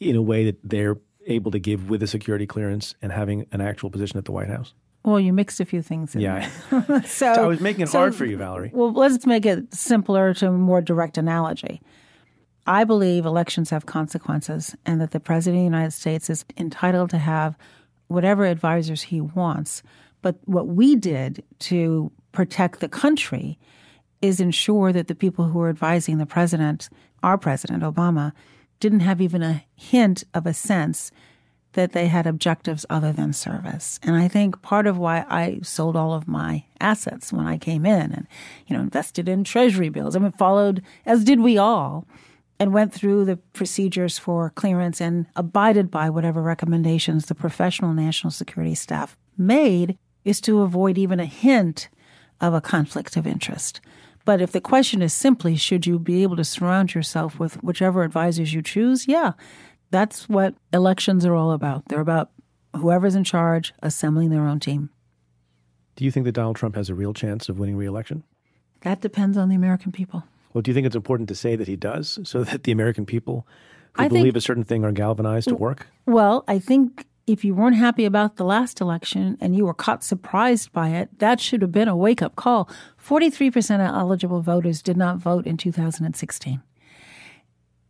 in 0.00 0.16
a 0.16 0.22
way 0.22 0.44
that 0.44 0.58
they're 0.62 0.96
able 1.26 1.50
to 1.50 1.58
give 1.58 1.90
with 1.90 2.02
a 2.02 2.06
security 2.06 2.46
clearance 2.46 2.94
and 3.02 3.12
having 3.12 3.46
an 3.52 3.60
actual 3.60 3.90
position 3.90 4.18
at 4.18 4.24
the 4.24 4.32
White 4.32 4.48
House? 4.48 4.74
Well, 5.04 5.20
you 5.20 5.32
mixed 5.32 5.60
a 5.60 5.64
few 5.64 5.82
things 5.82 6.14
in 6.14 6.20
yeah. 6.20 6.50
so, 6.70 7.02
so, 7.04 7.32
I 7.32 7.46
was 7.46 7.60
making 7.60 7.82
it 7.82 7.88
so, 7.88 7.98
hard 7.98 8.14
for 8.14 8.24
you, 8.24 8.36
Valerie. 8.36 8.72
Well, 8.74 8.92
let's 8.92 9.24
make 9.24 9.46
it 9.46 9.72
simpler 9.72 10.34
to 10.34 10.48
a 10.48 10.52
more 10.52 10.80
direct 10.80 11.16
analogy. 11.16 11.80
I 12.66 12.84
believe 12.84 13.24
elections 13.24 13.70
have 13.70 13.86
consequences 13.86 14.74
and 14.84 15.00
that 15.00 15.12
the 15.12 15.20
President 15.20 15.58
of 15.58 15.60
the 15.62 15.76
United 15.76 15.92
States 15.92 16.28
is 16.28 16.44
entitled 16.56 17.10
to 17.10 17.18
have 17.18 17.56
whatever 18.08 18.44
advisors 18.44 19.02
he 19.02 19.20
wants. 19.20 19.82
But 20.22 20.36
what 20.44 20.68
we 20.68 20.96
did 20.96 21.44
to 21.60 22.10
protect 22.32 22.80
the 22.80 22.88
country 22.88 23.58
is 24.22 24.40
ensure 24.40 24.92
that 24.92 25.08
the 25.08 25.14
people 25.14 25.46
who 25.46 25.58
were 25.58 25.68
advising 25.68 26.18
the 26.18 26.26
president, 26.26 26.88
our 27.22 27.38
president, 27.38 27.82
Obama, 27.82 28.32
didn't 28.80 29.00
have 29.00 29.20
even 29.20 29.42
a 29.42 29.64
hint 29.74 30.24
of 30.34 30.46
a 30.46 30.54
sense 30.54 31.10
that 31.72 31.92
they 31.92 32.06
had 32.06 32.26
objectives 32.26 32.86
other 32.88 33.12
than 33.12 33.32
service. 33.32 34.00
And 34.02 34.16
I 34.16 34.28
think 34.28 34.62
part 34.62 34.86
of 34.86 34.96
why 34.96 35.24
I 35.28 35.60
sold 35.62 35.94
all 35.94 36.14
of 36.14 36.26
my 36.26 36.64
assets 36.80 37.32
when 37.32 37.46
I 37.46 37.58
came 37.58 37.84
in 37.84 38.12
and, 38.12 38.26
you 38.66 38.74
know, 38.74 38.82
invested 38.82 39.28
in 39.28 39.44
treasury 39.44 39.90
bills. 39.90 40.16
I 40.16 40.18
mean, 40.18 40.32
followed, 40.32 40.82
as 41.04 41.22
did 41.22 41.40
we 41.40 41.58
all, 41.58 42.06
and 42.58 42.72
went 42.72 42.92
through 42.92 43.24
the 43.24 43.36
procedures 43.36 44.18
for 44.18 44.50
clearance 44.50 45.00
and 45.00 45.26
abided 45.36 45.90
by 45.90 46.08
whatever 46.10 46.42
recommendations 46.42 47.26
the 47.26 47.34
professional 47.34 47.92
national 47.92 48.30
security 48.30 48.74
staff 48.74 49.16
made 49.36 49.98
is 50.24 50.40
to 50.40 50.62
avoid 50.62 50.98
even 50.98 51.20
a 51.20 51.26
hint 51.26 51.88
of 52.40 52.54
a 52.54 52.60
conflict 52.60 53.16
of 53.16 53.26
interest. 53.26 53.80
But 54.24 54.40
if 54.40 54.52
the 54.52 54.60
question 54.60 55.02
is 55.02 55.12
simply, 55.12 55.56
should 55.56 55.86
you 55.86 55.98
be 55.98 56.22
able 56.22 56.36
to 56.36 56.44
surround 56.44 56.94
yourself 56.94 57.38
with 57.38 57.62
whichever 57.62 58.02
advisors 58.02 58.52
you 58.52 58.60
choose? 58.60 59.06
Yeah, 59.06 59.32
that's 59.90 60.28
what 60.28 60.54
elections 60.72 61.24
are 61.24 61.34
all 61.34 61.52
about. 61.52 61.84
They're 61.88 62.00
about 62.00 62.30
whoever's 62.74 63.14
in 63.14 63.24
charge 63.24 63.72
assembling 63.82 64.30
their 64.30 64.46
own 64.46 64.60
team. 64.60 64.90
Do 65.94 66.04
you 66.04 66.10
think 66.10 66.24
that 66.24 66.32
Donald 66.32 66.56
Trump 66.56 66.74
has 66.74 66.90
a 66.90 66.94
real 66.94 67.14
chance 67.14 67.48
of 67.48 67.58
winning 67.58 67.76
re 67.76 67.86
election? 67.86 68.24
That 68.82 69.00
depends 69.00 69.36
on 69.36 69.48
the 69.48 69.54
American 69.54 69.92
people. 69.92 70.24
Well, 70.56 70.62
do 70.62 70.70
you 70.70 70.74
think 70.74 70.86
it's 70.86 70.96
important 70.96 71.28
to 71.28 71.34
say 71.34 71.54
that 71.54 71.68
he 71.68 71.76
does 71.76 72.18
so 72.24 72.42
that 72.42 72.62
the 72.62 72.72
American 72.72 73.04
people 73.04 73.46
who 73.92 74.04
I 74.04 74.08
believe 74.08 74.32
think- 74.32 74.36
a 74.36 74.40
certain 74.40 74.64
thing 74.64 74.86
are 74.86 74.90
galvanized 74.90 75.48
to 75.48 75.54
work? 75.54 75.88
Well, 76.06 76.44
I 76.48 76.58
think 76.58 77.04
if 77.26 77.44
you 77.44 77.54
weren't 77.54 77.76
happy 77.76 78.06
about 78.06 78.36
the 78.36 78.44
last 78.46 78.80
election 78.80 79.36
and 79.38 79.54
you 79.54 79.66
were 79.66 79.74
caught 79.74 80.02
surprised 80.02 80.72
by 80.72 80.92
it, 80.92 81.10
that 81.18 81.40
should 81.40 81.60
have 81.60 81.72
been 81.72 81.88
a 81.88 81.94
wake 81.94 82.22
up 82.22 82.36
call. 82.36 82.70
43% 82.98 83.86
of 83.86 83.94
eligible 83.94 84.40
voters 84.40 84.80
did 84.80 84.96
not 84.96 85.18
vote 85.18 85.46
in 85.46 85.58
2016. 85.58 86.62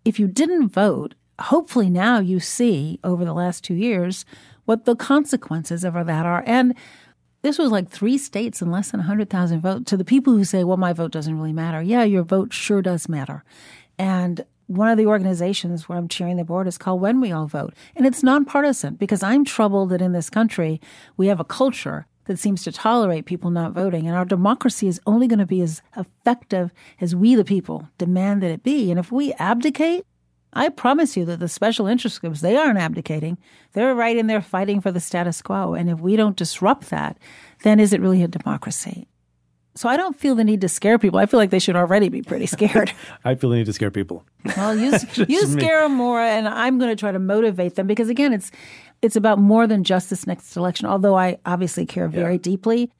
If 0.04 0.18
you 0.18 0.26
didn't 0.26 0.70
vote, 0.70 1.14
hopefully 1.38 1.88
now 1.88 2.18
you 2.18 2.40
see 2.40 2.98
over 3.04 3.24
the 3.24 3.32
last 3.32 3.62
two 3.62 3.74
years 3.74 4.24
what 4.64 4.86
the 4.86 4.96
consequences 4.96 5.84
of 5.84 5.94
that 5.94 6.26
are. 6.26 6.42
And 6.44 6.74
this 7.46 7.58
was 7.58 7.70
like 7.70 7.88
three 7.88 8.18
states 8.18 8.60
and 8.60 8.72
less 8.72 8.90
than 8.90 8.98
100,000 8.98 9.60
votes. 9.60 9.88
To 9.90 9.96
the 9.96 10.04
people 10.04 10.32
who 10.32 10.42
say, 10.42 10.64
well, 10.64 10.76
my 10.76 10.92
vote 10.92 11.12
doesn't 11.12 11.36
really 11.36 11.52
matter. 11.52 11.80
Yeah, 11.80 12.02
your 12.02 12.24
vote 12.24 12.52
sure 12.52 12.82
does 12.82 13.08
matter. 13.08 13.44
And 13.98 14.44
one 14.66 14.88
of 14.88 14.98
the 14.98 15.06
organizations 15.06 15.88
where 15.88 15.96
I'm 15.96 16.08
chairing 16.08 16.38
the 16.38 16.44
board 16.44 16.66
is 16.66 16.76
called 16.76 17.00
When 17.00 17.20
We 17.20 17.30
All 17.30 17.46
Vote. 17.46 17.72
And 17.94 18.04
it's 18.04 18.24
nonpartisan 18.24 18.96
because 18.96 19.22
I'm 19.22 19.44
troubled 19.44 19.90
that 19.90 20.02
in 20.02 20.10
this 20.10 20.28
country 20.28 20.80
we 21.16 21.28
have 21.28 21.38
a 21.38 21.44
culture 21.44 22.06
that 22.24 22.40
seems 22.40 22.64
to 22.64 22.72
tolerate 22.72 23.26
people 23.26 23.50
not 23.50 23.72
voting. 23.72 24.08
And 24.08 24.16
our 24.16 24.24
democracy 24.24 24.88
is 24.88 25.00
only 25.06 25.28
going 25.28 25.38
to 25.38 25.46
be 25.46 25.60
as 25.60 25.82
effective 25.96 26.72
as 27.00 27.14
we, 27.14 27.36
the 27.36 27.44
people, 27.44 27.88
demand 27.96 28.42
that 28.42 28.50
it 28.50 28.64
be. 28.64 28.90
And 28.90 28.98
if 28.98 29.12
we 29.12 29.32
abdicate, 29.34 30.04
I 30.56 30.70
promise 30.70 31.16
you 31.16 31.24
that 31.26 31.38
the 31.38 31.48
special 31.48 31.86
interest 31.86 32.20
groups, 32.20 32.40
they 32.40 32.56
aren't 32.56 32.78
abdicating. 32.78 33.36
They're 33.74 33.94
right 33.94 34.16
in 34.16 34.26
there 34.26 34.40
fighting 34.40 34.80
for 34.80 34.90
the 34.90 35.00
status 35.00 35.42
quo. 35.42 35.74
And 35.74 35.90
if 35.90 36.00
we 36.00 36.16
don't 36.16 36.36
disrupt 36.36 36.88
that, 36.90 37.18
then 37.62 37.78
is 37.78 37.92
it 37.92 38.00
really 38.00 38.22
a 38.22 38.28
democracy? 38.28 39.06
So 39.74 39.90
I 39.90 39.98
don't 39.98 40.18
feel 40.18 40.34
the 40.34 40.44
need 40.44 40.62
to 40.62 40.68
scare 40.70 40.98
people. 40.98 41.18
I 41.18 41.26
feel 41.26 41.38
like 41.38 41.50
they 41.50 41.58
should 41.58 41.76
already 41.76 42.08
be 42.08 42.22
pretty 42.22 42.46
scared. 42.46 42.90
I 43.24 43.34
feel 43.34 43.50
the 43.50 43.56
need 43.56 43.66
to 43.66 43.74
scare 43.74 43.90
people. 43.90 44.24
Well, 44.56 44.74
you 44.74 44.92
you 45.28 45.46
scare 45.46 45.82
them 45.82 45.92
more, 45.92 46.20
and 46.20 46.48
I'm 46.48 46.78
going 46.78 46.90
to 46.90 46.96
try 46.96 47.12
to 47.12 47.18
motivate 47.18 47.74
them 47.74 47.86
because 47.86 48.08
again, 48.08 48.32
it's 48.32 48.50
it's 49.02 49.16
about 49.16 49.38
more 49.38 49.66
than 49.66 49.84
just 49.84 50.08
this 50.08 50.26
next 50.26 50.56
election. 50.56 50.86
Although 50.86 51.18
I 51.18 51.36
obviously 51.44 51.84
care 51.84 52.08
very 52.08 52.38
deeply, 52.38 52.90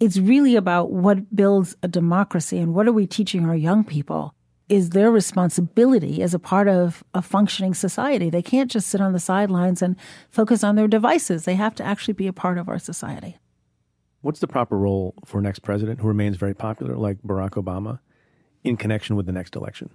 it's 0.00 0.18
really 0.18 0.54
about 0.54 0.90
what 0.90 1.34
builds 1.34 1.74
a 1.82 1.88
democracy 1.88 2.58
and 2.58 2.74
what 2.74 2.86
are 2.86 2.92
we 2.92 3.06
teaching 3.06 3.46
our 3.46 3.56
young 3.56 3.82
people 3.82 4.34
is 4.68 4.90
their 4.90 5.10
responsibility 5.10 6.22
as 6.22 6.34
a 6.34 6.38
part 6.38 6.68
of 6.68 7.02
a 7.14 7.22
functioning 7.22 7.74
society. 7.74 8.30
They 8.30 8.42
can't 8.42 8.70
just 8.70 8.88
sit 8.88 9.00
on 9.00 9.12
the 9.12 9.20
sidelines 9.20 9.82
and 9.82 9.96
focus 10.30 10.62
on 10.62 10.76
their 10.76 10.88
devices. 10.88 11.44
They 11.44 11.54
have 11.54 11.74
to 11.76 11.84
actually 11.84 12.14
be 12.14 12.26
a 12.26 12.32
part 12.32 12.58
of 12.58 12.68
our 12.68 12.78
society. 12.78 13.38
What's 14.20 14.40
the 14.40 14.48
proper 14.48 14.76
role 14.76 15.14
for 15.24 15.38
a 15.38 15.42
next 15.42 15.60
president 15.60 16.00
who 16.00 16.08
remains 16.08 16.36
very 16.36 16.54
popular, 16.54 16.96
like 16.96 17.22
Barack 17.22 17.50
Obama, 17.50 18.00
in 18.64 18.76
connection 18.76 19.16
with 19.16 19.26
the 19.26 19.32
next 19.32 19.56
election? 19.56 19.90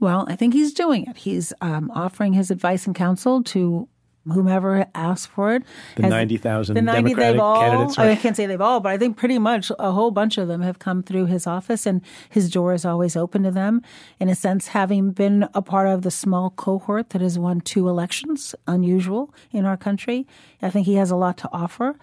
Well, 0.00 0.26
I 0.28 0.34
think 0.34 0.52
he's 0.52 0.74
doing 0.74 1.06
it. 1.06 1.16
He's 1.16 1.52
um, 1.60 1.90
offering 1.94 2.32
his 2.32 2.50
advice 2.50 2.86
and 2.86 2.94
counsel 2.94 3.42
to 3.44 3.88
whomever 4.26 4.86
asked 4.94 5.28
for 5.28 5.54
it. 5.54 5.62
The 5.96 6.02
Has- 6.02 6.10
90,000 6.10 6.74
the 6.74 6.82
90 6.82 7.02
Democratic 7.02 7.32
they've 7.34 7.40
all, 7.40 7.60
candidates, 7.60 7.98
I, 7.98 8.02
mean. 8.02 8.12
I 8.12 8.16
can't 8.16 8.36
say 8.36 8.46
they've 8.46 8.60
all, 8.60 8.80
but 8.80 8.92
I 8.92 8.98
think 8.98 9.16
pretty 9.16 9.38
much 9.38 9.72
a 9.78 9.92
whole 9.92 10.10
bunch 10.10 10.38
of 10.38 10.48
them 10.48 10.62
have 10.62 10.78
come 10.78 11.02
through 11.02 11.26
his 11.26 11.46
office, 11.46 11.86
and 11.86 12.02
his 12.28 12.50
door 12.50 12.72
is 12.72 12.84
always 12.84 13.16
open 13.16 13.42
to 13.42 13.50
them. 13.50 13.82
In 14.20 14.28
a 14.28 14.34
sense, 14.34 14.68
having 14.68 15.10
been 15.10 15.48
a 15.54 15.62
part 15.62 15.88
of 15.88 16.02
the 16.02 16.10
small 16.10 16.50
cohort 16.50 17.10
that 17.10 17.20
has 17.20 17.38
won 17.38 17.60
two 17.60 17.88
elections, 17.88 18.54
unusual 18.66 19.34
in 19.50 19.64
our 19.64 19.76
country, 19.76 20.26
I 20.60 20.70
think 20.70 20.86
he 20.86 20.94
has 20.94 21.10
a 21.10 21.16
lot 21.16 21.36
to 21.38 21.48
offer 21.52 21.96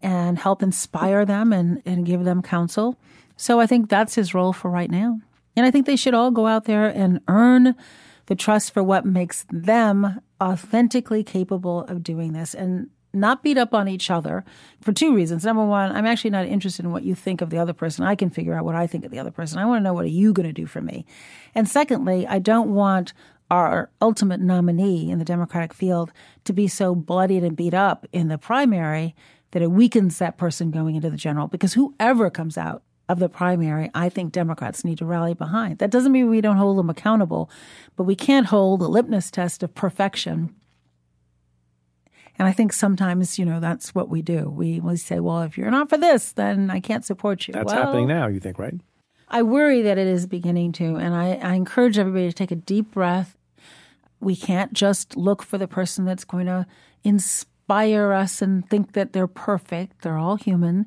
and 0.00 0.38
help 0.38 0.62
inspire 0.62 1.24
them 1.24 1.52
and, 1.52 1.82
and 1.84 2.06
give 2.06 2.24
them 2.24 2.40
counsel. 2.42 2.96
So 3.36 3.60
I 3.60 3.66
think 3.66 3.88
that's 3.88 4.14
his 4.14 4.34
role 4.34 4.52
for 4.52 4.70
right 4.70 4.90
now. 4.90 5.20
And 5.56 5.66
I 5.66 5.70
think 5.70 5.86
they 5.86 5.96
should 5.96 6.14
all 6.14 6.30
go 6.30 6.46
out 6.46 6.64
there 6.64 6.86
and 6.86 7.20
earn 7.26 7.74
the 8.26 8.36
trust 8.36 8.72
for 8.72 8.82
what 8.82 9.04
makes 9.04 9.44
them 9.50 10.20
authentically 10.40 11.24
capable 11.24 11.80
of 11.84 12.02
doing 12.02 12.32
this 12.32 12.54
and 12.54 12.90
not 13.12 13.42
beat 13.42 13.58
up 13.58 13.72
on 13.74 13.88
each 13.88 14.10
other 14.10 14.44
for 14.80 14.92
two 14.92 15.14
reasons. 15.14 15.44
Number 15.44 15.64
one, 15.64 15.94
I'm 15.94 16.06
actually 16.06 16.30
not 16.30 16.46
interested 16.46 16.84
in 16.84 16.92
what 16.92 17.04
you 17.04 17.14
think 17.14 17.40
of 17.40 17.50
the 17.50 17.58
other 17.58 17.72
person. 17.72 18.04
I 18.04 18.14
can 18.14 18.30
figure 18.30 18.54
out 18.54 18.64
what 18.64 18.74
I 18.74 18.86
think 18.86 19.04
of 19.04 19.10
the 19.10 19.18
other 19.18 19.30
person. 19.30 19.58
I 19.58 19.66
want 19.66 19.80
to 19.80 19.84
know 19.84 19.94
what 19.94 20.04
are 20.04 20.08
you 20.08 20.32
going 20.32 20.46
to 20.48 20.52
do 20.52 20.66
for 20.66 20.80
me. 20.80 21.06
And 21.54 21.68
secondly, 21.68 22.26
I 22.26 22.38
don't 22.38 22.74
want 22.74 23.12
our 23.50 23.90
ultimate 24.02 24.40
nominee 24.40 25.10
in 25.10 25.18
the 25.18 25.24
Democratic 25.24 25.72
field 25.72 26.12
to 26.44 26.52
be 26.52 26.68
so 26.68 26.94
bloodied 26.94 27.42
and 27.42 27.56
beat 27.56 27.74
up 27.74 28.06
in 28.12 28.28
the 28.28 28.38
primary 28.38 29.14
that 29.52 29.62
it 29.62 29.70
weakens 29.70 30.18
that 30.18 30.36
person 30.36 30.70
going 30.70 30.94
into 30.94 31.08
the 31.08 31.16
general 31.16 31.48
because 31.48 31.72
whoever 31.72 32.28
comes 32.28 32.58
out 32.58 32.82
of 33.08 33.18
the 33.18 33.28
primary, 33.28 33.90
I 33.94 34.08
think 34.08 34.32
Democrats 34.32 34.84
need 34.84 34.98
to 34.98 35.06
rally 35.06 35.34
behind. 35.34 35.78
That 35.78 35.90
doesn't 35.90 36.12
mean 36.12 36.28
we 36.28 36.40
don't 36.40 36.56
hold 36.56 36.78
them 36.78 36.90
accountable, 36.90 37.50
but 37.96 38.04
we 38.04 38.14
can't 38.14 38.46
hold 38.46 38.80
the 38.80 38.88
litmus 38.88 39.30
test 39.30 39.62
of 39.62 39.74
perfection. 39.74 40.54
And 42.38 42.46
I 42.46 42.52
think 42.52 42.72
sometimes, 42.72 43.38
you 43.38 43.44
know, 43.44 43.58
that's 43.58 43.94
what 43.94 44.08
we 44.08 44.22
do. 44.22 44.48
We, 44.48 44.78
we 44.78 44.96
say, 44.96 45.18
well, 45.18 45.42
if 45.42 45.58
you're 45.58 45.70
not 45.70 45.88
for 45.88 45.98
this, 45.98 46.32
then 46.32 46.70
I 46.70 46.80
can't 46.80 47.04
support 47.04 47.48
you. 47.48 47.52
That's 47.52 47.66
Well, 47.66 47.82
happening 47.82 48.06
now, 48.06 48.28
you 48.28 48.38
think, 48.38 48.58
right? 48.58 48.74
I 49.28 49.42
worry 49.42 49.82
that 49.82 49.98
it 49.98 50.06
is 50.06 50.26
beginning 50.26 50.72
to, 50.72 50.96
and 50.96 51.14
I, 51.14 51.34
I 51.34 51.54
encourage 51.54 51.98
everybody 51.98 52.28
to 52.28 52.32
take 52.32 52.50
a 52.50 52.56
deep 52.56 52.92
breath. 52.92 53.36
We 54.20 54.36
can't 54.36 54.72
just 54.72 55.16
look 55.16 55.42
for 55.42 55.58
the 55.58 55.68
person 55.68 56.04
that's 56.04 56.24
going 56.24 56.46
to 56.46 56.66
inspire 57.02 58.12
us 58.12 58.40
and 58.40 58.68
think 58.68 58.92
that 58.92 59.12
they're 59.12 59.26
perfect. 59.26 60.02
They're 60.02 60.16
all 60.16 60.36
human. 60.36 60.86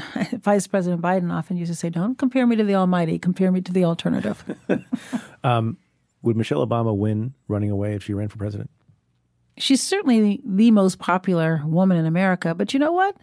Vice 0.32 0.66
President 0.66 1.02
Biden 1.02 1.32
often 1.32 1.56
used 1.56 1.72
to 1.72 1.76
say, 1.76 1.90
Don't 1.90 2.16
compare 2.16 2.46
me 2.46 2.56
to 2.56 2.64
the 2.64 2.74
Almighty, 2.74 3.18
compare 3.18 3.52
me 3.52 3.60
to 3.60 3.72
the 3.72 3.84
alternative. 3.84 4.44
Um, 5.42 5.78
would 6.22 6.36
Michelle 6.36 6.66
Obama 6.66 6.94
win 6.94 7.32
running 7.48 7.70
away 7.70 7.94
if 7.94 8.04
she 8.04 8.12
ran 8.12 8.28
for 8.28 8.36
president? 8.36 8.68
She's 9.56 9.82
certainly 9.82 10.20
the, 10.20 10.40
the 10.44 10.70
most 10.70 10.98
popular 10.98 11.62
woman 11.64 11.96
in 11.96 12.04
America, 12.04 12.54
but 12.54 12.74
you 12.74 12.80
know 12.80 12.92
what? 12.92 13.16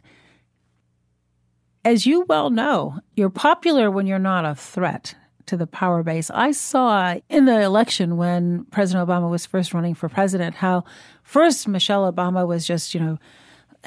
As 1.85 2.07
you 2.07 2.25
well 2.27 2.49
know, 2.49 2.99
you're 3.15 3.29
popular 3.29 3.91
when 3.91 4.07
you're 4.07 4.19
not 4.19 4.45
a 4.45 4.55
threat 4.55 5.15
to 5.45 5.57
the 5.57 5.67
power 5.67 6.03
base. 6.03 6.29
I 6.29 6.51
saw 6.51 7.15
in 7.29 7.45
the 7.45 7.61
election 7.61 8.17
when 8.17 8.65
President 8.65 9.07
Obama 9.07 9.29
was 9.29 9.45
first 9.45 9.73
running 9.73 9.95
for 9.95 10.09
president 10.09 10.55
how 10.55 10.83
first 11.23 11.67
Michelle 11.67 12.11
Obama 12.11 12.45
was 12.45 12.67
just, 12.67 12.93
you 12.93 12.99
know, 12.99 13.17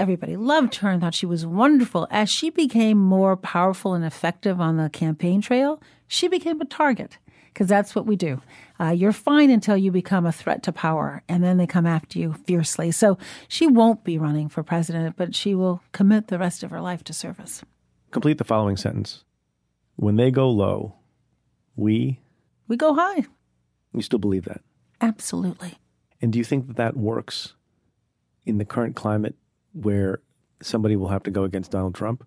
everybody 0.01 0.37
loved 0.37 0.77
her 0.77 0.89
and 0.91 1.01
thought 1.01 1.15
she 1.15 1.27
was 1.27 1.45
wonderful. 1.47 2.09
As 2.11 2.31
she 2.31 2.51
became 2.51 2.99
more 2.99 3.37
powerful 3.37 3.95
and 3.95 4.05
effective 4.05 4.61
on 4.61 4.77
the 4.77 4.89
campaign 4.91 5.41
trail, 5.41 5.81
she 6.09 6.27
became 6.27 6.61
a 6.61 6.65
target 6.65 7.19
because 7.53 7.69
that's 7.69 7.95
what 7.95 8.07
we 8.07 8.17
do. 8.17 8.41
Uh, 8.81 8.89
you're 8.91 9.13
fine 9.13 9.51
until 9.51 9.77
you 9.77 9.91
become 9.93 10.25
a 10.25 10.33
threat 10.33 10.63
to 10.63 10.73
power, 10.73 11.23
and 11.29 11.45
then 11.45 11.59
they 11.59 11.67
come 11.67 11.85
after 11.87 12.19
you 12.19 12.33
fiercely. 12.47 12.91
So 12.91 13.19
she 13.49 13.67
won't 13.67 14.03
be 14.05 14.17
running 14.19 14.49
for 14.49 14.63
president, 14.63 15.17
but 15.17 15.35
she 15.35 15.55
will 15.55 15.83
commit 15.93 16.29
the 16.29 16.39
rest 16.39 16.63
of 16.63 16.71
her 16.71 16.81
life 16.81 17.05
to 17.05 17.13
service. 17.13 17.63
Complete 18.11 18.39
the 18.39 18.45
following 18.45 18.77
sentence. 18.79 19.25
When 19.97 20.17
they 20.17 20.31
go 20.31 20.49
low, 20.49 20.95
we, 21.77 22.21
We 22.69 22.77
go 22.77 22.95
high. 22.95 23.27
you 23.93 24.01
still 24.03 24.19
believe 24.19 24.45
that? 24.47 24.63
Absolutely. 25.01 25.75
And 26.23 26.33
do 26.33 26.39
you 26.39 26.45
think 26.45 26.67
that 26.69 26.77
that 26.77 26.97
works 26.97 27.55
in 28.47 28.59
the 28.59 28.65
current 28.65 28.97
climate 28.97 29.35
where 29.73 30.21
somebody 30.63 30.97
will 30.97 31.09
have 31.09 31.23
to 31.25 31.31
go 31.31 31.45
against 31.45 31.71
Donald 31.71 31.95
Trump, 31.95 32.27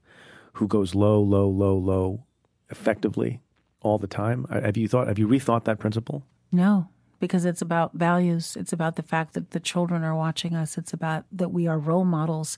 who 0.54 0.68
goes 0.68 0.96
low, 0.96 1.22
low, 1.22 1.48
low, 1.48 1.78
low, 1.78 2.24
effectively 2.70 3.42
all 3.82 3.98
the 3.98 4.08
time? 4.08 4.46
Have 4.50 4.78
you 4.78 4.88
thought? 4.88 5.08
Have 5.08 5.20
you 5.20 5.28
rethought 5.28 5.66
that 5.66 5.80
principle? 5.80 6.24
No, 6.52 6.88
because 7.20 7.46
it's 7.46 7.62
about 7.62 7.94
values. 7.94 8.56
It's 8.56 8.74
about 8.74 8.96
the 8.96 9.04
fact 9.04 9.34
that 9.34 9.52
the 9.52 9.60
children 9.60 10.04
are 10.04 10.16
watching 10.16 10.56
us. 10.56 10.78
It's 10.78 10.94
about 10.94 11.26
that 11.32 11.50
we 11.50 11.68
are 11.68 11.78
role 11.78 12.06
models 12.06 12.58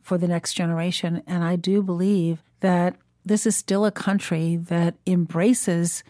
for 0.00 0.16
the 0.18 0.28
next 0.28 0.54
generation. 0.54 1.22
And 1.26 1.42
I 1.42 1.56
do 1.56 1.82
believe 1.82 2.42
that 2.60 2.96
this 3.24 3.44
is 3.44 3.56
still 3.56 3.84
a 3.84 3.90
country 3.90 4.56
that 4.56 4.94
embraces 5.06 6.04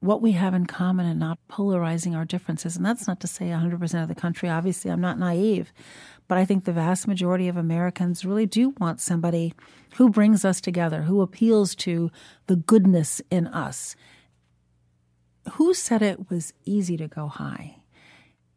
what 0.00 0.20
we 0.20 0.32
have 0.32 0.52
in 0.52 0.66
common 0.66 1.06
and 1.06 1.18
not 1.18 1.38
polarizing 1.48 2.14
our 2.14 2.26
differences. 2.26 2.76
And 2.76 2.84
that's 2.84 3.08
not 3.08 3.18
to 3.20 3.26
say 3.26 3.46
100% 3.46 4.02
of 4.02 4.08
the 4.08 4.14
country. 4.14 4.48
Obviously, 4.48 4.90
I'm 4.90 5.00
not 5.00 5.18
naive. 5.18 5.72
But 6.28 6.38
I 6.38 6.44
think 6.44 6.64
the 6.64 6.72
vast 6.72 7.06
majority 7.06 7.48
of 7.48 7.56
Americans 7.56 8.24
really 8.24 8.46
do 8.46 8.74
want 8.80 9.00
somebody 9.00 9.54
who 9.96 10.10
brings 10.10 10.44
us 10.44 10.60
together, 10.60 11.02
who 11.02 11.20
appeals 11.20 11.74
to 11.76 12.10
the 12.46 12.56
goodness 12.56 13.22
in 13.30 13.46
us. 13.46 13.94
Who 15.52 15.72
said 15.74 16.02
it 16.02 16.28
was 16.28 16.52
easy 16.64 16.96
to 16.96 17.06
go 17.06 17.28
high? 17.28 17.76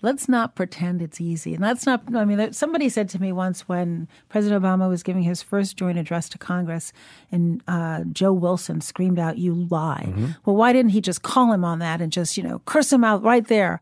Let's 0.02 0.30
not 0.30 0.56
pretend 0.56 1.02
it's 1.02 1.20
easy. 1.20 1.54
And 1.54 1.62
that's 1.64 1.86
not, 1.86 2.04
I 2.16 2.24
mean, 2.24 2.54
somebody 2.54 2.88
said 2.88 3.10
to 3.10 3.22
me 3.22 3.34
once 3.34 3.68
when 3.68 4.08
President 4.30 4.64
Obama 4.64 4.88
was 4.88 5.04
giving 5.04 5.24
his 5.24 5.44
first 5.44 5.76
joint 5.76 5.98
address 5.98 6.30
to 6.30 6.38
Congress 6.38 6.94
and 7.32 7.62
uh, 7.68 8.06
Joe 8.12 8.32
Wilson 8.32 8.80
screamed 8.80 9.20
out, 9.20 9.38
You 9.38 9.54
lie. 9.54 10.12
Well, 10.46 10.56
why 10.56 10.72
didn't 10.72 10.92
he 10.92 11.02
just 11.02 11.22
call 11.22 11.52
him 11.52 11.66
on 11.66 11.80
that 11.80 12.02
and 12.02 12.14
just, 12.14 12.38
you 12.38 12.44
know, 12.44 12.60
curse 12.60 12.94
him 12.94 13.04
out 13.04 13.22
right 13.24 13.46
there? 13.46 13.82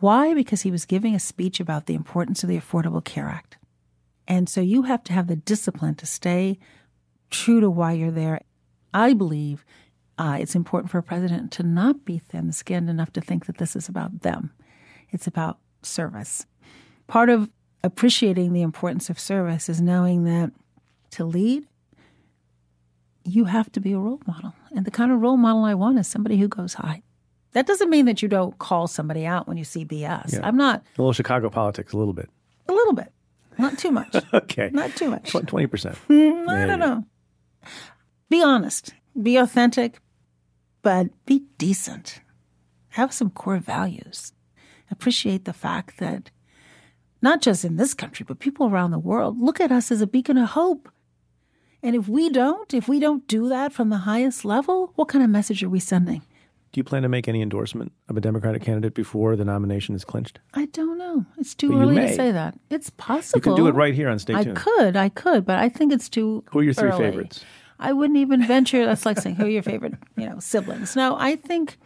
Why? 0.00 0.34
Because 0.34 0.62
he 0.62 0.70
was 0.70 0.84
giving 0.84 1.14
a 1.14 1.20
speech 1.20 1.60
about 1.60 1.86
the 1.86 1.94
importance 1.94 2.42
of 2.42 2.48
the 2.48 2.58
Affordable 2.58 3.04
Care 3.04 3.28
Act. 3.28 3.56
And 4.26 4.48
so 4.48 4.60
you 4.60 4.82
have 4.82 5.04
to 5.04 5.12
have 5.12 5.26
the 5.26 5.36
discipline 5.36 5.94
to 5.96 6.06
stay 6.06 6.58
true 7.30 7.60
to 7.60 7.70
why 7.70 7.92
you're 7.92 8.10
there. 8.10 8.40
I 8.92 9.12
believe 9.12 9.64
uh, 10.18 10.38
it's 10.40 10.54
important 10.54 10.90
for 10.90 10.98
a 10.98 11.02
president 11.02 11.50
to 11.52 11.62
not 11.62 12.04
be 12.04 12.18
thin 12.18 12.52
skinned 12.52 12.88
enough 12.88 13.12
to 13.14 13.20
think 13.20 13.46
that 13.46 13.58
this 13.58 13.74
is 13.74 13.88
about 13.88 14.22
them. 14.22 14.52
It's 15.10 15.26
about 15.26 15.58
service. 15.82 16.46
Part 17.06 17.28
of 17.28 17.50
appreciating 17.82 18.52
the 18.52 18.62
importance 18.62 19.10
of 19.10 19.18
service 19.18 19.68
is 19.68 19.80
knowing 19.80 20.24
that 20.24 20.52
to 21.12 21.24
lead, 21.24 21.66
you 23.24 23.44
have 23.44 23.70
to 23.72 23.80
be 23.80 23.92
a 23.92 23.98
role 23.98 24.20
model. 24.26 24.54
And 24.74 24.84
the 24.84 24.90
kind 24.90 25.12
of 25.12 25.20
role 25.20 25.36
model 25.36 25.64
I 25.64 25.74
want 25.74 25.98
is 25.98 26.08
somebody 26.08 26.38
who 26.38 26.48
goes 26.48 26.74
high. 26.74 27.02
That 27.54 27.66
doesn't 27.66 27.88
mean 27.90 28.04
that 28.06 28.20
you 28.22 28.28
don't 28.28 28.56
call 28.58 28.86
somebody 28.86 29.24
out 29.26 29.48
when 29.48 29.56
you 29.56 29.64
see 29.64 29.84
BS. 29.84 30.34
Yeah. 30.34 30.40
I'm 30.42 30.56
not 30.56 30.82
A 30.98 31.00
little 31.02 31.12
Chicago 31.12 31.48
politics, 31.50 31.92
a 31.92 31.96
little 31.96 32.12
bit. 32.12 32.28
a 32.68 32.72
little 32.72 32.92
bit, 32.94 33.12
not 33.58 33.78
too 33.78 33.90
much, 33.90 34.14
Okay. 34.34 34.70
not 34.72 34.94
too 34.96 35.08
much. 35.10 35.30
Twenty 35.30 35.66
percent. 35.66 35.96
Hmm, 36.08 36.48
I 36.48 36.66
don't 36.66 36.78
know. 36.80 37.04
Be 38.28 38.42
honest, 38.42 38.94
be 39.20 39.36
authentic, 39.36 40.00
but 40.82 41.08
be 41.26 41.44
decent. 41.58 42.20
Have 42.90 43.12
some 43.12 43.30
core 43.30 43.58
values. 43.58 44.32
Appreciate 44.90 45.44
the 45.44 45.52
fact 45.52 45.98
that 45.98 46.30
not 47.22 47.40
just 47.40 47.64
in 47.64 47.76
this 47.76 47.94
country, 47.94 48.24
but 48.28 48.38
people 48.38 48.68
around 48.68 48.90
the 48.90 48.98
world 48.98 49.40
look 49.40 49.60
at 49.60 49.72
us 49.72 49.90
as 49.90 50.00
a 50.00 50.06
beacon 50.06 50.36
of 50.38 50.50
hope. 50.50 50.88
And 51.82 51.94
if 51.96 52.08
we 52.08 52.30
don't, 52.30 52.72
if 52.74 52.88
we 52.88 52.98
don't 53.00 53.26
do 53.28 53.48
that 53.48 53.72
from 53.72 53.90
the 53.90 53.98
highest 53.98 54.44
level, 54.44 54.92
what 54.96 55.08
kind 55.08 55.24
of 55.24 55.30
message 55.30 55.62
are 55.62 55.68
we 55.68 55.80
sending? 55.80 56.22
Do 56.74 56.80
you 56.80 56.84
plan 56.84 57.02
to 57.02 57.08
make 57.08 57.28
any 57.28 57.40
endorsement 57.40 57.92
of 58.08 58.16
a 58.16 58.20
Democratic 58.20 58.60
candidate 58.60 58.94
before 58.94 59.36
the 59.36 59.44
nomination 59.44 59.94
is 59.94 60.04
clinched? 60.04 60.40
I 60.54 60.66
don't 60.66 60.98
know. 60.98 61.24
It's 61.38 61.54
too 61.54 61.68
But 61.68 61.78
early 61.78 61.94
to 61.94 62.12
say 62.12 62.32
that. 62.32 62.58
It's 62.68 62.90
possible. 62.90 63.38
You 63.38 63.42
can 63.42 63.54
do 63.54 63.68
it 63.68 63.76
right 63.76 63.94
here 63.94 64.08
on 64.08 64.18
Stay 64.18 64.32
Tuned. 64.32 64.58
I 64.58 64.60
could, 64.60 64.96
I 64.96 65.08
could, 65.08 65.46
but 65.46 65.60
I 65.60 65.68
think 65.68 65.92
it's 65.92 66.08
too. 66.08 66.42
Who 66.50 66.58
are 66.58 66.62
your 66.64 66.74
three 66.74 66.88
early. 66.88 66.98
favorites? 66.98 67.44
I 67.78 67.92
wouldn't 67.92 68.18
even 68.18 68.44
venture. 68.44 68.84
That's 68.86 69.06
like 69.06 69.20
saying 69.20 69.36
who 69.36 69.44
are 69.44 69.48
your 69.48 69.62
favorite, 69.62 69.94
you 70.16 70.28
know, 70.28 70.40
siblings. 70.40 70.96
No, 70.96 71.16
I 71.16 71.36
think 71.36 71.78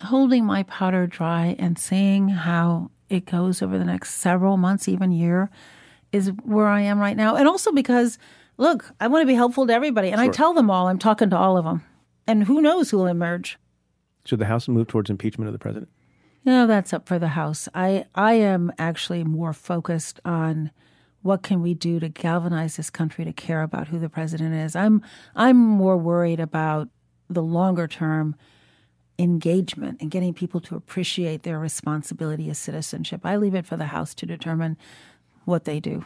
holding 0.00 0.46
my 0.46 0.62
powder 0.62 1.06
dry 1.06 1.54
and 1.58 1.78
seeing 1.78 2.30
how 2.30 2.90
it 3.10 3.26
goes 3.26 3.60
over 3.60 3.78
the 3.78 3.84
next 3.84 4.14
several 4.14 4.56
months, 4.56 4.88
even 4.88 5.12
year, 5.12 5.50
is 6.12 6.32
where 6.44 6.66
I 6.66 6.80
am 6.80 6.98
right 6.98 7.16
now. 7.18 7.36
And 7.36 7.46
also 7.46 7.72
because, 7.72 8.18
look, 8.56 8.90
I 9.00 9.08
want 9.08 9.20
to 9.20 9.26
be 9.26 9.34
helpful 9.34 9.66
to 9.66 9.72
everybody, 9.74 10.08
and 10.08 10.18
I 10.18 10.28
tell 10.28 10.54
them 10.54 10.70
all 10.70 10.88
I'm 10.88 10.98
talking 10.98 11.28
to 11.28 11.36
all 11.36 11.58
of 11.58 11.66
them, 11.66 11.84
and 12.26 12.44
who 12.44 12.62
knows 12.62 12.88
who 12.88 12.96
will 12.96 13.06
emerge. 13.06 13.58
Should 14.24 14.38
the 14.38 14.46
House 14.46 14.68
move 14.68 14.86
towards 14.88 15.10
impeachment 15.10 15.48
of 15.48 15.52
the 15.52 15.58
president? 15.58 15.90
No, 16.44 16.66
that's 16.66 16.92
up 16.92 17.06
for 17.08 17.18
the 17.18 17.28
House. 17.28 17.68
I 17.74 18.06
I 18.14 18.34
am 18.34 18.72
actually 18.78 19.24
more 19.24 19.52
focused 19.52 20.20
on 20.24 20.70
what 21.22 21.42
can 21.42 21.62
we 21.62 21.72
do 21.74 22.00
to 22.00 22.08
galvanize 22.08 22.76
this 22.76 22.90
country 22.90 23.24
to 23.24 23.32
care 23.32 23.62
about 23.62 23.88
who 23.88 23.98
the 23.98 24.08
president 24.08 24.54
is. 24.54 24.74
I'm 24.74 25.02
I'm 25.36 25.56
more 25.56 25.96
worried 25.96 26.40
about 26.40 26.88
the 27.30 27.42
longer 27.42 27.86
term 27.86 28.34
engagement 29.18 29.98
and 30.00 30.10
getting 30.10 30.34
people 30.34 30.60
to 30.60 30.74
appreciate 30.74 31.42
their 31.42 31.58
responsibility 31.58 32.50
as 32.50 32.58
citizenship. 32.58 33.20
I 33.24 33.36
leave 33.36 33.54
it 33.54 33.66
for 33.66 33.76
the 33.76 33.86
House 33.86 34.14
to 34.16 34.26
determine 34.26 34.76
what 35.44 35.64
they 35.64 35.80
do. 35.80 36.04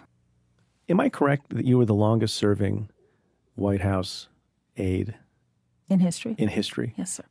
Am 0.88 1.00
I 1.00 1.08
correct 1.08 1.50
that 1.50 1.64
you 1.64 1.78
were 1.78 1.84
the 1.86 1.94
longest 1.94 2.34
serving 2.34 2.88
White 3.54 3.80
House 3.80 4.28
aide 4.76 5.14
In 5.88 6.00
history. 6.00 6.34
in 6.38 6.48
history? 6.48 6.94
Yes, 6.96 7.12
sir. 7.14 7.24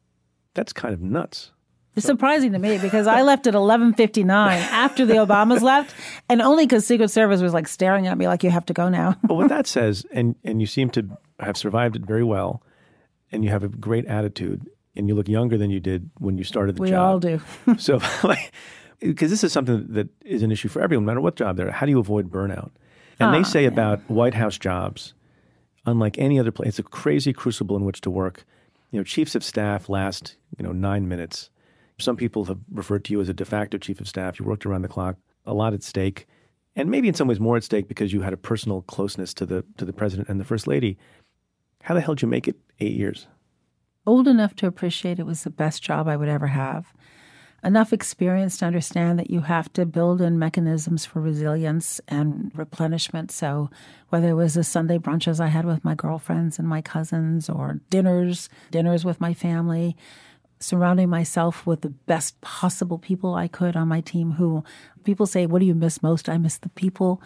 That's 0.55 0.73
kind 0.73 0.93
of 0.93 1.01
nuts. 1.01 1.51
It's 1.95 2.05
surprising 2.05 2.51
to 2.51 2.59
me 2.59 2.77
because 2.77 3.07
I 3.07 3.21
left 3.21 3.47
at 3.47 3.53
11:59 3.53 4.27
after 4.71 5.05
the 5.05 5.13
Obamas 5.13 5.61
left 5.61 5.95
and 6.27 6.41
only 6.41 6.67
cuz 6.67 6.85
Secret 6.85 7.09
Service 7.09 7.41
was 7.41 7.53
like 7.53 7.67
staring 7.67 8.07
at 8.07 8.17
me 8.17 8.27
like 8.27 8.43
you 8.43 8.49
have 8.49 8.65
to 8.65 8.73
go 8.73 8.89
now. 8.89 9.15
But 9.23 9.35
what 9.35 9.49
that 9.49 9.65
says, 9.65 10.05
and 10.11 10.35
and 10.43 10.59
you 10.59 10.67
seem 10.67 10.89
to 10.91 11.07
have 11.39 11.55
survived 11.55 11.95
it 11.95 12.05
very 12.05 12.23
well, 12.23 12.61
and 13.31 13.45
you 13.45 13.49
have 13.49 13.63
a 13.63 13.69
great 13.69 14.05
attitude, 14.07 14.67
and 14.95 15.07
you 15.07 15.15
look 15.15 15.29
younger 15.29 15.57
than 15.57 15.69
you 15.69 15.79
did 15.79 16.09
when 16.17 16.37
you 16.37 16.43
started 16.43 16.75
the 16.75 16.81
we 16.81 16.89
job. 16.89 17.23
We 17.23 17.31
all 17.31 17.37
do. 17.37 17.75
So, 17.77 18.01
like, 18.23 18.51
because 18.99 19.31
this 19.31 19.43
is 19.43 19.53
something 19.53 19.87
that 19.89 20.09
is 20.25 20.43
an 20.43 20.51
issue 20.51 20.67
for 20.67 20.81
everyone, 20.81 21.05
no 21.05 21.11
matter 21.11 21.21
what 21.21 21.35
job 21.35 21.55
they're. 21.55 21.69
at. 21.69 21.75
How 21.75 21.85
do 21.85 21.91
you 21.91 21.99
avoid 21.99 22.29
burnout? 22.29 22.71
And 23.19 23.33
they 23.33 23.39
ah, 23.39 23.43
say 23.43 23.65
about 23.65 24.01
White 24.09 24.33
House 24.33 24.57
jobs, 24.57 25.13
unlike 25.85 26.17
any 26.17 26.39
other 26.39 26.51
place, 26.51 26.69
it's 26.69 26.79
a 26.79 26.83
crazy 26.83 27.31
crucible 27.31 27.77
in 27.77 27.85
which 27.85 28.01
to 28.01 28.09
work. 28.09 28.45
You 28.95 29.01
know, 29.01 29.03
chiefs 29.03 29.35
of 29.35 29.43
staff 29.43 29.89
last 29.89 30.37
you 30.57 30.63
know 30.63 30.71
nine 30.71 31.09
minutes. 31.09 31.49
Some 31.99 32.15
people 32.15 32.45
have 32.45 32.59
referred 32.71 33.03
to 33.03 33.11
you 33.11 33.19
as 33.19 33.27
a 33.27 33.33
de 33.33 33.43
facto 33.43 33.77
chief 33.77 33.99
of 33.99 34.07
staff. 34.07 34.39
You 34.39 34.45
worked 34.45 34.65
around 34.65 34.83
the 34.83 34.87
clock, 34.87 35.17
a 35.45 35.53
lot 35.53 35.73
at 35.73 35.83
stake, 35.83 36.27
and 36.77 36.89
maybe 36.89 37.09
in 37.09 37.13
some 37.13 37.27
ways 37.27 37.41
more 37.41 37.57
at 37.57 37.65
stake 37.65 37.89
because 37.89 38.13
you 38.13 38.21
had 38.21 38.31
a 38.31 38.37
personal 38.37 38.83
closeness 38.83 39.33
to 39.33 39.45
the 39.45 39.65
to 39.75 39.83
the 39.83 39.91
president 39.91 40.29
and 40.29 40.39
the 40.39 40.45
first 40.45 40.65
lady. 40.65 40.97
How 41.83 41.93
the 41.93 41.99
hell 41.99 42.15
did 42.15 42.21
you 42.21 42.29
make 42.29 42.47
it 42.47 42.55
eight 42.79 42.93
years? 42.93 43.27
old 44.07 44.27
enough 44.27 44.55
to 44.55 44.67
appreciate 44.67 45.19
it 45.19 45.25
was 45.25 45.43
the 45.43 45.49
best 45.49 45.83
job 45.83 46.07
I 46.07 46.15
would 46.15 46.29
ever 46.29 46.47
have. 46.47 46.93
Enough 47.65 47.93
experience 47.93 48.57
to 48.57 48.65
understand 48.65 49.17
that 49.17 49.31
you 49.31 49.41
have 49.41 49.73
to 49.73 49.87
build 49.87 50.21
in 50.21 50.37
mechanisms 50.37 51.03
for 51.03 51.19
resilience 51.19 51.99
and 52.07 52.51
replenishment. 52.53 53.31
So, 53.31 53.71
whether 54.09 54.29
it 54.29 54.33
was 54.33 54.53
the 54.53 54.63
Sunday 54.63 54.99
brunches 54.99 55.39
I 55.39 55.47
had 55.47 55.65
with 55.65 55.83
my 55.83 55.95
girlfriends 55.95 56.59
and 56.59 56.67
my 56.67 56.83
cousins, 56.83 57.49
or 57.49 57.81
dinners, 57.89 58.49
dinners 58.69 59.03
with 59.03 59.19
my 59.19 59.33
family, 59.33 59.97
surrounding 60.59 61.09
myself 61.09 61.65
with 61.65 61.81
the 61.81 61.89
best 61.89 62.39
possible 62.41 62.99
people 62.99 63.33
I 63.33 63.47
could 63.47 63.75
on 63.75 63.87
my 63.87 64.01
team 64.01 64.33
who 64.33 64.63
people 65.03 65.25
say, 65.25 65.47
What 65.47 65.57
do 65.57 65.65
you 65.65 65.73
miss 65.73 66.03
most? 66.03 66.29
I 66.29 66.37
miss 66.37 66.59
the 66.59 66.69
people. 66.69 67.19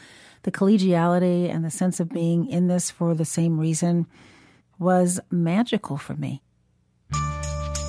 The 0.44 0.52
collegiality 0.52 1.54
and 1.54 1.66
the 1.66 1.70
sense 1.70 2.00
of 2.00 2.14
being 2.14 2.48
in 2.48 2.68
this 2.68 2.90
for 2.90 3.14
the 3.14 3.26
same 3.26 3.60
reason 3.60 4.08
was 4.78 5.20
magical 5.30 5.98
for 5.98 6.14
me. 6.14 6.42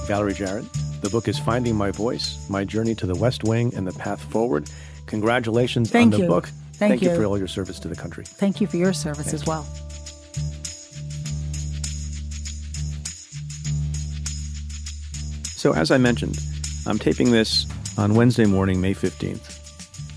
Valerie 0.09 0.35
Jarrett. 0.35 0.67
The 1.01 1.09
book 1.09 1.29
is 1.29 1.39
Finding 1.39 1.77
My 1.77 1.91
Voice 1.91 2.39
My 2.51 2.63
Journey 2.63 2.95
to 2.97 3.07
the 3.07 3.15
West 3.15 3.43
Wing 3.45 3.73
and 3.75 3.87
the 3.87 3.93
Path 3.93 4.23
Forward. 4.25 4.71
Congratulations 5.07 5.91
Thank 5.91 6.13
on 6.13 6.19
the 6.21 6.25
you. 6.25 6.29
book. 6.29 6.51
Thank 6.75 7.01
you 7.01 7.09
you. 7.09 7.17
for 7.17 7.25
all 7.25 7.39
your 7.39 7.49
service 7.49 7.81
to 7.81 7.89
the 7.89 7.97
country. 7.97 8.25
Thank 8.25 8.61
you 8.61 8.67
for 8.67 8.77
your 8.77 8.93
service 8.93 9.33
as 9.33 9.47
well. 9.47 9.63
So, 15.57 15.73
as 15.75 15.91
I 15.91 15.97
mentioned, 15.97 16.39
I'm 16.87 16.99
taping 16.99 17.31
this 17.31 17.67
on 17.97 18.15
Wednesday 18.15 18.45
morning, 18.45 18.81
May 18.81 18.93
15th, 18.93 19.59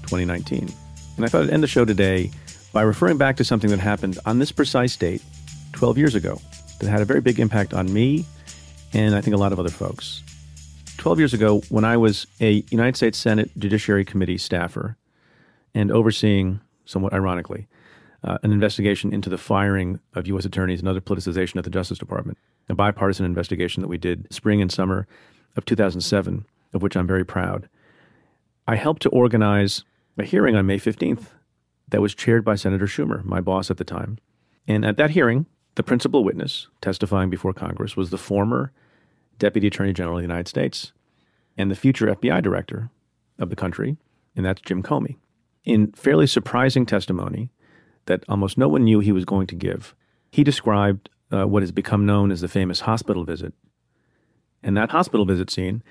2019. 0.02 0.70
And 1.16 1.26
I 1.26 1.30
thought 1.30 1.44
I'd 1.44 1.50
end 1.50 1.64
the 1.64 1.68
show 1.68 1.86
today 1.86 2.30
by 2.74 2.82
referring 2.82 3.18
back 3.18 3.38
to 3.38 3.46
something 3.46 3.70
that 3.70 3.80
happened 3.80 4.20
on 4.26 4.40
this 4.40 4.52
precise 4.52 4.98
date 4.98 5.22
12 5.72 5.98
years 5.98 6.16
ago 6.16 6.42
that 6.80 6.90
had 6.90 7.00
a 7.00 7.06
very 7.06 7.22
big 7.22 7.40
impact 7.40 7.74
on 7.74 7.92
me 7.94 8.26
and 8.94 9.16
I 9.16 9.22
think 9.22 9.34
a 9.34 9.40
lot 9.40 9.52
of 9.54 9.60
other 9.60 9.70
folks. 9.70 10.24
12 11.04 11.20
years 11.20 11.34
ago, 11.34 11.62
when 11.68 11.84
I 11.84 11.98
was 11.98 12.28
a 12.40 12.64
United 12.70 12.96
States 12.96 13.18
Senate 13.18 13.52
Judiciary 13.58 14.06
Committee 14.06 14.38
staffer 14.38 14.96
and 15.76 15.92
overseeing, 15.92 16.62
somewhat 16.86 17.12
ironically, 17.12 17.68
uh, 18.24 18.38
an 18.42 18.54
investigation 18.54 19.14
into 19.14 19.30
the 19.30 19.38
firing 19.38 20.00
of 20.14 20.28
U.S. 20.28 20.46
attorneys 20.46 20.80
and 20.80 20.88
other 20.88 21.02
politicization 21.02 21.58
at 21.58 21.66
the 21.66 21.70
Justice 21.70 21.98
Department, 21.98 22.38
a 22.70 22.74
bipartisan 22.74 23.26
investigation 23.26 23.82
that 23.82 23.90
we 23.90 23.98
did 23.98 24.34
spring 24.34 24.62
and 24.62 24.72
summer 24.72 25.06
of 25.58 25.66
2007, 25.66 26.46
of 26.74 26.82
which 26.82 26.96
I'm 26.96 27.06
very 27.06 27.26
proud. 27.26 27.68
I 28.66 28.78
helped 28.78 29.02
to 29.02 29.10
organize 29.10 29.84
a 30.18 30.24
hearing 30.24 30.56
on 30.56 30.68
May 30.68 30.80
15th 30.80 31.26
that 31.90 32.00
was 32.00 32.16
chaired 32.16 32.46
by 32.46 32.56
Senator 32.56 32.88
Schumer, 32.88 33.26
my 33.26 33.42
boss 33.42 33.70
at 33.70 33.76
the 33.76 33.84
time. 33.84 34.20
And 34.70 34.86
at 34.86 34.96
that 34.96 35.10
hearing, 35.10 35.48
the 35.76 35.84
principal 35.84 36.24
witness 36.24 36.70
testifying 36.80 37.30
before 37.30 37.52
Congress 37.52 37.98
was 37.98 38.10
the 38.10 38.18
former 38.18 38.72
Deputy 39.44 39.68
Attorney 39.68 39.92
General 39.92 40.16
of 40.16 40.22
the 40.22 40.28
United 40.28 40.48
States 40.48 40.94
and 41.58 41.70
the 41.70 41.76
future 41.76 42.08
FBI 42.08 42.42
director 42.42 42.90
of 43.38 43.50
the 43.50 43.58
country, 43.58 43.98
and 44.38 44.46
that's 44.46 44.62
Jim 44.62 44.82
Comey. 44.82 45.18
In 45.66 45.92
fairly 45.92 46.28
surprising 46.28 46.86
testimony 46.86 47.50
that 48.06 48.24
almost 48.30 48.58
no 48.58 48.70
one 48.70 48.86
knew 48.86 49.02
he 49.02 49.12
was 49.12 49.26
going 49.26 49.48
to 49.48 49.56
give, 49.56 49.96
he 50.32 50.46
described 50.46 51.10
uh, 51.30 51.44
what 51.44 51.62
has 51.62 51.74
become 51.74 52.06
known 52.06 52.32
as 52.32 52.40
the 52.40 52.48
famous 52.48 52.80
hospital 52.80 53.26
visit. 53.26 53.54
And 54.64 54.78
that 54.78 54.92
hospital 54.92 55.26
visit 55.26 55.50
scene 55.50 55.84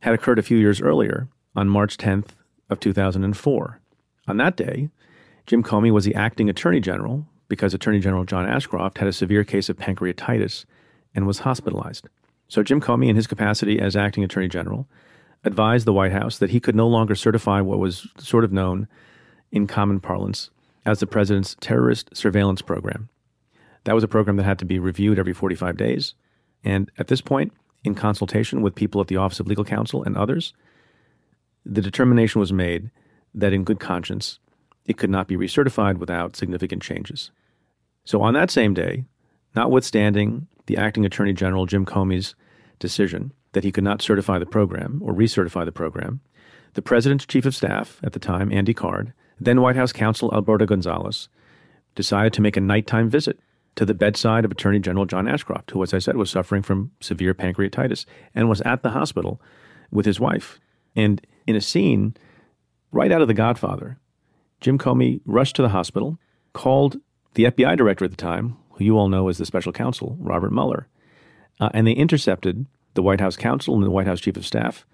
had 0.00 0.14
occurred 0.14 0.38
a 0.38 0.42
few 0.42 0.56
years 0.56 0.80
earlier 0.80 1.28
on 1.54 1.68
March 1.68 1.98
10th 1.98 2.30
of 2.70 2.80
2004. 2.80 3.80
On 4.28 4.36
that 4.38 4.56
day, 4.56 4.88
Jim 5.46 5.62
Comey 5.62 5.90
was 5.90 6.06
the 6.06 6.14
acting 6.14 6.48
attorney 6.48 6.80
general 6.80 7.26
because 7.48 7.74
Attorney 7.74 8.00
General 8.00 8.24
John 8.24 8.48
Ashcroft 8.48 8.96
had 8.96 9.08
a 9.08 9.12
severe 9.12 9.44
case 9.44 9.68
of 9.68 9.76
pancreatitis 9.76 10.64
and 11.14 11.26
was 11.26 11.40
hospitalized. 11.40 12.08
So 12.48 12.62
Jim 12.62 12.80
Comey, 12.80 13.08
in 13.08 13.16
his 13.16 13.26
capacity 13.26 13.80
as 13.80 13.96
acting 13.96 14.24
attorney 14.24 14.48
general, 14.48 14.86
advised 15.44 15.86
the 15.86 15.92
White 15.92 16.12
House 16.12 16.38
that 16.38 16.50
he 16.50 16.60
could 16.60 16.74
no 16.74 16.88
longer 16.88 17.14
certify 17.14 17.60
what 17.60 17.78
was 17.78 18.08
sort 18.18 18.44
of 18.44 18.52
known 18.52 18.88
in 19.52 19.66
common 19.66 20.00
parlance 20.00 20.50
as 20.86 21.00
the 21.00 21.06
president's 21.06 21.56
terrorist 21.60 22.14
surveillance 22.14 22.62
program. 22.62 23.08
That 23.84 23.94
was 23.94 24.04
a 24.04 24.08
program 24.08 24.36
that 24.36 24.44
had 24.44 24.58
to 24.60 24.64
be 24.64 24.78
reviewed 24.78 25.18
every 25.18 25.32
45 25.32 25.76
days. 25.76 26.14
And 26.62 26.90
at 26.98 27.08
this 27.08 27.20
point, 27.20 27.52
in 27.84 27.94
consultation 27.94 28.62
with 28.62 28.74
people 28.74 29.00
at 29.00 29.08
the 29.08 29.16
Office 29.16 29.40
of 29.40 29.46
Legal 29.46 29.64
Counsel 29.64 30.02
and 30.02 30.16
others, 30.16 30.54
the 31.66 31.82
determination 31.82 32.40
was 32.40 32.52
made 32.52 32.90
that 33.34 33.52
in 33.52 33.64
good 33.64 33.80
conscience, 33.80 34.38
it 34.86 34.96
could 34.96 35.10
not 35.10 35.28
be 35.28 35.36
recertified 35.36 35.98
without 35.98 36.36
significant 36.36 36.82
changes. 36.82 37.30
So 38.04 38.22
on 38.22 38.34
that 38.34 38.50
same 38.50 38.74
day, 38.74 39.04
notwithstanding 39.54 40.46
the 40.66 40.76
acting 40.76 41.04
Attorney 41.04 41.32
General 41.32 41.66
Jim 41.66 41.84
Comey's 41.84 42.34
decision 42.78 43.32
that 43.52 43.64
he 43.64 43.72
could 43.72 43.84
not 43.84 44.02
certify 44.02 44.38
the 44.38 44.46
program 44.46 45.00
or 45.02 45.12
recertify 45.12 45.64
the 45.64 45.72
program, 45.72 46.20
the 46.74 46.82
president's 46.82 47.26
chief 47.26 47.46
of 47.46 47.54
staff 47.54 48.00
at 48.02 48.12
the 48.12 48.18
time, 48.18 48.52
Andy 48.52 48.74
Card, 48.74 49.12
then 49.40 49.60
White 49.60 49.76
House 49.76 49.92
counsel 49.92 50.32
Alberto 50.34 50.66
Gonzales, 50.66 51.28
decided 51.94 52.32
to 52.32 52.42
make 52.42 52.56
a 52.56 52.60
nighttime 52.60 53.08
visit 53.08 53.38
to 53.76 53.84
the 53.84 53.94
bedside 53.94 54.44
of 54.44 54.50
Attorney 54.50 54.78
General 54.78 55.06
John 55.06 55.28
Ashcroft, 55.28 55.70
who, 55.72 55.82
as 55.82 55.94
I 55.94 55.98
said, 55.98 56.16
was 56.16 56.30
suffering 56.30 56.62
from 56.62 56.92
severe 57.00 57.34
pancreatitis 57.34 58.04
and 58.34 58.48
was 58.48 58.60
at 58.62 58.82
the 58.82 58.90
hospital 58.90 59.40
with 59.90 60.06
his 60.06 60.20
wife. 60.20 60.60
And 60.94 61.24
in 61.46 61.56
a 61.56 61.60
scene 61.60 62.16
right 62.92 63.10
out 63.10 63.22
of 63.22 63.28
The 63.28 63.34
Godfather, 63.34 63.98
Jim 64.60 64.78
Comey 64.78 65.20
rushed 65.24 65.56
to 65.56 65.62
the 65.62 65.70
hospital, 65.70 66.18
called 66.52 66.98
the 67.34 67.44
FBI 67.44 67.76
director 67.76 68.04
at 68.04 68.10
the 68.12 68.16
time, 68.16 68.56
who 68.76 68.84
you 68.84 68.98
all 68.98 69.08
know 69.08 69.28
as 69.28 69.38
the 69.38 69.46
special 69.46 69.72
counsel, 69.72 70.16
Robert 70.20 70.52
Mueller, 70.52 70.88
uh, 71.60 71.70
and 71.72 71.86
they 71.86 71.92
intercepted 71.92 72.66
the 72.94 73.02
White 73.02 73.20
House 73.20 73.36
counsel 73.36 73.74
and 73.74 73.84
the 73.84 73.90
White 73.90 74.06
House 74.06 74.20
chief 74.20 74.36
of 74.36 74.46
staff 74.46 74.86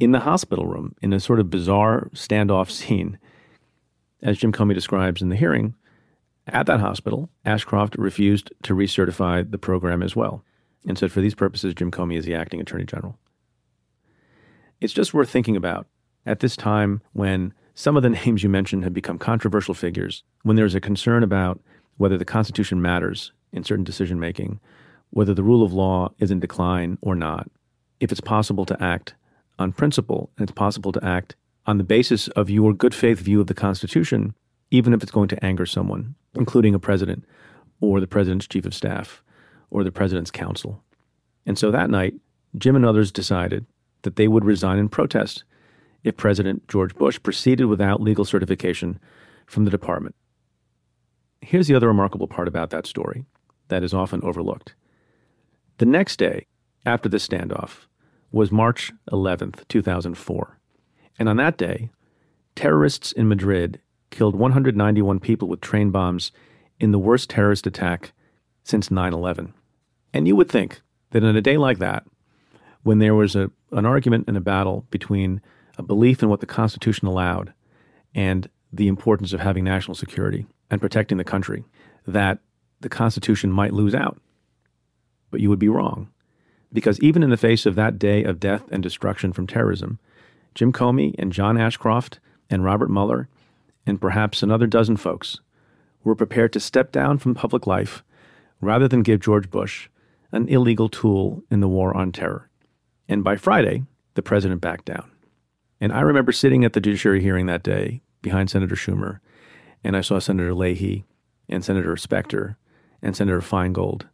in 0.00 0.12
the 0.12 0.20
hospital 0.20 0.66
room 0.66 0.94
in 1.02 1.12
a 1.12 1.20
sort 1.20 1.40
of 1.40 1.50
bizarre 1.50 2.08
standoff 2.14 2.70
scene. 2.70 3.18
As 4.22 4.38
Jim 4.38 4.52
Comey 4.52 4.74
describes 4.74 5.20
in 5.20 5.28
the 5.28 5.36
hearing, 5.36 5.74
at 6.46 6.66
that 6.66 6.80
hospital, 6.80 7.30
Ashcroft 7.44 7.96
refused 7.96 8.52
to 8.62 8.74
recertify 8.74 9.50
the 9.50 9.58
program 9.58 10.02
as 10.02 10.14
well 10.14 10.44
and 10.86 10.98
said, 10.98 11.12
for 11.12 11.20
these 11.20 11.34
purposes, 11.34 11.74
Jim 11.74 11.90
Comey 11.90 12.18
is 12.18 12.24
the 12.24 12.34
acting 12.34 12.60
attorney 12.60 12.84
general. 12.84 13.18
It's 14.80 14.92
just 14.92 15.14
worth 15.14 15.30
thinking 15.30 15.56
about 15.56 15.86
at 16.26 16.40
this 16.40 16.56
time 16.56 17.00
when 17.12 17.54
some 17.74 17.96
of 17.96 18.02
the 18.02 18.10
names 18.26 18.42
you 18.42 18.48
mentioned 18.48 18.84
have 18.84 18.92
become 18.92 19.18
controversial 19.18 19.74
figures, 19.74 20.22
when 20.42 20.56
there's 20.56 20.74
a 20.74 20.80
concern 20.80 21.22
about 21.22 21.60
whether 21.96 22.18
the 22.18 22.24
Constitution 22.24 22.82
matters 22.82 23.32
in 23.52 23.64
certain 23.64 23.84
decision 23.84 24.18
making, 24.18 24.60
whether 25.10 25.34
the 25.34 25.42
rule 25.42 25.62
of 25.62 25.72
law 25.72 26.12
is 26.18 26.30
in 26.30 26.40
decline 26.40 26.98
or 27.00 27.14
not, 27.14 27.48
if 28.00 28.10
it's 28.10 28.20
possible 28.20 28.66
to 28.66 28.82
act 28.82 29.14
on 29.58 29.72
principle 29.72 30.30
and 30.36 30.48
it's 30.48 30.56
possible 30.56 30.92
to 30.92 31.04
act 31.04 31.36
on 31.66 31.78
the 31.78 31.84
basis 31.84 32.28
of 32.28 32.50
your 32.50 32.72
good 32.72 32.94
faith 32.94 33.20
view 33.20 33.40
of 33.40 33.46
the 33.46 33.54
Constitution, 33.54 34.34
even 34.70 34.92
if 34.92 35.02
it's 35.02 35.12
going 35.12 35.28
to 35.28 35.44
anger 35.44 35.66
someone, 35.66 36.14
including 36.34 36.74
a 36.74 36.78
president 36.78 37.24
or 37.80 38.00
the 38.00 38.06
president's 38.06 38.46
chief 38.46 38.66
of 38.66 38.74
staff 38.74 39.22
or 39.70 39.84
the 39.84 39.92
president's 39.92 40.30
counsel. 40.30 40.82
And 41.46 41.58
so 41.58 41.70
that 41.70 41.90
night, 41.90 42.14
Jim 42.58 42.76
and 42.76 42.84
others 42.84 43.12
decided 43.12 43.66
that 44.02 44.16
they 44.16 44.28
would 44.28 44.44
resign 44.44 44.78
in 44.78 44.88
protest 44.88 45.44
if 46.02 46.16
President 46.16 46.66
George 46.68 46.94
Bush 46.94 47.22
proceeded 47.22 47.66
without 47.66 48.00
legal 48.00 48.24
certification 48.24 48.98
from 49.46 49.64
the 49.64 49.70
department. 49.70 50.14
Here's 51.44 51.68
the 51.68 51.74
other 51.74 51.88
remarkable 51.88 52.26
part 52.26 52.48
about 52.48 52.70
that 52.70 52.86
story 52.86 53.26
that 53.68 53.82
is 53.82 53.92
often 53.92 54.22
overlooked. 54.22 54.74
The 55.76 55.84
next 55.84 56.16
day, 56.16 56.46
after 56.86 57.06
this 57.06 57.28
standoff, 57.28 57.86
was 58.32 58.50
March 58.50 58.92
11th, 59.12 59.68
2004. 59.68 60.58
And 61.18 61.28
on 61.28 61.36
that 61.36 61.58
day, 61.58 61.90
terrorists 62.56 63.12
in 63.12 63.28
Madrid 63.28 63.78
killed 64.10 64.34
191 64.34 65.20
people 65.20 65.46
with 65.46 65.60
train 65.60 65.90
bombs 65.90 66.32
in 66.80 66.92
the 66.92 66.98
worst 66.98 67.28
terrorist 67.28 67.66
attack 67.66 68.12
since 68.62 68.90
9 68.90 69.12
11. 69.12 69.52
And 70.14 70.26
you 70.26 70.36
would 70.36 70.48
think 70.48 70.80
that 71.10 71.24
in 71.24 71.36
a 71.36 71.42
day 71.42 71.58
like 71.58 71.78
that, 71.78 72.06
when 72.84 73.00
there 73.00 73.14
was 73.14 73.36
a, 73.36 73.50
an 73.72 73.84
argument 73.84 74.24
and 74.28 74.36
a 74.36 74.40
battle 74.40 74.86
between 74.90 75.42
a 75.76 75.82
belief 75.82 76.22
in 76.22 76.30
what 76.30 76.40
the 76.40 76.46
Constitution 76.46 77.06
allowed 77.06 77.52
and 78.14 78.48
the 78.72 78.88
importance 78.88 79.34
of 79.34 79.40
having 79.40 79.64
national 79.64 79.94
security 79.94 80.46
and 80.70 80.80
protecting 80.80 81.18
the 81.18 81.24
country, 81.24 81.64
that 82.06 82.38
the 82.80 82.88
Constitution 82.88 83.50
might 83.50 83.72
lose 83.72 83.94
out. 83.94 84.20
But 85.30 85.40
you 85.40 85.48
would 85.48 85.58
be 85.58 85.68
wrong. 85.68 86.08
Because 86.72 87.00
even 87.00 87.22
in 87.22 87.30
the 87.30 87.36
face 87.36 87.66
of 87.66 87.76
that 87.76 87.98
day 87.98 88.24
of 88.24 88.40
death 88.40 88.64
and 88.70 88.82
destruction 88.82 89.32
from 89.32 89.46
terrorism, 89.46 89.98
Jim 90.54 90.72
Comey 90.72 91.14
and 91.18 91.32
John 91.32 91.56
Ashcroft 91.56 92.20
and 92.50 92.64
Robert 92.64 92.90
Mueller 92.90 93.28
and 93.86 94.00
perhaps 94.00 94.42
another 94.42 94.66
dozen 94.66 94.96
folks 94.96 95.40
were 96.02 96.14
prepared 96.14 96.52
to 96.52 96.60
step 96.60 96.92
down 96.92 97.18
from 97.18 97.34
public 97.34 97.66
life 97.66 98.04
rather 98.60 98.88
than 98.88 99.02
give 99.02 99.20
George 99.20 99.50
Bush 99.50 99.88
an 100.32 100.48
illegal 100.48 100.88
tool 100.88 101.42
in 101.50 101.60
the 101.60 101.68
war 101.68 101.96
on 101.96 102.12
terror. 102.12 102.50
And 103.08 103.22
by 103.22 103.36
Friday, 103.36 103.84
the 104.14 104.22
president 104.22 104.60
backed 104.60 104.86
down. 104.86 105.10
And 105.80 105.92
I 105.92 106.00
remember 106.00 106.32
sitting 106.32 106.64
at 106.64 106.72
the 106.72 106.80
judiciary 106.80 107.20
hearing 107.20 107.46
that 107.46 107.62
day 107.62 108.02
behind 108.22 108.50
Senator 108.50 108.74
Schumer, 108.74 109.20
and 109.84 109.96
I 109.96 110.00
saw 110.00 110.18
Senator 110.18 110.54
Leahy 110.54 111.04
and 111.48 111.64
Senator 111.64 111.96
Specter 111.96 112.56
and 113.02 113.14
Senator 113.14 113.40
Feingold, 113.40 114.08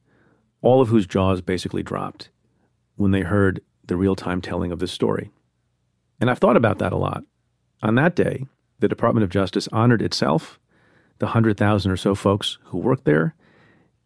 all 0.61 0.81
of 0.83 0.89
whose 0.89 1.07
jaws 1.07 1.41
basically 1.41 1.83
dropped 1.83 2.29
when 2.97 3.13
they 3.13 3.23
heard 3.23 3.63
the 3.87 3.97
real 3.97 4.17
time 4.17 4.43
telling 4.43 4.73
of 4.73 4.81
this 4.81 4.93
story. 4.93 5.31
And 6.21 6.29
I've 6.29 6.39
thought 6.39 6.57
about 6.57 6.79
that 6.79 6.93
a 6.93 6.99
lot. 6.99 7.25
On 7.83 7.95
that 7.95 8.15
day, 8.15 8.47
the 8.81 8.89
Department 8.89 9.25
of 9.25 9.31
Justice 9.31 9.69
honored 9.73 10.03
itself, 10.03 10.59
the 11.19 11.27
100,000 11.27 11.91
or 11.91 11.97
so 11.97 12.15
folks 12.15 12.59
who 12.65 12.79
work 12.79 13.05
there, 13.05 13.35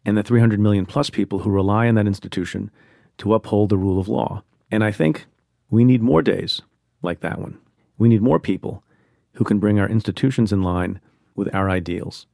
and 0.05 0.17
the 0.17 0.23
300 0.23 0.59
million 0.59 0.85
plus 0.85 1.09
people 1.09 1.39
who 1.39 1.49
rely 1.49 1.87
on 1.87 1.95
that 1.95 2.07
institution 2.07 2.69
to 3.17 3.33
uphold 3.33 3.69
the 3.69 3.77
rule 3.77 3.99
of 3.99 4.07
law. 4.07 4.43
And 4.69 4.83
I 4.83 4.91
think 4.91 5.25
we 5.69 5.83
need 5.83 6.01
more 6.01 6.21
days 6.21 6.61
like 7.01 7.21
that 7.21 7.39
one. 7.39 7.57
We 7.97 8.07
need 8.07 8.21
more 8.21 8.39
people 8.39 8.83
who 9.33 9.43
can 9.43 9.59
bring 9.59 9.79
our 9.79 9.89
institutions 9.89 10.53
in 10.53 10.61
line 10.61 10.99
with 11.35 11.53
our 11.53 11.69
ideals. 11.69 12.27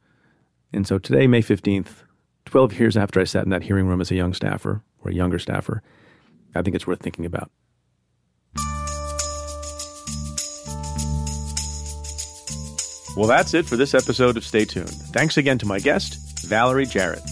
And 0.72 0.86
so 0.86 0.98
today, 0.98 1.26
May 1.26 1.42
15th, 1.42 2.04
12 2.46 2.78
years 2.78 2.96
after 2.96 3.20
I 3.20 3.24
sat 3.24 3.44
in 3.44 3.50
that 3.50 3.62
hearing 3.62 3.86
room 3.86 4.00
as 4.00 4.10
a 4.10 4.14
young 4.14 4.34
staffer 4.34 4.82
or 5.04 5.10
a 5.10 5.14
younger 5.14 5.38
staffer, 5.38 5.82
I 6.54 6.62
think 6.62 6.76
it's 6.76 6.86
worth 6.86 7.00
thinking 7.00 7.26
about. 7.26 7.50
Well, 13.14 13.28
that's 13.28 13.52
it 13.52 13.66
for 13.66 13.76
this 13.76 13.92
episode 13.94 14.38
of 14.38 14.44
Stay 14.44 14.64
Tuned. 14.64 14.88
Thanks 14.88 15.36
again 15.36 15.58
to 15.58 15.66
my 15.66 15.78
guest, 15.78 16.46
Valerie 16.46 16.86
Jarrett. 16.86 17.22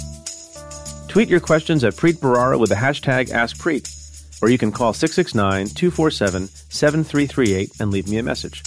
Tweet 1.09 1.29
your 1.29 1.41
questions 1.41 1.85
at 1.85 1.95
Preet 1.95 2.19
Bharara 2.19 2.59
with 2.59 2.69
the 2.69 2.77
hashtag 2.77 3.31
AskPreet, 3.31 4.43
or 4.43 4.51
you 4.51 4.59
can 4.59 4.73
call 4.73 4.93
669 4.93 5.69
247 5.75 6.49
7338 6.49 7.81
and 7.81 7.91
leave 7.91 8.09
me 8.09 8.19
a 8.19 8.23
message. 8.23 8.63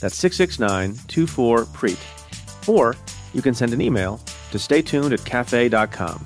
That's 0.00 0.16
669 0.16 0.98
24 1.08 1.64
Preet. 1.66 1.98
Or 2.66 2.96
you 3.32 3.42
can 3.42 3.54
send 3.54 3.72
an 3.72 3.80
email 3.80 4.18
to 4.50 4.58
staytuned 4.58 5.12
at 5.12 5.24
cafe.com. 5.24 6.24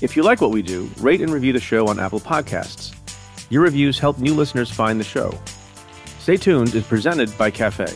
If 0.00 0.16
you 0.16 0.22
like 0.22 0.40
what 0.40 0.50
we 0.50 0.62
do, 0.62 0.90
rate 0.98 1.20
and 1.20 1.32
review 1.32 1.52
the 1.52 1.60
show 1.60 1.86
on 1.86 2.00
Apple 2.00 2.20
Podcasts. 2.20 2.94
Your 3.50 3.62
reviews 3.62 3.98
help 3.98 4.18
new 4.18 4.34
listeners 4.34 4.70
find 4.70 4.98
the 4.98 5.04
show. 5.04 5.38
Stay 6.18 6.36
Tuned 6.36 6.74
is 6.74 6.86
presented 6.86 7.36
by 7.36 7.50
Cafe. 7.50 7.86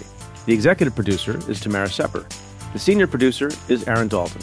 The 0.47 0.53
executive 0.53 0.95
producer 0.95 1.39
is 1.51 1.61
Tamara 1.61 1.89
Sepper. 1.89 2.27
The 2.73 2.79
senior 2.79 3.07
producer 3.07 3.51
is 3.69 3.87
Aaron 3.89 4.09
Dalton. 4.09 4.43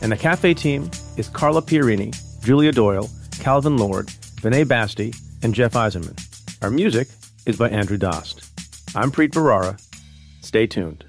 And 0.00 0.12
the 0.12 0.16
Cafe 0.16 0.54
team 0.54 0.90
is 1.16 1.28
Carla 1.28 1.62
Pierini, 1.62 2.14
Julia 2.42 2.72
Doyle, 2.72 3.08
Calvin 3.38 3.76
Lord, 3.76 4.08
Vinay 4.42 4.66
Basti, 4.66 5.12
and 5.42 5.54
Jeff 5.54 5.72
Eisenman. 5.72 6.18
Our 6.62 6.70
music 6.70 7.08
is 7.46 7.56
by 7.56 7.68
Andrew 7.68 7.96
Dost. 7.96 8.44
I'm 8.94 9.10
Preet 9.10 9.30
Bharara. 9.30 9.80
Stay 10.40 10.66
tuned. 10.66 11.04